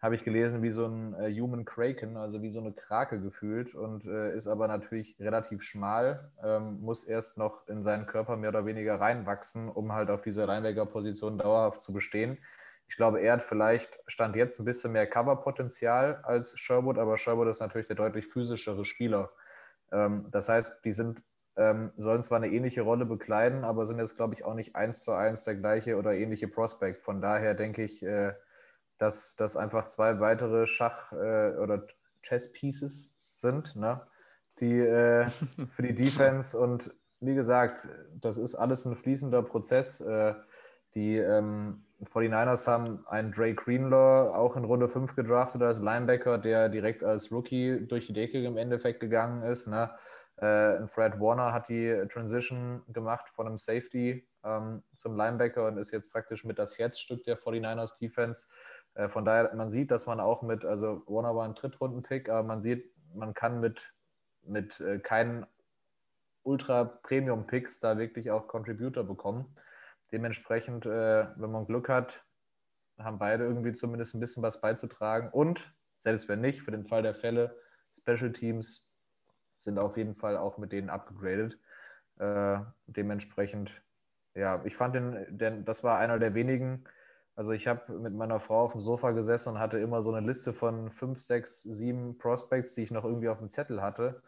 habe 0.00 0.14
ich 0.14 0.24
gelesen, 0.24 0.62
wie 0.62 0.70
so 0.70 0.86
ein 0.86 1.14
äh, 1.14 1.32
Human 1.40 1.64
Kraken, 1.64 2.16
also 2.16 2.42
wie 2.42 2.50
so 2.50 2.60
eine 2.60 2.72
Krake 2.72 3.20
gefühlt 3.20 3.74
und 3.74 4.04
äh, 4.04 4.34
ist 4.34 4.46
aber 4.46 4.68
natürlich 4.68 5.16
relativ 5.18 5.62
schmal, 5.62 6.30
ähm, 6.44 6.80
muss 6.80 7.04
erst 7.04 7.38
noch 7.38 7.66
in 7.66 7.82
seinen 7.82 8.06
Körper 8.06 8.36
mehr 8.36 8.50
oder 8.50 8.66
weniger 8.66 9.00
reinwachsen, 9.00 9.68
um 9.70 9.92
halt 9.92 10.10
auf 10.10 10.22
dieser 10.22 10.48
Reinweger-Position 10.48 11.38
dauerhaft 11.38 11.80
zu 11.80 11.92
bestehen. 11.94 12.38
Ich 12.88 12.96
glaube, 12.96 13.20
er 13.20 13.34
hat 13.34 13.42
vielleicht 13.42 13.98
Stand 14.06 14.36
jetzt 14.36 14.60
ein 14.60 14.64
bisschen 14.64 14.92
mehr 14.92 15.06
Cover-Potenzial 15.06 16.20
als 16.22 16.58
Sherwood, 16.58 16.98
aber 16.98 17.16
Sherwood 17.16 17.48
ist 17.48 17.60
natürlich 17.60 17.88
der 17.88 17.96
deutlich 17.96 18.26
physischere 18.26 18.84
Spieler. 18.84 19.30
Ähm, 19.90 20.28
das 20.30 20.48
heißt, 20.48 20.84
die 20.84 20.92
sind, 20.92 21.22
ähm, 21.56 21.90
sollen 21.96 22.22
zwar 22.22 22.36
eine 22.36 22.48
ähnliche 22.48 22.82
Rolle 22.82 23.06
bekleiden, 23.06 23.64
aber 23.64 23.86
sind 23.86 23.98
jetzt, 23.98 24.16
glaube 24.16 24.34
ich, 24.34 24.44
auch 24.44 24.54
nicht 24.54 24.76
eins 24.76 25.00
zu 25.00 25.12
eins 25.12 25.44
der 25.44 25.56
gleiche 25.56 25.96
oder 25.96 26.14
ähnliche 26.14 26.48
Prospect. 26.48 27.02
Von 27.02 27.22
daher 27.22 27.54
denke 27.54 27.82
ich, 27.82 28.02
äh, 28.02 28.34
dass 28.98 29.36
das 29.36 29.56
einfach 29.56 29.84
zwei 29.86 30.20
weitere 30.20 30.66
Schach- 30.66 31.12
äh, 31.12 31.56
oder 31.56 31.86
Chess-Pieces 32.22 33.14
sind, 33.34 33.76
ne? 33.76 34.00
die 34.60 34.78
äh, 34.80 35.28
für 35.70 35.82
die 35.82 35.94
Defense 35.94 36.58
und 36.58 36.94
wie 37.20 37.34
gesagt, 37.34 37.88
das 38.20 38.36
ist 38.36 38.54
alles 38.54 38.84
ein 38.84 38.96
fließender 38.96 39.42
Prozess. 39.42 40.00
Äh, 40.00 40.34
die 40.94 41.16
ähm, 41.16 41.84
49ers 42.02 42.66
haben 42.66 43.06
einen 43.06 43.32
Dre 43.32 43.54
Greenlaw 43.54 44.34
auch 44.34 44.56
in 44.56 44.64
Runde 44.64 44.88
5 44.88 45.14
gedraftet 45.16 45.62
als 45.62 45.80
Linebacker, 45.80 46.38
der 46.38 46.68
direkt 46.68 47.02
als 47.02 47.32
Rookie 47.32 47.86
durch 47.86 48.06
die 48.06 48.12
Decke 48.12 48.42
im 48.44 48.56
Endeffekt 48.56 49.00
gegangen 49.00 49.42
ist. 49.42 49.66
Ne? 49.66 49.90
Äh, 50.36 50.86
Fred 50.86 51.18
Warner 51.18 51.52
hat 51.52 51.68
die 51.68 52.04
Transition 52.12 52.82
gemacht 52.88 53.30
von 53.30 53.46
einem 53.46 53.56
Safety 53.56 54.28
ähm, 54.44 54.82
zum 54.94 55.16
Linebacker 55.16 55.66
und 55.66 55.78
ist 55.78 55.92
jetzt 55.92 56.12
praktisch 56.12 56.44
mit 56.44 56.58
das 56.58 56.78
Herzstück 56.78 57.24
der 57.24 57.38
49ers 57.38 57.98
Defense. 57.98 58.46
Äh, 58.96 59.08
von 59.08 59.24
daher, 59.24 59.54
man 59.54 59.70
sieht, 59.70 59.90
dass 59.90 60.06
man 60.06 60.20
auch 60.20 60.42
mit, 60.42 60.64
also 60.64 61.02
Warner 61.06 61.36
war 61.36 61.44
ein 61.44 61.54
Drittrunden-Pick, 61.54 62.28
aber 62.28 62.42
man 62.42 62.60
sieht, 62.60 62.92
man 63.14 63.34
kann 63.34 63.60
mit, 63.60 63.94
mit 64.42 64.80
äh, 64.80 64.98
keinen 64.98 65.46
Ultra-Premium-Picks 66.42 67.80
da 67.80 67.98
wirklich 67.98 68.30
auch 68.30 68.48
Contributor 68.48 69.04
bekommen. 69.04 69.54
Dementsprechend, 70.12 70.86
äh, 70.86 71.26
wenn 71.36 71.50
man 71.50 71.66
Glück 71.66 71.88
hat, 71.88 72.24
haben 72.98 73.18
beide 73.18 73.44
irgendwie 73.44 73.72
zumindest 73.72 74.14
ein 74.14 74.20
bisschen 74.20 74.42
was 74.42 74.60
beizutragen. 74.60 75.28
Und, 75.30 75.74
selbst 76.00 76.28
wenn 76.28 76.40
nicht, 76.40 76.62
für 76.62 76.70
den 76.70 76.86
Fall 76.86 77.02
der 77.02 77.14
Fälle, 77.14 77.56
Special 77.92 78.32
Teams 78.32 78.90
sind 79.58 79.78
auf 79.78 79.96
jeden 79.96 80.14
Fall 80.14 80.36
auch 80.36 80.56
mit 80.56 80.72
denen 80.72 80.88
abgegradet. 80.88 81.58
Dementsprechend, 82.86 83.82
ja, 84.34 84.62
ich 84.64 84.76
fand 84.76 84.94
den, 84.94 85.26
denn 85.36 85.64
das 85.64 85.82
war 85.82 85.98
einer 85.98 86.18
der 86.18 86.34
wenigen 86.34 86.84
also 87.36 87.52
ich 87.52 87.66
habe 87.66 87.92
mit 87.92 88.14
meiner 88.14 88.40
Frau 88.40 88.62
auf 88.62 88.72
dem 88.72 88.80
Sofa 88.80 89.10
gesessen 89.10 89.50
und 89.50 89.58
hatte 89.58 89.78
immer 89.78 90.02
so 90.02 90.12
eine 90.12 90.26
Liste 90.26 90.54
von 90.54 90.90
fünf, 90.90 91.20
sechs, 91.20 91.62
sieben 91.62 92.16
Prospects, 92.16 92.74
die 92.74 92.82
ich 92.82 92.90
noch 92.90 93.04
irgendwie 93.04 93.28
auf 93.28 93.38
dem 93.38 93.50
Zettel 93.50 93.82
hatte. 93.82 94.22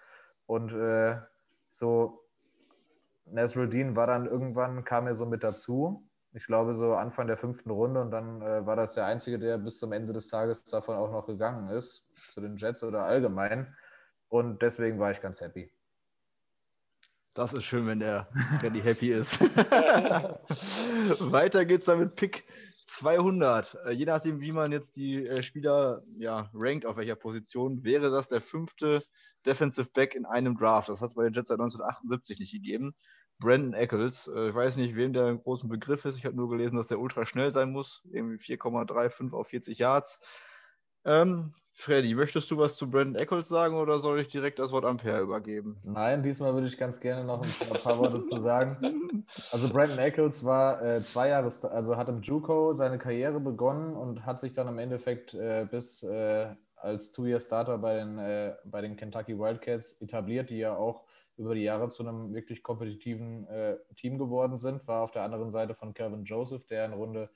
Und 0.45 0.75
äh, 0.75 1.17
so 1.71 2.23
Nasruddin 3.25 3.97
war 3.97 4.07
dann 4.07 4.27
irgendwann, 4.27 4.85
kam 4.85 5.07
er 5.07 5.15
so 5.15 5.25
mit 5.25 5.43
dazu. 5.43 6.07
Ich 6.35 6.45
glaube 6.45 6.75
so 6.75 6.95
Anfang 6.97 7.27
der 7.27 7.39
fünften 7.39 7.71
Runde 7.71 8.03
und 8.03 8.11
dann 8.11 8.43
äh, 8.43 8.67
war 8.67 8.77
das 8.77 8.93
der 8.93 9.07
Einzige, 9.07 9.39
der 9.39 9.57
bis 9.57 9.79
zum 9.79 9.93
Ende 9.93 10.13
des 10.13 10.29
Tages 10.29 10.65
davon 10.65 10.97
auch 10.97 11.11
noch 11.11 11.27
gegangen 11.27 11.69
ist, 11.69 12.07
zu 12.13 12.43
den 12.43 12.59
Jets 12.59 12.83
oder 12.83 13.05
allgemein. 13.05 13.75
Und 14.29 14.61
deswegen 14.61 14.99
war 14.99 15.11
ich 15.13 15.23
ganz 15.23 15.41
happy. 15.41 15.73
Das 17.35 17.55
ist 17.55 17.65
schön, 17.65 17.87
wenn 17.87 18.01
der 18.01 18.29
Freddy 18.61 18.81
happy 18.83 19.13
ist. 19.13 19.41
Weiter 21.33 21.65
geht's 21.65 21.87
dann 21.87 22.01
mit 22.01 22.15
Pick 22.17 22.45
200. 22.89 23.77
Äh, 23.87 23.93
je 23.93 24.07
nachdem, 24.07 24.41
wie 24.41 24.53
man 24.53 24.73
jetzt 24.73 24.97
die 24.97 25.27
äh, 25.27 25.43
Spieler 25.43 26.03
ja, 26.19 26.51
rankt, 26.55 26.87
auf 26.87 26.97
welcher 26.97 27.17
Position, 27.17 27.85
wäre 27.85 28.11
das 28.11 28.27
der 28.27 28.41
fünfte 28.41 29.03
Defensive 29.47 29.91
Back 29.93 30.15
in 30.15 30.27
einem 30.27 30.57
Draft. 30.57 30.89
Das 30.89 31.01
hat 31.01 31.11
es 31.11 31.15
bei 31.15 31.25
den 31.25 31.33
Jets 31.33 31.49
seit 31.49 31.61
1978 31.61 32.39
nicht 32.41 32.53
gegeben. 32.53 32.95
Brandon 33.39 33.75
Eccles. 33.75 34.29
Äh, 34.35 34.49
ich 34.49 34.55
weiß 34.55 34.77
nicht, 34.77 34.97
wem 34.97 35.13
der 35.13 35.27
ein 35.27 35.41
großen 35.41 35.69
Begriff 35.69 36.05
ist. 36.05 36.17
Ich 36.17 36.25
habe 36.25 36.37
nur 36.37 36.49
gelesen, 36.49 36.77
dass 36.77 36.89
der 36.89 37.01
ultra 37.01 37.25
schnell 37.27 37.53
sein 37.53 37.71
muss. 37.71 38.03
Irgendwie 38.11 38.43
4,35 38.43 39.33
auf 39.33 39.49
40 39.49 39.79
Yards. 39.79 40.19
Ähm, 41.05 41.53
Freddy, 41.79 42.13
möchtest 42.13 42.51
du 42.51 42.59
was 42.59 42.75
zu 42.75 42.91
Brandon 42.91 43.15
Eccles 43.15 43.47
sagen 43.47 43.77
oder 43.77 44.01
soll 44.01 44.19
ich 44.19 44.27
direkt 44.27 44.59
das 44.59 44.73
Wort 44.73 44.85
Ampere 44.85 45.21
übergeben? 45.21 45.77
Nein, 45.85 46.25
diesmal 46.25 46.53
würde 46.53 46.67
ich 46.67 46.77
ganz 46.77 46.99
gerne 46.99 47.25
noch 47.25 47.41
ein 47.41 47.83
paar 47.83 47.99
Worte 47.99 48.23
zu 48.25 48.41
sagen. 48.41 49.25
Also 49.53 49.71
Brandon 49.71 49.99
Eccles 49.99 50.43
war 50.43 50.83
äh, 50.83 51.03
zwei 51.03 51.29
Jahre, 51.29 51.53
also 51.71 51.97
hat 51.99 52.09
im 52.09 52.23
JUCO 52.23 52.73
seine 52.73 52.97
Karriere 52.99 53.39
begonnen 53.41 53.95
und 53.95 54.25
hat 54.25 54.41
sich 54.41 54.55
dann 54.55 54.69
im 54.69 54.79
Endeffekt 54.79 55.35
äh, 55.35 55.67
bis 55.71 56.03
äh, 56.03 56.47
als 56.77 57.13
Two-Year-Starter 57.13 57.77
bei, 57.77 57.97
den, 57.97 58.19
äh, 58.19 58.55
bei 58.65 58.81
den 58.81 58.97
Kentucky 58.97 59.39
Wildcats 59.39 60.01
etabliert, 60.01 60.49
die 60.49 60.57
ja 60.57 60.75
auch 60.75 61.05
über 61.37 61.55
die 61.55 61.63
Jahre 61.63 61.91
zu 61.91 62.03
einem 62.03 62.33
wirklich 62.33 62.63
kompetitiven 62.63 63.47
äh, 63.49 63.77
Team 63.97 64.17
geworden 64.19 64.57
sind. 64.57 64.87
War 64.89 65.03
auf 65.03 65.11
der 65.11 65.25
anderen 65.25 65.51
Seite 65.51 65.75
von 65.75 65.93
Calvin 65.93 66.25
Joseph, 66.25 66.67
der 66.67 66.87
in 66.87 66.95
Runde 66.95 67.29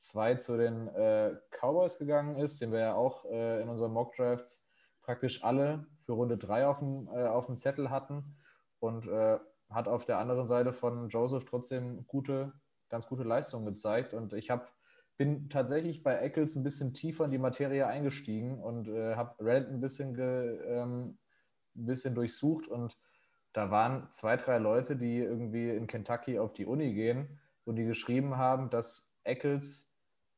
2 0.00 0.36
zu 0.36 0.56
den 0.56 0.88
äh, 0.88 1.36
Cowboys 1.50 1.98
gegangen 1.98 2.36
ist, 2.36 2.60
den 2.60 2.72
wir 2.72 2.80
ja 2.80 2.94
auch 2.94 3.26
äh, 3.26 3.60
in 3.60 3.68
unseren 3.68 3.92
Mock 3.92 4.16
Drafts 4.16 4.66
praktisch 5.02 5.44
alle 5.44 5.86
für 6.04 6.12
Runde 6.12 6.38
3 6.38 6.66
auf 6.66 6.78
dem, 6.78 7.08
äh, 7.08 7.26
auf 7.26 7.46
dem 7.46 7.56
Zettel 7.56 7.90
hatten 7.90 8.36
und 8.78 9.06
äh, 9.06 9.38
hat 9.68 9.88
auf 9.88 10.06
der 10.06 10.18
anderen 10.18 10.48
Seite 10.48 10.72
von 10.72 11.10
Joseph 11.10 11.44
trotzdem 11.44 12.06
gute, 12.06 12.52
ganz 12.88 13.06
gute 13.06 13.24
Leistungen 13.24 13.66
gezeigt. 13.66 14.14
Und 14.14 14.32
ich 14.32 14.50
hab, 14.50 14.72
bin 15.18 15.50
tatsächlich 15.50 16.02
bei 16.02 16.16
Eccles 16.16 16.56
ein 16.56 16.64
bisschen 16.64 16.94
tiefer 16.94 17.26
in 17.26 17.30
die 17.30 17.38
Materie 17.38 17.86
eingestiegen 17.86 18.58
und 18.58 18.88
äh, 18.88 19.16
habe 19.16 19.44
Reddit 19.44 19.68
ein 19.68 19.80
bisschen, 19.80 20.14
ge, 20.14 20.58
ähm, 20.64 21.18
ein 21.76 21.86
bisschen 21.86 22.14
durchsucht 22.14 22.66
und 22.68 22.98
da 23.52 23.70
waren 23.70 24.10
zwei, 24.12 24.36
drei 24.36 24.58
Leute, 24.58 24.96
die 24.96 25.18
irgendwie 25.18 25.70
in 25.70 25.86
Kentucky 25.86 26.38
auf 26.38 26.52
die 26.52 26.66
Uni 26.66 26.94
gehen 26.94 27.40
und 27.64 27.76
die 27.76 27.84
geschrieben 27.84 28.36
haben, 28.36 28.70
dass 28.70 29.16
Eccles 29.24 29.89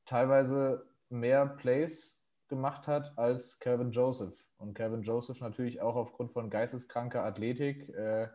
teilweise 0.07 0.87
mehr 1.09 1.47
Plays 1.47 2.23
gemacht 2.49 2.87
hat 2.87 3.17
als 3.17 3.59
Calvin 3.61 3.93
Joseph. 3.93 4.35
Und 4.59 4.75
Calvin 4.75 5.03
Joseph 5.03 5.41
natürlich 5.41 5.81
auch 5.81 5.97
aufgrund 5.97 6.33
von 6.33 6.51
geisteskranker 6.51 7.25
Athletik 7.25 7.89
äh, 7.91 8.29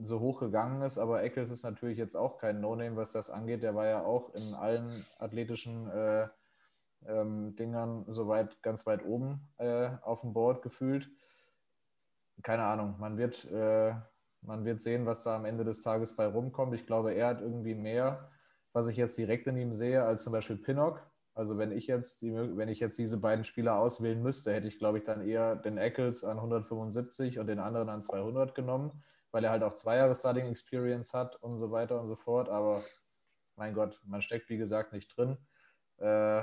so 0.00 0.20
hoch 0.20 0.40
gegangen 0.40 0.82
ist, 0.82 0.96
aber 0.96 1.22
Eccles 1.22 1.50
ist 1.50 1.64
natürlich 1.64 1.98
jetzt 1.98 2.16
auch 2.16 2.38
kein 2.38 2.60
No-Name, 2.60 2.96
was 2.96 3.12
das 3.12 3.30
angeht. 3.30 3.62
Der 3.62 3.74
war 3.74 3.86
ja 3.86 4.02
auch 4.02 4.34
in 4.34 4.54
allen 4.54 5.04
athletischen 5.18 5.90
äh, 5.90 6.28
ähm, 7.06 7.54
Dingern 7.56 8.04
soweit 8.08 8.62
ganz 8.62 8.86
weit 8.86 9.04
oben 9.04 9.48
äh, 9.58 9.90
auf 10.02 10.22
dem 10.22 10.32
Board 10.32 10.62
gefühlt. 10.62 11.10
keine 12.42 12.64
Ahnung, 12.64 12.96
man 12.98 13.18
wird, 13.18 13.44
äh, 13.52 13.94
man 14.40 14.64
wird 14.64 14.80
sehen, 14.80 15.06
was 15.06 15.22
da 15.22 15.36
am 15.36 15.44
Ende 15.44 15.64
des 15.64 15.82
Tages 15.82 16.16
bei 16.16 16.26
rumkommt. 16.26 16.74
Ich 16.74 16.86
glaube, 16.86 17.12
er 17.12 17.28
hat 17.28 17.40
irgendwie 17.40 17.74
mehr, 17.74 18.31
was 18.72 18.88
ich 18.88 18.96
jetzt 18.96 19.18
direkt 19.18 19.46
in 19.46 19.56
ihm 19.56 19.74
sehe, 19.74 20.04
als 20.04 20.24
zum 20.24 20.32
Beispiel 20.32 20.56
Pinnock. 20.56 21.06
Also 21.34 21.56
wenn 21.56 21.72
ich 21.72 21.86
jetzt 21.86 22.20
die, 22.20 22.34
wenn 22.34 22.68
ich 22.68 22.80
jetzt 22.80 22.98
diese 22.98 23.16
beiden 23.16 23.44
Spieler 23.44 23.78
auswählen 23.78 24.22
müsste, 24.22 24.52
hätte 24.52 24.68
ich, 24.68 24.78
glaube 24.78 24.98
ich, 24.98 25.04
dann 25.04 25.26
eher 25.26 25.56
den 25.56 25.78
Eccles 25.78 26.24
an 26.24 26.36
175 26.36 27.38
und 27.38 27.46
den 27.46 27.58
anderen 27.58 27.88
an 27.88 28.02
200 28.02 28.54
genommen, 28.54 29.02
weil 29.30 29.44
er 29.44 29.50
halt 29.50 29.62
auch 29.62 29.74
zwei 29.74 29.96
Jahre 29.96 30.14
Starting 30.14 30.46
Experience 30.46 31.14
hat 31.14 31.36
und 31.36 31.58
so 31.58 31.70
weiter 31.70 32.00
und 32.00 32.08
so 32.08 32.16
fort. 32.16 32.50
Aber 32.50 32.80
mein 33.56 33.74
Gott, 33.74 34.00
man 34.04 34.20
steckt 34.20 34.50
wie 34.50 34.58
gesagt 34.58 34.92
nicht 34.92 35.16
drin. 35.16 35.38
Äh, 35.98 36.42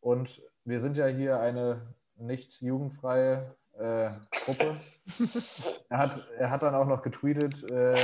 und 0.00 0.42
wir 0.64 0.80
sind 0.80 0.96
ja 0.96 1.06
hier 1.06 1.38
eine 1.40 1.82
nicht 2.16 2.60
jugendfreie 2.60 3.54
äh, 3.72 4.10
Gruppe. 4.44 4.76
er, 5.88 5.98
hat, 5.98 6.30
er 6.38 6.50
hat 6.50 6.62
dann 6.62 6.74
auch 6.74 6.86
noch 6.86 7.02
getweetet, 7.02 7.70
äh, 7.70 7.94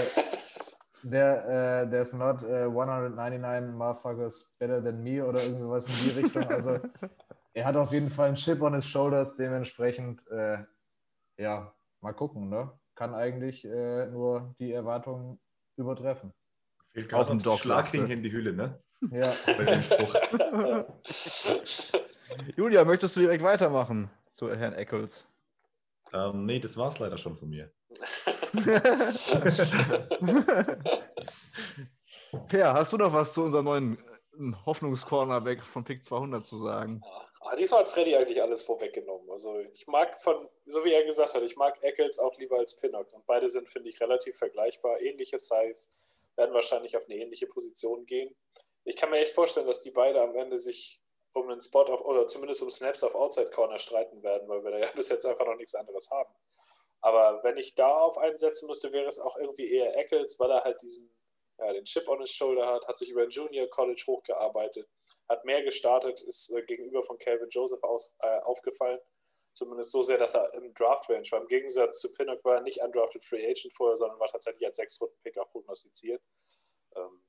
there, 1.03 1.85
uh, 1.85 1.91
there's 1.91 2.15
not 2.15 2.43
uh, 2.43 2.69
199 2.69 3.73
motherfuckers 3.75 4.49
better 4.59 4.81
than 4.81 5.03
me 5.03 5.21
oder 5.23 5.39
irgendwas 5.39 5.89
in 5.89 5.95
die 6.05 6.21
Richtung. 6.21 6.45
Also 6.45 6.79
er 7.53 7.65
hat 7.65 7.77
auf 7.77 7.93
jeden 7.93 8.11
Fall 8.11 8.29
einen 8.29 8.37
Chip 8.37 8.63
on 8.63 8.75
his 8.75 8.87
shoulders, 8.87 9.37
dementsprechend, 9.37 10.21
äh, 10.31 10.59
ja, 11.37 11.73
mal 12.01 12.13
gucken, 12.13 12.49
ne? 12.49 12.71
Kann 12.95 13.15
eigentlich 13.15 13.65
äh, 13.65 14.07
nur 14.07 14.55
die 14.59 14.73
Erwartungen 14.73 15.39
übertreffen. 15.77 16.33
Fehlt 16.93 17.13
auch 17.15 17.31
ein 17.31 17.41
Schlagring 17.41 18.09
in 18.09 18.23
die 18.23 18.33
Hülle, 18.33 18.53
ne? 18.53 18.79
Ja. 19.11 19.33
Julia, 22.57 22.85
möchtest 22.85 23.17
du 23.17 23.21
direkt 23.21 23.43
weitermachen 23.43 24.11
zu 24.29 24.55
Herrn 24.55 24.75
Eccles? 24.75 25.25
Ähm, 26.13 26.45
nee, 26.47 26.59
das 26.59 26.77
war 26.77 26.89
es 26.89 26.99
leider 26.99 27.17
schon 27.19 27.37
von 27.37 27.49
mir. 27.49 27.71
per, 32.49 32.75
hast 32.75 32.93
du 32.93 32.97
noch 32.97 33.13
was 33.13 33.35
zu 33.35 33.43
unserem 33.43 33.65
neuen 33.65 33.99
äh, 33.99 34.53
Hoffnungscornerback 34.65 35.65
von 35.65 35.85
Pick 35.85 36.05
200 36.05 36.47
zu 36.47 36.59
sagen? 36.59 37.03
Ah, 37.41 37.57
diesmal 37.57 37.81
hat 37.81 37.89
Freddy 37.89 38.17
eigentlich 38.17 38.43
alles 38.43 38.63
vorweggenommen. 38.63 39.29
Also 39.31 39.59
ich 39.73 39.87
mag 39.87 40.19
von, 40.23 40.49
so 40.67 40.85
wie 40.85 40.93
er 40.93 41.05
gesagt 41.05 41.35
hat, 41.35 41.43
ich 41.43 41.57
mag 41.57 41.83
Eccles 41.83 42.19
auch 42.19 42.37
lieber 42.39 42.59
als 42.59 42.77
Pinnock. 42.77 43.13
Und 43.13 43.27
beide 43.27 43.49
sind, 43.49 43.69
finde 43.69 43.89
ich, 43.89 44.01
relativ 44.01 44.37
vergleichbar. 44.37 45.01
Ähnliche 45.01 45.39
Size, 45.39 45.89
werden 46.37 46.55
wahrscheinlich 46.55 46.97
auf 46.97 47.05
eine 47.05 47.17
ähnliche 47.17 47.47
Position 47.47 48.07
gehen. 48.07 48.35
Ich 48.85 48.97
kann 48.97 49.11
mir 49.11 49.19
echt 49.19 49.35
vorstellen, 49.35 49.67
dass 49.67 49.83
die 49.83 49.91
beide 49.91 50.23
am 50.23 50.35
Ende 50.35 50.59
sich 50.59 51.03
um 51.33 51.49
einen 51.49 51.61
Spot 51.61 51.83
auf, 51.83 52.01
oder 52.01 52.27
zumindest 52.27 52.63
um 52.63 52.71
Snaps 52.71 53.05
auf 53.05 53.15
Outside 53.15 53.51
Corner 53.51 53.79
streiten 53.79 54.23
werden, 54.23 54.49
weil 54.49 54.65
wir 54.65 54.73
da 54.73 54.79
ja 54.79 54.91
bis 54.97 55.09
jetzt 55.09 55.27
einfach 55.27 55.47
noch 55.47 55.57
nichts 55.57 55.75
anderes 55.75 56.11
haben. 56.11 56.33
Aber 57.01 57.43
wenn 57.43 57.57
ich 57.57 57.75
darauf 57.75 58.19
einsetzen 58.19 58.67
müsste, 58.67 58.93
wäre 58.93 59.09
es 59.09 59.19
auch 59.19 59.37
irgendwie 59.37 59.73
eher 59.73 59.97
Eccles, 59.97 60.39
weil 60.39 60.51
er 60.51 60.65
halt 60.65 60.83
diesen, 60.83 61.11
ja, 61.59 61.73
den 61.73 61.85
Chip 61.85 62.09
on 62.09 62.21
his 62.21 62.31
shoulder 62.31 62.67
hat, 62.67 62.87
hat 62.87 62.99
sich 62.99 63.11
über 63.11 63.23
ein 63.23 63.31
Junior 63.31 63.69
College 63.69 64.03
hochgearbeitet, 64.07 64.89
hat 65.29 65.45
mehr 65.45 65.63
gestartet, 65.63 66.21
ist 66.23 66.51
äh, 66.51 66.63
gegenüber 66.63 67.03
von 67.03 67.19
Calvin 67.19 67.49
Joseph 67.49 67.83
aus, 67.83 68.15
äh, 68.21 68.39
aufgefallen. 68.41 69.01
Zumindest 69.53 69.91
so 69.91 70.03
sehr, 70.03 70.19
dass 70.19 70.35
er 70.35 70.53
im 70.55 70.73
Draft 70.75 71.09
Range 71.11 71.27
war. 71.31 71.41
Im 71.41 71.49
Gegensatz 71.49 72.01
zu 72.01 72.13
Pinnock 72.13 72.45
war 72.45 72.57
er 72.57 72.61
nicht 72.63 72.81
undrafted 72.81 73.25
Free 73.25 73.45
Agent 73.45 73.75
vorher, 73.75 73.97
sondern 73.97 74.21
war 74.21 74.29
tatsächlich 74.29 74.65
als 74.67 74.77
Sechs-Runden-Pick 74.77 75.39
auch 75.39 75.51
prognostiziert. 75.51 76.23
Ähm, 76.95 77.23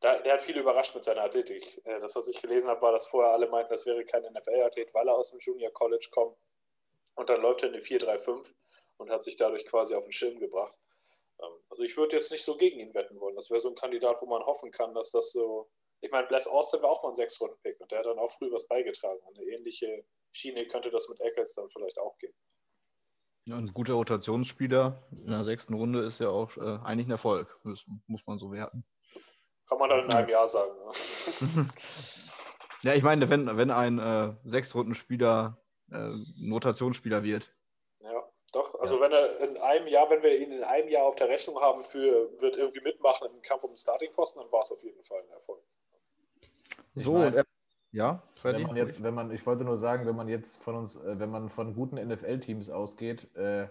da, 0.00 0.18
der 0.18 0.34
hat 0.34 0.42
viel 0.42 0.58
überrascht 0.58 0.94
mit 0.94 1.04
seiner 1.04 1.22
Athletik. 1.22 1.80
Äh, 1.84 2.00
das, 2.00 2.16
was 2.16 2.28
ich 2.28 2.40
gelesen 2.40 2.68
habe, 2.68 2.82
war, 2.82 2.92
dass 2.92 3.06
vorher 3.06 3.32
alle 3.32 3.48
meinten, 3.48 3.70
das 3.70 3.86
wäre 3.86 4.04
kein 4.04 4.22
NFL-Athlet, 4.22 4.92
weil 4.94 5.08
er 5.08 5.14
aus 5.14 5.30
dem 5.30 5.38
Junior 5.40 5.72
College 5.72 6.08
kommt. 6.10 6.36
Und 7.14 7.28
dann 7.28 7.42
läuft 7.42 7.62
er 7.62 7.68
eine 7.68 7.80
4-3-5 7.80 8.54
und 8.98 9.10
hat 9.10 9.24
sich 9.24 9.36
dadurch 9.36 9.64
quasi 9.66 9.94
auf 9.94 10.04
den 10.04 10.12
Schirm 10.12 10.38
gebracht. 10.38 10.78
Ähm, 11.40 11.52
also 11.70 11.82
ich 11.82 11.96
würde 11.96 12.16
jetzt 12.16 12.30
nicht 12.30 12.44
so 12.44 12.56
gegen 12.56 12.78
ihn 12.80 12.94
wetten 12.94 13.18
wollen. 13.20 13.36
Das 13.36 13.50
wäre 13.50 13.60
so 13.60 13.68
ein 13.68 13.74
Kandidat, 13.74 14.20
wo 14.20 14.26
man 14.26 14.42
hoffen 14.44 14.70
kann, 14.70 14.94
dass 14.94 15.10
das 15.10 15.32
so. 15.32 15.70
Ich 16.00 16.12
meine, 16.12 16.28
Bless 16.28 16.46
Austin 16.46 16.80
war 16.82 16.90
auch 16.90 17.02
mal 17.02 17.08
ein 17.08 17.14
Sechs-Runden-Pick 17.14 17.80
und 17.80 17.90
der 17.90 17.98
hat 17.98 18.06
dann 18.06 18.20
auch 18.20 18.30
früh 18.30 18.52
was 18.52 18.68
beigetragen. 18.68 19.18
Eine 19.26 19.44
ähnliche 19.46 20.04
Schiene 20.30 20.66
könnte 20.68 20.90
das 20.90 21.08
mit 21.08 21.20
Eccles 21.20 21.54
dann 21.54 21.68
vielleicht 21.70 21.98
auch 21.98 22.16
gehen. 22.18 22.32
Ja, 23.46 23.56
ein 23.56 23.72
guter 23.72 23.94
Rotationsspieler 23.94 25.08
in 25.10 25.26
der 25.26 25.42
sechsten 25.42 25.74
Runde 25.74 26.04
ist 26.04 26.20
ja 26.20 26.28
auch 26.28 26.56
äh, 26.56 26.78
eigentlich 26.84 27.08
ein 27.08 27.12
Erfolg. 27.12 27.58
Das 27.64 27.84
muss 28.06 28.24
man 28.26 28.38
so 28.38 28.52
werten. 28.52 28.84
Kann 29.66 29.78
man 29.78 29.90
dann 29.90 30.04
in 30.04 30.12
einem 30.12 30.28
Jahr 30.28 30.46
sagen. 30.46 30.72
Ne? 30.78 31.68
ja, 32.82 32.94
ich 32.94 33.02
meine, 33.02 33.28
wenn, 33.28 33.56
wenn 33.56 33.70
ein 33.70 33.98
äh, 33.98 34.34
Sechs-Runden-Spieler 34.44 35.60
äh, 35.90 35.96
ein 35.96 36.52
Rotationsspieler 36.52 37.24
wird, 37.24 37.50
doch, 38.52 38.78
also 38.80 38.96
ja. 38.96 39.02
wenn 39.02 39.12
er 39.12 39.40
in 39.40 39.56
einem 39.58 39.86
Jahr, 39.88 40.08
wenn 40.08 40.22
wir 40.22 40.38
ihn 40.38 40.52
in 40.52 40.64
einem 40.64 40.88
Jahr 40.88 41.04
auf 41.04 41.16
der 41.16 41.28
Rechnung 41.28 41.60
haben 41.60 41.84
für, 41.84 42.30
wird 42.40 42.56
irgendwie 42.56 42.80
mitmachen 42.80 43.28
im 43.34 43.42
Kampf 43.42 43.64
um 43.64 43.72
den 43.72 43.76
Starting-Posten, 43.76 44.40
dann 44.40 44.50
war 44.50 44.62
es 44.62 44.72
auf 44.72 44.82
jeden 44.82 45.02
Fall 45.04 45.20
ein 45.20 45.30
Erfolg. 45.30 45.60
So, 46.94 47.12
meine, 47.12 47.44
ja, 47.92 48.22
Freddy? 48.34 48.60
Wenn 48.60 48.66
man 48.68 48.76
jetzt, 48.76 49.02
wenn 49.02 49.14
man, 49.14 49.30
ich 49.30 49.46
wollte 49.46 49.64
nur 49.64 49.76
sagen, 49.76 50.06
wenn 50.06 50.16
man 50.16 50.28
jetzt 50.28 50.62
von 50.62 50.76
uns, 50.76 50.96
äh, 50.96 51.18
wenn 51.18 51.30
man 51.30 51.48
von 51.48 51.74
guten 51.74 51.96
NFL-Teams 51.96 52.70
ausgeht, 52.70 53.34
äh, 53.36 53.68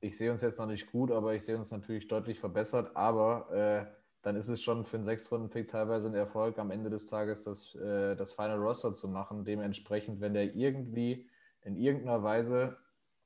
ich 0.00 0.18
sehe 0.18 0.32
uns 0.32 0.40
jetzt 0.40 0.58
noch 0.58 0.66
nicht 0.66 0.90
gut, 0.90 1.10
aber 1.10 1.34
ich 1.34 1.44
sehe 1.44 1.56
uns 1.56 1.70
natürlich 1.70 2.08
deutlich 2.08 2.40
verbessert, 2.40 2.90
aber 2.96 3.50
äh, 3.52 3.86
dann 4.22 4.36
ist 4.36 4.48
es 4.48 4.62
schon 4.62 4.84
für 4.84 4.96
einen 4.96 5.04
Sechs-Runden-Pick 5.04 5.68
teilweise 5.68 6.08
ein 6.08 6.14
Erfolg, 6.14 6.58
am 6.58 6.70
Ende 6.70 6.90
des 6.90 7.06
Tages 7.06 7.44
das, 7.44 7.74
äh, 7.74 8.16
das 8.16 8.32
Final 8.32 8.58
Roster 8.58 8.92
zu 8.92 9.08
machen. 9.08 9.44
Dementsprechend, 9.44 10.20
wenn 10.20 10.34
der 10.34 10.54
irgendwie 10.54 11.28
in 11.64 11.76
irgendeiner 11.76 12.22
Weise 12.22 12.76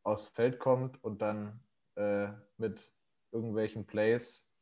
aufs 0.07 0.27
Feld 0.27 0.59
kommt 0.59 1.03
und 1.03 1.21
dann 1.21 1.61
äh, 1.97 2.29
mit 2.59 2.93
irgendwelchen 3.33 3.87
Plays 3.87 4.53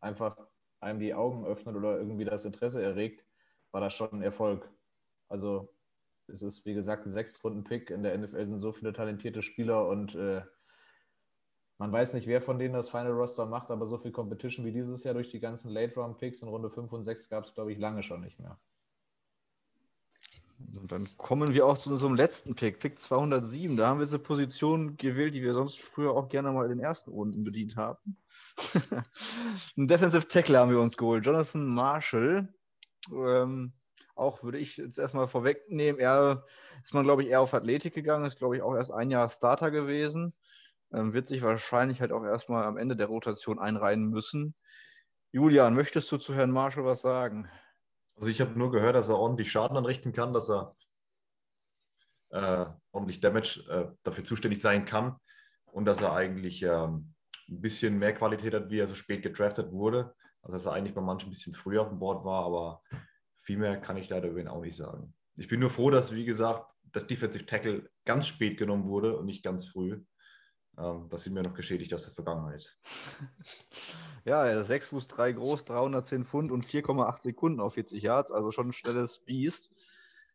einfach 0.00 0.36
einem 0.80 1.00
die 1.00 1.14
Augen 1.14 1.44
öffnet 1.44 1.76
oder 1.76 1.98
irgendwie 1.98 2.24
das 2.24 2.44
Interesse 2.44 2.82
erregt, 2.82 3.26
war 3.72 3.80
das 3.80 3.94
schon 3.94 4.10
ein 4.12 4.22
Erfolg. 4.22 4.70
Also 5.28 5.74
es 6.28 6.42
ist, 6.42 6.64
wie 6.64 6.74
gesagt, 6.74 7.06
ein 7.06 7.10
Sechs-Runden-Pick. 7.10 7.90
In 7.90 8.02
der 8.02 8.16
NFL 8.16 8.46
sind 8.46 8.58
so 8.58 8.72
viele 8.72 8.92
talentierte 8.92 9.42
Spieler 9.42 9.86
und 9.86 10.14
äh, 10.14 10.42
man 11.78 11.92
weiß 11.92 12.14
nicht, 12.14 12.26
wer 12.26 12.40
von 12.40 12.58
denen 12.58 12.74
das 12.74 12.88
Final 12.88 13.12
Roster 13.12 13.44
macht, 13.44 13.70
aber 13.70 13.84
so 13.84 13.98
viel 13.98 14.12
Competition 14.12 14.64
wie 14.64 14.72
dieses 14.72 15.04
Jahr 15.04 15.12
durch 15.12 15.28
die 15.28 15.40
ganzen 15.40 15.72
Late-Round-Picks 15.72 16.40
in 16.40 16.48
Runde 16.48 16.70
5 16.70 16.90
und 16.90 17.02
6 17.02 17.28
gab 17.28 17.44
es, 17.44 17.52
glaube 17.52 17.72
ich, 17.72 17.78
lange 17.78 18.02
schon 18.02 18.22
nicht 18.22 18.40
mehr. 18.40 18.58
Und 20.58 20.92
dann 20.92 21.08
kommen 21.16 21.54
wir 21.54 21.66
auch 21.66 21.78
zu 21.78 21.90
unserem 21.90 22.14
letzten 22.14 22.54
Pick, 22.54 22.80
Pick 22.80 22.98
207. 22.98 23.76
Da 23.76 23.88
haben 23.88 23.98
wir 23.98 24.06
diese 24.06 24.18
Position 24.18 24.96
gewählt, 24.96 25.34
die 25.34 25.42
wir 25.42 25.54
sonst 25.54 25.80
früher 25.80 26.12
auch 26.12 26.28
gerne 26.28 26.52
mal 26.52 26.64
in 26.64 26.70
den 26.70 26.80
ersten 26.80 27.10
Runden 27.10 27.44
bedient 27.44 27.76
haben. 27.76 28.16
Ein 29.76 29.88
Defensive 29.88 30.28
Tackle 30.28 30.58
haben 30.58 30.70
wir 30.70 30.80
uns 30.80 30.96
geholt, 30.96 31.26
Jonathan 31.26 31.66
Marshall. 31.66 32.54
Ähm, 33.12 33.72
auch 34.14 34.42
würde 34.42 34.58
ich 34.58 34.78
jetzt 34.78 34.98
erstmal 34.98 35.28
vorwegnehmen, 35.28 36.00
er 36.00 36.44
ist 36.82 36.94
man, 36.94 37.04
glaube 37.04 37.22
ich, 37.22 37.28
eher 37.28 37.42
auf 37.42 37.52
Athletik 37.52 37.94
gegangen, 37.94 38.24
ist, 38.24 38.38
glaube 38.38 38.56
ich, 38.56 38.62
auch 38.62 38.74
erst 38.74 38.90
ein 38.90 39.10
Jahr 39.10 39.28
Starter 39.28 39.70
gewesen. 39.70 40.32
Ähm, 40.92 41.12
wird 41.12 41.28
sich 41.28 41.42
wahrscheinlich 41.42 42.00
halt 42.00 42.12
auch 42.12 42.24
erstmal 42.24 42.64
am 42.64 42.78
Ende 42.78 42.96
der 42.96 43.08
Rotation 43.08 43.58
einreihen 43.58 44.08
müssen. 44.08 44.54
Julian, 45.32 45.74
möchtest 45.74 46.10
du 46.10 46.16
zu 46.16 46.34
Herrn 46.34 46.50
Marshall 46.50 46.84
was 46.84 47.02
sagen? 47.02 47.50
Also 48.16 48.28
ich 48.30 48.40
habe 48.40 48.58
nur 48.58 48.70
gehört, 48.70 48.96
dass 48.96 49.08
er 49.08 49.18
ordentlich 49.18 49.50
Schaden 49.50 49.76
anrichten 49.76 50.12
kann, 50.12 50.32
dass 50.32 50.50
er 50.50 50.72
äh, 52.30 52.66
ordentlich 52.90 53.20
Damage 53.20 53.64
äh, 53.68 53.94
dafür 54.02 54.24
zuständig 54.24 54.60
sein 54.60 54.84
kann 54.84 55.16
und 55.66 55.84
dass 55.84 56.00
er 56.00 56.14
eigentlich 56.14 56.62
ähm, 56.62 57.14
ein 57.48 57.60
bisschen 57.60 57.98
mehr 57.98 58.14
Qualität 58.14 58.54
hat, 58.54 58.70
wie 58.70 58.78
er 58.78 58.86
so 58.86 58.94
spät 58.94 59.22
gedraftet 59.22 59.70
wurde. 59.70 60.14
Also 60.42 60.56
dass 60.56 60.66
er 60.66 60.72
eigentlich 60.72 60.94
bei 60.94 61.00
manchen 61.00 61.28
ein 61.28 61.30
bisschen 61.30 61.54
früher 61.54 61.82
auf 61.82 61.88
dem 61.88 61.98
Board 61.98 62.24
war, 62.24 62.44
aber 62.44 62.82
viel 63.42 63.58
mehr 63.58 63.80
kann 63.80 63.96
ich 63.96 64.08
leider 64.08 64.28
über 64.28 64.40
ihn 64.40 64.48
auch 64.48 64.62
nicht 64.62 64.76
sagen. 64.76 65.14
Ich 65.36 65.48
bin 65.48 65.60
nur 65.60 65.70
froh, 65.70 65.90
dass, 65.90 66.14
wie 66.14 66.24
gesagt, 66.24 66.66
das 66.92 67.06
Defensive 67.06 67.44
Tackle 67.44 67.90
ganz 68.04 68.26
spät 68.26 68.56
genommen 68.56 68.86
wurde 68.86 69.16
und 69.16 69.26
nicht 69.26 69.44
ganz 69.44 69.66
früh. 69.66 70.02
Ähm, 70.78 71.08
das 71.10 71.24
sind 71.24 71.34
mir 71.34 71.42
noch 71.42 71.54
geschädigt 71.54 71.92
aus 71.94 72.04
der 72.04 72.12
Vergangenheit. 72.12 72.76
Ja, 74.24 74.44
er 74.44 74.62
ist 74.62 74.66
6 74.66 74.88
Fuß 74.88 75.06
3 75.06 75.32
groß, 75.34 75.66
310 75.66 76.24
Pfund 76.24 76.50
und 76.50 76.64
4,8 76.64 77.22
Sekunden 77.22 77.60
auf 77.60 77.74
40 77.74 78.02
Yards, 78.02 78.32
also 78.32 78.50
schon 78.50 78.70
ein 78.70 78.72
schnelles 78.72 79.20
Biest. 79.20 79.70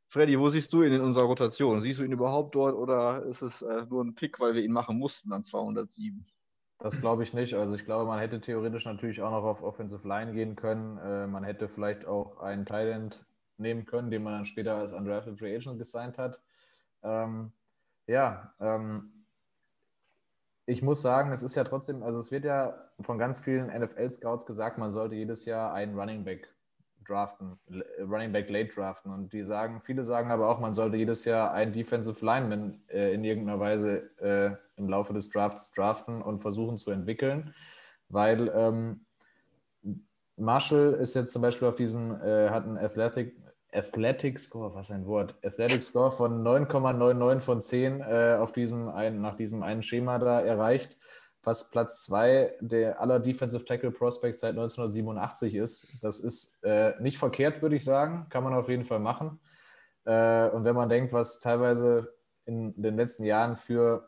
Freddy, 0.07 0.39
wo 0.39 0.47
siehst 0.47 0.71
du 0.71 0.81
ihn 0.83 0.93
in 0.93 1.01
unserer 1.01 1.25
Rotation? 1.25 1.81
Siehst 1.81 1.99
du 1.99 2.05
ihn 2.05 2.13
überhaupt 2.13 2.55
dort 2.55 2.75
oder 2.75 3.23
ist 3.23 3.41
es 3.41 3.61
äh, 3.61 3.85
nur 3.89 4.05
ein 4.05 4.15
Pick, 4.15 4.39
weil 4.39 4.53
wir 4.55 4.63
ihn 4.63 4.71
machen 4.71 4.97
mussten 4.97 5.33
an 5.33 5.43
207? 5.43 6.25
Das 6.79 6.99
glaube 6.99 7.23
ich 7.23 7.33
nicht. 7.33 7.53
Also 7.53 7.75
ich 7.75 7.85
glaube, 7.85 8.05
man 8.05 8.19
hätte 8.19 8.41
theoretisch 8.41 8.85
natürlich 8.85 9.21
auch 9.21 9.31
noch 9.31 9.43
auf 9.43 9.61
Offensive 9.61 10.07
Line 10.07 10.33
gehen 10.33 10.55
können. 10.55 10.97
Äh, 10.97 11.27
man 11.27 11.43
hätte 11.43 11.67
vielleicht 11.67 12.05
auch 12.05 12.39
einen 12.39 12.65
Thailand 12.65 13.25
nehmen 13.57 13.85
können, 13.85 14.09
den 14.09 14.23
man 14.23 14.33
dann 14.33 14.45
später 14.45 14.75
als 14.75 14.93
Undrafted 14.93 15.37
Free 15.37 15.55
Agent 15.55 15.77
gesigned 15.77 16.17
hat. 16.17 16.41
Ähm, 17.03 17.51
ja, 18.07 18.53
ähm, 18.59 19.20
ich 20.65 20.81
muss 20.81 21.01
sagen, 21.01 21.31
es 21.31 21.43
ist 21.43 21.55
ja 21.55 21.63
trotzdem, 21.63 22.03
also 22.03 22.19
es 22.19 22.31
wird 22.31 22.45
ja 22.45 22.75
von 22.99 23.17
ganz 23.17 23.39
vielen 23.39 23.67
NFL-Scouts 23.67 24.45
gesagt, 24.45 24.77
man 24.77 24.91
sollte 24.91 25.15
jedes 25.15 25.45
Jahr 25.45 25.73
einen 25.73 25.97
Running 25.97 26.23
Back 26.23 26.53
draften, 27.07 27.59
Running 27.99 28.31
Back 28.31 28.49
late 28.49 28.73
draften. 28.73 29.11
Und 29.11 29.33
die 29.33 29.43
sagen, 29.43 29.81
viele 29.83 30.03
sagen 30.03 30.31
aber 30.31 30.49
auch, 30.49 30.59
man 30.59 30.73
sollte 30.73 30.97
jedes 30.97 31.25
Jahr 31.25 31.51
einen 31.51 31.73
Defensive 31.73 32.23
Lineman 32.23 32.81
äh, 32.87 33.13
in 33.13 33.23
irgendeiner 33.23 33.59
Weise 33.59 34.09
äh, 34.19 34.55
im 34.77 34.87
Laufe 34.87 35.13
des 35.13 35.29
Drafts 35.29 35.71
draften 35.71 36.21
und 36.21 36.41
versuchen 36.41 36.77
zu 36.77 36.91
entwickeln, 36.91 37.53
weil 38.09 38.51
ähm, 38.55 39.05
Marshall 40.37 40.93
ist 40.93 41.15
jetzt 41.15 41.33
zum 41.33 41.41
Beispiel 41.41 41.67
auf 41.67 41.75
diesen, 41.75 42.19
äh, 42.21 42.49
hat 42.49 42.65
einen 42.65 42.77
Athletic, 42.77 43.35
Athletic 43.73 44.39
Score, 44.39 44.73
was 44.75 44.91
ein 44.91 45.05
Wort, 45.05 45.35
Athletic 45.43 45.83
Score 45.83 46.11
von 46.11 46.43
9,99 46.43 47.39
von 47.39 47.61
10 47.61 48.01
äh, 48.01 48.37
auf 48.39 48.51
diesem 48.51 48.89
ein, 48.89 49.21
nach 49.21 49.35
diesem 49.35 49.63
einen 49.63 49.81
Schema 49.81 50.19
da 50.19 50.41
erreicht 50.41 50.97
was 51.43 51.71
Platz 51.71 52.03
2 52.03 52.57
der 52.59 53.01
aller 53.01 53.19
Defensive 53.19 53.65
Tackle 53.65 53.91
Prospects 53.91 54.41
seit 54.41 54.51
1987 54.51 55.55
ist. 55.55 56.03
Das 56.03 56.19
ist 56.19 56.63
äh, 56.63 56.93
nicht 57.01 57.17
verkehrt, 57.17 57.61
würde 57.61 57.75
ich 57.75 57.83
sagen. 57.83 58.27
Kann 58.29 58.43
man 58.43 58.53
auf 58.53 58.69
jeden 58.69 58.85
Fall 58.85 58.99
machen. 58.99 59.39
Äh, 60.05 60.49
und 60.49 60.63
wenn 60.63 60.75
man 60.75 60.89
denkt, 60.89 61.13
was 61.13 61.39
teilweise 61.39 62.13
in 62.45 62.79
den 62.81 62.95
letzten 62.95 63.23
Jahren 63.23 63.57
für 63.57 64.07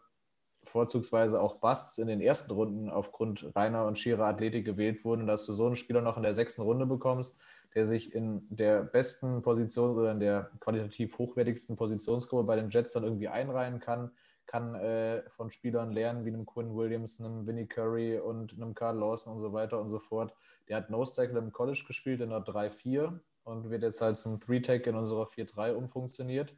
vorzugsweise 0.63 1.41
auch 1.41 1.55
Busts 1.55 1.97
in 1.97 2.07
den 2.07 2.21
ersten 2.21 2.51
Runden 2.51 2.89
aufgrund 2.89 3.53
reiner 3.55 3.85
und 3.85 3.99
schierer 3.99 4.25
Athletik 4.25 4.65
gewählt 4.65 5.03
wurden, 5.03 5.27
dass 5.27 5.45
du 5.45 5.53
so 5.53 5.65
einen 5.65 5.75
Spieler 5.75 6.01
noch 6.01 6.17
in 6.17 6.23
der 6.23 6.33
sechsten 6.33 6.61
Runde 6.61 6.85
bekommst, 6.85 7.37
der 7.75 7.85
sich 7.85 8.13
in 8.13 8.45
der 8.49 8.83
besten 8.83 9.41
Position 9.41 9.97
oder 9.97 10.11
in 10.11 10.19
der 10.19 10.51
qualitativ 10.59 11.17
hochwertigsten 11.17 11.75
Positionsgruppe 11.75 12.43
bei 12.43 12.55
den 12.55 12.69
Jets 12.69 12.93
dann 12.93 13.03
irgendwie 13.03 13.27
einreihen 13.27 13.79
kann, 13.79 14.11
kann 14.45 14.75
äh, 14.75 15.23
von 15.29 15.49
Spielern 15.49 15.91
lernen 15.91 16.25
wie 16.25 16.29
einem 16.29 16.45
Quinn 16.45 16.75
Williams, 16.75 17.19
einem 17.19 17.47
Vinnie 17.47 17.67
Curry 17.67 18.19
und 18.19 18.53
einem 18.53 18.75
Carl 18.75 18.97
Lawson 18.97 19.33
und 19.33 19.39
so 19.39 19.53
weiter 19.53 19.79
und 19.79 19.89
so 19.89 19.99
fort. 19.99 20.33
Der 20.67 20.77
hat 20.77 20.89
Nose 20.89 21.15
Tackle 21.15 21.39
im 21.39 21.51
College 21.51 21.83
gespielt 21.87 22.21
in 22.21 22.29
der 22.29 22.39
3-4 22.39 23.19
und 23.43 23.69
wird 23.69 23.83
jetzt 23.83 24.01
halt 24.01 24.17
zum 24.17 24.39
3-Tag 24.39 24.85
in 24.87 24.95
unserer 24.95 25.27
4-3 25.27 25.73
umfunktioniert. 25.73 26.55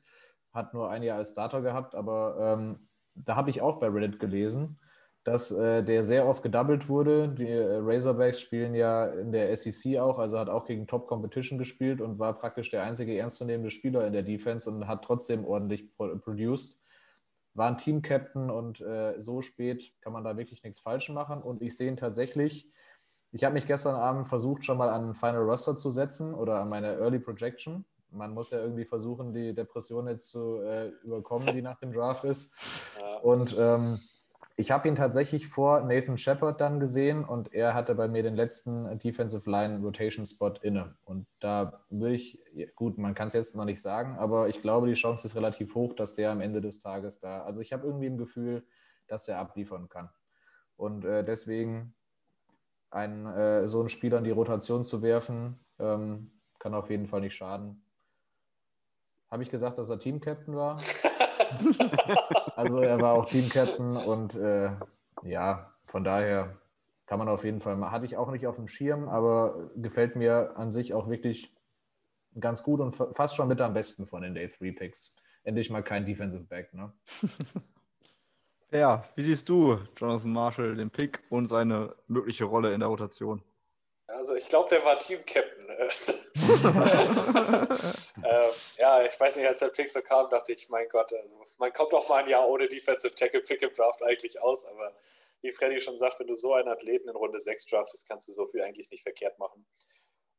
Hat 0.53 0.73
nur 0.73 0.89
ein 0.89 1.03
Jahr 1.03 1.17
als 1.17 1.31
Starter 1.31 1.61
gehabt, 1.61 1.95
aber 1.95 2.37
ähm, 2.39 2.87
da 3.15 3.35
habe 3.35 3.49
ich 3.49 3.61
auch 3.61 3.79
bei 3.79 3.87
Reddit 3.87 4.19
gelesen, 4.19 4.79
dass 5.26 5.52
äh, 5.52 5.84
der 5.84 6.03
sehr 6.03 6.27
oft 6.27 6.43
gedoubled 6.43 6.88
wurde. 6.88 7.27
Die 7.27 7.49
äh, 7.49 7.80
Razorbacks 7.81 8.39
spielen 8.39 8.76
ja 8.76 9.07
in 9.07 9.34
der 9.34 9.56
SEC 9.57 9.97
auch, 9.97 10.19
also 10.19 10.39
hat 10.39 10.49
auch 10.49 10.65
gegen 10.65 10.88
Top 10.88 11.07
Competition 11.07 11.60
gespielt 11.60 11.99
und 11.99 12.19
war 12.19 12.39
praktisch 12.39 12.72
der 12.72 12.84
einzige 12.84 13.18
ernstzunehmende 13.18 13.72
Spieler 13.72 14.07
in 14.07 14.14
der 14.14 14.23
Defense 14.23 14.69
und 14.69 14.88
hat 14.88 15.03
trotzdem 15.03 15.43
ordentlich 15.43 15.89
produced 15.97 16.80
war 17.56 17.69
ein 17.69 17.77
Team-Captain 17.77 18.49
und 18.49 18.81
äh, 18.81 19.19
so 19.22 19.41
spät 19.41 19.93
kann 20.02 20.14
man 20.14 20.23
da 20.23 20.38
wirklich 20.38 20.61
nichts 20.64 20.81
falsch 20.81 21.10
machen. 21.10 21.41
Und 21.41 21.61
ich 21.61 21.76
sehe 21.76 21.88
ihn 21.88 21.97
tatsächlich. 21.97 22.69
Ich 23.31 23.43
habe 23.43 23.53
mich 23.53 23.65
gestern 23.65 23.95
Abend 23.95 24.27
versucht, 24.27 24.65
schon 24.65 24.77
mal 24.77 24.89
an 24.89 25.15
Final 25.15 25.43
Roster 25.43 25.76
zu 25.76 25.89
setzen 25.89 26.34
oder 26.34 26.60
an 26.60 26.69
meine 26.69 26.97
Early 26.99 27.19
Projection. 27.19 27.85
Man 28.11 28.34
muss 28.34 28.52
ja 28.52 28.60
irgendwie 28.60 28.85
versuchen, 28.85 29.34
die 29.34 29.56
Depression 29.56 30.07
jetzt 30.07 30.30
zu 30.30 30.61
äh, 30.61 30.89
überkommen, 31.03 31.47
die 31.53 31.61
nach 31.61 31.80
dem 31.80 31.91
Draft 31.91 32.26
ist. 32.26 32.53
Und 33.23 33.56
ähm, 33.57 33.99
ich 34.57 34.72
habe 34.72 34.88
ihn 34.88 34.95
tatsächlich 34.95 35.48
vor 35.48 35.82
Nathan 35.82 36.18
Shepard 36.18 36.61
dann 36.61 36.80
gesehen 36.80 37.26
und 37.26 37.53
er 37.53 37.73
hatte 37.73 37.94
bei 37.94 38.07
mir 38.07 38.23
den 38.23 38.36
letzten 38.36 38.98
Defensive 38.99 39.49
Line 39.49 39.80
Rotation 39.80 40.26
Spot 40.26 40.53
inne. 40.61 40.95
Und 41.03 41.27
da 41.41 41.84
würde 41.90 42.15
ich, 42.15 42.40
gut, 42.76 42.98
man 42.98 43.15
kann 43.15 43.27
es 43.27 43.34
jetzt 43.34 43.56
noch 43.57 43.65
nicht 43.65 43.82
sagen, 43.82 44.18
aber 44.18 44.48
ich 44.48 44.61
glaube, 44.61 44.88
die 44.88 44.94
Chance 44.94 45.27
ist 45.27 45.36
relativ 45.36 45.76
hoch, 45.76 45.94
dass 45.94 46.15
der 46.15 46.32
am 46.32 46.40
Ende 46.40 46.61
des 46.61 46.80
Tages 46.80 47.19
da, 47.19 47.44
also 47.44 47.61
ich 47.61 47.73
habe 47.73 47.86
irgendwie 47.86 48.07
ein 48.07 48.18
Gefühl, 48.18 48.65
dass 49.07 49.27
er 49.27 49.40
abliefern 49.40 49.90
kann. 49.90 50.10
Und 50.77 51.03
äh, 51.03 51.26
deswegen 51.26 51.94
einen, 52.90 53.26
äh, 53.27 53.68
so 53.68 53.82
einen 53.82 53.90
Spieler 53.90 54.19
in 54.19 54.23
die 54.23 54.32
Rotation 54.32 54.86
zu 54.86 55.02
werfen, 55.02 55.60
ähm, 55.80 56.32
kann 56.60 56.73
auf 56.73 56.90
jeden 56.90 57.07
Fall 57.07 57.19
nicht 57.19 57.36
schaden. 57.36 57.84
Habe 59.30 59.44
ich 59.44 59.52
gesagt, 59.52 59.77
dass 59.77 59.90
er 59.90 59.99
Team-Captain 59.99 60.56
war? 60.56 60.80
also 62.55 62.80
er 62.80 62.99
war 62.99 63.13
auch 63.13 63.26
Team-Captain 63.26 63.97
und 63.97 64.35
äh, 64.35 64.72
ja, 65.23 65.73
von 65.84 66.03
daher 66.03 66.57
kann 67.05 67.19
man 67.19 67.30
auf 67.30 67.43
jeden 67.43 67.61
Fall 67.61 67.76
mal. 67.76 67.91
Hatte 67.91 68.05
ich 68.05 68.17
auch 68.17 68.31
nicht 68.31 68.47
auf 68.47 68.55
dem 68.55 68.67
Schirm, 68.67 69.07
aber 69.07 69.69
gefällt 69.76 70.15
mir 70.15 70.57
an 70.57 70.72
sich 70.72 70.93
auch 70.93 71.09
wirklich 71.09 71.53
ganz 72.39 72.63
gut 72.63 72.81
und 72.81 72.93
fast 72.93 73.35
schon 73.35 73.47
mit 73.47 73.61
am 73.61 73.73
besten 73.73 74.07
von 74.07 74.22
den 74.22 74.34
Day 74.34 74.47
3 74.47 74.72
Picks. 74.72 75.15
Endlich 75.43 75.69
mal 75.69 75.84
kein 75.84 76.05
Defensive 76.05 76.45
Back, 76.45 76.73
ne? 76.73 76.93
Ja, 78.72 79.05
wie 79.15 79.22
siehst 79.22 79.47
du 79.47 79.77
Jonathan 79.95 80.34
Marshall, 80.34 80.76
den 80.76 80.89
Pick 80.89 81.23
und 81.30 81.47
seine 81.47 81.95
mögliche 82.07 82.43
Rolle 82.43 82.73
in 82.73 82.81
der 82.81 82.89
Rotation? 82.89 83.41
Also 84.07 84.36
ich 84.36 84.48
glaube, 84.48 84.69
der 84.69 84.86
war 84.86 84.99
Team-Captain. 84.99 85.68
äh, 88.23 88.49
ja, 88.77 89.03
ich 89.03 89.19
weiß 89.19 89.38
nicht, 89.38 89.48
als 89.48 89.60
der 89.60 89.69
Pick 89.69 89.90
so 89.90 89.99
kam, 90.02 90.30
dachte 90.30 90.53
ich, 90.53 90.69
mein 90.69 90.88
Gott, 90.90 91.11
also, 91.11 91.44
man 91.57 91.73
kommt 91.73 91.94
auch 91.94 92.07
mal 92.07 92.23
ein 92.23 92.30
Jahr 92.30 92.48
ohne 92.48 92.68
Defensive 92.68 93.15
Tackle 93.15 93.41
Pick 93.41 93.64
im 93.64 93.73
Draft 93.73 94.03
eigentlich 94.03 94.40
aus, 94.41 94.65
aber 94.65 94.95
wie 95.41 95.52
Freddy 95.52 95.80
schon 95.80 95.98
sagt, 95.98 96.19
wenn 96.19 96.27
du 96.27 96.36
so 96.36 96.53
einen 96.53 96.68
Athleten 96.68 97.10
in 97.10 97.15
Runde 97.15 97.40
6 97.40 97.65
draftest, 97.65 98.07
kannst 98.07 98.27
du 98.27 98.32
so 98.32 98.45
viel 98.45 98.61
eigentlich 98.61 98.90
nicht 98.91 99.03
verkehrt 99.03 99.40
machen. 99.40 99.65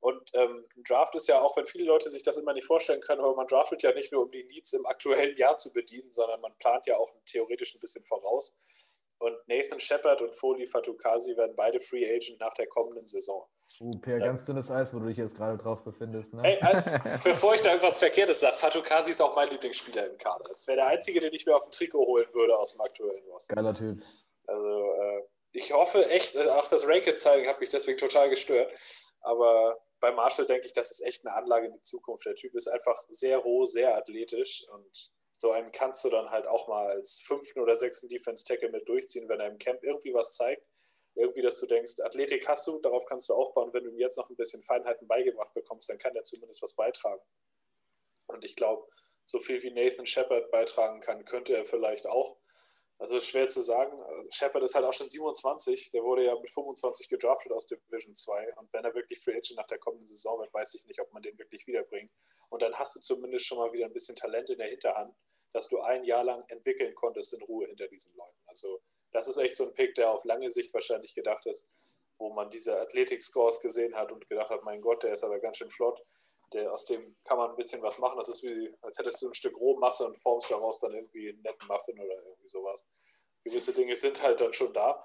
Und 0.00 0.30
ähm, 0.34 0.64
ein 0.76 0.84
Draft 0.84 1.14
ist 1.16 1.26
ja 1.26 1.40
auch, 1.40 1.56
wenn 1.56 1.66
viele 1.66 1.84
Leute 1.84 2.10
sich 2.10 2.22
das 2.22 2.36
immer 2.36 2.52
nicht 2.52 2.66
vorstellen 2.66 3.00
können, 3.00 3.20
aber 3.20 3.34
man 3.34 3.46
draftet 3.46 3.82
ja 3.82 3.92
nicht 3.92 4.12
nur, 4.12 4.22
um 4.22 4.30
die 4.30 4.44
Needs 4.44 4.72
im 4.74 4.86
aktuellen 4.86 5.34
Jahr 5.36 5.56
zu 5.56 5.72
bedienen, 5.72 6.12
sondern 6.12 6.40
man 6.40 6.56
plant 6.58 6.86
ja 6.86 6.96
auch 6.96 7.12
theoretisch 7.24 7.74
ein 7.74 7.80
bisschen 7.80 8.04
voraus. 8.04 8.56
Und 9.18 9.36
Nathan 9.46 9.80
Shepard 9.80 10.20
und 10.20 10.34
Foley 10.36 10.66
Fatukasi 10.66 11.36
werden 11.36 11.54
beide 11.56 11.80
Free 11.80 12.04
Agent 12.06 12.38
nach 12.40 12.52
der 12.54 12.66
kommenden 12.66 13.06
Saison. 13.06 13.48
Uh, 13.80 13.98
Per, 13.98 14.18
ganz 14.18 14.44
dünnes 14.44 14.70
Eis, 14.70 14.94
wo 14.94 14.98
du 14.98 15.06
dich 15.06 15.18
jetzt 15.18 15.36
gerade 15.36 15.58
drauf 15.58 15.82
befindest. 15.84 16.34
Ne? 16.34 16.42
Hey, 16.42 16.58
äh, 16.60 17.18
bevor 17.24 17.54
ich 17.54 17.60
da 17.60 17.70
irgendwas 17.70 17.98
Verkehrtes 17.98 18.40
sage, 18.40 18.56
Fatukasi 18.56 19.10
ist 19.10 19.20
auch 19.20 19.34
mein 19.34 19.48
Lieblingsspieler 19.48 20.06
im 20.06 20.18
Kader. 20.18 20.44
Das 20.48 20.66
wäre 20.66 20.78
der 20.78 20.86
einzige, 20.88 21.20
den 21.20 21.32
ich 21.32 21.46
mir 21.46 21.54
auf 21.54 21.66
ein 21.66 21.70
Trikot 21.70 22.06
holen 22.06 22.26
würde 22.32 22.56
aus 22.56 22.72
dem 22.72 22.80
aktuellen 22.80 23.24
Roster. 23.28 23.54
Geiler 23.54 23.74
Typ. 23.74 23.96
Also, 24.46 24.92
äh, 24.92 25.22
ich 25.52 25.72
hoffe 25.72 26.08
echt, 26.10 26.36
also 26.36 26.50
auch 26.50 26.68
das 26.68 26.86
Ranked-Zeigen 26.86 27.48
hat 27.48 27.60
mich 27.60 27.70
deswegen 27.70 27.98
total 27.98 28.28
gestört. 28.28 28.70
Aber 29.20 29.78
bei 30.00 30.12
Marshall 30.12 30.46
denke 30.46 30.66
ich, 30.66 30.72
das 30.72 30.90
ist 30.90 31.00
echt 31.04 31.26
eine 31.26 31.34
Anlage 31.34 31.66
in 31.66 31.72
die 31.72 31.80
Zukunft. 31.80 32.26
Der 32.26 32.34
Typ 32.34 32.54
ist 32.54 32.68
einfach 32.68 32.96
sehr 33.08 33.38
roh, 33.38 33.64
sehr 33.64 33.96
athletisch 33.96 34.66
und 34.68 35.10
so 35.38 35.50
einen 35.50 35.70
kannst 35.72 36.04
du 36.04 36.10
dann 36.10 36.30
halt 36.30 36.46
auch 36.46 36.68
mal 36.68 36.86
als 36.86 37.20
fünften 37.20 37.60
oder 37.60 37.76
sechsten 37.76 38.08
Defense-Tackle 38.08 38.70
mit 38.70 38.88
durchziehen, 38.88 39.28
wenn 39.28 39.40
er 39.40 39.48
im 39.48 39.58
Camp 39.58 39.82
irgendwie 39.82 40.14
was 40.14 40.34
zeigt. 40.34 40.66
Irgendwie, 41.14 41.42
dass 41.42 41.58
du 41.58 41.66
denkst, 41.66 42.00
Athletik 42.02 42.46
hast 42.48 42.66
du, 42.66 42.78
darauf 42.80 43.06
kannst 43.06 43.28
du 43.28 43.34
aufbauen. 43.34 43.72
Wenn 43.72 43.84
du 43.84 43.90
ihm 43.90 43.98
jetzt 43.98 44.18
noch 44.18 44.28
ein 44.28 44.36
bisschen 44.36 44.62
Feinheiten 44.62 45.06
beigebracht 45.08 45.52
bekommst, 45.54 45.88
dann 45.88 45.98
kann 45.98 46.14
er 46.14 46.22
zumindest 46.24 46.62
was 46.62 46.74
beitragen. 46.74 47.22
Und 48.26 48.44
ich 48.44 48.56
glaube, 48.56 48.86
so 49.24 49.38
viel 49.38 49.62
wie 49.62 49.70
Nathan 49.70 50.06
Shepard 50.06 50.50
beitragen 50.50 51.00
kann, 51.00 51.24
könnte 51.24 51.56
er 51.56 51.64
vielleicht 51.64 52.06
auch. 52.06 52.36
Also 52.98 53.16
ist 53.16 53.28
schwer 53.28 53.46
zu 53.48 53.60
sagen. 53.60 53.92
Shepard 54.30 54.64
ist 54.64 54.74
halt 54.74 54.86
auch 54.86 54.92
schon 54.92 55.08
27. 55.08 55.90
Der 55.90 56.02
wurde 56.02 56.24
ja 56.24 56.34
mit 56.38 56.48
25 56.48 57.08
gedraftet 57.08 57.52
aus 57.52 57.66
Division 57.66 58.14
2. 58.14 58.54
Und 58.56 58.72
wenn 58.72 58.84
er 58.84 58.94
wirklich 58.94 59.20
Free 59.22 59.32
Agent 59.32 59.56
nach 59.56 59.66
der 59.66 59.78
kommenden 59.78 60.06
Saison 60.06 60.40
wird, 60.40 60.52
weiß 60.54 60.74
ich 60.74 60.86
nicht, 60.86 61.00
ob 61.00 61.12
man 61.12 61.22
den 61.22 61.38
wirklich 61.38 61.66
wiederbringt. 61.66 62.10
Und 62.48 62.62
dann 62.62 62.74
hast 62.74 62.96
du 62.96 63.00
zumindest 63.00 63.46
schon 63.46 63.58
mal 63.58 63.72
wieder 63.72 63.84
ein 63.84 63.92
bisschen 63.92 64.16
Talent 64.16 64.48
in 64.48 64.58
der 64.58 64.68
Hinterhand, 64.68 65.14
dass 65.52 65.68
du 65.68 65.78
ein 65.78 66.04
Jahr 66.04 66.24
lang 66.24 66.44
entwickeln 66.48 66.94
konntest 66.94 67.34
in 67.34 67.42
Ruhe 67.42 67.66
hinter 67.66 67.86
diesen 67.88 68.16
Leuten. 68.16 68.38
Also 68.46 68.80
das 69.12 69.28
ist 69.28 69.36
echt 69.36 69.56
so 69.56 69.64
ein 69.64 69.72
Pick, 69.74 69.94
der 69.94 70.10
auf 70.10 70.24
lange 70.24 70.50
Sicht 70.50 70.72
wahrscheinlich 70.72 71.14
gedacht 71.14 71.44
ist, 71.46 71.70
wo 72.18 72.32
man 72.32 72.50
diese 72.50 72.78
Athletic-Scores 72.80 73.60
gesehen 73.60 73.94
hat 73.94 74.10
und 74.10 74.28
gedacht 74.28 74.50
hat, 74.50 74.64
mein 74.64 74.80
Gott, 74.80 75.02
der 75.02 75.12
ist 75.12 75.22
aber 75.22 75.38
ganz 75.38 75.58
schön 75.58 75.70
flott. 75.70 76.00
Der, 76.52 76.72
aus 76.72 76.84
dem 76.84 77.16
kann 77.24 77.38
man 77.38 77.50
ein 77.50 77.56
bisschen 77.56 77.82
was 77.82 77.98
machen. 77.98 78.16
Das 78.16 78.28
ist 78.28 78.42
wie, 78.42 78.72
als 78.82 78.98
hättest 78.98 79.20
du 79.22 79.28
ein 79.28 79.34
Stück 79.34 79.56
Rohmasse 79.58 80.06
und 80.06 80.18
formst 80.18 80.50
daraus 80.50 80.80
dann 80.80 80.94
irgendwie 80.94 81.30
einen 81.30 81.42
netten 81.42 81.66
Muffin 81.66 81.98
oder 81.98 82.14
irgendwie 82.14 82.46
sowas. 82.46 82.88
Gewisse 83.44 83.72
Dinge 83.72 83.96
sind 83.96 84.22
halt 84.22 84.40
dann 84.40 84.52
schon 84.52 84.72
da. 84.72 85.04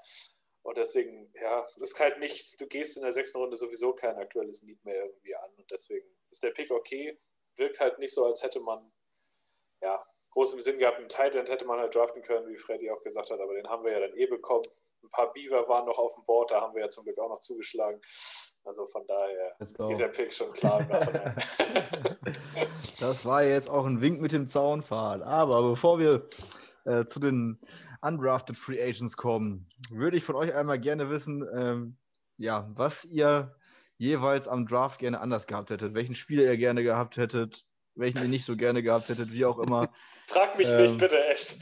Und 0.64 0.78
deswegen, 0.78 1.32
ja, 1.42 1.62
das 1.62 1.92
ist 1.92 2.00
halt 2.00 2.20
nicht, 2.20 2.60
du 2.62 2.68
gehst 2.68 2.96
in 2.96 3.04
der 3.04 3.12
sechsten 3.12 3.40
Runde 3.40 3.56
sowieso 3.56 3.94
kein 3.94 4.16
aktuelles 4.18 4.62
Lied 4.62 4.84
mehr 4.86 5.06
irgendwie 5.06 5.36
an. 5.36 5.52
Und 5.56 5.70
deswegen 5.72 6.08
ist 6.30 6.44
der 6.44 6.52
Pick 6.52 6.72
okay. 6.72 7.20
Wirkt 7.58 7.80
halt 7.80 7.98
nicht 8.00 8.14
so, 8.14 8.26
als 8.26 8.44
hätte 8.44 8.60
man, 8.60 8.92
ja, 9.82 10.06
groß 10.32 10.54
im 10.54 10.62
Sinn 10.62 10.78
gehabt, 10.78 10.98
einen 10.98 11.10
Tight 11.10 11.36
End 11.36 11.50
hätte 11.50 11.66
man 11.66 11.80
halt 11.80 11.96
draften 11.96 12.22
können, 12.22 12.48
wie 12.48 12.58
Freddy 12.58 12.90
auch 12.90 13.02
gesagt 13.04 13.32
hat, 13.32 13.40
aber 13.40 13.54
den 13.54 13.68
haben 13.68 13.84
wir 13.84 13.92
ja 13.92 14.00
dann 14.00 14.16
eh 14.16 14.28
bekommen. 14.28 14.64
Ein 15.04 15.10
paar 15.10 15.34
Beaver 15.34 15.68
waren 15.68 15.86
noch 15.86 15.98
auf 15.98 16.14
dem 16.16 16.26
Board, 16.26 16.52
da 16.52 16.62
haben 16.62 16.76
wir 16.76 16.84
ja 16.84 16.90
zum 16.90 17.04
Glück 17.04 17.18
auch 17.20 17.30
noch 17.30 17.40
zugeschlagen. 17.40 18.00
Also 18.64 18.86
von 18.86 19.06
daher 19.08 19.56
geht 19.90 20.00
der 20.00 20.10
Pick 20.10 20.32
schon 20.32 20.52
klar. 20.54 20.86
das 23.00 23.26
war 23.26 23.44
jetzt 23.44 23.70
auch 23.70 23.86
ein 23.86 24.02
Wink 24.02 24.22
mit 24.22 24.32
dem 24.32 24.48
Zaunpfahl. 24.48 25.24
Aber 25.24 25.64
bevor 25.64 25.98
wir 25.98 26.28
äh, 26.86 27.06
zu 27.06 27.20
den 27.20 27.60
undrafted 28.02 28.58
Free 28.58 28.82
Agents 28.82 29.18
kommen, 29.18 29.68
würde 29.90 30.18
ich 30.18 30.24
von 30.24 30.36
euch 30.36 30.54
einmal 30.54 30.80
gerne 30.80 31.10
wissen, 31.10 31.48
ähm, 31.56 31.98
ja, 32.38 32.70
was 32.74 33.06
ihr 33.06 33.56
jeweils 33.98 34.48
am 34.48 34.68
Draft 34.68 35.00
gerne 35.00 35.20
anders 35.20 35.48
gehabt 35.48 35.70
hättet, 35.70 35.94
welchen 35.94 36.16
Spieler 36.16 36.44
ihr 36.44 36.58
gerne 36.58 36.84
gehabt 36.84 37.18
hättet, 37.18 37.66
welchen 37.96 38.22
ihr 38.22 38.28
nicht 38.28 38.46
so 38.46 38.56
gerne 38.56 38.82
gehabt 38.82 39.10
hättet, 39.10 39.32
wie 39.32 39.46
auch 39.46 39.60
immer. 39.60 39.92
Frag 40.28 40.58
mich 40.58 40.70
ähm, 40.70 40.82
nicht, 40.82 40.98
bitte, 40.98 41.24
echt. 41.28 41.58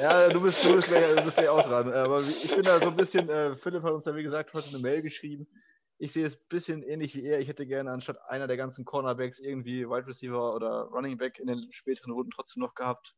ja, 0.00 0.28
du 0.28 0.40
bist, 0.40 0.64
du 0.64 0.76
bist, 0.76 0.88
gleich, 0.88 1.16
du 1.16 1.22
bist 1.24 1.36
gleich 1.36 1.48
auch 1.50 1.62
dran. 1.62 1.92
Aber 1.92 2.18
ich 2.18 2.54
bin 2.54 2.62
da 2.62 2.78
so 2.80 2.90
ein 2.90 2.96
bisschen, 2.96 3.28
äh, 3.28 3.54
Philipp 3.56 3.82
hat 3.82 3.92
uns 3.92 4.04
ja 4.04 4.14
wie 4.14 4.22
gesagt 4.22 4.52
heute 4.54 4.68
eine 4.68 4.78
Mail 4.78 5.02
geschrieben. 5.02 5.46
Ich 5.98 6.12
sehe 6.12 6.26
es 6.26 6.34
ein 6.34 6.48
bisschen 6.48 6.82
ähnlich 6.82 7.14
wie 7.14 7.24
er. 7.24 7.40
Ich 7.40 7.48
hätte 7.48 7.66
gerne 7.66 7.90
anstatt 7.90 8.18
einer 8.28 8.46
der 8.46 8.56
ganzen 8.56 8.84
Cornerbacks 8.84 9.38
irgendwie 9.38 9.88
Wide 9.88 10.06
Receiver 10.06 10.54
oder 10.54 10.88
Running 10.92 11.16
Back 11.16 11.38
in 11.38 11.46
den 11.46 11.72
späteren 11.72 12.12
Runden 12.12 12.30
trotzdem 12.30 12.62
noch 12.62 12.74
gehabt. 12.74 13.14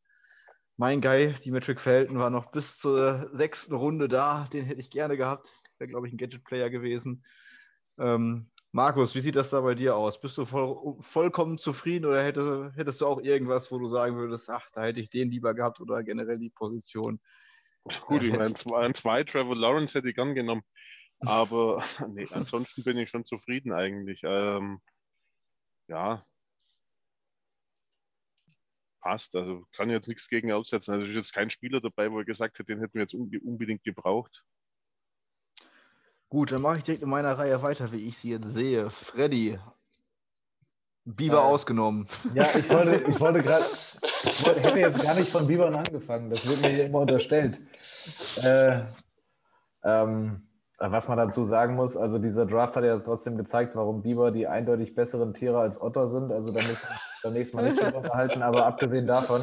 Mein 0.77 1.01
Guy, 1.01 1.35
die 1.45 1.51
Metric 1.53 1.81
Felton, 1.81 2.19
war 2.19 2.31
noch 2.31 2.51
bis 2.51 2.79
zur 2.79 3.31
sechsten 3.33 3.75
Runde 3.75 4.09
da. 4.09 4.49
Den 4.53 4.65
hätte 4.65 4.81
ich 4.81 4.91
gerne 4.91 5.17
gehabt. 5.17 5.53
Wäre, 5.79 5.89
glaube 5.89 6.09
ich, 6.09 6.13
ein 6.13 6.19
Gadget-Player 6.19 6.69
gewesen. 6.69 7.25
Ähm, 7.99 8.49
Markus, 8.75 9.15
wie 9.15 9.21
sieht 9.21 9.37
das 9.37 9.51
da 9.51 9.61
bei 9.61 9.77
dir 9.77 9.95
aus? 9.95 10.21
Bist 10.21 10.37
du 10.37 10.45
voll, 10.45 10.97
vollkommen 10.99 11.59
zufrieden 11.59 12.07
oder 12.07 12.25
hättest, 12.25 12.77
hättest, 12.77 13.01
du 13.01 13.07
auch 13.07 13.21
irgendwas, 13.21 13.71
wo 13.71 13.79
du 13.79 13.87
sagen 13.87 14.17
würdest, 14.17 14.51
ach, 14.51 14.69
da 14.73 14.83
hätte 14.83 14.99
ich 14.99 15.09
den 15.11 15.31
lieber 15.31 15.55
gehabt 15.55 15.81
oder 15.81 16.03
generell 16.03 16.41
die 16.41 16.51
Position? 16.51 17.21
Gut, 18.07 18.25
ich 18.25 18.37
meine, 18.37 18.55
zwei, 18.55 18.93
zwei 18.93 19.23
Trevor 19.23 19.55
Lawrence 19.55 19.95
hätte 19.95 20.09
ich 20.09 20.17
gern 20.17 20.35
genommen. 20.35 20.63
Aber 21.21 21.85
nee, 22.09 22.27
ansonsten 22.33 22.83
bin 22.83 22.99
ich 22.99 23.11
schon 23.11 23.25
zufrieden 23.25 23.73
eigentlich. 23.73 24.23
Ähm, 24.25 24.81
ja, 25.87 26.27
passt. 28.99 29.37
Also 29.37 29.69
kann 29.71 29.89
jetzt 29.89 30.09
nichts 30.09 30.27
gegen 30.27 30.51
aussetzen. 30.51 30.95
Also 30.95 31.07
ist 31.07 31.15
jetzt 31.15 31.33
kein 31.33 31.51
Spieler 31.51 31.81
dabei, 31.81 32.11
wo 32.11 32.19
er 32.19 32.25
gesagt 32.25 32.59
hat, 32.59 32.69
den 32.69 32.81
hätten 32.81 32.95
wir 32.95 33.03
jetzt 33.03 33.15
unbedingt 33.15 33.85
gebraucht. 33.85 34.45
Gut, 36.35 36.51
dann 36.51 36.63
mache 36.63 36.79
ich 36.79 36.83
direkt 36.83 37.05
in 37.05 37.09
meiner 37.09 37.39
Reihe 37.39 37.63
weiter, 37.63 37.93
wie 37.93 38.09
ich 38.09 38.19
sie 38.19 38.31
jetzt 38.31 38.49
sehe. 38.49 38.91
Freddy. 38.91 39.57
Biber 41.05 41.37
äh, 41.37 41.41
ausgenommen. 41.43 42.09
Ja, 42.35 42.43
ich 42.43 42.69
wollte, 42.71 43.09
ich 43.09 43.21
wollte 43.21 43.41
gerade, 43.43 43.63
ich 43.63 44.45
hätte 44.45 44.81
jetzt 44.81 45.01
gar 45.01 45.15
nicht 45.15 45.31
von 45.31 45.47
Bibern 45.47 45.77
angefangen. 45.77 46.31
Das 46.31 46.45
wird 46.45 46.63
mir 46.63 46.77
hier 46.77 46.87
immer 46.87 47.03
unterstellt. 47.03 47.61
Äh, 48.43 48.81
ähm, 49.85 50.49
was 50.79 51.07
man 51.07 51.19
dazu 51.19 51.45
sagen 51.45 51.77
muss, 51.77 51.97
also 51.97 52.19
dieser 52.19 52.47
Draft 52.47 52.75
hat 52.75 52.83
ja 52.83 52.99
trotzdem 52.99 53.37
gezeigt, 53.37 53.77
warum 53.77 54.03
Biber 54.03 54.33
die 54.33 54.49
eindeutig 54.49 54.97
besseren 54.97 55.35
Tiere 55.35 55.61
als 55.61 55.81
Otter 55.81 56.09
sind. 56.09 56.33
Also 56.33 56.53
da 56.53 56.59
müssen 56.63 56.89
wir 56.89 56.99
beim 57.23 57.33
nächsten 57.35 57.57
Mal 57.59 57.71
nicht 57.71 57.81
drüber 57.81 57.99
unterhalten. 57.99 58.43
Aber 58.43 58.67
abgesehen 58.67 59.07
davon 59.07 59.41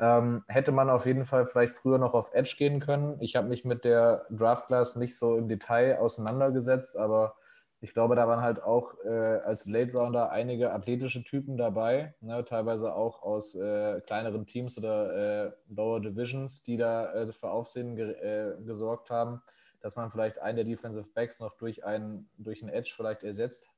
ähm, 0.00 0.44
hätte 0.48 0.72
man 0.72 0.90
auf 0.90 1.06
jeden 1.06 1.26
Fall 1.26 1.46
vielleicht 1.46 1.74
früher 1.74 1.98
noch 1.98 2.14
auf 2.14 2.32
Edge 2.32 2.54
gehen 2.56 2.80
können. 2.80 3.20
Ich 3.20 3.36
habe 3.36 3.48
mich 3.48 3.64
mit 3.64 3.84
der 3.84 4.26
Draft 4.30 4.66
Class 4.66 4.96
nicht 4.96 5.18
so 5.18 5.36
im 5.36 5.48
Detail 5.48 5.98
auseinandergesetzt, 5.98 6.96
aber 6.96 7.34
ich 7.80 7.94
glaube, 7.94 8.16
da 8.16 8.26
waren 8.26 8.40
halt 8.40 8.62
auch 8.62 8.94
äh, 9.04 9.08
als 9.08 9.66
Late 9.66 9.96
Rounder 9.96 10.30
einige 10.30 10.72
athletische 10.72 11.22
Typen 11.22 11.56
dabei, 11.56 12.14
ne, 12.20 12.44
teilweise 12.44 12.94
auch 12.94 13.22
aus 13.22 13.54
äh, 13.54 14.00
kleineren 14.00 14.46
Teams 14.46 14.78
oder 14.78 15.46
äh, 15.46 15.52
Lower 15.68 16.00
Divisions, 16.00 16.64
die 16.64 16.76
da 16.76 17.12
äh, 17.12 17.32
für 17.32 17.50
Aufsehen 17.50 17.94
ge 17.94 18.12
äh, 18.14 18.56
gesorgt 18.64 19.10
haben, 19.10 19.42
dass 19.80 19.94
man 19.94 20.10
vielleicht 20.10 20.40
einen 20.40 20.56
der 20.56 20.64
Defensive 20.64 21.08
Backs 21.14 21.38
noch 21.38 21.56
durch 21.56 21.84
einen, 21.84 22.28
durch 22.36 22.62
einen 22.62 22.72
Edge 22.72 22.92
vielleicht 22.96 23.22
ersetzt 23.22 23.68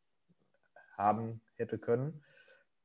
haben 0.97 1.42
hätte 1.56 1.78
können. 1.78 2.22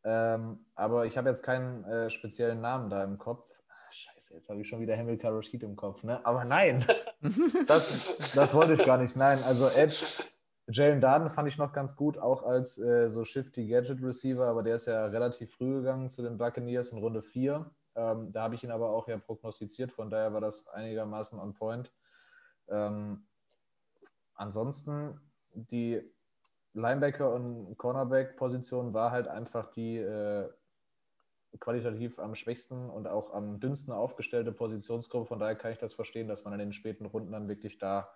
Ähm, 0.06 0.64
aber 0.76 1.07
ich 1.07 1.18
habe 1.18 1.30
jetzt 1.30 1.41
keinen 1.41 1.84
äh, 1.86 2.10
speziellen 2.11 2.61
Namen 2.61 2.91
da 2.91 3.03
im 3.03 3.18
Kopf. 3.18 3.52
Ach, 3.68 3.91
scheiße, 3.91 4.36
jetzt 4.36 4.49
habe 4.49 4.61
ich 4.61 4.68
schon 4.68 4.80
wieder 4.80 4.95
Hamilton 4.95 5.36
Rashid 5.36 5.64
im 5.64 5.76
Kopf, 5.76 6.03
ne? 6.03 6.23
Aber 6.23 6.45
nein, 6.45 6.86
das, 7.68 8.32
das 8.36 8.53
wollte 8.53 8.73
ich 8.73 8.86
gar 8.86 8.99
nicht. 8.99 9.15
Nein, 9.15 9.40
also 9.48 9.68
Edge, 9.76 10.23
Jalen 10.68 11.02
Darden 11.02 11.32
fand 11.32 11.48
ich 11.48 11.57
noch 11.57 11.73
ganz 11.73 11.95
gut, 11.95 12.19
auch 12.19 12.44
als 12.44 12.77
äh, 12.77 13.10
so 13.10 13.26
Shifty 13.26 13.68
Gadget 13.68 14.02
Receiver, 14.03 14.45
aber 14.45 14.61
der 14.61 14.76
ist 14.76 14.86
ja 14.86 15.07
relativ 15.07 15.56
früh 15.56 15.77
gegangen 15.77 16.10
zu 16.10 16.22
den 16.22 16.38
Buccaneers 16.38 16.90
in 16.90 16.99
Runde 16.99 17.23
4. 17.23 17.69
Ähm, 17.95 18.32
da 18.32 18.44
habe 18.44 18.53
ich 18.53 18.64
ihn 18.64 18.72
aber 18.72 18.91
auch 18.91 19.07
ja 19.07 19.18
prognostiziert, 19.18 19.91
von 19.91 20.11
daher 20.11 20.34
war 20.34 20.41
das 20.41 20.68
einigermaßen 20.68 21.40
on 21.40 21.56
point. 21.56 21.91
Ähm, 22.68 23.26
ansonsten 24.36 25.19
die 25.53 26.15
Linebacker 26.76 27.34
und 27.34 27.78
Cornerback-Position 27.78 28.94
war 28.94 29.12
halt 29.12 29.28
einfach 29.28 29.72
die 29.72 29.98
äh, 29.98 30.50
qualitativ 31.60 32.20
am 32.20 32.36
schwächsten 32.36 32.90
und 32.90 33.08
auch 33.08 33.34
am 33.34 33.62
dünnsten 33.62 33.94
aufgestellte 33.94 34.52
Positionsgruppe. 34.52 35.26
Von 35.26 35.40
daher 35.40 35.56
kann 35.56 35.72
ich 35.72 35.78
das 35.78 35.94
verstehen, 35.94 36.28
dass 36.28 36.44
man 36.44 36.54
in 36.54 36.60
den 36.60 36.74
späten 36.74 37.06
Runden 37.06 37.32
dann 37.32 37.48
wirklich 37.48 37.78
da 37.78 38.10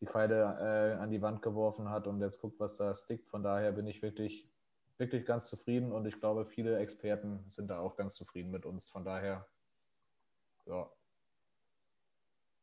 die 0.00 0.06
Pfeile 0.06 0.36
äh, 0.36 1.00
an 1.00 1.10
die 1.10 1.22
Wand 1.22 1.40
geworfen 1.40 1.88
hat 1.88 2.06
und 2.06 2.20
jetzt 2.20 2.40
guckt, 2.40 2.60
was 2.60 2.76
da 2.76 2.94
stickt. 2.94 3.26
Von 3.30 3.42
daher 3.42 3.72
bin 3.72 3.86
ich 3.86 4.02
wirklich, 4.02 4.46
wirklich 4.98 5.24
ganz 5.24 5.48
zufrieden 5.48 5.90
und 5.90 6.06
ich 6.06 6.20
glaube, 6.20 6.44
viele 6.44 6.78
Experten 6.78 7.44
sind 7.48 7.68
da 7.68 7.80
auch 7.80 7.96
ganz 7.96 8.14
zufrieden 8.14 8.50
mit 8.50 8.66
uns. 8.66 8.84
Von 8.84 9.04
daher, 9.04 9.46
ja. 10.66 10.90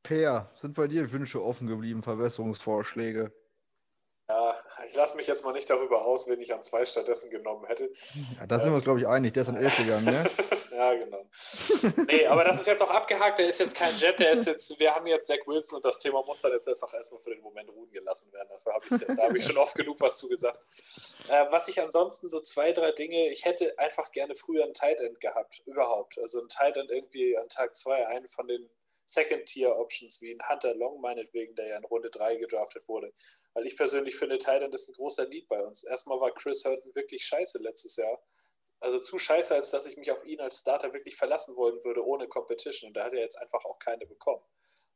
Per, 0.04 0.52
sind 0.54 0.76
bei 0.76 0.88
dir 0.88 1.12
Wünsche 1.12 1.44
offen 1.44 1.66
geblieben, 1.66 2.04
Verbesserungsvorschläge? 2.04 3.34
Ich 4.88 4.96
lasse 4.96 5.16
mich 5.18 5.28
jetzt 5.28 5.44
mal 5.44 5.54
nicht 5.54 5.70
darüber 5.70 6.06
aus, 6.06 6.28
wen 6.28 6.40
ich 6.42 6.54
an 6.54 6.62
zwei 6.64 6.86
stattdessen 6.86 7.30
genommen 7.30 7.66
hätte. 7.66 7.90
Ja, 8.40 8.46
da 8.48 8.58
sind 8.58 8.68
ähm, 8.68 8.74
wir 8.74 8.76
uns, 8.76 8.84
glaube 8.84 9.00
ich, 9.00 9.08
einig. 9.08 9.34
Der 9.34 9.44
ist 9.44 9.50
an 9.50 9.58
elf 9.58 9.78
gegangen, 9.78 10.06
ne? 10.06 10.26
ja, 10.72 10.94
genau. 10.94 11.26
Nee, 12.08 12.26
aber 12.28 12.44
das 12.44 12.62
ist 12.62 12.68
jetzt 12.68 12.82
auch 12.82 12.90
abgehakt. 12.90 13.40
Der 13.40 13.48
ist 13.48 13.60
jetzt 13.60 13.76
kein 13.76 13.96
Jet. 13.96 14.20
Der 14.20 14.32
ist 14.32 14.46
jetzt, 14.46 14.80
wir 14.80 14.94
haben 14.94 15.08
jetzt 15.08 15.28
Zach 15.28 15.38
Wilson 15.46 15.78
und 15.78 15.86
das 15.86 16.00
Thema 16.00 16.24
muss 16.24 16.42
dann 16.42 16.52
jetzt 16.52 16.68
auch 16.84 16.94
erstmal 16.94 17.22
für 17.22 17.32
den 17.32 17.42
Moment 17.42 17.70
ruhen 17.70 17.92
gelassen 17.92 18.32
werden. 18.34 18.50
Dafür 18.50 18.74
habe 18.74 18.86
ich, 18.90 19.16
da 19.18 19.24
habe 19.24 19.38
ich 19.38 19.44
schon 19.44 19.58
oft 19.58 19.76
genug 19.76 20.00
was 20.02 20.18
zugesagt. 20.18 20.60
Äh, 21.30 21.46
was 21.52 21.68
ich 21.68 21.82
ansonsten 21.82 22.30
so 22.30 22.40
zwei, 22.42 22.72
drei 22.72 22.92
Dinge, 22.92 23.30
ich 23.30 23.46
hätte 23.46 23.78
einfach 23.78 24.12
gerne 24.12 24.36
früher 24.36 24.64
einen 24.64 24.74
Tight 24.74 25.00
End 25.00 25.20
gehabt. 25.20 25.62
Überhaupt. 25.66 26.18
Also 26.20 26.42
ein 26.42 26.48
Tight 26.48 26.78
End 26.78 26.92
irgendwie 26.92 27.38
an 27.38 27.50
Tag 27.50 27.76
zwei, 27.76 28.08
einen 28.08 28.28
von 28.28 28.48
den 28.48 28.70
Second-Tier-Options 29.06 30.22
wie 30.22 30.32
ein 30.32 30.50
Hunter 30.50 30.74
Long 30.76 31.00
meinetwegen, 31.02 31.56
der 31.56 31.68
ja 31.68 31.78
in 31.78 31.86
Runde 31.86 32.10
3 32.10 32.36
gedraftet 32.38 32.88
wurde. 32.88 33.14
Weil 33.56 33.66
ich 33.66 33.78
persönlich 33.78 34.18
finde, 34.18 34.38
Titan 34.38 34.72
ist 34.72 34.90
ein 34.90 34.94
großer 34.94 35.26
Lied 35.28 35.48
bei 35.48 35.64
uns. 35.64 35.84
Erstmal 35.84 36.20
war 36.20 36.34
Chris 36.34 36.66
Hurton 36.66 36.94
wirklich 36.94 37.26
scheiße 37.26 37.58
letztes 37.60 37.96
Jahr. 37.96 38.22
Also 38.82 39.00
zu 39.00 39.18
scheiße, 39.18 39.56
als 39.56 39.72
dass 39.72 39.86
ich 39.86 39.96
mich 39.96 40.12
auf 40.12 40.26
ihn 40.26 40.42
als 40.42 40.60
Starter 40.60 40.94
wirklich 40.94 41.16
verlassen 41.16 41.56
wollen 41.56 41.82
würde, 41.84 42.06
ohne 42.06 42.28
Competition. 42.28 42.90
Und 42.90 42.96
da 42.96 43.06
hat 43.06 43.14
er 43.14 43.22
jetzt 43.22 43.40
einfach 43.40 43.64
auch 43.64 43.80
keine 43.80 44.06
bekommen. 44.06 44.44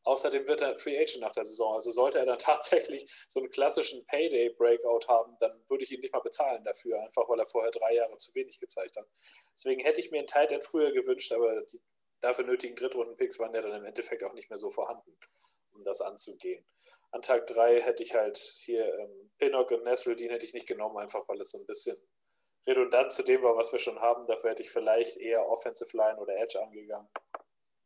Außerdem 0.03 0.47
wird 0.47 0.61
er 0.61 0.77
Free 0.77 0.97
Agent 0.97 1.21
nach 1.21 1.31
der 1.31 1.45
Saison. 1.45 1.75
Also 1.75 1.91
sollte 1.91 2.19
er 2.19 2.25
dann 2.25 2.37
tatsächlich 2.39 3.09
so 3.29 3.39
einen 3.39 3.49
klassischen 3.49 4.05
Payday-Breakout 4.07 5.07
haben, 5.07 5.37
dann 5.39 5.63
würde 5.69 5.85
ich 5.85 5.91
ihn 5.91 6.01
nicht 6.01 6.13
mal 6.13 6.19
bezahlen 6.19 6.63
dafür, 6.65 7.01
einfach 7.01 7.27
weil 7.29 7.39
er 7.39 7.45
vorher 7.45 7.71
drei 7.71 7.95
Jahre 7.95 8.17
zu 8.17 8.33
wenig 8.35 8.59
gezeigt 8.59 8.97
hat. 8.97 9.07
Deswegen 9.53 9.81
hätte 9.81 10.01
ich 10.01 10.11
mir 10.11 10.19
einen 10.19 10.27
Titan 10.27 10.61
früher 10.61 10.91
gewünscht, 10.91 11.31
aber 11.31 11.61
die 11.63 11.81
dafür 12.21 12.45
nötigen 12.45 12.75
Drittrunden-Picks 12.75 13.39
waren 13.39 13.53
ja 13.53 13.61
dann 13.61 13.75
im 13.75 13.85
Endeffekt 13.85 14.23
auch 14.23 14.33
nicht 14.33 14.49
mehr 14.49 14.59
so 14.59 14.71
vorhanden, 14.71 15.17
um 15.71 15.83
das 15.83 16.01
anzugehen. 16.01 16.65
An 17.11 17.21
Tag 17.21 17.47
3 17.47 17.81
hätte 17.81 18.03
ich 18.03 18.13
halt 18.13 18.37
hier 18.37 18.93
ähm, 18.99 19.31
Pinnock 19.37 19.71
und 19.71 19.83
Nasruddin 19.83 20.29
hätte 20.29 20.45
ich 20.45 20.53
nicht 20.53 20.67
genommen, 20.67 20.97
einfach 20.97 21.27
weil 21.27 21.39
es 21.41 21.51
so 21.51 21.59
ein 21.59 21.65
bisschen 21.65 21.97
redundant 22.67 23.11
zu 23.11 23.23
dem 23.23 23.41
war, 23.41 23.55
was 23.55 23.71
wir 23.71 23.79
schon 23.79 23.99
haben. 23.99 24.27
Dafür 24.27 24.51
hätte 24.51 24.63
ich 24.63 24.71
vielleicht 24.71 25.17
eher 25.17 25.47
Offensive 25.47 25.95
Line 25.95 26.19
oder 26.19 26.35
Edge 26.37 26.61
angegangen. 26.61 27.09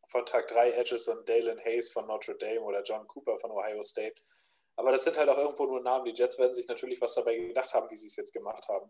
Von 0.09 0.25
Tag 0.25 0.47
3 0.47 0.71
Edges 0.71 1.07
und 1.07 1.27
Dalen 1.27 1.59
Hayes 1.59 1.91
von 1.91 2.05
Notre 2.07 2.35
Dame 2.35 2.61
oder 2.61 2.83
John 2.83 3.07
Cooper 3.07 3.39
von 3.39 3.51
Ohio 3.51 3.81
State. 3.83 4.21
Aber 4.75 4.91
das 4.91 5.03
sind 5.03 5.17
halt 5.17 5.29
auch 5.29 5.37
irgendwo 5.37 5.65
nur 5.65 5.81
Namen. 5.81 6.05
Die 6.05 6.13
Jets 6.13 6.39
werden 6.39 6.53
sich 6.53 6.67
natürlich 6.67 6.99
was 6.99 7.13
dabei 7.13 7.37
gedacht 7.37 7.73
haben, 7.73 7.89
wie 7.89 7.97
sie 7.97 8.07
es 8.07 8.15
jetzt 8.15 8.33
gemacht 8.33 8.67
haben. 8.67 8.89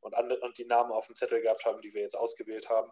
Und, 0.00 0.14
und 0.16 0.58
die 0.58 0.64
Namen 0.64 0.92
auf 0.92 1.06
dem 1.06 1.14
Zettel 1.14 1.40
gehabt 1.40 1.64
haben, 1.64 1.80
die 1.82 1.92
wir 1.92 2.02
jetzt 2.02 2.14
ausgewählt 2.14 2.68
haben. 2.68 2.90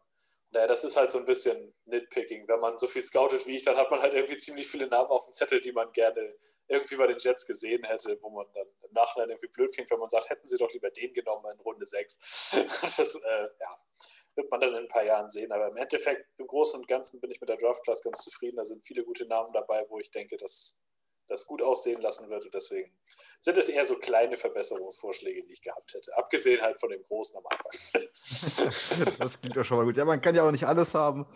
Naja, 0.51 0.67
das 0.67 0.85
ist 0.85 0.97
halt 0.97 1.11
so 1.11 1.19
ein 1.19 1.25
bisschen 1.25 1.75
Nitpicking. 1.87 2.47
Wenn 2.47 2.61
man 2.61 2.79
so 2.79 2.87
viel 2.87 3.03
scoutet 3.03 3.47
wie 3.47 3.57
ich, 3.57 3.65
dann 3.65 3.77
hat 3.77 3.91
man 3.91 4.01
halt 4.01 4.15
irgendwie 4.15 4.37
ziemlich 4.37 4.69
viele 4.69 4.87
Namen 4.87 5.11
auf 5.11 5.25
dem 5.25 5.33
Zettel, 5.33 5.61
die 5.61 5.73
man 5.73 5.91
gerne 5.93 6.37
irgendwie 6.69 6.97
bei 6.97 7.07
den 7.07 7.19
Jets 7.19 7.47
gesehen 7.47 7.85
hätte, 7.85 8.19
wo 8.23 8.31
man 8.31 8.47
dann 8.55 8.67
im 8.67 8.91
Nachhinein 8.93 9.31
irgendwie 9.31 9.49
blöd 9.49 9.73
klingt, 9.73 9.91
wenn 9.91 9.99
man 9.99 10.09
sagt, 10.09 10.31
hätten 10.31 10.47
sie 10.47 10.59
doch 10.59 10.73
lieber 10.73 10.91
den 10.91 11.13
genommen 11.13 11.53
in 11.53 11.61
Runde 11.61 11.87
6. 11.87 12.19
Das 12.83 13.15
äh, 13.15 13.49
ja, 13.61 13.79
wird 14.35 14.51
man 14.51 14.61
dann 14.61 14.75
in 14.75 14.81
ein 14.81 14.89
paar 14.89 15.05
Jahren 15.05 15.31
sehen. 15.31 15.53
Aber 15.53 15.69
im 15.69 15.77
Endeffekt, 15.77 16.27
im 16.39 16.47
Großen 16.47 16.81
und 16.81 16.89
Ganzen 16.89 17.21
bin 17.21 17.31
ich 17.31 17.41
mit 17.41 17.49
der 17.49 17.57
Draft 17.57 17.83
Class 17.85 18.03
ganz 18.03 18.19
zufrieden. 18.19 18.57
Da 18.57 18.65
sind 18.65 18.85
viele 18.85 19.05
gute 19.05 19.27
Namen 19.27 19.53
dabei, 19.53 19.85
wo 19.89 19.99
ich 19.99 20.11
denke, 20.11 20.37
dass 20.37 20.81
das 21.29 21.47
gut 21.47 21.63
aussehen 21.63 22.01
lassen 22.01 22.29
wird. 22.31 22.45
Und 22.45 22.55
deswegen 22.55 22.93
sind 23.41 23.59
es 23.59 23.69
eher 23.69 23.85
so 23.85 23.97
kleine 23.97 24.37
Verbesserungsvorschläge, 24.37 25.43
die 25.43 25.53
ich 25.53 25.63
gehabt 25.63 25.95
hätte. 25.95 26.17
Abgesehen 26.17 26.61
halt 26.63 26.79
von 26.79 26.91
dem 26.91 27.03
Großen 27.03 27.37
am 27.37 27.47
Anfang. 27.47 27.73
das 29.19 29.41
klingt 29.41 29.57
doch 29.57 29.65
schon 29.65 29.79
mal 29.79 29.85
gut. 29.85 29.97
Ja, 29.97 30.05
man 30.05 30.21
kann 30.21 30.35
ja 30.35 30.47
auch 30.47 30.53
nicht 30.53 30.67
alles 30.67 30.95
haben. 30.95 31.27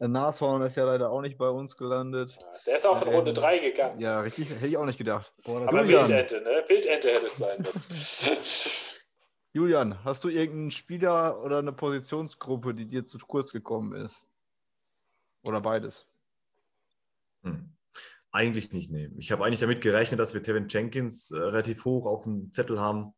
Der 0.00 0.08
Nashorn 0.08 0.62
ist 0.62 0.76
ja 0.76 0.84
leider 0.84 1.10
auch 1.10 1.20
nicht 1.20 1.36
bei 1.36 1.48
uns 1.48 1.76
gelandet. 1.76 2.38
der 2.66 2.76
ist 2.76 2.86
auch 2.86 3.02
in 3.02 3.08
Runde 3.08 3.34
3 3.34 3.56
ähm, 3.56 3.62
gegangen. 3.62 4.00
Ja, 4.00 4.20
richtig, 4.20 4.48
hätte 4.50 4.66
ich 4.66 4.76
auch 4.78 4.86
nicht 4.86 4.96
gedacht. 4.96 5.30
Boah, 5.44 5.60
Aber 5.68 5.86
Wildente, 5.86 6.40
ne? 6.40 6.64
Wildente 6.66 7.10
hätte 7.10 7.26
es 7.26 7.36
sein 7.36 7.60
müssen. 7.60 8.30
Julian, 9.52 10.02
hast 10.02 10.24
du 10.24 10.30
irgendeinen 10.30 10.70
Spieler 10.70 11.42
oder 11.42 11.58
eine 11.58 11.72
Positionsgruppe, 11.72 12.72
die 12.72 12.86
dir 12.86 13.04
zu 13.04 13.18
kurz 13.18 13.52
gekommen 13.52 13.92
ist? 13.92 14.26
Oder 15.42 15.60
beides? 15.60 16.06
Hm. 17.42 17.76
Eigentlich 18.32 18.72
nicht, 18.72 18.90
nee. 18.90 19.10
Ich 19.18 19.32
habe 19.32 19.44
eigentlich 19.44 19.60
damit 19.60 19.82
gerechnet, 19.82 20.18
dass 20.18 20.32
wir 20.32 20.42
Tevin 20.42 20.68
Jenkins 20.68 21.30
äh, 21.30 21.36
relativ 21.36 21.84
hoch 21.84 22.06
auf 22.06 22.22
dem 22.22 22.52
Zettel 22.52 22.80
haben. 22.80 23.12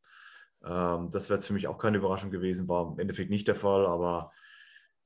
Ähm, 0.64 1.10
das 1.10 1.28
wäre 1.28 1.38
jetzt 1.38 1.46
für 1.46 1.52
mich 1.52 1.68
auch 1.68 1.78
keine 1.78 1.98
Überraschung 1.98 2.32
gewesen, 2.32 2.66
war 2.66 2.90
im 2.90 2.98
Endeffekt 2.98 3.30
nicht 3.30 3.46
der 3.46 3.54
Fall, 3.54 3.86
aber 3.86 4.32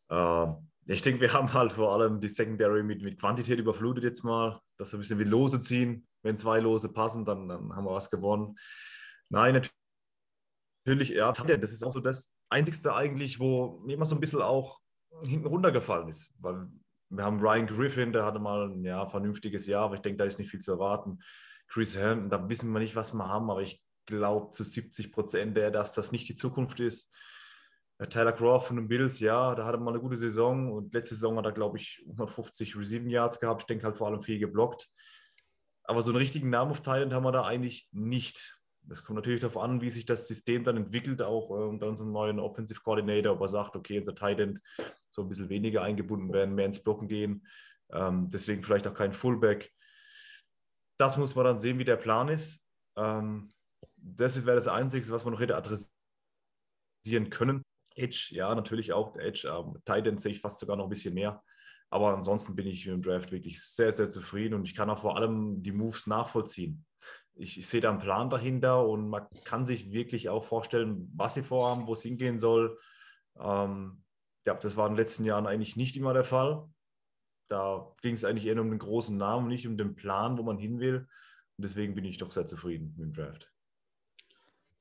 äh, 0.08 0.46
ich 0.86 1.02
denke, 1.02 1.20
wir 1.20 1.32
haben 1.32 1.52
halt 1.52 1.72
vor 1.72 1.92
allem 1.92 2.20
die 2.20 2.28
Secondary 2.28 2.82
mit, 2.82 3.02
mit 3.02 3.18
Quantität 3.18 3.58
überflutet 3.58 4.04
jetzt 4.04 4.22
mal, 4.22 4.60
dass 4.78 4.92
wir 4.92 4.98
ein 4.98 5.00
bisschen 5.00 5.18
wie 5.18 5.24
Lose 5.24 5.58
ziehen. 5.58 6.06
wenn 6.22 6.38
zwei 6.38 6.60
Lose 6.60 6.92
passen, 6.92 7.24
dann, 7.24 7.48
dann 7.48 7.74
haben 7.74 7.84
wir 7.84 7.92
was 7.92 8.10
gewonnen. 8.10 8.56
Nein, 9.28 9.60
natürlich, 10.86 11.08
ja, 11.10 11.32
das 11.32 11.72
ist 11.72 11.82
auch 11.82 11.92
so 11.92 12.00
das 12.00 12.32
Einzigste 12.48 12.94
eigentlich, 12.94 13.40
wo 13.40 13.84
immer 13.88 14.04
so 14.04 14.14
ein 14.14 14.20
bisschen 14.20 14.42
auch 14.42 14.80
hinten 15.24 15.46
runtergefallen 15.46 16.08
ist, 16.08 16.34
weil 16.38 16.68
wir 17.08 17.24
haben 17.24 17.40
Ryan 17.40 17.66
Griffin, 17.66 18.12
der 18.12 18.24
hatte 18.24 18.38
mal 18.38 18.68
ein 18.68 18.84
ja, 18.84 19.06
vernünftiges 19.08 19.66
Jahr, 19.66 19.84
aber 19.84 19.94
ich 19.94 20.02
denke, 20.02 20.18
da 20.18 20.24
ist 20.24 20.38
nicht 20.38 20.50
viel 20.50 20.60
zu 20.60 20.72
erwarten. 20.72 21.20
Chris 21.68 21.96
Herndon, 21.96 22.30
da 22.30 22.48
wissen 22.48 22.70
wir 22.72 22.80
nicht, 22.80 22.96
was 22.96 23.12
wir 23.12 23.26
haben, 23.26 23.50
aber 23.50 23.62
ich 23.62 23.82
glaube 24.06 24.52
zu 24.52 24.62
70 24.62 25.10
Prozent, 25.10 25.56
dass 25.56 25.92
das 25.92 26.12
nicht 26.12 26.28
die 26.28 26.36
Zukunft 26.36 26.78
ist. 26.78 27.12
Äh, 27.98 28.08
Tyler 28.08 28.32
Croft 28.32 28.68
von 28.68 28.76
den 28.76 28.88
Bills, 28.88 29.20
ja, 29.20 29.54
da 29.54 29.64
hatte 29.64 29.78
mal 29.78 29.92
eine 29.92 30.00
gute 30.00 30.16
Saison 30.16 30.72
und 30.72 30.94
letzte 30.94 31.14
Saison 31.14 31.36
hat 31.38 31.46
er, 31.46 31.52
glaube 31.52 31.78
ich, 31.78 32.04
150 32.06 32.76
Receiving 32.76 33.10
Yards 33.10 33.40
gehabt. 33.40 33.62
Ich 33.62 33.66
denke 33.66 33.84
halt 33.84 33.96
vor 33.96 34.08
allem 34.08 34.22
viel 34.22 34.38
geblockt. 34.38 34.88
Aber 35.84 36.02
so 36.02 36.10
einen 36.10 36.18
richtigen 36.18 36.50
Namen 36.50 36.72
auf 36.72 36.82
Thailand 36.82 37.12
haben 37.12 37.24
wir 37.24 37.32
da 37.32 37.44
eigentlich 37.44 37.88
nicht. 37.92 38.58
Das 38.82 39.02
kommt 39.02 39.16
natürlich 39.16 39.40
darauf 39.40 39.56
an, 39.56 39.80
wie 39.80 39.90
sich 39.90 40.04
das 40.04 40.28
System 40.28 40.62
dann 40.64 40.76
entwickelt, 40.76 41.22
auch 41.22 41.50
äh, 41.50 41.64
unter 41.64 41.88
unserem 41.88 42.12
neuen 42.12 42.38
Offensive 42.38 42.80
Coordinator, 42.80 43.32
ob 43.32 43.40
er 43.40 43.48
sagt, 43.48 43.74
okay, 43.76 43.98
unser 43.98 44.14
Tight 44.14 44.60
so 45.10 45.22
ein 45.22 45.28
bisschen 45.28 45.48
weniger 45.48 45.82
eingebunden 45.82 46.32
werden, 46.32 46.54
mehr 46.54 46.66
ins 46.66 46.82
Blocken 46.82 47.08
gehen. 47.08 47.46
Ähm, 47.92 48.28
deswegen 48.28 48.62
vielleicht 48.62 48.86
auch 48.86 48.94
kein 48.94 49.12
Fullback. 49.12 49.72
Das 50.98 51.16
muss 51.16 51.34
man 51.34 51.44
dann 51.44 51.58
sehen, 51.58 51.78
wie 51.78 51.84
der 51.84 51.96
Plan 51.96 52.28
ist. 52.28 52.64
Ähm, 52.96 53.50
das 53.96 54.44
wäre 54.46 54.56
das 54.56 54.68
Einzige, 54.68 55.08
was 55.10 55.24
man 55.24 55.34
noch 55.34 55.40
hätte 55.40 55.56
adressieren 55.56 55.90
können. 57.30 57.62
Edge, 57.96 58.28
ja, 58.32 58.54
natürlich 58.54 58.92
auch. 58.92 59.16
Edge, 59.16 59.48
ähm, 59.48 59.78
Titan 59.84 60.18
sehe 60.18 60.32
ich 60.32 60.40
fast 60.40 60.58
sogar 60.58 60.76
noch 60.76 60.84
ein 60.84 60.90
bisschen 60.90 61.14
mehr. 61.14 61.42
Aber 61.90 62.14
ansonsten 62.14 62.56
bin 62.56 62.66
ich 62.66 62.86
im 62.86 63.02
Draft 63.02 63.32
wirklich 63.32 63.62
sehr, 63.62 63.92
sehr 63.92 64.08
zufrieden 64.08 64.54
und 64.54 64.66
ich 64.66 64.74
kann 64.74 64.90
auch 64.90 64.98
vor 64.98 65.16
allem 65.16 65.62
die 65.62 65.72
Moves 65.72 66.06
nachvollziehen. 66.06 66.84
Ich, 67.34 67.58
ich 67.58 67.66
sehe 67.66 67.80
da 67.80 67.90
einen 67.90 68.00
Plan 68.00 68.28
dahinter 68.28 68.86
und 68.86 69.08
man 69.08 69.26
kann 69.44 69.66
sich 69.66 69.92
wirklich 69.92 70.28
auch 70.28 70.44
vorstellen, 70.44 71.10
was 71.14 71.34
sie 71.34 71.42
vorhaben, 71.42 71.86
wo 71.86 71.92
es 71.92 72.02
hingehen 72.02 72.40
soll. 72.40 72.78
Ähm, 73.38 74.02
ja, 74.46 74.54
das 74.54 74.76
war 74.76 74.86
in 74.86 74.94
den 74.94 74.98
letzten 74.98 75.24
Jahren 75.24 75.46
eigentlich 75.46 75.76
nicht 75.76 75.96
immer 75.96 76.12
der 76.12 76.24
Fall. 76.24 76.68
Da 77.48 77.94
ging 78.02 78.14
es 78.14 78.24
eigentlich 78.24 78.46
eher 78.46 78.60
um 78.60 78.70
den 78.70 78.78
großen 78.78 79.16
Namen, 79.16 79.48
nicht 79.48 79.68
um 79.68 79.76
den 79.76 79.94
Plan, 79.94 80.38
wo 80.38 80.42
man 80.42 80.58
hin 80.58 80.80
will. 80.80 81.06
Und 81.56 81.64
deswegen 81.64 81.94
bin 81.94 82.04
ich 82.04 82.18
doch 82.18 82.32
sehr 82.32 82.46
zufrieden 82.46 82.94
mit 82.96 83.06
dem 83.06 83.12
Draft. 83.12 83.52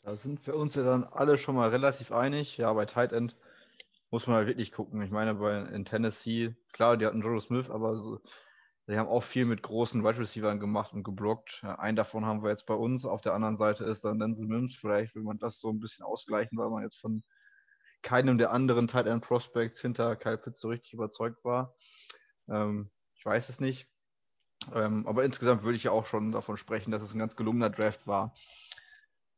Da 0.06 0.15
sind 0.15 0.45
wir 0.45 0.56
uns 0.56 0.76
ja 0.76 0.84
dann 0.84 1.03
alle 1.03 1.36
schon 1.36 1.56
mal 1.56 1.69
relativ 1.72 2.11
einig. 2.11 2.57
Ja, 2.57 2.72
bei 2.73 2.86
Tight 2.86 3.11
End 3.11 3.36
muss 4.11 4.27
man 4.27 4.36
halt 4.36 4.48
wirklich 4.48 4.72
gucken. 4.72 5.02
Ich 5.02 5.10
meine, 5.10 5.34
bei, 5.34 5.61
in 5.61 5.84
Tennessee, 5.84 6.56
klar, 6.73 6.95
die 6.95 7.07
hatten 7.07 7.23
Joe 7.23 7.41
Smith, 7.41 7.72
aber 7.72 7.95
so, 7.95 8.22
die 8.88 8.99
haben 8.99 9.10
auch 9.10 9.23
viel 9.23 9.45
mit 9.45 9.64
großen 9.64 10.03
Wide 10.03 10.19
Receivers 10.19 10.60
gemacht 10.60 10.94
und 10.94 11.02
geblockt. 11.02 11.64
Einen 11.64 11.95
davon 11.95 12.23
haben 12.23 12.44
wir 12.44 12.52
jetzt 12.52 12.68
bei 12.68 12.76
uns. 12.76 13.03
Auf 13.03 13.22
der 13.22 13.34
anderen 13.34 13.57
Seite 13.57 13.84
ist 13.86 14.06
dann 14.06 14.19
Denzel 14.19 14.45
Mims. 14.45 14.76
Vielleicht 14.76 15.15
will 15.15 15.23
man 15.23 15.40
das 15.40 15.60
so 15.60 15.72
ein 15.72 15.80
bisschen 15.80 16.06
ausgleichen, 16.06 16.56
weil 16.60 16.69
man 16.69 16.84
jetzt 16.84 16.98
von 16.98 17.23
keinem 18.03 18.38
der 18.38 18.52
anderen 18.52 18.88
Tight 18.88 19.07
End 19.07 19.23
Prospects 19.23 19.82
hinter 19.82 20.15
Kyle 20.15 20.38
Pitts 20.38 20.61
so 20.61 20.68
richtig 20.68 20.94
überzeugt 20.94 21.44
war. 21.44 21.73
Ähm, 22.48 22.91
ich 23.15 23.26
weiß 23.26 23.49
es 23.49 23.60
nicht. 23.60 23.88
Ähm, 24.72 25.07
aber 25.07 25.23
insgesamt 25.23 25.64
würde 25.64 25.77
ich 25.77 25.86
ja 25.86 25.91
auch 25.91 26.06
schon 26.06 26.32
davon 26.32 26.57
sprechen, 26.57 26.91
dass 26.91 27.02
es 27.02 27.15
ein 27.15 27.19
ganz 27.19 27.36
gelungener 27.36 27.72
Draft 27.72 28.06
war 28.06 28.36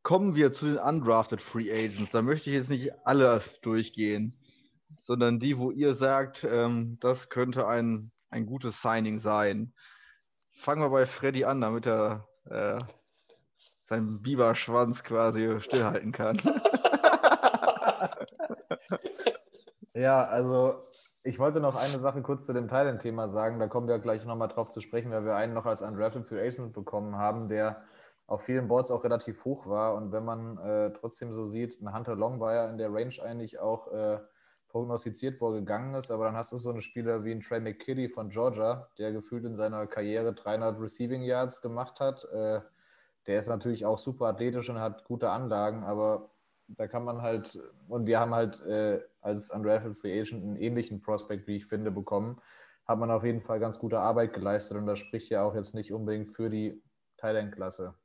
kommen 0.08 0.38
wir 0.38 0.54
zu 0.54 0.68
den 0.68 0.78
undrafted 0.78 1.42
Free 1.42 1.70
Agents. 1.70 2.12
Da 2.12 2.22
möchte 2.22 2.50
ich 2.50 2.56
jetzt 2.56 2.70
nicht 2.70 2.94
alle 3.04 3.42
durchgehen, 3.62 4.40
sondern 5.04 5.38
die, 5.38 5.58
wo 5.58 5.70
ihr 5.70 5.96
sagt, 5.96 6.46
ähm, 6.50 6.98
das 7.02 7.28
könnte 7.28 7.68
ein, 7.68 8.14
ein 8.30 8.46
gutes 8.46 8.82
Signing 8.82 9.20
sein. 9.20 9.74
Fangen 10.54 10.82
wir 10.82 10.92
bei 10.92 11.06
Freddy 11.06 11.44
an, 11.44 11.60
damit 11.60 11.88
er 11.88 12.26
äh, 12.46 12.80
seinen 13.84 14.22
Biberschwanz 14.22 15.04
quasi 15.04 15.60
stillhalten 15.60 16.14
kann. 16.14 16.38
ja, 19.94 20.24
also 20.24 20.80
ich 21.24 21.38
wollte 21.38 21.60
noch 21.60 21.76
eine 21.76 22.00
Sache 22.00 22.22
kurz 22.22 22.46
zu 22.46 22.54
dem 22.54 22.70
Thailand-Thema 22.70 23.28
sagen. 23.28 23.60
Da 23.60 23.68
kommen 23.68 23.90
wir 23.90 24.00
gleich 24.00 24.24
nochmal 24.24 24.48
drauf 24.48 24.70
zu 24.70 24.80
sprechen, 24.80 25.12
weil 25.12 25.26
wir 25.26 25.36
einen 25.36 25.54
noch 25.54 25.66
als 25.66 25.82
Undrafted 25.82 26.28
Free 26.28 26.48
Agent 26.48 26.72
bekommen 26.72 27.18
haben, 27.18 27.50
der 27.50 27.84
auf 28.28 28.44
vielen 28.44 28.68
Boards 28.68 28.92
auch 28.92 29.04
relativ 29.04 29.44
hoch 29.46 29.68
war. 29.68 29.96
Und 29.96 30.12
wenn 30.12 30.26
man 30.26 30.58
äh, 30.58 30.92
trotzdem 30.94 31.32
so 31.32 31.46
sieht, 31.46 31.82
ein 31.82 31.94
Hunter 31.96 32.16
Long 32.16 32.40
war 32.40 32.54
ja 32.54 32.70
in 32.70 32.78
der 32.78 32.94
Range 32.94 33.16
eigentlich 33.24 33.58
auch 33.60 33.92
äh, 33.92 34.20
prognostiziert, 34.68 35.40
wo 35.40 35.50
er 35.50 35.60
gegangen 35.60 35.94
ist. 35.96 36.12
Aber 36.12 36.26
dann 36.26 36.36
hast 36.36 36.52
du 36.52 36.58
so 36.58 36.70
einen 36.70 36.82
Spieler 36.82 37.24
wie 37.24 37.32
ein 37.32 37.42
Trey 37.42 37.62
McKitty 37.62 38.10
von 38.10 38.30
Georgia, 38.30 38.90
der 38.98 39.14
gefühlt 39.14 39.46
in 39.46 39.56
seiner 39.56 39.88
Karriere 39.88 40.34
300 40.34 40.80
Receiving 40.80 41.24
Yards 41.24 41.62
gemacht 41.62 42.02
hat. 42.02 42.26
Äh, 42.26 42.62
der 43.28 43.40
ist 43.40 43.48
natürlich 43.48 43.86
auch 43.86 43.98
super 43.98 44.28
athletisch 44.28 44.70
und 44.70 44.80
hat 44.80 45.06
gute 45.06 45.30
Anlagen, 45.30 45.84
aber 45.84 46.30
da 46.68 46.88
kann 46.88 47.04
man 47.04 47.22
halt, 47.22 47.60
und 47.88 48.08
wir 48.08 48.20
haben 48.20 48.34
halt 48.34 48.62
äh, 48.66 49.02
als 49.22 49.50
Undrafted 49.50 49.98
Free 49.98 50.20
Agent 50.20 50.44
einen 50.44 50.56
ähnlichen 50.58 51.02
Prospect, 51.02 51.48
wie 51.48 51.58
ich 51.58 51.66
finde, 51.66 51.92
bekommen, 51.92 52.42
hat 52.86 53.00
man 53.00 53.12
auf 53.12 53.24
jeden 53.24 53.42
Fall 53.42 53.60
ganz 53.60 53.80
gute 53.80 54.00
Arbeit 54.00 54.34
geleistet 54.34 54.78
und 54.78 54.86
das 54.86 55.00
spricht 55.00 55.30
ja 55.30 55.44
auch 55.44 55.56
jetzt 55.56 55.76
nicht 55.76 55.92
unbedingt 55.94 56.32
für 56.32 56.50
die 56.50 56.82
Thailand-Klasse. 57.18 57.96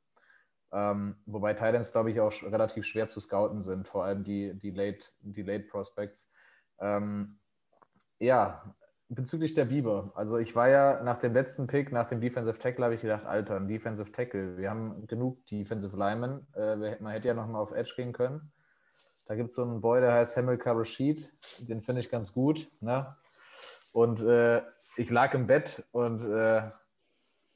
Ähm, 0.73 1.15
wobei 1.25 1.53
Titans, 1.53 1.91
glaube 1.91 2.11
ich, 2.11 2.19
auch 2.19 2.33
relativ 2.43 2.85
schwer 2.85 3.07
zu 3.07 3.19
scouten 3.19 3.61
sind, 3.61 3.87
vor 3.87 4.05
allem 4.05 4.23
die, 4.23 4.53
die, 4.55 4.71
Late, 4.71 5.05
die 5.21 5.43
Late 5.43 5.65
Prospects. 5.65 6.31
Ähm, 6.79 7.37
ja, 8.19 8.75
bezüglich 9.09 9.53
der 9.53 9.65
Biber. 9.65 10.11
Also 10.15 10.37
ich 10.37 10.55
war 10.55 10.69
ja 10.69 11.03
nach 11.03 11.17
dem 11.17 11.33
letzten 11.33 11.67
Pick, 11.67 11.91
nach 11.91 12.07
dem 12.07 12.21
Defensive 12.21 12.57
Tackle, 12.57 12.85
habe 12.85 12.95
ich 12.95 13.01
gedacht, 13.01 13.25
Alter, 13.25 13.57
ein 13.57 13.67
Defensive 13.67 14.11
Tackle. 14.11 14.57
Wir 14.57 14.69
haben 14.69 15.05
genug 15.07 15.45
Defensive 15.47 15.95
Linemen. 15.95 16.47
Äh, 16.55 16.97
man 16.99 17.13
hätte 17.13 17.27
ja 17.27 17.33
noch 17.33 17.47
mal 17.47 17.59
auf 17.59 17.71
Edge 17.71 17.93
gehen 17.95 18.13
können. 18.13 18.51
Da 19.25 19.35
gibt 19.35 19.49
es 19.49 19.55
so 19.55 19.63
einen 19.63 19.81
Boy, 19.81 20.01
der 20.01 20.13
heißt 20.13 20.35
Hamilcar 20.37 20.77
Rashid. 20.77 21.31
Den 21.69 21.81
finde 21.81 22.01
ich 22.01 22.09
ganz 22.09 22.33
gut. 22.33 22.69
Ne? 22.81 23.15
Und 23.93 24.21
äh, 24.21 24.61
ich 24.97 25.09
lag 25.09 25.33
im 25.33 25.47
Bett 25.47 25.83
und 25.91 26.21
äh, 26.29 26.69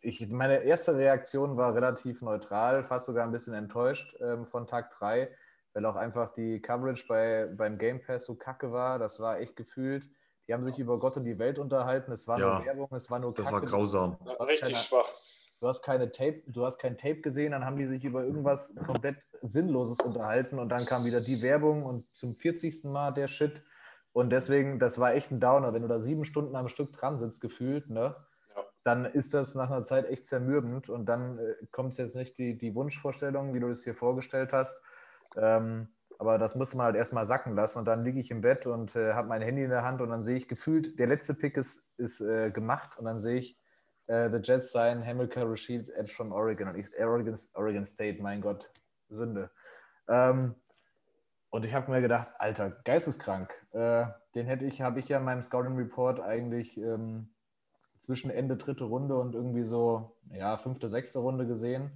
ich, 0.08 0.26
meine 0.30 0.64
erste 0.64 0.96
Reaktion 0.96 1.58
war 1.58 1.76
relativ 1.76 2.22
neutral, 2.22 2.84
fast 2.86 3.08
sogar 3.08 3.26
ein 3.26 3.32
bisschen 3.32 3.54
enttäuscht 3.54 4.16
ähm, 4.22 4.48
von 4.48 4.66
Tag 4.66 4.92
3, 4.98 5.30
weil 5.74 5.86
auch 5.86 5.98
einfach 5.98 6.32
die 6.32 6.62
Coverage 6.62 7.06
bei, 7.08 7.48
beim 7.54 7.78
Game 7.78 8.02
Pass 8.02 8.26
so 8.26 8.36
kacke 8.36 8.72
war. 8.72 9.00
Das 9.00 9.20
war 9.20 9.40
echt 9.40 9.58
gefühlt. 9.58 10.10
Die 10.48 10.54
haben 10.54 10.66
sich 10.66 10.80
über 10.80 10.98
Gott 10.98 11.18
und 11.18 11.26
die 11.26 11.38
Welt 11.38 11.60
unterhalten. 11.60 12.14
Es 12.14 12.26
war 12.26 12.40
ja, 12.40 12.60
nur 12.60 12.66
Werbung, 12.66 12.88
es 12.94 13.12
war 13.12 13.20
nur 13.20 13.34
Das 13.34 13.48
Kacke. 13.48 13.56
war 13.56 13.62
grausam. 13.62 14.18
Richtig 14.40 14.62
keine, 14.62 14.76
schwach. 14.76 15.12
Du 15.60 15.68
hast 15.68 15.82
keine 15.82 16.10
Tape, 16.10 16.42
du 16.48 16.64
hast 16.64 16.78
kein 16.78 16.98
Tape 16.98 17.20
gesehen, 17.20 17.52
dann 17.52 17.66
haben 17.66 17.78
die 17.78 17.88
sich 17.88 18.06
über 18.06 18.24
irgendwas 18.24 18.74
komplett 18.86 19.18
Sinnloses 19.42 20.00
unterhalten 20.00 20.58
und 20.58 20.70
dann 20.70 20.86
kam 20.86 21.04
wieder 21.04 21.20
die 21.20 21.42
Werbung 21.42 21.84
und 21.84 22.06
zum 22.16 22.36
40. 22.36 22.86
Mal 22.86 23.12
der 23.12 23.28
Shit. 23.28 23.62
Und 24.14 24.30
deswegen, 24.30 24.80
das 24.80 25.00
war 25.00 25.14
echt 25.16 25.32
ein 25.32 25.42
Downer, 25.42 25.74
wenn 25.74 25.82
du 25.82 25.88
da 25.90 26.00
sieben 26.00 26.24
Stunden 26.24 26.56
am 26.56 26.70
Stück 26.70 26.94
dran 26.94 27.18
sitzt, 27.18 27.42
gefühlt, 27.42 27.90
ne? 27.90 28.16
Dann 28.88 29.04
ist 29.06 29.34
das 29.34 29.54
nach 29.54 29.70
einer 29.70 29.84
Zeit 29.84 30.10
echt 30.10 30.26
zermürbend 30.26 30.90
und 30.90 31.08
dann 31.08 31.38
äh, 31.38 31.56
kommt 31.72 31.92
es 31.92 31.98
jetzt 31.98 32.16
nicht 32.16 32.38
die, 32.38 32.58
die 32.58 32.74
Wunschvorstellung, 32.74 33.54
wie 33.54 33.60
du 33.60 33.68
das 33.68 33.84
hier 33.84 33.94
vorgestellt 33.94 34.54
hast. 34.54 34.82
Ähm, 35.36 35.90
aber 36.20 36.38
das 36.38 36.56
muss 36.56 36.74
man 36.74 36.86
halt 36.86 36.96
erstmal 36.96 37.26
sacken 37.26 37.54
lassen 37.54 37.80
und 37.80 37.86
dann 37.86 38.06
liege 38.06 38.20
ich 38.20 38.32
im 38.32 38.40
Bett 38.40 38.66
und 38.66 38.96
äh, 38.96 39.14
habe 39.14 39.28
mein 39.28 39.42
Handy 39.42 39.64
in 39.64 39.70
der 39.70 39.84
Hand 39.84 40.02
und 40.02 40.10
dann 40.10 40.24
sehe 40.24 40.38
ich 40.38 40.48
gefühlt, 40.48 40.98
der 41.00 41.08
letzte 41.08 41.34
Pick 41.34 41.58
ist, 41.58 41.84
ist 41.98 42.22
äh, 42.22 42.50
gemacht 42.50 42.98
und 42.98 43.04
dann 43.04 43.20
sehe 43.20 43.40
ich 43.40 43.60
äh, 44.08 44.30
The 44.32 44.40
Jets 44.42 44.72
sein 44.72 45.06
Hamilton 45.06 45.50
Rashid 45.50 45.90
Edge 45.90 46.14
von 46.14 46.32
Oregon 46.32 46.70
und 46.70 46.76
ich, 46.78 46.88
Oregon, 46.98 47.36
Oregon 47.56 47.86
State, 47.86 48.22
mein 48.22 48.40
Gott, 48.40 48.72
Sünde. 49.10 49.52
Ähm, 50.08 50.56
und 51.50 51.66
ich 51.66 51.74
habe 51.74 51.92
mir 51.92 52.02
gedacht, 52.02 52.30
Alter, 52.40 52.72
geisteskrank. 52.86 53.54
Äh, 53.74 54.06
den 54.34 54.48
hätte 54.48 54.64
ich, 54.64 54.82
habe 54.82 55.02
ich 55.02 55.10
ja 55.10 55.18
in 55.18 55.26
meinem 55.26 55.42
Scouting 55.42 55.76
Report 55.76 56.22
eigentlich 56.22 56.78
ähm, 56.78 57.30
zwischen 57.98 58.30
Ende 58.30 58.58
dritte 58.58 58.86
Runde 58.86 59.18
und 59.18 59.36
irgendwie 59.36 59.64
so, 59.64 60.18
ja, 60.32 60.58
fünfte, 60.58 60.90
sechste 60.90 61.20
Runde 61.20 61.48
gesehen. 61.48 61.92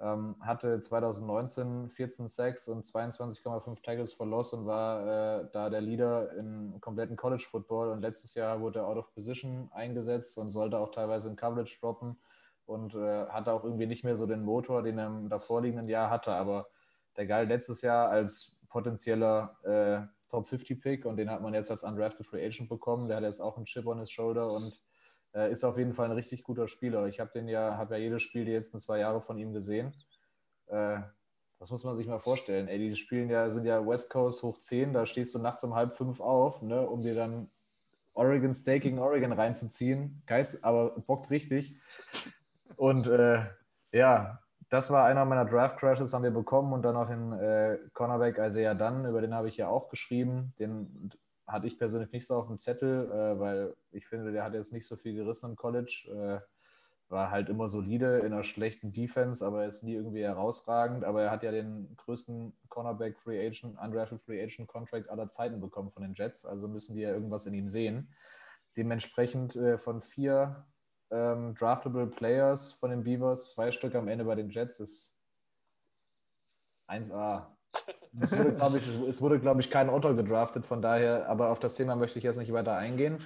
Ähm, 0.00 0.36
hatte 0.40 0.80
2019 0.80 1.90
14 1.90 2.26
Sacks 2.26 2.68
und 2.68 2.86
22,5 2.86 3.82
Tackles 3.82 4.14
for 4.14 4.26
Loss 4.26 4.54
und 4.54 4.64
war 4.64 5.42
äh, 5.42 5.48
da 5.52 5.68
der 5.68 5.82
Leader 5.82 6.32
im 6.36 6.80
kompletten 6.80 7.16
College 7.16 7.46
Football. 7.50 7.90
Und 7.90 8.00
letztes 8.00 8.34
Jahr 8.34 8.60
wurde 8.60 8.78
er 8.78 8.86
out 8.86 8.96
of 8.96 9.12
position 9.12 9.70
eingesetzt 9.72 10.38
und 10.38 10.52
sollte 10.52 10.78
auch 10.78 10.90
teilweise 10.90 11.28
in 11.28 11.36
Coverage 11.36 11.78
droppen 11.80 12.16
und 12.64 12.94
äh, 12.94 13.26
hatte 13.26 13.52
auch 13.52 13.64
irgendwie 13.64 13.86
nicht 13.86 14.04
mehr 14.04 14.16
so 14.16 14.26
den 14.26 14.42
Motor, 14.42 14.82
den 14.82 14.98
er 14.98 15.08
im 15.08 15.28
davorliegenden 15.28 15.88
Jahr 15.88 16.08
hatte. 16.08 16.32
Aber 16.32 16.68
der 17.16 17.26
galt 17.26 17.50
letztes 17.50 17.82
Jahr 17.82 18.08
als 18.08 18.56
potenzieller 18.70 19.56
äh, 19.64 20.06
Top 20.30 20.48
50 20.48 20.80
Pick 20.80 21.04
und 21.04 21.16
den 21.16 21.28
hat 21.28 21.42
man 21.42 21.52
jetzt 21.52 21.70
als 21.70 21.82
Undrafted 21.82 22.26
Free 22.26 22.46
Agent 22.46 22.68
bekommen. 22.68 23.08
Der 23.08 23.18
hat 23.18 23.24
jetzt 23.24 23.40
auch 23.40 23.56
einen 23.56 23.66
Chip 23.66 23.86
on 23.86 23.98
his 23.98 24.10
Shoulder 24.10 24.50
und 24.52 24.80
äh, 25.34 25.52
ist 25.52 25.64
auf 25.64 25.78
jeden 25.78 25.94
Fall 25.94 26.06
ein 26.06 26.12
richtig 26.12 26.42
guter 26.42 26.68
Spieler. 26.68 27.06
Ich 27.06 27.20
habe 27.20 27.30
den 27.32 27.48
ja, 27.48 27.76
habe 27.76 27.96
ja 27.96 28.00
jedes 28.00 28.22
Spiel 28.22 28.44
die 28.44 28.52
letzten 28.52 28.78
zwei 28.78 28.98
Jahre 28.98 29.20
von 29.20 29.38
ihm 29.38 29.52
gesehen. 29.52 29.92
Äh, 30.66 31.00
das 31.58 31.70
muss 31.70 31.84
man 31.84 31.96
sich 31.96 32.06
mal 32.06 32.20
vorstellen. 32.20 32.68
Ey, 32.68 32.78
die 32.78 32.96
spielen 32.96 33.28
ja, 33.28 33.50
sind 33.50 33.66
ja 33.66 33.86
West 33.86 34.10
Coast 34.10 34.42
hoch 34.42 34.58
10, 34.58 34.94
da 34.94 35.04
stehst 35.04 35.34
du 35.34 35.38
nachts 35.38 35.62
um 35.62 35.74
halb 35.74 35.92
fünf 35.92 36.20
auf, 36.20 36.62
ne, 36.62 36.88
um 36.88 37.00
dir 37.02 37.14
dann 37.14 37.50
Oregon 38.14 38.52
gegen 38.64 38.98
Oregon 38.98 39.32
reinzuziehen. 39.32 40.22
Geist, 40.26 40.64
aber 40.64 40.98
bockt 41.00 41.30
richtig. 41.30 41.76
Und 42.76 43.06
äh, 43.06 43.44
Ja, 43.92 44.40
das 44.70 44.90
war 44.90 45.04
einer 45.04 45.24
meiner 45.24 45.44
Draft 45.44 45.78
Crashes, 45.78 46.14
haben 46.14 46.22
wir 46.22 46.30
bekommen 46.30 46.72
und 46.72 46.82
dann 46.82 46.94
noch 46.94 47.08
den 47.08 47.32
äh, 47.32 47.78
Cornerback 47.92 48.38
Isaiah 48.38 48.74
Dunn, 48.74 49.04
über 49.04 49.20
den 49.20 49.34
habe 49.34 49.48
ich 49.48 49.56
ja 49.56 49.68
auch 49.68 49.88
geschrieben. 49.88 50.54
Den 50.58 51.10
hatte 51.50 51.66
ich 51.66 51.78
persönlich 51.78 52.12
nicht 52.12 52.26
so 52.26 52.36
auf 52.36 52.46
dem 52.46 52.58
Zettel, 52.58 53.10
äh, 53.10 53.38
weil 53.38 53.74
ich 53.92 54.06
finde, 54.06 54.32
der 54.32 54.44
hat 54.44 54.54
jetzt 54.54 54.72
nicht 54.72 54.86
so 54.86 54.96
viel 54.96 55.14
gerissen 55.14 55.50
im 55.50 55.56
College. 55.56 56.40
Äh, 56.40 56.40
war 57.10 57.30
halt 57.30 57.48
immer 57.48 57.68
solide 57.68 58.18
in 58.20 58.32
einer 58.32 58.44
schlechten 58.44 58.92
Defense, 58.92 59.44
aber 59.44 59.66
ist 59.66 59.82
nie 59.82 59.94
irgendwie 59.94 60.22
herausragend. 60.22 61.04
Aber 61.04 61.22
er 61.22 61.30
hat 61.30 61.42
ja 61.42 61.50
den 61.50 61.96
größten 61.96 62.52
Cornerback 62.68 63.18
Free 63.18 63.44
Agent, 63.44 63.78
Undrafted 63.78 64.22
Free 64.22 64.42
Agent 64.42 64.68
Contract 64.68 65.10
aller 65.10 65.26
Zeiten 65.26 65.60
bekommen 65.60 65.90
von 65.90 66.02
den 66.02 66.14
Jets. 66.14 66.46
Also 66.46 66.68
müssen 66.68 66.94
die 66.94 67.02
ja 67.02 67.10
irgendwas 67.10 67.46
in 67.46 67.54
ihm 67.54 67.68
sehen. 67.68 68.14
Dementsprechend 68.76 69.56
äh, 69.56 69.76
von 69.76 70.02
vier 70.02 70.64
ähm, 71.10 71.54
draftable 71.56 72.06
Players 72.06 72.74
von 72.74 72.90
den 72.90 73.02
Beavers, 73.02 73.54
zwei 73.54 73.72
Stück 73.72 73.96
am 73.96 74.06
Ende 74.06 74.24
bei 74.24 74.36
den 74.36 74.50
Jets 74.50 74.78
ist 74.78 75.16
1A. 76.86 77.48
Es 78.20 78.36
wurde, 78.36 78.52
glaube 78.52 78.78
ich, 78.78 79.08
es 79.08 79.22
wurde, 79.22 79.38
glaube 79.38 79.60
ich, 79.60 79.70
kein 79.70 79.88
Otter 79.88 80.14
gedraftet, 80.14 80.66
von 80.66 80.82
daher, 80.82 81.28
aber 81.28 81.50
auf 81.50 81.60
das 81.60 81.76
Thema 81.76 81.94
möchte 81.94 82.18
ich 82.18 82.24
jetzt 82.24 82.38
nicht 82.38 82.52
weiter 82.52 82.76
eingehen. 82.76 83.24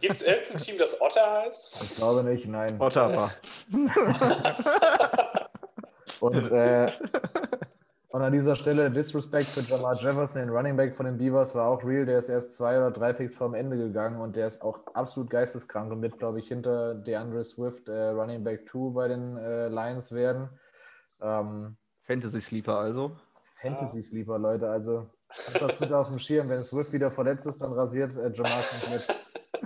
Gibt 0.00 0.14
es 0.14 0.22
irgendein 0.22 0.56
Team, 0.56 0.78
das 0.78 1.00
Otter 1.00 1.44
heißt? 1.44 1.82
Ich 1.82 1.94
glaube 1.94 2.24
nicht, 2.24 2.48
nein. 2.48 2.80
Otter 2.80 3.08
war. 3.14 3.30
Und, 6.20 6.50
äh, 6.50 6.90
und 8.08 8.22
an 8.22 8.32
dieser 8.32 8.56
Stelle 8.56 8.90
Disrespect 8.90 9.44
für 9.44 9.60
Jamal 9.60 9.94
Jefferson, 9.96 10.42
den 10.42 10.50
Running 10.50 10.76
Back 10.76 10.94
von 10.94 11.06
den 11.06 11.18
Beavers, 11.18 11.54
war 11.54 11.68
auch 11.68 11.84
real. 11.84 12.06
Der 12.06 12.18
ist 12.18 12.28
erst 12.28 12.54
zwei 12.54 12.78
oder 12.78 12.90
drei 12.90 13.12
Picks 13.12 13.36
vorm 13.36 13.54
Ende 13.54 13.76
gegangen 13.76 14.20
und 14.20 14.36
der 14.36 14.46
ist 14.46 14.62
auch 14.62 14.80
absolut 14.94 15.28
geisteskrank 15.30 15.92
und 15.92 16.00
wird, 16.02 16.18
glaube 16.18 16.38
ich, 16.38 16.48
hinter 16.48 16.94
DeAndre 16.94 17.44
Swift 17.44 17.88
äh, 17.88 18.08
Running 18.08 18.42
Back 18.42 18.68
2 18.68 18.94
bei 18.94 19.08
den 19.08 19.36
äh, 19.36 19.68
Lions 19.68 20.12
werden. 20.12 20.48
Ähm, 21.20 21.76
Fantasy 22.04 22.40
Sleeper 22.40 22.78
also. 22.78 23.16
Fantasy 23.60 24.02
Sleeper, 24.02 24.38
Leute. 24.38 24.68
Also 24.68 25.08
habt 25.28 25.62
das 25.62 25.78
bitte 25.78 25.96
auf 25.96 26.08
dem 26.08 26.18
Schirm. 26.18 26.48
Wenn 26.48 26.62
Swift 26.62 26.92
wieder 26.92 27.10
verletzt 27.10 27.46
ist, 27.46 27.60
dann 27.62 27.72
rasiert 27.72 28.16
äh, 28.16 28.30
Jamal 28.32 28.62
mit. 28.90 29.08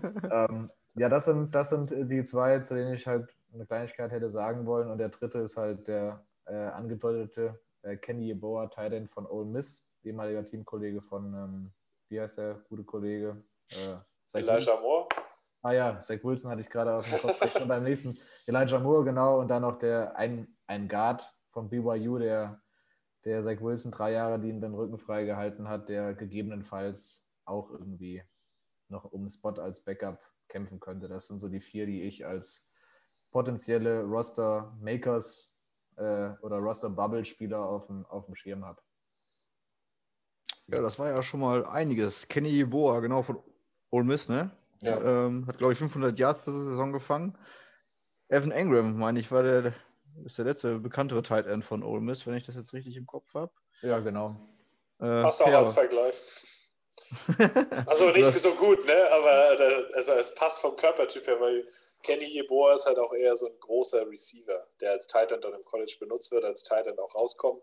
ähm, 0.33 0.71
ja, 0.95 1.09
das 1.09 1.27
sind, 1.27 1.55
das 1.55 1.71
sind 1.71 1.91
die 2.11 2.23
zwei, 2.25 2.61
zu 2.61 2.75
denen 2.75 2.95
ich 2.95 3.07
halt 3.07 3.29
eine 3.53 3.67
Kleinigkeit 3.67 4.11
hätte 4.11 4.31
sagen 4.31 4.67
wollen. 4.67 4.91
Und 4.91 4.99
der 4.99 5.09
dritte 5.09 5.39
ist 5.39 5.57
halt 5.57 5.89
der 5.89 6.25
äh, 6.47 6.55
angedeutete 6.55 7.59
äh, 7.83 7.97
Kenny 7.97 8.29
Yeboah, 8.29 8.71
Titan 8.71 9.09
von 9.09 9.27
Ole 9.27 9.47
Miss, 9.47 9.85
ehemaliger 10.03 10.45
Teamkollege 10.45 11.03
von, 11.03 11.35
ähm, 11.35 11.73
wie 12.09 12.21
heißt 12.21 12.39
der 12.39 12.55
gute 12.69 12.85
Kollege? 12.85 13.43
Äh, 13.71 14.39
Elijah 14.39 14.81
Moore. 14.81 15.09
Ah 15.62 15.73
ja, 15.73 16.03
Zach 16.03 16.19
Wilson 16.23 16.51
hatte 16.51 16.62
ich 16.62 16.71
gerade 16.71 16.95
auf 16.95 17.09
dem 17.09 17.19
Kopf. 17.19 17.59
schon 17.59 17.69
beim 17.69 17.85
nächsten. 17.85 18.17
Elijah 18.47 18.79
Moore, 18.79 19.05
genau. 19.05 19.41
Und 19.41 19.49
dann 19.49 19.62
noch 19.62 19.79
der 19.79 20.17
ein, 20.17 20.57
ein 20.67 20.89
Guard 20.89 21.23
von 21.51 21.69
BYU, 21.69 22.19
der 22.19 22.60
der 23.25 23.43
Zach 23.43 23.61
Wilson 23.61 23.93
drei 23.93 24.13
Jahre, 24.13 24.41
die 24.41 24.49
ihn 24.49 24.61
den 24.61 24.75
Rücken 24.75 24.99
frei 24.99 25.25
gehalten 25.25 25.69
hat, 25.69 25.89
der 25.89 26.15
gegebenenfalls 26.15 27.27
auch 27.45 27.71
irgendwie 27.71 28.23
noch 28.89 29.05
um 29.05 29.21
einen 29.21 29.31
Spot 29.31 29.51
als 29.51 29.85
Backup 29.85 30.21
kämpfen 30.49 30.81
könnte. 30.81 31.09
Das 31.09 31.27
sind 31.27 31.39
so 31.39 31.49
die 31.49 31.61
vier, 31.61 31.87
die 31.87 32.03
ich 32.03 32.27
als 32.27 32.67
potenzielle 33.33 34.03
Roster-Makers 34.03 35.57
äh, 35.97 36.31
oder 36.43 36.59
Roster-Bubble-Spieler 36.59 37.61
auf 37.61 37.87
dem, 37.87 38.05
auf 38.07 38.27
dem 38.27 38.35
Schirm 38.35 38.65
habe. 38.65 38.81
Ja, 40.67 40.81
das 40.81 40.99
war 40.99 41.11
ja 41.11 41.23
schon 41.23 41.41
mal 41.41 41.67
einiges. 41.67 42.29
Kenny 42.29 42.65
Boa, 42.65 43.01
genau 43.01 43.23
von 43.23 43.43
Ole 43.91 44.05
Miss, 44.05 44.29
ne? 44.29 44.51
Ja. 44.83 45.27
Ähm, 45.27 45.47
hat, 45.47 45.59
glaube 45.59 45.73
ich, 45.73 45.79
500 45.79 46.19
Yards 46.19 46.45
diese 46.45 46.65
Saison 46.65 46.93
gefangen. 46.93 47.37
Evan 48.29 48.53
Engram, 48.53 48.97
meine 48.97 49.19
ich, 49.19 49.31
war 49.33 49.43
der 49.43 49.75
ist 50.24 50.39
der 50.39 50.45
letzte 50.45 50.78
bekanntere 50.78 51.23
Tight 51.23 51.47
End 51.47 51.65
von 51.65 51.82
Ole 51.82 52.01
Miss, 52.01 52.27
wenn 52.27 52.35
ich 52.35 52.45
das 52.45 52.57
jetzt 52.57 52.73
richtig 52.73 52.97
im 52.97 53.07
Kopf 53.07 53.35
habe. 53.35 53.53
Ja, 53.82 53.99
genau. 53.99 54.37
Äh, 55.01 55.23
Passt 55.23 55.43
auch 55.43 55.47
als 55.47 55.73
Vergleich. 55.73 56.20
also 57.87 58.11
nicht 58.11 58.32
so 58.39 58.53
gut, 58.55 58.85
ne? 58.87 59.11
Aber 59.11 59.57
da, 59.57 59.69
also 59.95 60.12
es 60.12 60.35
passt 60.35 60.61
vom 60.61 60.77
Körpertyp 60.77 61.27
her, 61.27 61.41
weil 61.41 61.65
Kenny 62.03 62.27
Yeboah 62.27 62.74
ist 62.74 62.87
halt 62.87 62.99
auch 62.99 63.12
eher 63.12 63.35
so 63.37 63.47
ein 63.47 63.59
großer 63.61 64.09
Receiver, 64.09 64.66
der 64.81 64.93
als 64.93 65.07
Tight 65.07 65.32
End 65.32 65.45
dann 65.45 65.55
im 65.55 65.65
College 65.65 65.97
benutzt 65.99 66.31
wird, 66.32 66.45
als 66.45 66.62
Tight 66.62 66.87
End 66.87 66.99
auch 66.99 67.15
rauskommt 67.15 67.62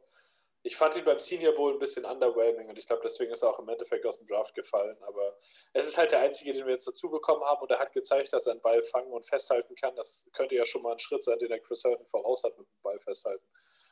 ich 0.64 0.76
fand 0.76 0.98
ihn 0.98 1.06
beim 1.06 1.20
Senior 1.20 1.54
Bowl 1.54 1.74
ein 1.74 1.80
bisschen 1.80 2.06
underwhelming 2.06 2.68
und 2.68 2.78
ich 2.78 2.86
glaube, 2.86 3.02
deswegen 3.04 3.32
ist 3.32 3.42
er 3.42 3.50
auch 3.50 3.60
im 3.60 3.70
Endeffekt 3.70 4.06
aus 4.06 4.18
dem 4.18 4.28
Draft 4.28 4.54
gefallen. 4.54 4.98
Aber 5.02 5.38
es 5.74 5.88
ist 5.88 5.98
halt 5.98 6.12
der 6.12 6.20
einzige, 6.20 6.54
den 6.54 6.66
wir 6.66 6.74
jetzt 6.74 6.88
dazu 6.88 7.10
bekommen 7.10 7.44
haben 7.44 7.62
und 7.62 7.72
er 7.72 7.80
hat 7.80 7.94
gezeigt, 7.94 8.34
dass 8.34 8.48
er 8.48 8.54
einen 8.54 8.62
Ball 8.62 8.82
fangen 8.84 9.12
und 9.12 9.26
festhalten 9.26 9.76
kann. 9.76 9.96
Das 9.96 10.28
könnte 10.34 10.56
ja 10.56 10.66
schon 10.66 10.82
mal 10.82 10.94
ein 10.94 11.00
Schritt 11.00 11.24
sein, 11.24 11.40
den 11.40 11.50
der 11.50 11.60
Chris 11.60 11.84
Hilton 11.84 12.06
voraus 12.08 12.44
hat 12.44 12.58
mit 12.58 12.68
dem 12.68 12.82
Ball 12.82 13.00
festhalten. 13.00 13.46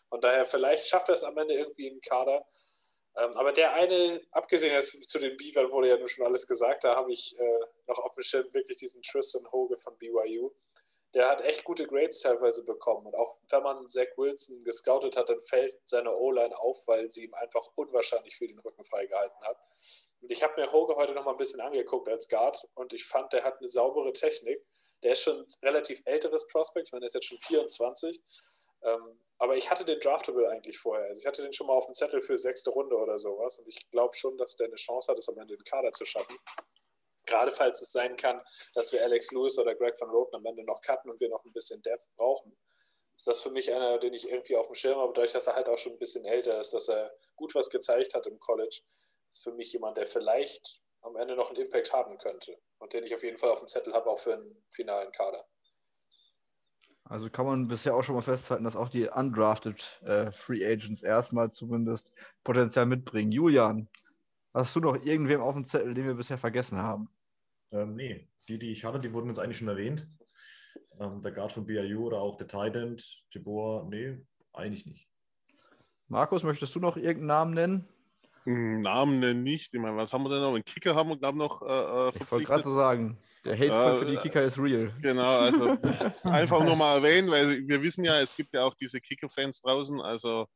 Von 0.09 0.21
daher, 0.21 0.45
vielleicht 0.45 0.87
schafft 0.87 1.09
er 1.09 1.15
es 1.15 1.23
am 1.23 1.37
Ende 1.37 1.53
irgendwie 1.53 1.87
in 1.87 1.95
den 1.95 2.01
Kader. 2.01 2.45
Ähm, 3.17 3.31
aber 3.35 3.53
der 3.53 3.73
eine, 3.73 4.21
abgesehen 4.31 4.73
jetzt 4.73 5.09
zu 5.09 5.19
den 5.19 5.37
Beavern, 5.37 5.71
wurde 5.71 5.89
ja 5.89 5.97
nur 5.97 6.09
schon 6.09 6.25
alles 6.25 6.45
gesagt, 6.45 6.83
da 6.83 6.95
habe 6.95 7.11
ich 7.13 7.39
äh, 7.39 7.59
noch 7.87 7.99
auf 7.99 8.13
dem 8.15 8.23
Schirm 8.23 8.53
wirklich 8.53 8.77
diesen 8.77 9.01
Tristan 9.01 9.49
Hoge 9.51 9.77
von 9.77 9.97
BYU 9.97 10.51
der 11.15 11.29
hat 11.29 11.41
echt 11.41 11.63
gute 11.63 11.87
Grades 11.87 12.19
teilweise 12.19 12.65
bekommen. 12.65 13.07
Und 13.07 13.15
auch 13.15 13.37
wenn 13.49 13.63
man 13.63 13.87
Zach 13.87 14.07
Wilson 14.17 14.63
gescoutet 14.65 15.15
hat, 15.15 15.29
dann 15.29 15.41
fällt 15.43 15.75
seine 15.85 16.13
O-Line 16.13 16.57
auf, 16.59 16.77
weil 16.87 17.09
sie 17.09 17.23
ihm 17.23 17.33
einfach 17.35 17.65
unwahrscheinlich 17.75 18.35
viel 18.35 18.49
den 18.49 18.59
Rücken 18.59 18.83
freigehalten 18.83 19.41
hat. 19.41 19.57
Und 20.21 20.29
ich 20.29 20.43
habe 20.43 20.59
mir 20.59 20.71
Hoge 20.73 20.95
heute 20.95 21.13
noch 21.13 21.23
mal 21.23 21.31
ein 21.31 21.37
bisschen 21.37 21.61
angeguckt 21.61 22.09
als 22.09 22.27
Guard 22.27 22.67
und 22.73 22.91
ich 22.91 23.05
fand, 23.05 23.31
der 23.31 23.43
hat 23.43 23.59
eine 23.59 23.67
saubere 23.69 24.11
Technik. 24.11 24.61
Der 25.03 25.13
ist 25.13 25.21
schon 25.21 25.39
ein 25.39 25.47
relativ 25.63 26.01
älteres 26.03 26.47
Prospect, 26.47 26.87
ich 26.87 26.91
meine, 26.91 27.01
der 27.01 27.07
ist 27.07 27.13
jetzt 27.13 27.27
schon 27.27 27.39
24. 27.39 28.21
Ähm, 28.83 29.19
aber 29.37 29.55
ich 29.55 29.71
hatte 29.71 29.85
den 29.85 29.99
Draftable 29.99 30.49
eigentlich 30.49 30.77
vorher. 30.77 31.07
Also 31.07 31.19
ich 31.19 31.25
hatte 31.25 31.43
den 31.43 31.53
schon 31.53 31.67
mal 31.67 31.73
auf 31.73 31.85
dem 31.85 31.95
Zettel 31.95 32.21
für 32.21 32.37
sechste 32.37 32.71
Runde 32.71 32.97
oder 32.97 33.19
sowas. 33.19 33.59
Und 33.59 33.67
ich 33.67 33.89
glaube 33.89 34.15
schon, 34.15 34.37
dass 34.37 34.57
der 34.57 34.67
eine 34.67 34.75
Chance 34.75 35.11
hat, 35.11 35.17
es 35.17 35.29
am 35.29 35.37
Ende 35.37 35.55
den 35.55 35.63
Kader 35.63 35.93
zu 35.93 36.03
schaffen. 36.03 36.37
Gerade 37.25 37.51
falls 37.51 37.81
es 37.81 37.91
sein 37.91 38.15
kann, 38.17 38.41
dass 38.73 38.91
wir 38.93 39.03
Alex 39.03 39.31
Lewis 39.31 39.57
oder 39.57 39.75
Greg 39.75 39.99
Van 39.99 40.09
Roten 40.09 40.35
am 40.35 40.45
Ende 40.45 40.63
noch 40.63 40.81
cutten 40.81 41.09
und 41.09 41.19
wir 41.19 41.29
noch 41.29 41.43
ein 41.43 41.53
bisschen 41.53 41.81
Depth 41.81 42.07
brauchen, 42.15 42.55
ist 43.17 43.27
das 43.27 43.41
für 43.41 43.51
mich 43.51 43.73
einer, 43.73 43.97
den 43.97 44.13
ich 44.13 44.29
irgendwie 44.29 44.57
auf 44.57 44.67
dem 44.67 44.75
Schirm 44.75 44.99
habe, 44.99 45.13
dadurch, 45.13 45.31
dass 45.31 45.47
er 45.47 45.55
halt 45.55 45.69
auch 45.69 45.77
schon 45.77 45.93
ein 45.93 45.99
bisschen 45.99 46.25
älter 46.25 46.59
ist, 46.59 46.73
dass 46.73 46.89
er 46.89 47.11
gut 47.35 47.55
was 47.55 47.69
gezeigt 47.69 48.13
hat 48.13 48.27
im 48.27 48.39
College, 48.39 48.81
ist 49.29 49.43
für 49.43 49.53
mich 49.53 49.71
jemand, 49.73 49.97
der 49.97 50.07
vielleicht 50.07 50.81
am 51.01 51.15
Ende 51.15 51.35
noch 51.35 51.49
einen 51.49 51.61
Impact 51.61 51.93
haben 51.93 52.17
könnte 52.17 52.57
und 52.79 52.93
den 52.93 53.03
ich 53.03 53.13
auf 53.15 53.23
jeden 53.23 53.37
Fall 53.37 53.49
auf 53.49 53.59
dem 53.59 53.67
Zettel 53.67 53.93
habe, 53.93 54.09
auch 54.09 54.19
für 54.19 54.33
einen 54.33 54.63
finalen 54.71 55.11
Kader. 55.11 55.45
Also 57.07 57.29
kann 57.29 57.45
man 57.45 57.67
bisher 57.67 57.95
auch 57.95 58.03
schon 58.03 58.15
mal 58.15 58.21
festhalten, 58.21 58.63
dass 58.63 58.75
auch 58.75 58.89
die 58.89 59.07
undrafted 59.07 60.01
äh, 60.03 60.31
Free 60.31 60.65
Agents 60.65 61.03
erstmal 61.03 61.51
zumindest 61.51 62.11
Potenzial 62.43 62.87
mitbringen. 62.87 63.31
Julian, 63.31 63.87
hast 64.55 64.75
du 64.75 64.79
noch 64.79 64.95
irgendwem 65.05 65.41
auf 65.41 65.53
dem 65.53 65.65
Zettel, 65.65 65.93
den 65.93 66.07
wir 66.07 66.15
bisher 66.15 66.39
vergessen 66.39 66.79
haben? 66.79 67.09
Ähm, 67.71 67.95
nee, 67.95 68.27
die, 68.47 68.59
die 68.59 68.71
ich 68.71 68.85
hatte, 68.85 68.99
die 68.99 69.13
wurden 69.13 69.27
jetzt 69.27 69.39
eigentlich 69.39 69.57
schon 69.57 69.67
erwähnt. 69.67 70.07
Ähm, 70.99 71.21
der 71.21 71.31
Guard 71.31 71.51
von 71.51 71.65
BIU 71.65 72.05
oder 72.05 72.19
auch 72.21 72.37
der 72.37 72.47
Titan, 72.47 72.97
Jabor, 73.31 73.87
nee, 73.89 74.17
eigentlich 74.53 74.85
nicht. 74.85 75.09
Markus, 76.07 76.43
möchtest 76.43 76.75
du 76.75 76.79
noch 76.79 76.97
irgendeinen 76.97 77.27
Namen 77.27 77.53
nennen? 77.53 77.87
Hm, 78.43 78.81
Namen 78.81 79.19
nennen 79.19 79.43
nicht. 79.43 79.73
Ich 79.73 79.79
meine, 79.79 79.97
was 79.97 80.13
haben 80.13 80.23
wir 80.23 80.29
denn 80.29 80.41
noch? 80.41 80.53
Einen 80.53 80.63
Kicker 80.63 80.93
haben 80.93 81.09
wir, 81.09 81.17
glaube 81.17 81.37
ich, 81.37 81.39
noch. 81.39 81.61
Äh, 81.63 82.09
äh 82.09 82.11
ich 82.21 82.31
wollte 82.31 82.45
gerade 82.45 82.63
so 82.63 82.75
sagen, 82.75 83.17
der 83.43 83.55
Hate 83.55 83.71
äh, 83.71 83.97
für 83.97 84.05
die 84.05 84.17
Kicker 84.17 84.43
ist 84.43 84.59
real. 84.59 84.93
Genau, 85.01 85.39
also 85.39 85.77
einfach 86.23 86.63
nur 86.63 86.75
mal 86.75 86.97
erwähnen, 86.97 87.29
weil 87.31 87.67
wir 87.67 87.81
wissen 87.81 88.05
ja, 88.05 88.21
es 88.21 88.35
gibt 88.35 88.53
ja 88.53 88.63
auch 88.63 88.75
diese 88.75 89.01
Kicker-Fans 89.01 89.61
draußen. 89.61 89.99
Also 89.99 90.47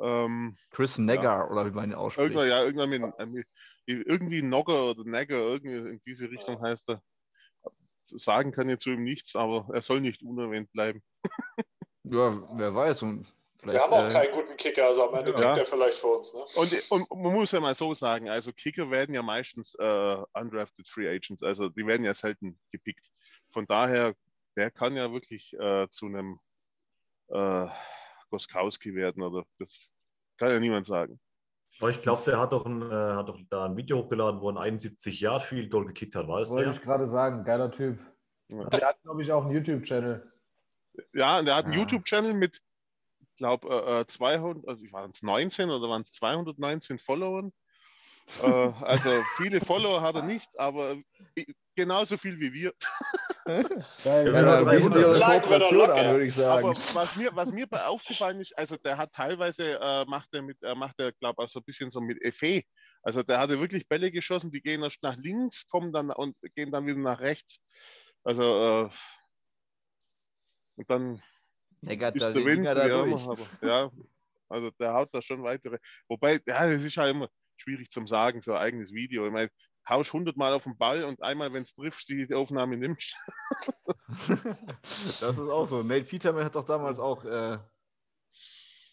ähm, 0.00 0.56
Chris 0.70 0.96
Negger 0.96 1.22
ja. 1.22 1.50
oder 1.50 1.66
wie 1.66 1.70
man 1.70 1.90
ihn 1.90 1.94
ausspricht. 1.94 2.30
Irgendwann, 2.30 2.48
ja, 2.48 2.64
irgendwann 2.64 2.88
mit, 2.88 3.28
mit, 3.30 3.46
irgendwie 3.86 4.42
Nogger 4.42 4.90
oder 4.90 5.04
Nagger, 5.04 5.38
irgendwie 5.38 5.76
in 5.76 6.02
diese 6.06 6.30
Richtung 6.30 6.60
heißt 6.60 6.90
er. 6.90 7.02
Sagen 8.14 8.52
kann 8.52 8.68
jetzt 8.68 8.84
zu 8.84 8.90
ihm 8.90 9.04
nichts, 9.04 9.34
aber 9.36 9.68
er 9.72 9.82
soll 9.82 10.00
nicht 10.00 10.22
unerwähnt 10.22 10.70
bleiben. 10.72 11.02
ja, 12.04 12.34
wer 12.58 12.74
weiß. 12.74 13.02
Und 13.02 13.26
wir 13.64 13.80
haben 13.80 13.92
auch 13.92 14.06
äh, 14.06 14.12
keinen 14.12 14.32
guten 14.32 14.56
Kicker, 14.56 14.86
also 14.86 15.08
am 15.08 15.14
Ende 15.14 15.30
ja. 15.30 15.36
kickt 15.36 15.58
er 15.58 15.66
vielleicht 15.66 15.98
für 15.98 16.08
uns. 16.08 16.34
Ne? 16.34 16.40
Und, 16.56 16.90
und, 16.90 17.22
man 17.22 17.32
muss 17.32 17.52
ja 17.52 17.60
mal 17.60 17.74
so 17.74 17.94
sagen, 17.94 18.28
also 18.28 18.52
Kicker 18.52 18.90
werden 18.90 19.14
ja 19.14 19.22
meistens 19.22 19.74
äh, 19.78 20.16
undrafted 20.34 20.88
Free 20.88 21.08
Agents, 21.08 21.42
also 21.42 21.68
die 21.68 21.86
werden 21.86 22.04
ja 22.04 22.12
selten 22.12 22.58
gepickt. 22.70 23.06
Von 23.52 23.66
daher, 23.66 24.14
der 24.56 24.70
kann 24.70 24.96
ja 24.96 25.12
wirklich 25.12 25.52
äh, 25.54 25.88
zu 25.90 26.06
einem 26.06 26.40
äh, 27.28 27.66
Goskowski 28.30 28.94
werden 28.94 29.22
oder 29.22 29.44
das 29.58 29.88
kann 30.38 30.50
ja 30.50 30.58
niemand 30.58 30.86
sagen. 30.86 31.20
Aber 31.82 31.90
ich 31.90 32.00
glaube, 32.00 32.22
der 32.24 32.38
hat 32.38 32.52
doch, 32.52 32.64
ein, 32.64 32.80
äh, 32.80 32.94
hat 32.94 33.28
doch 33.28 33.40
da 33.50 33.64
ein 33.64 33.76
Video 33.76 33.98
hochgeladen, 33.98 34.40
wo 34.40 34.50
er 34.50 34.52
ein 34.52 34.58
71 34.58 35.18
Yard 35.18 35.42
Field 35.42 35.68
Goal 35.68 35.84
gekickt 35.86 36.14
hat. 36.14 36.28
War 36.28 36.38
es 36.38 36.48
Wollte 36.50 36.70
ich 36.70 36.80
gerade 36.80 37.10
sagen, 37.10 37.42
geiler 37.42 37.72
Typ. 37.72 37.98
Ja. 38.46 38.68
Der 38.68 38.88
hat, 38.90 39.02
glaube 39.02 39.20
ich, 39.20 39.32
auch 39.32 39.44
einen 39.44 39.52
YouTube-Channel. 39.52 40.32
Ja, 41.12 41.40
und 41.40 41.46
der 41.46 41.56
hat 41.56 41.64
einen 41.64 41.74
ja. 41.74 41.80
YouTube-Channel 41.80 42.34
mit, 42.34 42.62
ich 43.18 43.36
glaube, 43.36 43.68
äh, 43.68 44.06
200, 44.06 44.64
äh, 44.64 44.68
also 44.68 44.92
waren 44.92 45.10
es 45.10 45.24
19 45.24 45.70
oder 45.70 45.88
waren 45.88 46.02
es 46.02 46.12
219 46.12 47.00
Followern? 47.00 47.52
Äh, 48.42 48.46
also 48.46 49.22
viele 49.36 49.60
Follower 49.60 50.00
hat 50.00 50.16
er 50.16 50.22
nicht, 50.22 50.48
aber 50.58 50.96
genauso 51.74 52.16
viel 52.16 52.38
wie 52.38 52.52
wir. 52.52 52.72
Geil, 53.44 54.32
ja, 54.32 54.40
ja, 54.40 54.58
an, 54.58 56.12
würde 56.12 56.26
ich 56.26 56.34
sagen. 56.34 56.68
Aber 56.68 56.76
was 56.76 57.16
mir, 57.16 57.34
was 57.34 57.50
mir 57.50 57.66
aufgefallen 57.88 58.40
ist, 58.40 58.56
also 58.56 58.76
der 58.76 58.96
hat 58.96 59.12
teilweise, 59.12 59.80
äh, 59.80 60.04
macht 60.04 60.28
er 60.32 60.42
mit, 60.42 60.62
äh, 60.62 60.74
macht 60.76 61.00
er, 61.00 61.12
glaube 61.12 61.44
ich, 61.44 61.50
so 61.50 61.58
ein 61.58 61.64
bisschen 61.64 61.90
so 61.90 62.00
mit 62.00 62.22
Effet. 62.22 62.64
Also 63.02 63.22
der 63.22 63.40
hatte 63.40 63.58
wirklich 63.58 63.88
Bälle 63.88 64.12
geschossen, 64.12 64.52
die 64.52 64.62
gehen 64.62 64.82
erst 64.82 65.02
nach 65.02 65.16
links, 65.16 65.66
kommen 65.68 65.92
dann 65.92 66.10
und 66.10 66.36
gehen 66.54 66.70
dann 66.70 66.86
wieder 66.86 66.98
nach 66.98 67.18
rechts. 67.18 67.60
Also 68.22 68.84
äh, 68.84 68.90
und 70.76 70.88
dann 70.88 71.22
Neckert 71.80 72.14
ist 72.14 72.28
der 72.28 72.44
Wind, 72.44 72.64
ja, 72.64 72.72
aber, 72.72 73.48
ja, 73.60 73.90
also 74.48 74.70
der 74.78 74.94
haut 74.94 75.08
da 75.12 75.20
schon 75.20 75.42
weitere. 75.42 75.78
Wobei, 76.06 76.40
ja, 76.46 76.70
das 76.70 76.82
ist 76.82 76.96
halt 76.96 77.14
immer 77.16 77.28
schwierig 77.62 77.90
zum 77.90 78.06
Sagen, 78.06 78.42
so 78.42 78.52
ein 78.52 78.58
eigenes 78.58 78.92
Video. 78.92 79.26
Ich 79.26 79.32
meine, 79.32 79.50
haust 79.88 80.12
hundertmal 80.12 80.52
auf 80.52 80.64
den 80.64 80.76
Ball 80.76 81.04
und 81.04 81.22
einmal, 81.22 81.52
wenn 81.52 81.62
es 81.62 81.74
trifft, 81.74 82.08
die 82.08 82.32
Aufnahme 82.34 82.76
nimmst. 82.76 83.16
das 84.92 85.22
ist 85.22 85.38
auch 85.38 85.68
so. 85.68 85.82
Nate 85.82 86.04
Peterman 86.04 86.44
hat 86.44 86.54
doch 86.54 86.66
damals 86.66 86.98
auch 86.98 87.24
äh, 87.24 87.58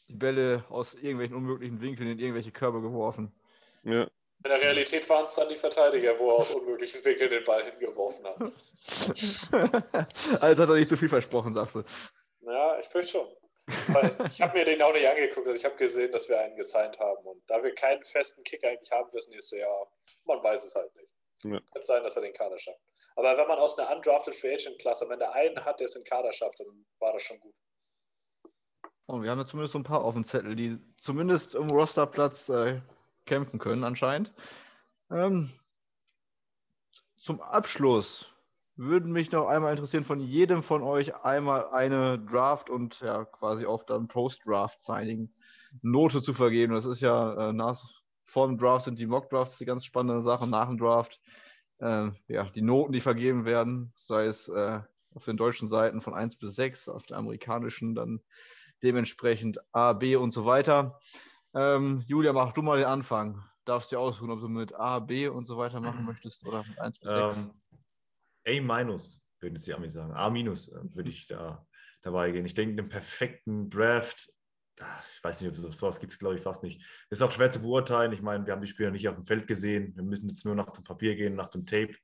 die 0.07 0.15
Bälle 0.15 0.63
aus 0.69 0.93
irgendwelchen 0.95 1.35
unmöglichen 1.35 1.81
Winkeln 1.81 2.09
in 2.09 2.19
irgendwelche 2.19 2.51
Körbe 2.51 2.81
geworfen. 2.81 3.33
Ja. 3.83 4.09
In 4.41 4.51
der 4.51 4.61
Realität 4.61 5.07
waren 5.09 5.25
es 5.25 5.35
dann 5.35 5.49
die 5.49 5.57
Verteidiger, 5.57 6.17
wo 6.17 6.29
er 6.29 6.37
aus 6.37 6.51
unmöglichen 6.51 7.03
Winkeln 7.03 7.29
den 7.29 7.43
Ball 7.43 7.69
hingeworfen 7.69 8.25
hat. 8.25 8.39
also 10.41 10.63
hat 10.63 10.69
er 10.69 10.75
nicht 10.75 10.89
zu 10.89 10.95
viel 10.95 11.09
versprochen, 11.09 11.53
sagst 11.53 11.75
du. 11.75 11.83
Ja, 12.41 12.79
ich 12.79 12.87
fürchte 12.87 13.11
schon. 13.11 13.27
Ich 14.27 14.41
habe 14.41 14.57
mir 14.57 14.65
den 14.65 14.81
auch 14.81 14.93
nicht 14.93 15.07
angeguckt. 15.07 15.47
Also 15.47 15.57
ich 15.57 15.65
habe 15.65 15.75
gesehen, 15.75 16.11
dass 16.11 16.29
wir 16.29 16.39
einen 16.39 16.55
gesigned 16.55 16.99
haben. 16.99 17.25
Und 17.25 17.41
da 17.47 17.61
wir 17.63 17.73
keinen 17.73 18.01
festen 18.03 18.43
Kick 18.43 18.63
eigentlich 18.63 18.91
haben 18.91 19.09
fürs 19.09 19.27
nächste 19.27 19.57
Jahr, 19.57 19.91
man 20.25 20.43
weiß 20.43 20.63
es 20.63 20.75
halt 20.75 20.95
nicht. 20.95 21.09
Ja. 21.43 21.59
Könnte 21.71 21.85
sein, 21.85 22.03
dass 22.03 22.15
er 22.15 22.23
den 22.23 22.33
Kader 22.33 22.59
schafft. 22.59 22.79
Aber 23.15 23.37
wenn 23.37 23.47
man 23.47 23.59
aus 23.59 23.77
einer 23.77 23.95
undrafted 23.95 24.35
Free 24.35 24.53
Agent 24.53 24.79
Klasse 24.79 25.05
am 25.05 25.11
Ende 25.11 25.31
einen 25.31 25.63
hat, 25.63 25.79
der 25.79 25.85
es 25.85 25.95
in 25.95 26.03
den 26.03 26.09
Kader 26.09 26.33
schafft, 26.33 26.59
dann 26.59 26.85
war 26.99 27.13
das 27.13 27.21
schon 27.21 27.39
gut. 27.39 27.53
Und 29.07 29.23
wir 29.23 29.31
haben 29.31 29.39
ja 29.39 29.47
zumindest 29.47 29.73
so 29.73 29.79
ein 29.79 29.83
paar 29.83 30.03
auf 30.03 30.13
dem 30.13 30.23
Zettel, 30.23 30.55
die 30.55 30.77
zumindest 30.97 31.55
im 31.55 31.69
Rosterplatz 31.69 32.49
äh, 32.49 32.81
kämpfen 33.25 33.59
können, 33.59 33.83
anscheinend. 33.83 34.33
Ähm, 35.09 35.51
zum 37.17 37.41
Abschluss 37.41 38.29
würden 38.79 39.11
mich 39.11 39.29
noch 39.33 39.47
einmal 39.47 39.71
interessieren, 39.71 40.05
von 40.05 40.21
jedem 40.21 40.63
von 40.63 40.83
euch 40.83 41.13
einmal 41.13 41.67
eine 41.71 42.17
Draft 42.17 42.69
und 42.69 43.01
ja 43.01 43.25
quasi 43.25 43.65
auch 43.65 43.83
dann 43.83 44.07
Post-Draft-Signing 44.07 45.29
Note 45.81 46.21
zu 46.21 46.33
vergeben. 46.33 46.73
Das 46.73 46.85
ist 46.85 47.01
ja 47.01 47.49
äh, 47.49 47.53
nach 47.53 47.77
vor 48.23 48.47
dem 48.47 48.57
Draft 48.57 48.85
sind 48.85 48.97
die 48.97 49.05
Mock-Drafts 49.05 49.57
die 49.57 49.65
ganz 49.65 49.83
spannende 49.83 50.23
Sache. 50.23 50.47
Nach 50.47 50.67
dem 50.67 50.77
Draft 50.77 51.19
äh, 51.79 52.07
ja 52.29 52.43
die 52.55 52.61
Noten, 52.61 52.93
die 52.93 53.01
vergeben 53.01 53.43
werden, 53.43 53.91
sei 53.97 54.27
es 54.27 54.47
äh, 54.47 54.79
auf 55.13 55.25
den 55.25 55.35
deutschen 55.35 55.67
Seiten 55.67 55.99
von 55.99 56.13
1 56.13 56.37
bis 56.37 56.55
6, 56.55 56.87
auf 56.87 57.05
der 57.05 57.17
amerikanischen 57.17 57.95
dann 57.95 58.21
dementsprechend 58.81 59.59
A, 59.73 59.91
B 59.91 60.15
und 60.15 60.31
so 60.31 60.45
weiter. 60.45 61.01
Ähm, 61.53 62.05
Julia, 62.07 62.31
mach 62.31 62.53
du 62.53 62.61
mal 62.61 62.77
den 62.77 62.87
Anfang. 62.87 63.43
Darfst 63.65 63.91
dir 63.91 63.99
aussuchen, 63.99 64.31
ob 64.31 64.39
du 64.39 64.47
mit 64.47 64.73
A, 64.73 64.99
B 64.99 65.27
und 65.27 65.43
so 65.43 65.57
weiter 65.57 65.81
machen 65.81 66.05
möchtest 66.05 66.47
oder 66.47 66.63
mit 66.65 66.79
1 66.79 66.99
bis 66.99 67.09
6. 67.11 67.35
Ähm, 67.35 67.51
A 68.49 68.97
würden 69.41 69.57
sie 69.57 69.73
Amis 69.73 69.93
sagen. 69.93 70.13
A 70.13 70.27
äh, 70.27 70.95
würde 70.95 71.09
ich 71.09 71.27
da 71.27 71.65
dabei 72.01 72.31
gehen. 72.31 72.45
Ich 72.45 72.53
denke, 72.53 72.81
einen 72.81 72.89
perfekten 72.89 73.69
Draft, 73.69 74.31
ich 74.77 75.23
weiß 75.23 75.41
nicht, 75.41 75.49
ob 75.49 75.57
es 75.57 75.77
sowas 75.77 75.99
gibt, 75.99 76.17
glaube 76.19 76.35
ich 76.35 76.41
fast 76.41 76.63
nicht. 76.63 76.81
Ist 77.09 77.21
auch 77.21 77.31
schwer 77.31 77.51
zu 77.51 77.61
beurteilen. 77.61 78.13
Ich 78.13 78.21
meine, 78.21 78.45
wir 78.45 78.53
haben 78.53 78.61
die 78.61 78.67
Spieler 78.67 78.91
nicht 78.91 79.07
auf 79.09 79.15
dem 79.15 79.25
Feld 79.25 79.47
gesehen. 79.47 79.93
Wir 79.95 80.03
müssen 80.03 80.29
jetzt 80.29 80.45
nur 80.45 80.55
nach 80.55 80.71
dem 80.71 80.83
Papier 80.83 81.15
gehen, 81.15 81.35
nach 81.35 81.49
dem 81.49 81.65
Tape. 81.65 81.95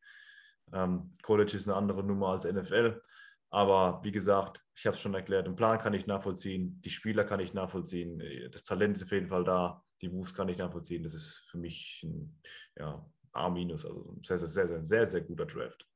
Ähm, 0.74 1.16
College 1.22 1.56
ist 1.56 1.68
eine 1.68 1.78
andere 1.78 2.04
Nummer 2.04 2.30
als 2.30 2.46
NFL. 2.46 3.02
Aber 3.50 4.02
wie 4.04 4.12
gesagt, 4.12 4.62
ich 4.76 4.86
habe 4.86 4.96
es 4.96 5.02
schon 5.02 5.14
erklärt, 5.14 5.48
den 5.48 5.56
Plan 5.56 5.80
kann 5.80 5.94
ich 5.94 6.08
nachvollziehen, 6.08 6.82
die 6.82 6.90
Spieler 6.90 7.24
kann 7.24 7.40
ich 7.40 7.54
nachvollziehen, 7.54 8.22
das 8.52 8.64
Talent 8.64 8.98
ist 8.98 9.04
auf 9.04 9.12
jeden 9.12 9.30
Fall 9.30 9.46
da, 9.46 9.82
die 10.02 10.10
Moves 10.10 10.34
kann 10.34 10.50
ich 10.50 10.58
nachvollziehen. 10.58 11.04
Das 11.04 11.14
ist 11.14 11.48
für 11.50 11.58
mich 11.58 12.02
ein 12.04 12.38
ja, 12.78 13.06
A-, 13.32 13.54
also 13.54 14.14
ein 14.14 14.24
sehr, 14.24 14.38
sehr, 14.40 14.68
sehr, 14.68 14.84
sehr, 14.84 15.08
sehr 15.08 15.22
guter 15.22 15.46
Draft. 15.46 15.88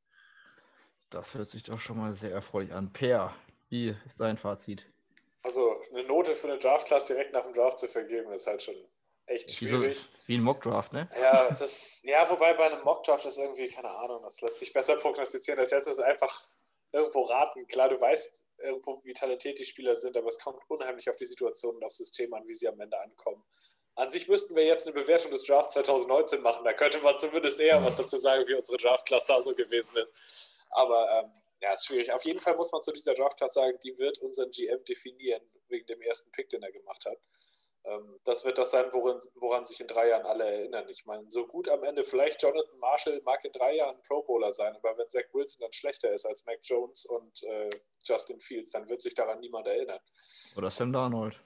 Das 1.10 1.34
hört 1.34 1.48
sich 1.48 1.64
doch 1.64 1.80
schon 1.80 1.98
mal 1.98 2.14
sehr 2.14 2.31
erfreulich 2.31 2.72
an. 2.72 2.94
Per, 2.94 3.34
wie 3.69 3.95
ist 4.06 4.19
dein 4.19 4.38
Fazit? 4.38 4.86
Also 5.41 5.61
eine 5.91 6.03
Note 6.03 6.36
für 6.36 6.48
eine 6.48 6.57
Draft-Class 6.57 7.06
direkt 7.06 7.34
nach 7.34 7.44
dem 7.44 7.53
Draft 7.53 7.80
zu 7.80 7.88
vergeben, 7.88 8.31
ist 8.31 8.45
halt 8.45 8.61
schon 8.61 8.76
echt 9.26 9.52
schwierig. 9.52 10.10
Wie, 10.27 10.38
ein 10.38 10.44
Mock-Draft, 10.44 10.94
ne? 10.94 11.07
Ja, 11.19 11.48
es 11.48 11.61
ist, 11.61 12.03
ja, 12.03 12.30
wobei 12.30 12.53
bei 12.53 12.72
einem 12.72 12.84
Mock-Draft 12.84 13.26
ist 13.26 13.38
irgendwie, 13.38 13.69
keine 13.69 13.90
Ahnung, 13.90 14.22
das 14.23 14.41
lässt 14.41 14.60
sich 14.60 14.73
besser 14.73 14.98
prognostizieren. 14.98 15.60
Das 15.60 15.72
jetzt 15.72 15.88
ist 15.88 15.99
einfach 15.99 16.52
irgendwo 16.91 17.22
raten. 17.22 17.68
Klar, 17.68 17.90
du 17.90 17.99
weißt 17.99 18.45
irgendwo, 18.57 19.02
wie 19.03 19.14
talentiert 19.14 19.60
die 19.60 19.65
Spieler 19.65 19.95
sind, 19.95 20.18
aber 20.18 20.27
es 20.27 20.40
kommt 20.40 20.61
unheimlich 20.68 21.10
auf 21.10 21.15
die 21.15 21.26
Situation 21.26 21.76
und 21.76 21.84
aufs 21.84 21.98
System 21.98 22.34
an, 22.34 22.45
wie 22.48 22.53
sie 22.53 22.68
am 22.68 22.80
Ende 22.80 22.99
ankommen. 22.99 23.44
An 23.95 24.10
sich 24.10 24.27
müssten 24.27 24.56
wir 24.56 24.65
jetzt 24.65 24.86
eine 24.86 24.94
Bewertung 24.94 25.31
des 25.31 25.44
Drafts 25.44 25.73
2019 25.73 26.41
machen. 26.41 26.64
Da 26.64 26.73
könnte 26.73 26.99
man 27.02 27.18
zumindest 27.18 27.60
eher 27.60 27.84
was 27.84 27.95
dazu 27.95 28.18
sagen, 28.18 28.48
wie 28.48 28.53
unsere 28.53 28.77
Draft-Class 28.77 29.27
da 29.27 29.41
so 29.41 29.53
gewesen 29.53 29.98
ist. 29.98 30.57
Aber 30.69 31.09
ähm, 31.19 31.31
ja, 31.61 31.73
ist 31.73 31.85
schwierig. 31.85 32.11
Auf 32.11 32.23
jeden 32.25 32.39
Fall 32.39 32.55
muss 32.55 32.71
man 32.71 32.81
zu 32.81 32.91
dieser 32.91 33.13
Draft-Class 33.13 33.53
sagen, 33.53 33.77
die 33.83 33.97
wird 33.97 34.19
unseren 34.19 34.49
GM 34.49 34.83
definieren, 34.85 35.41
wegen 35.67 35.85
dem 35.87 36.01
ersten 36.01 36.31
Pick, 36.31 36.49
den 36.49 36.63
er 36.63 36.71
gemacht 36.71 37.05
hat. 37.05 37.17
Ähm, 37.85 38.19
das 38.25 38.45
wird 38.45 38.57
das 38.57 38.71
sein, 38.71 38.85
woran, 38.91 39.19
woran 39.35 39.63
sich 39.65 39.79
in 39.79 39.87
drei 39.87 40.09
Jahren 40.09 40.25
alle 40.25 40.45
erinnern. 40.45 40.87
Ich 40.89 41.05
meine, 41.05 41.25
so 41.29 41.47
gut 41.47 41.69
am 41.69 41.83
Ende, 41.83 42.03
vielleicht 42.03 42.41
Jonathan 42.41 42.77
Marshall 42.79 43.21
mag 43.23 43.43
in 43.45 43.51
drei 43.51 43.75
Jahren 43.75 44.01
Pro 44.03 44.21
Bowler 44.23 44.51
sein, 44.51 44.75
aber 44.75 44.97
wenn 44.97 45.07
Zach 45.07 45.23
Wilson 45.33 45.61
dann 45.61 45.73
schlechter 45.73 46.11
ist 46.11 46.25
als 46.25 46.45
Mac 46.45 46.59
Jones 46.63 47.05
und 47.05 47.43
äh, 47.43 47.69
Justin 48.03 48.39
Fields, 48.41 48.71
dann 48.71 48.87
wird 48.89 49.01
sich 49.01 49.15
daran 49.15 49.39
niemand 49.39 49.67
erinnern. 49.67 49.99
Oder 50.57 50.69
Sam 50.69 50.91
Darnold. 50.91 51.39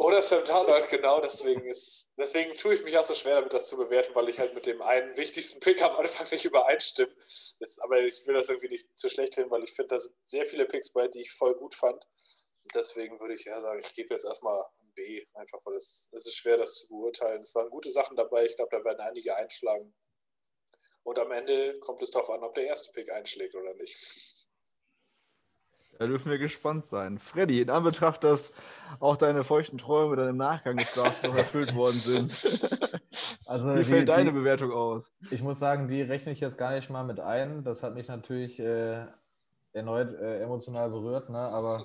Oder 0.00 0.22
Sam 0.22 0.42
Darnold, 0.46 0.88
genau. 0.88 1.20
Deswegen, 1.20 1.66
ist, 1.66 2.08
deswegen 2.16 2.54
tue 2.54 2.72
ich 2.72 2.82
mich 2.82 2.96
auch 2.96 3.04
so 3.04 3.12
schwer 3.12 3.34
damit, 3.34 3.52
das 3.52 3.68
zu 3.68 3.76
bewerten, 3.76 4.14
weil 4.14 4.30
ich 4.30 4.38
halt 4.38 4.54
mit 4.54 4.64
dem 4.64 4.80
einen 4.80 5.14
wichtigsten 5.18 5.60
Pick 5.60 5.82
am 5.82 5.94
Anfang 5.94 6.26
nicht 6.30 6.46
übereinstimme. 6.46 7.14
Das, 7.58 7.78
aber 7.80 8.00
ich 8.00 8.26
will 8.26 8.34
das 8.34 8.48
irgendwie 8.48 8.68
nicht 8.68 8.98
zu 8.98 9.10
schlecht 9.10 9.34
hin, 9.34 9.50
weil 9.50 9.62
ich 9.62 9.74
finde, 9.74 9.88
da 9.88 9.98
sind 9.98 10.16
sehr 10.24 10.46
viele 10.46 10.64
Picks 10.64 10.94
bei, 10.94 11.06
die 11.08 11.20
ich 11.20 11.32
voll 11.32 11.54
gut 11.54 11.74
fand. 11.74 12.02
Deswegen 12.74 13.20
würde 13.20 13.34
ich 13.34 13.44
ja 13.44 13.60
sagen, 13.60 13.78
ich 13.80 13.92
gebe 13.92 14.14
jetzt 14.14 14.24
erstmal 14.24 14.64
ein 14.80 14.90
B, 14.94 15.26
einfach 15.34 15.58
weil 15.64 15.76
es, 15.76 16.08
es 16.12 16.24
ist 16.24 16.36
schwer, 16.36 16.56
das 16.56 16.76
zu 16.76 16.88
beurteilen. 16.88 17.42
Es 17.42 17.54
waren 17.54 17.68
gute 17.68 17.90
Sachen 17.90 18.16
dabei. 18.16 18.46
Ich 18.46 18.56
glaube, 18.56 18.74
da 18.74 18.82
werden 18.82 19.00
einige 19.00 19.36
einschlagen. 19.36 19.94
Und 21.02 21.18
am 21.18 21.30
Ende 21.30 21.78
kommt 21.80 22.00
es 22.00 22.10
darauf 22.10 22.30
an, 22.30 22.42
ob 22.42 22.54
der 22.54 22.64
erste 22.64 22.90
Pick 22.92 23.12
einschlägt 23.12 23.54
oder 23.54 23.74
nicht. 23.74 24.39
Da 26.00 26.06
dürfen 26.06 26.30
wir 26.30 26.38
gespannt 26.38 26.86
sein. 26.86 27.18
Freddy, 27.18 27.60
in 27.60 27.68
Anbetracht, 27.68 28.24
dass 28.24 28.54
auch 29.00 29.18
deine 29.18 29.44
feuchten 29.44 29.76
Träume 29.76 30.16
dann 30.16 30.30
im 30.30 30.38
Nachgang 30.38 30.78
des 30.78 30.90
Drafts 30.92 31.22
noch 31.22 31.34
erfüllt 31.36 31.74
worden 31.74 31.92
sind. 31.92 32.32
Also 33.46 33.74
Wie 33.74 33.84
fällt 33.84 34.02
die, 34.02 34.12
deine 34.12 34.30
die, 34.30 34.38
Bewertung 34.38 34.70
aus? 34.70 35.10
Ich 35.32 35.42
muss 35.42 35.58
sagen, 35.58 35.88
die 35.88 36.00
rechne 36.00 36.30
ich 36.30 36.38
jetzt 36.38 36.56
gar 36.56 36.70
nicht 36.72 36.88
mal 36.88 37.02
mit 37.02 37.18
ein. 37.18 37.64
Das 37.64 37.82
hat 37.82 37.94
mich 37.94 38.06
natürlich 38.06 38.60
äh, 38.60 39.04
erneut 39.72 40.14
äh, 40.14 40.40
emotional 40.40 40.88
berührt, 40.90 41.28
ne? 41.28 41.38
aber 41.38 41.84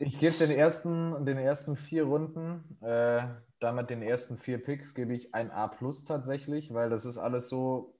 ich 0.00 0.18
gebe 0.18 0.36
den 0.36 0.50
ersten, 0.50 1.24
den 1.24 1.38
ersten 1.38 1.76
vier 1.76 2.04
Runden, 2.04 2.76
äh, 2.82 3.28
damit 3.60 3.90
den 3.90 4.02
ersten 4.02 4.36
vier 4.36 4.60
Picks, 4.60 4.94
gebe 4.94 5.14
ich 5.14 5.32
ein 5.34 5.52
A 5.52 5.68
plus 5.68 6.04
tatsächlich, 6.04 6.74
weil 6.74 6.90
das 6.90 7.04
ist 7.04 7.18
alles 7.18 7.48
so 7.48 7.94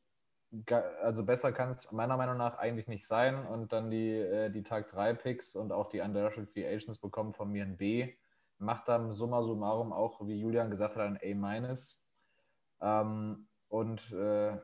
also 1.02 1.24
besser 1.24 1.52
kann 1.52 1.70
es 1.70 1.90
meiner 1.92 2.16
Meinung 2.16 2.36
nach 2.36 2.58
eigentlich 2.58 2.88
nicht 2.88 3.06
sein. 3.06 3.46
Und 3.46 3.72
dann 3.72 3.90
die, 3.90 4.12
äh, 4.12 4.50
die 4.50 4.62
Tag 4.62 4.88
3 4.88 5.14
Picks 5.14 5.56
und 5.56 5.72
auch 5.72 5.88
die 5.88 6.00
Undrafted 6.00 6.48
Free 6.50 6.66
Agents 6.66 6.98
bekommen 6.98 7.32
von 7.32 7.50
mir 7.50 7.64
ein 7.64 7.76
B. 7.76 8.14
Macht 8.58 8.88
dann 8.88 9.12
summa 9.12 9.42
summarum 9.42 9.92
auch, 9.92 10.26
wie 10.26 10.38
Julian 10.38 10.70
gesagt 10.70 10.96
hat, 10.96 11.02
ein 11.02 11.44
A-. 11.44 11.76
Ähm, 12.80 13.48
und 13.68 14.12
äh, 14.12 14.58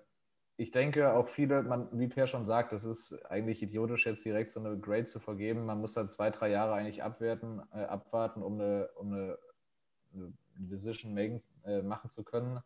ich 0.57 0.73
denke 0.73 1.13
auch 1.15 1.29
viele, 1.29 1.63
man, 1.63 1.89
wie 1.99 2.09
Per 2.09 2.27
schon 2.27 2.45
sagt, 2.45 2.73
es 2.73 2.85
ist 2.85 3.13
eigentlich 3.31 3.63
idiotisch, 3.63 4.07
jetzt 4.07 4.25
direkt 4.25 4.53
so 4.53 4.61
eine 4.61 4.79
Grade 4.79 5.05
zu 5.05 5.21
vergeben. 5.21 5.65
Man 5.65 5.81
muss 5.81 5.95
dann 5.95 6.09
zwei, 6.09 6.31
drei 6.31 6.51
Jahre 6.51 6.75
eigentlich 6.75 7.03
abwerten, 7.03 7.63
äh, 7.73 7.85
abwarten, 7.85 8.43
um 8.43 8.55
eine, 8.55 8.89
um 8.97 9.13
eine, 9.13 9.39
eine 10.13 10.33
Decision 10.57 11.15
making, 11.15 11.43
äh, 11.65 11.81
machen 11.83 12.11
zu 12.11 12.25
können. 12.25 12.61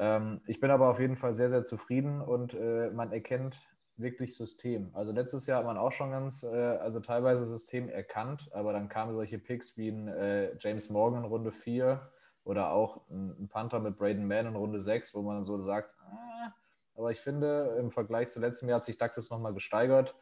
Ähm, 0.00 0.40
ich 0.46 0.60
bin 0.60 0.70
aber 0.70 0.88
auf 0.88 0.98
jeden 0.98 1.16
Fall 1.16 1.34
sehr, 1.34 1.50
sehr 1.50 1.62
zufrieden 1.62 2.22
und 2.22 2.54
äh, 2.54 2.90
man 2.90 3.12
erkennt 3.12 3.60
wirklich 3.98 4.34
System. 4.34 4.90
Also 4.94 5.12
letztes 5.12 5.46
Jahr 5.46 5.58
hat 5.58 5.66
man 5.66 5.76
auch 5.76 5.92
schon 5.92 6.10
ganz, 6.10 6.42
äh, 6.42 6.48
also 6.48 7.00
teilweise 7.00 7.44
System 7.44 7.90
erkannt, 7.90 8.48
aber 8.52 8.72
dann 8.72 8.88
kamen 8.88 9.14
solche 9.14 9.38
Picks 9.38 9.76
wie 9.76 9.90
ein 9.90 10.08
äh, 10.08 10.56
James 10.58 10.88
Morgan 10.88 11.22
in 11.22 11.28
Runde 11.28 11.52
4 11.52 12.00
oder 12.44 12.70
auch 12.70 13.02
ein, 13.10 13.36
ein, 13.38 13.48
Panther 13.50 13.78
mit 13.78 13.98
Braden 13.98 14.26
Mann 14.26 14.46
in 14.46 14.56
Runde 14.56 14.80
6, 14.80 15.14
wo 15.14 15.20
man 15.20 15.44
so 15.44 15.58
sagt, 15.58 15.94
ah, 16.00 16.54
aber 16.94 17.10
ich 17.10 17.20
finde, 17.20 17.76
im 17.78 17.90
Vergleich 17.90 18.30
zu 18.30 18.40
letztem 18.40 18.70
Jahr 18.70 18.76
hat 18.76 18.84
sich 18.84 18.96
Douglas 18.96 19.28
nochmal 19.28 19.52
gesteigert. 19.52 20.14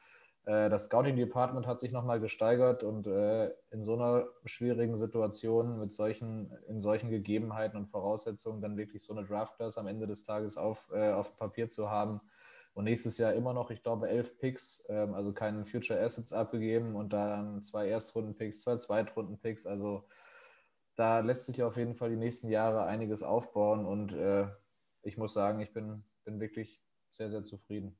Äh, 0.48 0.70
das 0.70 0.86
Scouting 0.86 1.16
Department 1.16 1.66
hat 1.66 1.78
sich 1.78 1.92
nochmal 1.92 2.20
gesteigert 2.20 2.82
und 2.82 3.06
äh, 3.06 3.50
in 3.70 3.84
so 3.84 3.94
einer 3.94 4.26
schwierigen 4.46 4.96
Situation 4.96 5.78
mit 5.78 5.92
solchen, 5.92 6.50
in 6.68 6.80
solchen 6.80 7.10
Gegebenheiten 7.10 7.76
und 7.76 7.88
Voraussetzungen 7.90 8.62
dann 8.62 8.78
wirklich 8.78 9.04
so 9.04 9.14
eine 9.14 9.26
Draft 9.26 9.56
Class 9.56 9.76
am 9.76 9.86
Ende 9.86 10.06
des 10.06 10.24
Tages 10.24 10.56
auf, 10.56 10.88
äh, 10.90 11.12
auf 11.12 11.36
Papier 11.36 11.68
zu 11.68 11.90
haben 11.90 12.22
und 12.72 12.84
nächstes 12.84 13.18
Jahr 13.18 13.34
immer 13.34 13.52
noch, 13.52 13.70
ich 13.70 13.82
glaube, 13.82 14.08
elf 14.08 14.38
Picks, 14.38 14.86
ähm, 14.88 15.12
also 15.12 15.34
keine 15.34 15.66
Future 15.66 16.00
Assets 16.00 16.32
abgegeben 16.32 16.96
und 16.96 17.12
dann 17.12 17.62
zwei 17.62 17.88
Erstrunden-Picks, 17.88 18.62
zwei 18.62 18.76
Zweitrunden-Picks. 18.76 19.66
Also 19.66 20.08
da 20.96 21.20
lässt 21.20 21.44
sich 21.44 21.62
auf 21.62 21.76
jeden 21.76 21.94
Fall 21.94 22.08
die 22.08 22.16
nächsten 22.16 22.48
Jahre 22.48 22.84
einiges 22.84 23.22
aufbauen 23.22 23.84
und 23.84 24.14
äh, 24.14 24.46
ich 25.02 25.18
muss 25.18 25.34
sagen, 25.34 25.60
ich 25.60 25.74
bin, 25.74 26.04
bin 26.24 26.40
wirklich 26.40 26.80
sehr, 27.10 27.30
sehr 27.30 27.44
zufrieden. 27.44 27.98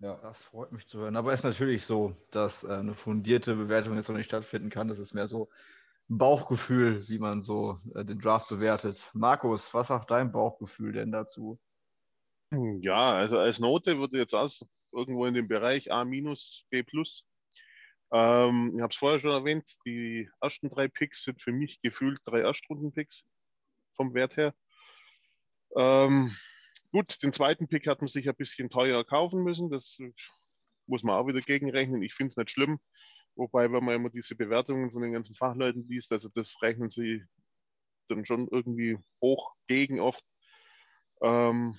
Ja. 0.00 0.18
Das 0.22 0.42
freut 0.42 0.72
mich 0.72 0.86
zu 0.86 0.98
hören. 0.98 1.16
Aber 1.16 1.32
es 1.32 1.40
ist 1.40 1.44
natürlich 1.44 1.84
so, 1.86 2.16
dass 2.30 2.64
äh, 2.64 2.68
eine 2.68 2.94
fundierte 2.94 3.54
Bewertung 3.54 3.96
jetzt 3.96 4.08
noch 4.08 4.16
nicht 4.16 4.26
stattfinden 4.26 4.70
kann. 4.70 4.88
Das 4.88 4.98
ist 4.98 5.14
mehr 5.14 5.26
so 5.26 5.48
Bauchgefühl, 6.08 7.08
wie 7.08 7.18
man 7.18 7.42
so 7.42 7.78
äh, 7.94 8.04
den 8.04 8.18
Draft 8.18 8.48
bewertet. 8.48 9.08
Markus, 9.14 9.72
was 9.72 9.88
sagt 9.88 10.10
dein 10.10 10.32
Bauchgefühl 10.32 10.92
denn 10.92 11.12
dazu? 11.12 11.58
Ja, 12.80 13.14
also 13.14 13.38
als 13.38 13.58
Note 13.58 13.98
würde 13.98 14.18
jetzt 14.18 14.34
auch 14.34 14.50
irgendwo 14.92 15.26
in 15.26 15.34
dem 15.34 15.48
Bereich 15.48 15.90
A-, 15.92 16.04
B+. 16.04 16.20
Ähm, 18.12 18.72
ich 18.76 18.82
habe 18.82 18.90
es 18.90 18.96
vorher 18.96 19.18
schon 19.18 19.32
erwähnt, 19.32 19.76
die 19.86 20.30
ersten 20.40 20.70
drei 20.70 20.88
Picks 20.88 21.24
sind 21.24 21.40
für 21.40 21.52
mich 21.52 21.80
gefühlt 21.80 22.20
drei 22.24 22.40
Erstrunden-Picks 22.40 23.24
vom 23.96 24.14
Wert 24.14 24.36
her. 24.36 24.54
Ähm, 25.76 26.36
gut, 26.94 27.20
den 27.24 27.32
zweiten 27.32 27.66
Pick 27.66 27.88
hat 27.88 28.00
man 28.00 28.08
sich 28.08 28.28
ein 28.28 28.36
bisschen 28.36 28.70
teuer 28.70 29.04
kaufen 29.04 29.42
müssen. 29.42 29.68
Das 29.68 29.98
muss 30.86 31.02
man 31.02 31.16
auch 31.16 31.26
wieder 31.26 31.40
gegenrechnen. 31.40 32.02
Ich 32.02 32.14
finde 32.14 32.28
es 32.28 32.36
nicht 32.36 32.52
schlimm. 32.52 32.78
Wobei, 33.34 33.72
wenn 33.72 33.84
man 33.84 33.96
immer 33.96 34.10
diese 34.10 34.36
Bewertungen 34.36 34.92
von 34.92 35.02
den 35.02 35.12
ganzen 35.12 35.34
Fachleuten 35.34 35.88
liest, 35.88 36.12
also 36.12 36.28
das 36.28 36.54
rechnen 36.62 36.90
sie 36.90 37.24
dann 38.08 38.24
schon 38.24 38.46
irgendwie 38.48 38.96
hoch 39.20 39.54
gegen 39.66 39.98
oft. 39.98 40.24
Ähm, 41.20 41.76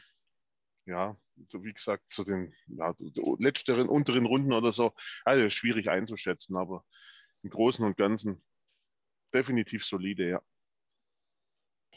ja, 0.85 1.17
so 1.47 1.63
wie 1.63 1.73
gesagt, 1.73 2.11
zu 2.11 2.25
den 2.25 2.53
ja, 2.67 2.93
letzteren, 3.39 3.87
unteren 3.87 4.25
Runden 4.25 4.51
oder 4.51 4.73
so, 4.73 4.93
also 5.23 5.49
schwierig 5.49 5.89
einzuschätzen, 5.89 6.57
aber 6.57 6.83
im 7.41 7.51
Großen 7.51 7.85
und 7.85 7.95
Ganzen 7.95 8.43
definitiv 9.33 9.85
solide, 9.85 10.27
ja. 10.27 10.41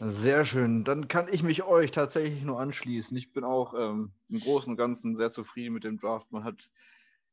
Sehr 0.01 0.45
schön. 0.45 0.85
Dann 0.85 1.09
kann 1.09 1.27
ich 1.29 1.43
mich 1.43 1.65
euch 1.65 1.91
tatsächlich 1.91 2.43
nur 2.45 2.61
anschließen. 2.61 3.16
Ich 3.16 3.33
bin 3.33 3.43
auch 3.43 3.75
ähm, 3.75 4.12
im 4.29 4.39
Großen 4.39 4.70
und 4.70 4.77
Ganzen 4.77 5.16
sehr 5.16 5.33
zufrieden 5.33 5.75
mit 5.75 5.83
dem 5.83 5.99
Draft. 5.99 6.31
Man 6.31 6.45
hat 6.45 6.70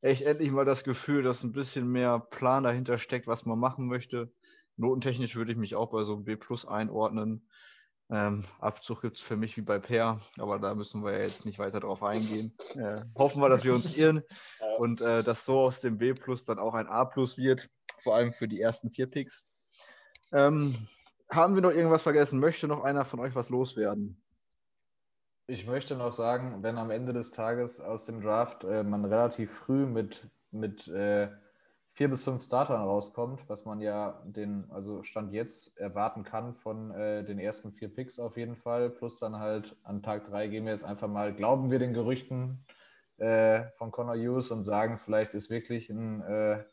echt 0.02 0.24
endlich 0.24 0.50
mal 0.50 0.66
das 0.66 0.84
Gefühl, 0.84 1.22
dass 1.22 1.44
ein 1.44 1.52
bisschen 1.52 1.92
mehr 1.92 2.20
Plan 2.20 2.64
dahinter 2.64 2.98
steckt, 2.98 3.28
was 3.28 3.46
man 3.46 3.60
machen 3.60 3.88
möchte. 3.88 4.32
Notentechnisch 4.78 5.36
würde 5.36 5.52
ich 5.52 5.58
mich 5.58 5.76
auch 5.76 5.92
bei 5.92 6.04
so 6.04 6.16
einem 6.16 6.26
B 6.26 6.36
Plus 6.36 6.66
einordnen. 6.66 7.48
Ähm, 8.10 8.46
Abzug 8.60 9.02
gibt 9.02 9.18
es 9.18 9.24
für 9.24 9.36
mich 9.36 9.58
wie 9.58 9.62
bei 9.62 9.80
Per, 9.80 10.22
aber 10.38 10.60
da 10.60 10.76
müssen 10.76 11.04
wir 11.04 11.14
ja 11.14 11.20
jetzt 11.20 11.46
nicht 11.46 11.60
weiter 11.60 11.80
drauf 11.80 12.04
eingehen. 12.04 12.56
Äh, 12.76 13.02
hoffen 13.16 13.42
wir, 13.42 13.50
dass 13.50 13.64
wir 13.64 13.74
uns 13.74 13.98
irren 13.98 14.22
und 14.78 15.02
äh, 15.02 15.24
dass 15.24 15.46
so 15.46 15.60
aus 15.60 15.82
dem 15.82 15.98
B 15.98 16.14
Plus 16.14 16.46
dann 16.46 16.60
auch 16.60 16.74
ein 16.74 16.88
A 16.88 17.06
Plus 17.06 17.38
wird, 17.38 17.70
vor 18.00 18.16
allem 18.16 18.34
für 18.34 18.48
die 18.48 18.62
ersten 18.62 18.92
vier 18.92 19.08
Picks. 19.08 19.44
Ähm, 20.32 20.76
haben 21.30 21.56
wir 21.56 21.62
noch 21.62 21.72
irgendwas 21.72 22.04
vergessen? 22.04 22.40
Möchte 22.40 22.68
noch 22.68 22.84
einer 22.84 23.06
von 23.06 23.20
euch 23.20 23.36
was 23.36 23.50
loswerden? 23.50 24.22
Ich 25.48 25.68
möchte 25.68 25.96
noch 25.96 26.12
sagen, 26.12 26.64
wenn 26.64 26.78
am 26.78 26.90
Ende 26.90 27.14
des 27.14 27.32
Tages 27.32 27.80
aus 27.80 28.06
dem 28.06 28.22
Draft 28.22 28.64
äh, 28.64 28.84
man 28.84 29.06
relativ 29.06 29.52
früh 29.52 29.86
mit, 29.86 30.28
mit 30.52 30.88
äh, 30.88 31.30
vier 31.96 32.10
bis 32.10 32.24
fünf 32.24 32.44
Startern 32.44 32.82
rauskommt, 32.82 33.48
was 33.48 33.64
man 33.64 33.80
ja 33.80 34.22
den, 34.26 34.70
also 34.72 35.04
Stand 35.04 35.32
jetzt 35.32 35.78
erwarten 35.78 36.24
kann 36.24 36.56
von 36.56 36.92
äh, 36.92 37.24
den 37.24 37.40
ersten 37.40 37.72
vier 37.72 37.94
Picks 37.94 38.20
auf 38.20 38.38
jeden 38.38 38.56
Fall, 38.56 38.90
plus 38.90 39.20
dann 39.20 39.40
halt 39.40 39.78
an 39.84 40.02
Tag 40.02 40.26
drei 40.26 40.48
gehen 40.48 40.66
wir 40.66 40.72
jetzt 40.72 40.84
einfach 40.84 41.08
mal, 41.08 41.34
glauben 41.34 41.72
wir 41.72 41.80
den 41.80 41.94
Gerüchten 41.94 42.66
äh, 43.18 43.66
von 43.78 43.92
Connor 43.92 44.18
Hughes 44.18 44.52
und 44.52 44.64
sagen, 44.64 44.98
vielleicht 44.98 45.36
ist 45.36 45.50
wirklich 45.50 45.90
ein 45.90 46.22
äh, 46.22 46.66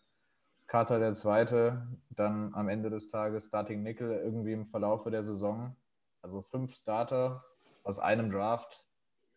Carter 0.72 0.98
der 0.98 1.12
Zweite, 1.12 1.86
dann 2.08 2.54
am 2.54 2.70
Ende 2.70 2.88
des 2.88 3.08
Tages 3.08 3.48
Starting 3.48 3.82
Nickel 3.82 4.10
irgendwie 4.10 4.54
im 4.54 4.64
Verlaufe 4.64 5.10
der 5.10 5.22
Saison. 5.22 5.76
Also 6.22 6.40
fünf 6.40 6.74
Starter 6.74 7.44
aus 7.82 7.98
einem 7.98 8.30
Draft 8.30 8.82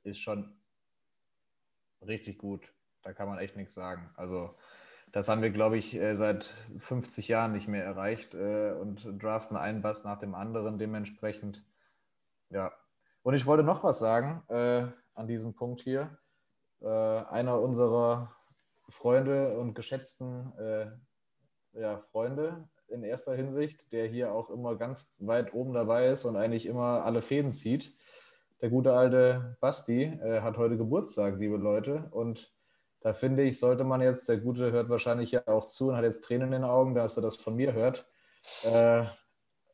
ist 0.04 0.22
schon 0.22 0.58
richtig 2.08 2.38
gut. 2.38 2.74
Da 3.02 3.12
kann 3.12 3.28
man 3.28 3.38
echt 3.38 3.58
nichts 3.58 3.74
sagen. 3.74 4.10
Also 4.16 4.56
das 5.12 5.28
haben 5.28 5.42
wir, 5.42 5.50
glaube 5.50 5.78
ich, 5.78 5.94
äh, 5.96 6.16
seit 6.16 6.46
50 6.80 7.28
Jahren 7.28 7.52
nicht 7.52 7.68
mehr 7.68 7.84
erreicht 7.84 8.34
äh, 8.34 8.72
und 8.72 9.22
draften 9.22 9.58
einen 9.58 9.82
Bass 9.82 10.06
nach 10.06 10.20
dem 10.20 10.36
anderen 10.36 10.78
dementsprechend. 10.78 11.66
Ja. 12.50 12.72
Und 13.24 13.34
ich 13.34 13.46
wollte 13.46 13.64
noch 13.64 13.84
was 13.84 14.00
sagen 14.00 14.42
äh, 14.48 14.88
an 15.16 15.28
diesem 15.28 15.54
Punkt 15.54 15.82
hier. 15.82 16.18
Äh, 16.80 16.88
einer 16.88 17.60
unserer 17.60 18.34
Freunde 18.88 19.58
und 19.58 19.74
geschätzten 19.74 20.58
äh, 20.58 20.92
ja, 21.80 22.00
Freunde 22.12 22.68
in 22.88 23.04
erster 23.04 23.36
Hinsicht, 23.36 23.92
der 23.92 24.08
hier 24.08 24.34
auch 24.34 24.50
immer 24.50 24.76
ganz 24.76 25.16
weit 25.20 25.54
oben 25.54 25.74
dabei 25.74 26.08
ist 26.08 26.26
und 26.26 26.36
eigentlich 26.36 26.66
immer 26.66 27.04
alle 27.04 27.22
Fäden 27.22 27.52
zieht. 27.52 27.96
Der 28.62 28.70
gute 28.70 28.94
alte 28.94 29.58
Basti 29.60 30.04
äh, 30.04 30.42
hat 30.42 30.58
heute 30.58 30.78
Geburtstag, 30.78 31.38
liebe 31.38 31.58
Leute. 31.58 32.08
Und 32.12 32.54
da 33.02 33.14
finde 33.14 33.44
ich, 33.44 33.60
sollte 33.60 33.84
man 33.84 34.02
jetzt, 34.02 34.30
der 34.30 34.38
Gute 34.38 34.72
hört 34.72 34.90
wahrscheinlich 34.90 35.32
ja 35.32 35.48
auch 35.48 35.68
zu 35.68 35.90
und 35.90 35.98
hat 35.98 36.04
jetzt 36.04 36.24
Tränen 36.24 36.48
in 36.48 36.62
den 36.62 36.64
Augen, 36.64 36.96
dass 36.96 37.18
er 37.18 37.22
das 37.22 37.36
von 37.36 37.56
mir 37.56 37.74
hört, 37.74 38.08
äh, 38.72 39.04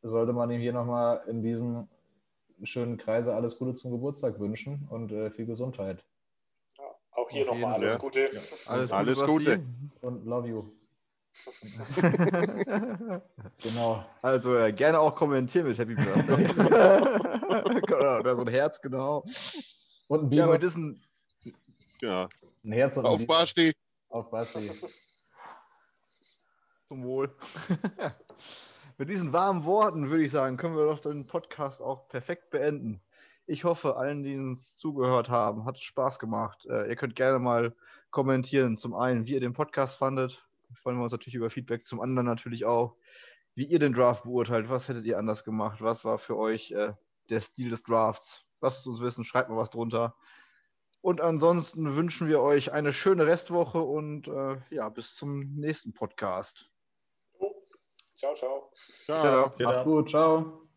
sollte 0.01 0.33
man 0.33 0.49
ihm 0.51 0.61
hier 0.61 0.73
nochmal 0.73 1.21
in 1.27 1.43
diesem 1.43 1.87
schönen 2.63 2.97
Kreise 2.97 3.33
alles 3.33 3.57
Gute 3.57 3.73
zum 3.75 3.91
Geburtstag 3.91 4.39
wünschen 4.39 4.87
und 4.89 5.11
äh, 5.11 5.31
viel 5.31 5.45
Gesundheit. 5.45 6.03
Ja, 6.77 6.83
auch 7.11 7.29
hier 7.29 7.45
nochmal 7.45 7.73
alles 7.73 7.97
Gute. 7.97 8.29
Ja. 8.31 8.39
Alles, 8.67 8.91
alles 8.91 9.21
Gute. 9.21 9.63
Und 10.01 10.25
love 10.25 10.47
you. 10.47 10.80
genau. 13.61 14.05
Also 14.21 14.57
äh, 14.57 14.73
gerne 14.73 14.99
auch 14.99 15.15
kommentieren 15.15 15.67
mit 15.67 15.77
Happy 15.77 15.95
Birthday. 15.95 16.43
genau, 17.87 18.19
oder 18.19 18.35
so 18.35 18.41
ein 18.41 18.47
Herz, 18.49 18.81
genau. 18.81 19.23
Und 20.07 20.23
ein 20.23 20.29
Biber. 20.29 20.45
Ja, 20.45 20.51
mit 20.51 20.63
diesen... 20.63 21.03
Ja. 22.01 22.27
Ein 22.63 22.71
Herz 22.73 22.97
und 22.97 23.05
Auf 23.05 23.25
Basti. 23.25 23.73
Auf 24.09 24.29
Basti. 24.29 24.71
Zum 26.87 27.03
Wohl. 27.03 27.33
mit 28.97 29.09
diesen 29.09 29.31
warmen 29.31 29.65
Worten 29.65 30.09
würde 30.09 30.23
ich 30.23 30.31
sagen, 30.31 30.57
können 30.57 30.75
wir 30.75 30.85
doch 30.85 30.99
den 30.99 31.25
Podcast 31.25 31.81
auch 31.81 32.09
perfekt 32.09 32.49
beenden. 32.49 33.01
Ich 33.45 33.63
hoffe, 33.63 33.95
allen, 33.95 34.23
die 34.23 34.37
uns 34.37 34.75
zugehört 34.75 35.29
haben, 35.29 35.65
hat 35.65 35.77
es 35.77 35.83
Spaß 35.83 36.19
gemacht. 36.19 36.65
Äh, 36.65 36.89
ihr 36.89 36.95
könnt 36.95 37.15
gerne 37.15 37.39
mal 37.39 37.73
kommentieren. 38.11 38.77
Zum 38.77 38.93
einen, 38.93 39.25
wie 39.25 39.33
ihr 39.33 39.39
den 39.39 39.53
Podcast 39.53 39.95
fandet, 39.95 40.45
freuen 40.75 40.97
wir 40.97 41.03
uns 41.03 41.11
natürlich 41.11 41.35
über 41.35 41.49
Feedback. 41.49 41.85
Zum 41.85 42.01
anderen 42.01 42.27
natürlich 42.27 42.65
auch, 42.65 42.95
wie 43.55 43.65
ihr 43.65 43.79
den 43.79 43.93
Draft 43.93 44.23
beurteilt. 44.23 44.69
Was 44.69 44.87
hättet 44.87 45.05
ihr 45.05 45.17
anders 45.17 45.43
gemacht? 45.43 45.81
Was 45.81 46.05
war 46.05 46.17
für 46.17 46.37
euch 46.37 46.71
äh, 46.71 46.93
der 47.29 47.41
Stil 47.41 47.69
des 47.69 47.83
Drafts? 47.83 48.43
Lasst 48.61 48.79
es 48.79 48.87
uns 48.87 49.01
wissen, 49.01 49.23
schreibt 49.23 49.49
mal 49.49 49.57
was 49.57 49.69
drunter. 49.69 50.15
Und 51.01 51.19
ansonsten 51.19 51.95
wünschen 51.95 52.27
wir 52.27 52.41
euch 52.41 52.71
eine 52.71 52.93
schöne 52.93 53.25
Restwoche 53.25 53.81
und 53.81 54.27
äh, 54.27 54.57
ja, 54.69 54.87
bis 54.89 55.15
zum 55.15 55.55
nächsten 55.55 55.93
Podcast. 55.93 56.69
Ciao, 58.15 58.35
ciao. 58.35 58.69
Ciao. 58.73 59.49
ciao. 59.49 59.53
Macht's 59.59 59.83
gut, 59.83 60.09
ciao. 60.09 60.70